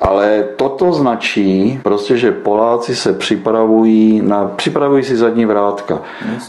Ale 0.00 0.44
toto 0.56 0.92
značí 0.92 1.80
prostě, 1.82 2.16
že 2.16 2.32
Poláci 2.32 2.96
se 2.96 3.12
připravují 3.12 4.22
na, 4.24 4.50
připravují 4.56 5.04
si 5.04 5.16
zadní 5.16 5.46
vrátka. 5.46 5.98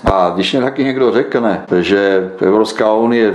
A 0.05 0.31
když 0.35 0.53
mě 0.53 0.61
taky 0.61 0.83
někdo 0.83 1.11
řekne, 1.11 1.65
že 1.79 2.31
Evropská 2.41 2.93
unie, 2.93 3.33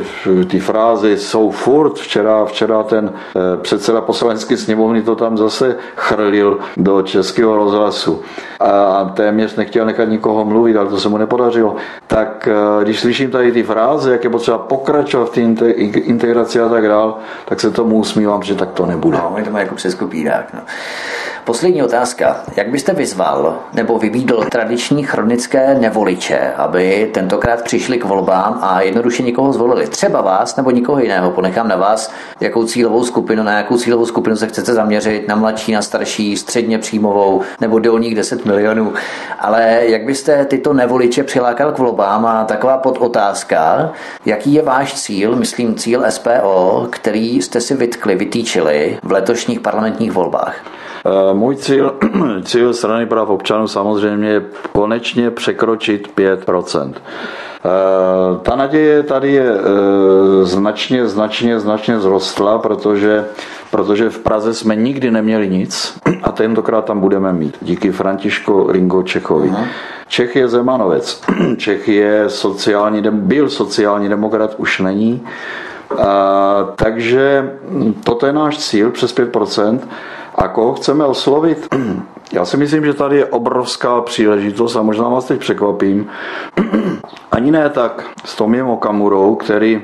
ty 0.50 0.60
frázy 0.60 1.16
jsou 1.16 1.50
furt, 1.50 1.94
včera, 1.98 2.44
včera 2.44 2.82
ten 2.82 3.12
eh, 3.14 3.56
předseda 3.62 4.00
poslanecké 4.00 4.56
sněmovny 4.56 5.02
to 5.02 5.16
tam 5.16 5.38
zase 5.38 5.76
chrlil 5.96 6.58
do 6.76 7.02
českého 7.02 7.56
rozhlasu 7.56 8.22
a 8.60 9.04
téměř 9.14 9.56
nechtěl 9.56 9.86
nechat 9.86 10.08
nikoho 10.08 10.44
mluvit, 10.44 10.76
ale 10.76 10.88
to 10.88 11.00
se 11.00 11.08
mu 11.08 11.18
nepodařilo. 11.18 11.76
Tak 12.06 12.48
eh, 12.48 12.84
když 12.84 13.00
slyším 13.00 13.30
tady 13.30 13.52
ty 13.52 13.62
fráze, 13.62 14.12
jak 14.12 14.24
je 14.24 14.30
potřeba 14.30 14.58
pokračovat 14.58 15.28
v 15.30 15.56
té 15.56 15.70
integraci 15.70 16.60
a 16.60 16.68
tak 16.68 16.88
dál, 16.88 17.18
tak 17.44 17.60
se 17.60 17.70
tomu 17.70 17.96
usmívám, 17.96 18.42
že 18.42 18.54
tak 18.54 18.72
to 18.72 18.86
nebude. 18.86 19.18
No, 19.18 19.36
to 19.44 19.50
má 19.50 19.60
jako 19.60 19.74
přes 19.74 19.94
kopírák. 20.04 20.52
No. 20.52 20.60
Poslední 21.44 21.82
otázka. 21.82 22.42
Jak 22.56 22.68
byste 22.68 22.92
vyzval 22.92 23.58
nebo 23.72 23.98
vybídl 23.98 24.44
tradiční 24.44 25.02
chronické 25.02 25.74
nevoliče, 25.74 26.52
aby 26.56 27.10
tentokrát 27.14 27.62
přišli 27.62 27.98
k 27.98 28.04
volbám 28.04 28.58
a 28.62 28.80
jednoduše 28.80 29.22
někoho 29.22 29.52
zvolili? 29.52 29.86
Třeba 29.86 30.20
vás 30.20 30.56
nebo 30.56 30.70
nikoho 30.70 31.00
jiného. 31.00 31.30
Ponechám 31.30 31.68
na 31.68 31.76
vás, 31.76 32.12
jakou 32.40 32.64
cílovou 32.64 33.04
skupinu, 33.04 33.42
na 33.42 33.58
jakou 33.58 33.78
cílovou 33.78 34.06
skupinu 34.06 34.36
se 34.36 34.46
chcete 34.46 34.74
zaměřit, 34.74 35.28
na 35.28 35.36
mladší, 35.36 35.72
na 35.72 35.82
starší, 35.82 36.36
středně 36.36 36.78
příjmovou 36.78 37.42
nebo 37.60 37.78
dolních 37.78 38.14
10 38.14 38.44
milionů. 38.44 38.92
Ale 39.38 39.80
jak 39.82 40.04
byste 40.04 40.44
tyto 40.44 40.72
nevoliče 40.72 41.24
přilákal 41.24 41.72
k 41.72 41.78
volbám 41.78 42.26
a 42.26 42.44
taková 42.44 42.78
podotázka, 42.78 43.92
jaký 44.26 44.54
je 44.54 44.62
váš 44.62 44.94
cíl, 44.94 45.36
myslím 45.36 45.74
cíl 45.74 46.04
SPO, 46.08 46.86
který 46.90 47.42
jste 47.42 47.60
si 47.60 47.74
vytkli, 47.74 48.14
vytýčili 48.14 48.98
v 49.02 49.12
letošních 49.12 49.60
parlamentních 49.60 50.12
volbách? 50.12 50.56
Eh, 51.06 51.34
můj 51.34 51.56
cíl, 51.56 51.94
cíl 52.44 52.74
strany 52.74 53.06
práv 53.06 53.28
občanů 53.28 53.68
samozřejmě 53.68 54.28
je 54.28 54.42
konečně 54.72 55.30
překročit 55.30 56.08
5%. 56.16 56.92
Eh, 56.94 58.38
ta 58.42 58.56
naděje 58.56 59.02
tady 59.02 59.32
je 59.32 59.54
eh, 59.54 60.44
značně, 60.44 61.06
značně, 61.06 61.60
značně 61.60 62.00
zrostla, 62.00 62.58
protože, 62.58 63.24
protože 63.70 64.10
v 64.10 64.18
Praze 64.18 64.54
jsme 64.54 64.76
nikdy 64.76 65.10
neměli 65.10 65.48
nic 65.48 65.98
a 66.22 66.32
tentokrát 66.32 66.84
tam 66.84 67.00
budeme 67.00 67.32
mít. 67.32 67.56
Díky 67.62 67.92
Františko 67.92 68.72
Ringo 68.72 69.02
Čechovi. 69.02 69.52
Čech 70.08 70.36
je 70.36 70.48
Zemanovec. 70.48 71.22
Čech 71.56 71.88
je 71.88 72.24
sociální, 72.28 73.02
byl 73.10 73.48
sociální 73.48 74.08
demokrat, 74.08 74.54
už 74.58 74.80
není. 74.80 75.22
A, 75.98 76.68
takže 76.76 77.50
toto 78.04 78.26
je 78.26 78.32
náš 78.32 78.58
cíl, 78.58 78.90
přes 78.90 79.16
5%. 79.16 79.78
A 80.34 80.48
koho 80.48 80.74
chceme 80.74 81.04
oslovit? 81.04 81.68
Já 82.32 82.44
si 82.44 82.56
myslím, 82.56 82.84
že 82.84 82.94
tady 82.94 83.16
je 83.16 83.26
obrovská 83.26 84.00
příležitost 84.00 84.76
a 84.76 84.82
možná 84.82 85.08
vás 85.08 85.24
teď 85.24 85.40
překvapím. 85.40 86.10
Ani 87.32 87.50
ne 87.50 87.70
tak 87.70 88.04
s 88.24 88.36
Tomiem 88.36 88.68
Okamurou, 88.68 89.34
který 89.34 89.82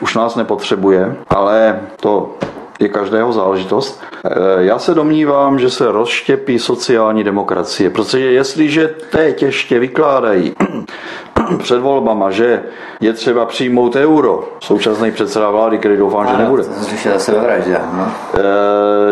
už 0.00 0.14
nás 0.14 0.36
nepotřebuje, 0.36 1.16
ale 1.28 1.80
to 2.00 2.34
je 2.80 2.88
každého 2.88 3.32
záležitost. 3.32 4.02
Eh, 4.24 4.30
já 4.58 4.78
se 4.78 4.94
domnívám, 4.94 5.58
že 5.58 5.70
se 5.70 5.92
rozštěpí 5.92 6.58
sociální 6.58 7.24
demokracie, 7.24 7.90
protože 7.90 8.20
jestliže 8.32 8.94
teď 9.10 9.42
ještě 9.42 9.78
vykládají 9.78 10.54
před 11.58 11.78
volbama, 11.78 12.30
že 12.30 12.62
je 13.00 13.12
třeba 13.12 13.46
přijmout 13.46 13.96
euro, 13.96 14.48
současný 14.60 15.12
předseda 15.12 15.50
vlády, 15.50 15.78
který 15.78 15.96
doufám, 15.96 16.26
že 16.26 16.36
nebude. 16.36 16.64
se 17.18 17.32
no. 17.92 18.12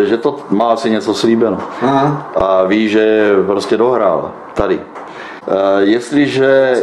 E, 0.03 0.07
že 0.07 0.17
to 0.17 0.37
má 0.51 0.73
asi 0.73 0.91
něco 0.91 1.15
slíbeno. 1.15 1.59
Aha. 1.83 2.31
A 2.37 2.65
ví, 2.65 2.89
že 2.89 3.33
prostě 3.47 3.77
dohrál 3.77 4.33
tady. 4.55 4.81
E, 5.49 5.85
jestliže, 5.85 6.77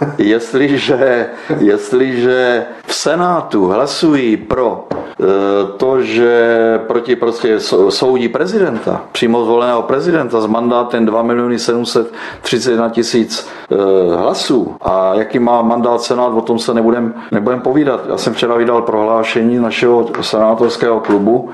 jestliže, 0.18 1.26
jestliže 1.58 2.66
v 2.86 2.94
Senátu 2.94 3.66
hlasují 3.66 4.36
pro 4.36 4.88
Eh, 5.20 5.72
to, 5.76 6.02
že 6.02 6.80
proti 6.86 7.16
prostě 7.16 7.60
soudí 7.88 8.28
prezidenta, 8.28 9.00
přímo 9.12 9.44
zvoleného 9.44 9.82
prezidenta 9.82 10.40
s 10.40 10.46
mandátem 10.46 11.06
2 11.06 11.22
miliony 11.22 11.58
731 11.58 12.88
tisíc 12.88 13.48
eh, 13.70 13.76
hlasů 14.16 14.76
a 14.80 15.14
jaký 15.14 15.38
má 15.38 15.62
mandát 15.62 16.02
Senát, 16.02 16.28
o 16.28 16.40
tom 16.40 16.58
se 16.58 16.74
nebudem, 16.74 17.14
nebudem 17.30 17.60
povídat. 17.60 18.00
Já 18.08 18.18
jsem 18.18 18.34
včera 18.34 18.54
vydal 18.54 18.82
prohlášení 18.82 19.58
našeho 19.58 20.06
senátorského 20.20 21.00
klubu, 21.00 21.50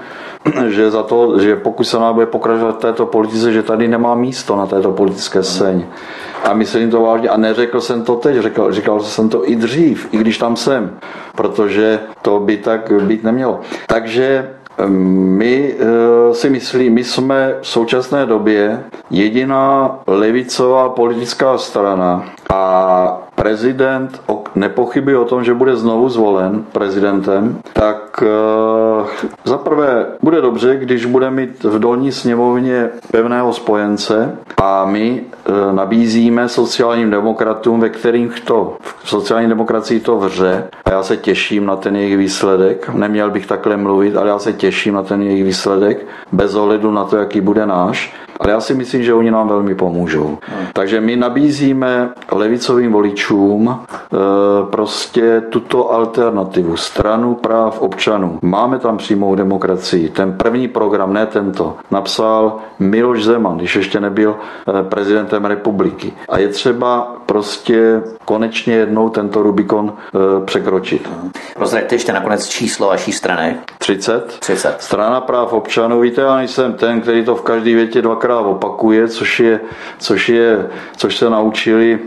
že 0.68 0.90
za 0.90 1.02
to, 1.02 1.38
že 1.38 1.56
pokud 1.56 1.84
se 1.84 1.96
bude 2.12 2.26
pokračovat 2.26 2.76
v 2.76 2.80
této 2.80 3.06
politice, 3.06 3.52
že 3.52 3.62
tady 3.62 3.88
nemá 3.88 4.14
místo 4.14 4.56
na 4.56 4.66
této 4.66 4.92
politické 4.92 5.42
scéně. 5.42 5.86
A 6.44 6.54
myslím 6.54 6.90
to 6.90 7.00
vážně. 7.02 7.28
A 7.28 7.36
neřekl 7.36 7.80
jsem 7.80 8.02
to 8.02 8.16
teď, 8.16 8.36
řekl, 8.38 8.72
říkal 8.72 9.00
jsem 9.00 9.28
to 9.28 9.50
i 9.50 9.56
dřív, 9.56 10.08
i 10.12 10.16
když 10.16 10.38
tam 10.38 10.56
jsem, 10.56 10.90
protože 11.34 12.00
to 12.22 12.40
by 12.40 12.56
tak 12.56 12.92
být 13.02 13.24
nemělo. 13.24 13.60
Takže 13.86 14.50
my 14.88 15.74
eh, 15.78 16.34
si 16.34 16.50
myslíme, 16.50 16.94
my 16.94 17.04
jsme 17.04 17.54
v 17.60 17.66
současné 17.66 18.26
době 18.26 18.84
jediná 19.10 19.98
levicová 20.06 20.88
politická 20.88 21.58
strana 21.58 22.24
a 22.54 23.22
prezident 23.34 24.20
nepochybuje 24.54 25.18
o 25.18 25.24
tom, 25.24 25.44
že 25.44 25.54
bude 25.54 25.76
znovu 25.76 26.08
zvolen 26.08 26.64
prezidentem, 26.72 27.58
tak 27.72 28.22
eh, 28.22 29.26
za 29.44 29.58
prvé 29.58 30.06
bude 30.22 30.40
dobře, 30.40 30.76
když 30.76 31.04
bude 31.04 31.30
mít 31.30 31.64
v 31.64 31.78
dolní 31.78 32.12
sněmovně 32.12 32.90
pevného 33.10 33.52
spojence 33.52 34.36
a 34.62 34.84
my 34.84 35.22
eh, 35.22 35.52
nabízíme 35.72 36.48
sociálním 36.48 37.10
demokratům, 37.10 37.80
ve 37.80 37.88
kterých 37.88 38.40
to 38.40 38.76
v 39.02 39.08
sociální 39.08 39.48
demokracii 39.48 40.00
to 40.00 40.16
vře 40.18 40.68
a 40.84 40.90
já 40.90 41.02
se 41.02 41.16
těším 41.16 41.66
na 41.66 41.76
ten 41.76 41.96
jejich 41.96 42.16
výsledek. 42.16 42.88
Neměl 42.94 43.30
bych 43.30 43.46
takhle 43.46 43.76
mluvit, 43.76 44.16
ale 44.16 44.28
já 44.28 44.38
se 44.38 44.52
těším 44.52 44.94
na 44.94 45.02
ten 45.02 45.22
jejich 45.22 45.44
výsledek 45.44 46.06
bez 46.32 46.54
ohledu 46.54 46.90
na 46.90 47.04
to, 47.04 47.16
jaký 47.16 47.40
bude 47.40 47.66
náš. 47.66 48.14
Ale 48.40 48.52
já 48.52 48.60
si 48.60 48.74
myslím, 48.74 49.02
že 49.02 49.14
oni 49.14 49.30
nám 49.30 49.48
velmi 49.48 49.74
pomůžou. 49.74 50.38
Takže 50.72 51.00
my 51.00 51.16
nabízíme 51.16 52.10
levicovým 52.32 52.92
voličům 52.92 53.70
e, 53.70 54.16
prostě 54.70 55.40
tuto 55.40 55.92
alternativu, 55.92 56.76
stranu 56.76 57.34
práv 57.34 57.80
občanů. 57.80 58.38
Máme 58.42 58.78
tam 58.78 58.96
přímou 58.96 59.34
demokracii. 59.34 60.08
Ten 60.08 60.32
první 60.32 60.68
program, 60.68 61.12
ne 61.12 61.26
tento, 61.26 61.76
napsal 61.90 62.56
Miloš 62.78 63.24
Zeman, 63.24 63.56
když 63.56 63.76
ještě 63.76 64.00
nebyl 64.00 64.36
e, 64.80 64.82
prezidentem 64.82 65.44
republiky. 65.44 66.12
A 66.28 66.38
je 66.38 66.48
třeba 66.48 67.16
prostě 67.26 68.02
konečně 68.24 68.74
jednou 68.74 69.08
tento 69.08 69.42
Rubikon 69.42 69.92
e, 69.92 70.44
překročit. 70.44 71.10
Prozraďte 71.56 71.94
ještě 71.94 72.12
nakonec 72.12 72.48
číslo 72.48 72.86
vaší 72.86 73.12
strany. 73.12 73.56
30. 73.78 74.26
30. 74.38 74.76
Strana 74.78 75.20
práv 75.20 75.52
občanů. 75.52 76.00
Víte, 76.00 76.20
já 76.20 76.36
nejsem 76.36 76.72
ten, 76.72 77.00
který 77.00 77.24
to 77.24 77.36
v 77.36 77.42
každé 77.42 77.74
větě 77.74 78.02
dvakrát 78.02 78.23
opakuje, 78.32 79.08
což, 79.08 79.40
je, 79.40 79.60
což, 79.98 80.28
je, 80.28 80.70
což 80.96 81.16
se 81.16 81.30
naučili 81.30 81.98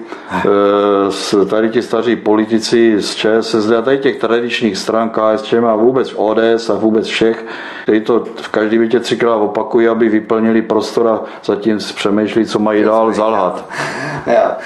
e, 1.41 1.45
tady 1.45 1.69
ti 1.69 1.81
staří 1.81 2.15
politici 2.15 3.01
z 3.01 3.15
ČSSD 3.15 3.71
a 3.71 3.81
tady 3.81 3.97
těch 3.97 4.15
tradičních 4.15 4.77
stran 4.77 5.09
KSČM 5.09 5.65
a 5.65 5.75
vůbec 5.75 6.13
ODS 6.15 6.69
a 6.69 6.75
vůbec 6.75 7.07
všech, 7.07 7.45
kteří 7.83 8.01
to 8.01 8.25
v 8.35 8.47
každé 8.47 8.77
větě 8.77 8.99
třikrát 8.99 9.35
opakují, 9.35 9.87
aby 9.87 10.09
vyplnili 10.09 10.61
prostor 10.61 11.07
a 11.07 11.21
zatím 11.43 11.77
přemýšlí, 11.77 12.45
co 12.45 12.59
mají 12.59 12.83
dál 12.83 13.13
zalhat. 13.13 13.69
Ja. 14.27 14.57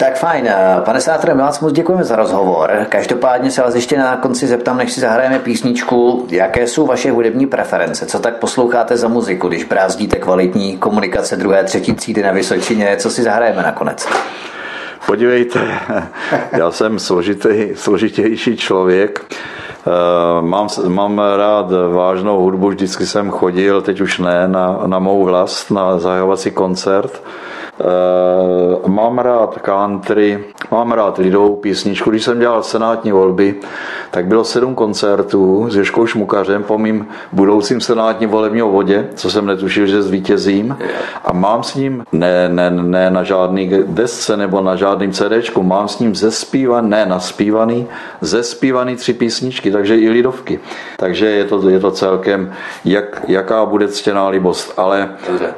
Tak 0.00 0.18
fajn. 0.18 0.48
Pane 0.84 1.00
senátore, 1.00 1.34
my 1.34 1.42
vás 1.42 1.60
moc 1.60 1.72
děkujeme 1.72 2.04
za 2.04 2.16
rozhovor. 2.16 2.86
Každopádně 2.88 3.50
se 3.50 3.62
vás 3.62 3.74
ještě 3.74 3.98
na 3.98 4.16
konci 4.16 4.46
zeptám, 4.46 4.76
než 4.76 4.92
si 4.92 5.00
zahrajeme 5.00 5.38
písničku, 5.38 6.26
jaké 6.30 6.66
jsou 6.66 6.86
vaše 6.86 7.10
hudební 7.10 7.46
preference, 7.46 8.06
co 8.06 8.18
tak 8.18 8.36
posloucháte 8.36 8.96
za 8.96 9.08
muziku, 9.08 9.48
když 9.48 9.64
brázdíte 9.64 10.16
kvalitní 10.16 10.76
komunikace 10.76 11.36
druhé, 11.36 11.64
třetí 11.64 11.92
třídy 11.92 12.22
na 12.22 12.32
Vysočině, 12.32 12.96
co 12.96 13.10
si 13.10 13.22
zahrajeme 13.22 13.62
nakonec? 13.62 14.08
Podívejte, 15.06 15.60
já 16.52 16.70
jsem 16.70 16.98
složitý, 16.98 17.68
složitější 17.74 18.56
člověk. 18.56 19.24
Eh, 19.30 20.42
mám, 20.42 20.68
mám 20.88 21.18
rád 21.36 21.66
vážnou 21.92 22.40
hudbu, 22.40 22.68
vždycky 22.68 23.06
jsem 23.06 23.30
chodil, 23.30 23.82
teď 23.82 24.00
už 24.00 24.18
ne, 24.18 24.48
na, 24.48 24.80
na 24.86 24.98
mou 24.98 25.24
vlast, 25.24 25.70
na 25.70 25.98
zahajovací 25.98 26.50
koncert. 26.50 27.22
Eh, 27.80 28.88
mám 28.88 29.18
rád 29.18 29.58
country, 29.58 30.44
mám 30.70 30.92
rád 30.92 31.18
lidovou 31.18 31.56
písničku. 31.56 32.10
Když 32.10 32.24
jsem 32.24 32.40
dělal 32.40 32.62
senátní 32.62 33.12
volby, 33.12 33.54
tak 34.10 34.26
bylo 34.26 34.44
sedm 34.44 34.74
koncertů 34.74 35.66
s 35.70 35.76
Ježkou 35.76 36.06
Šmukařem 36.06 36.62
po 36.62 36.78
mým 36.78 37.06
budoucím 37.32 37.80
senátním 37.80 38.30
volebním 38.30 38.64
vodě, 38.64 39.08
co 39.14 39.30
jsem 39.30 39.46
netušil, 39.46 39.86
že 39.86 40.02
zvítězím. 40.02 40.76
A 41.24 41.32
mám 41.32 41.62
s 41.62 41.74
ním, 41.74 42.04
ne, 42.12 42.48
ne, 42.48 42.70
ne 42.70 43.10
na 43.10 43.22
žádný 43.22 43.70
desce 43.86 44.36
nebo 44.36 44.60
na 44.60 44.76
žádným 44.76 45.12
CDčku, 45.12 45.62
mám 45.62 45.88
s 45.88 45.98
ním 45.98 46.14
zespívaný, 46.14 46.90
ne 46.90 47.06
naspívaný, 47.06 47.86
zespívaný 48.20 48.96
tři 48.96 49.12
písničky, 49.12 49.70
takže 49.70 49.98
i 49.98 50.10
lidovky. 50.10 50.60
Takže 50.96 51.26
je 51.26 51.44
to, 51.44 51.68
je 51.68 51.80
to 51.80 51.90
celkem, 51.90 52.52
jak, 52.84 53.22
jaká 53.28 53.66
bude 53.66 53.88
ctěná 53.88 54.28
libost. 54.28 54.72
Ale 54.76 55.08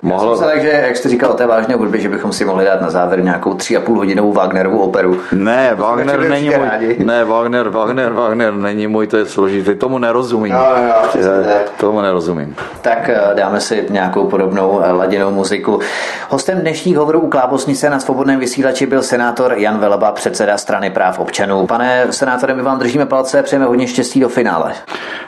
mohlo... 0.02 0.38
Takže, 0.38 0.68
jak 0.68 0.96
jste 0.96 1.08
říkal 1.08 1.30
o 1.30 1.34
té 1.34 1.46
vážné 1.46 1.74
hudbě, 1.74 2.00
že 2.00 2.09
bychom 2.10 2.32
si 2.32 2.44
mohli 2.44 2.64
dát 2.64 2.80
na 2.80 2.90
závěr 2.90 3.24
nějakou 3.24 3.54
tři 3.54 3.76
a 3.76 3.80
půl 3.80 3.96
hodinovou 3.98 4.32
Wagnerovou 4.32 4.78
operu. 4.78 5.20
Ne, 5.32 5.74
Wagner 5.74 6.28
není 6.28 6.50
můj, 6.50 6.96
ne, 7.04 7.24
Wagner, 7.24 7.68
Wagner, 7.68 8.12
Wagner 8.12 8.54
není 8.54 8.86
můj, 8.86 9.06
to 9.06 9.16
je 9.16 9.26
složitý, 9.26 9.74
tomu 9.74 9.98
nerozumím. 9.98 10.52
No, 10.52 10.66
no, 11.14 11.20
je, 11.20 11.64
tomu 11.80 12.00
nerozumím. 12.00 12.56
Tak 12.80 13.08
eh, 13.08 13.20
dáme 13.34 13.60
si 13.60 13.86
nějakou 13.90 14.26
podobnou 14.26 14.80
eh, 14.84 14.92
ladinou 14.92 15.30
muziku. 15.30 15.80
Hostem 16.28 16.58
dnešních 16.58 16.96
hovorů 16.96 17.20
u 17.20 17.28
Klábosnice 17.28 17.90
na 17.90 18.00
svobodném 18.00 18.40
vysílači 18.40 18.86
byl 18.86 19.02
senátor 19.02 19.54
Jan 19.56 19.78
Veleba, 19.78 20.12
předseda 20.12 20.58
strany 20.58 20.90
práv 20.90 21.18
občanů. 21.18 21.66
Pane 21.66 22.06
senátore, 22.10 22.54
my 22.54 22.62
vám 22.62 22.78
držíme 22.78 23.06
palce, 23.06 23.42
přejeme 23.42 23.66
hodně 23.66 23.86
štěstí 23.86 24.20
do 24.20 24.28
finále. 24.28 24.72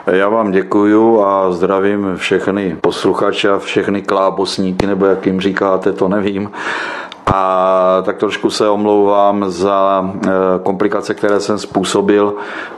Já 0.07 0.29
vám 0.29 0.51
děkuju 0.51 1.21
a 1.21 1.51
zdravím 1.51 2.11
všechny 2.15 2.77
posluchače 2.81 3.49
a 3.49 3.59
všechny 3.59 4.01
klábosníky, 4.01 4.87
nebo 4.87 5.05
jak 5.05 5.25
jim 5.25 5.41
říkáte, 5.41 5.91
to 5.91 6.07
nevím. 6.07 6.51
A 7.25 8.01
tak 8.05 8.17
trošku 8.17 8.49
se 8.49 8.69
omlouvám 8.69 9.45
za 9.47 10.09
eh, 10.15 10.29
komplikace, 10.63 11.13
které 11.13 11.39
jsem 11.39 11.57
způsobil 11.57 12.33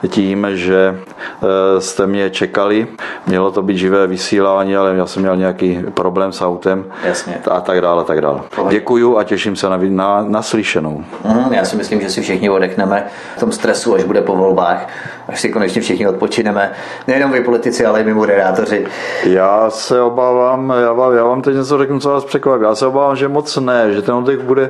tím, 0.07 0.47
že 0.49 0.99
eh, 0.99 1.81
jste 1.81 2.07
mě 2.07 2.29
čekali. 2.29 2.87
Mělo 3.27 3.51
to 3.51 3.61
být 3.61 3.77
živé 3.77 4.07
vysílání, 4.07 4.77
ale 4.77 4.95
já 4.95 5.05
jsem 5.05 5.21
měl 5.21 5.35
nějaký 5.35 5.79
problém 5.93 6.31
s 6.31 6.41
autem 6.41 6.85
Jasně. 7.03 7.41
a 7.51 7.61
tak 7.61 7.81
dále, 7.81 8.03
tak 8.03 8.21
dále. 8.21 8.41
Děkuju 8.69 9.17
a 9.17 9.23
těším 9.23 9.55
se 9.55 9.69
na, 9.69 9.79
na, 9.89 10.25
na 10.27 10.41
slyšenou. 10.41 11.03
Mm, 11.23 11.53
já 11.53 11.65
si 11.65 11.75
myslím, 11.75 12.01
že 12.01 12.09
si 12.09 12.21
všichni 12.21 12.49
odechneme 12.49 13.07
v 13.35 13.39
tom 13.39 13.51
stresu, 13.51 13.95
až 13.95 14.03
bude 14.03 14.21
po 14.21 14.35
volbách, 14.35 14.87
až 15.27 15.41
si 15.41 15.49
konečně 15.49 15.81
všichni 15.81 16.07
odpočineme. 16.07 16.71
Nejenom 17.07 17.31
vy 17.31 17.41
politici, 17.41 17.85
ale 17.85 18.01
i 18.01 18.03
my 18.03 18.13
moderátoři. 18.13 18.85
Já 19.23 19.69
se 19.69 20.01
obávám, 20.01 20.73
já 20.81 20.93
vám, 20.93 21.15
já 21.15 21.23
vám 21.23 21.41
teď 21.41 21.55
něco 21.55 21.77
řeknu, 21.77 21.99
co 21.99 22.09
vás 22.09 22.25
překvapí. 22.25 22.63
Já 22.63 22.75
se 22.75 22.87
obávám, 22.87 23.15
že 23.15 23.27
moc 23.27 23.57
ne, 23.57 23.93
že 23.93 24.01
ten 24.01 24.15
oddech 24.15 24.39
bude, 24.39 24.69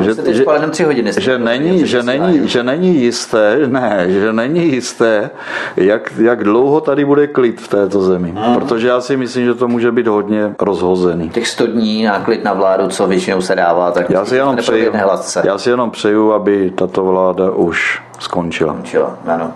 že, 0.00 0.14
že, 0.32 0.44
tři 0.70 0.84
hodiny 0.84 1.12
že, 1.18 1.38
není, 1.38 1.86
že, 1.86 2.02
není, 2.02 2.48
že 2.48 2.62
není 2.62 2.96
jisté, 2.96 3.58
ne, 3.66 4.06
že 4.08 4.32
není 4.32 4.66
jisté, 4.66 5.30
jak, 5.76 6.12
jak 6.18 6.44
dlouho 6.44 6.80
tady 6.80 7.04
bude 7.04 7.26
klid 7.26 7.60
v 7.60 7.68
této 7.68 8.02
zemi. 8.02 8.32
Hmm. 8.36 8.54
Protože 8.54 8.88
já 8.88 9.00
si 9.00 9.16
myslím, 9.16 9.44
že 9.44 9.54
to 9.54 9.68
může 9.68 9.92
být 9.92 10.06
hodně 10.06 10.54
rozhozený. 10.60 11.30
Těch 11.30 11.48
100 11.48 11.66
dní 11.66 12.04
na 12.04 12.20
klid 12.20 12.44
na 12.44 12.52
vládu, 12.52 12.88
co 12.88 13.06
většinou 13.06 13.40
se 13.40 13.54
dává, 13.54 13.90
tak 13.90 14.10
já 14.10 14.24
si 14.24 14.36
jenom 14.36 14.56
přeju, 14.56 14.92
já 15.44 15.58
si 15.58 15.70
jenom 15.70 15.90
přeju, 15.90 16.32
aby 16.32 16.70
tato 16.70 17.04
vláda 17.04 17.50
už 17.50 18.02
skončila. 18.20 18.72
Skončila, 18.72 19.18
ano. 19.26 19.52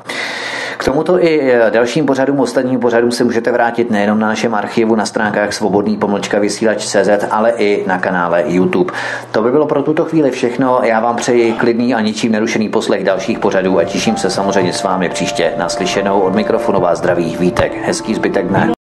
K 0.76 0.84
tomuto 0.84 1.24
i 1.24 1.52
e, 1.52 1.70
dalším 1.70 2.06
pořadům, 2.06 2.40
ostatním 2.40 2.80
pořadům 2.80 3.10
se 3.10 3.24
můžete 3.24 3.52
vrátit 3.52 3.90
nejenom 3.90 4.18
na 4.18 4.26
našem 4.26 4.54
archivu 4.54 4.96
na 4.96 5.06
stránkách 5.06 5.52
svobodný 5.52 5.96
pomlčka 5.96 6.38
vysílač.cz, 6.38 7.26
ale 7.30 7.50
i 7.50 7.84
na 7.86 7.98
kanále 7.98 8.44
YouTube. 8.46 8.92
To 9.32 9.42
by 9.42 9.50
bylo 9.50 9.66
pro 9.66 9.82
tuto 9.82 10.04
chvíli 10.04 10.30
všechno. 10.30 10.80
Já 10.82 11.00
vám 11.00 11.16
přeji 11.16 11.52
klidný 11.52 11.94
a 11.94 12.00
ničím 12.00 12.32
nerušený 12.32 12.68
poslech 12.68 13.04
dalších 13.04 13.38
pořadů 13.38 13.78
a 13.78 13.84
těším 13.84 14.16
se 14.16 14.30
samozřejmě 14.30 14.72
s 14.72 14.82
vámi 14.82 15.08
příště 15.08 15.52
naslyšenou. 15.58 16.20
Od 16.20 16.34
mikrofonu 16.34 16.80
vás 16.80 16.98
zdraví 16.98 17.36
Vítek. 17.40 17.86
Hezký 17.86 18.14
zbytek 18.14 18.46
dne. 18.46 18.83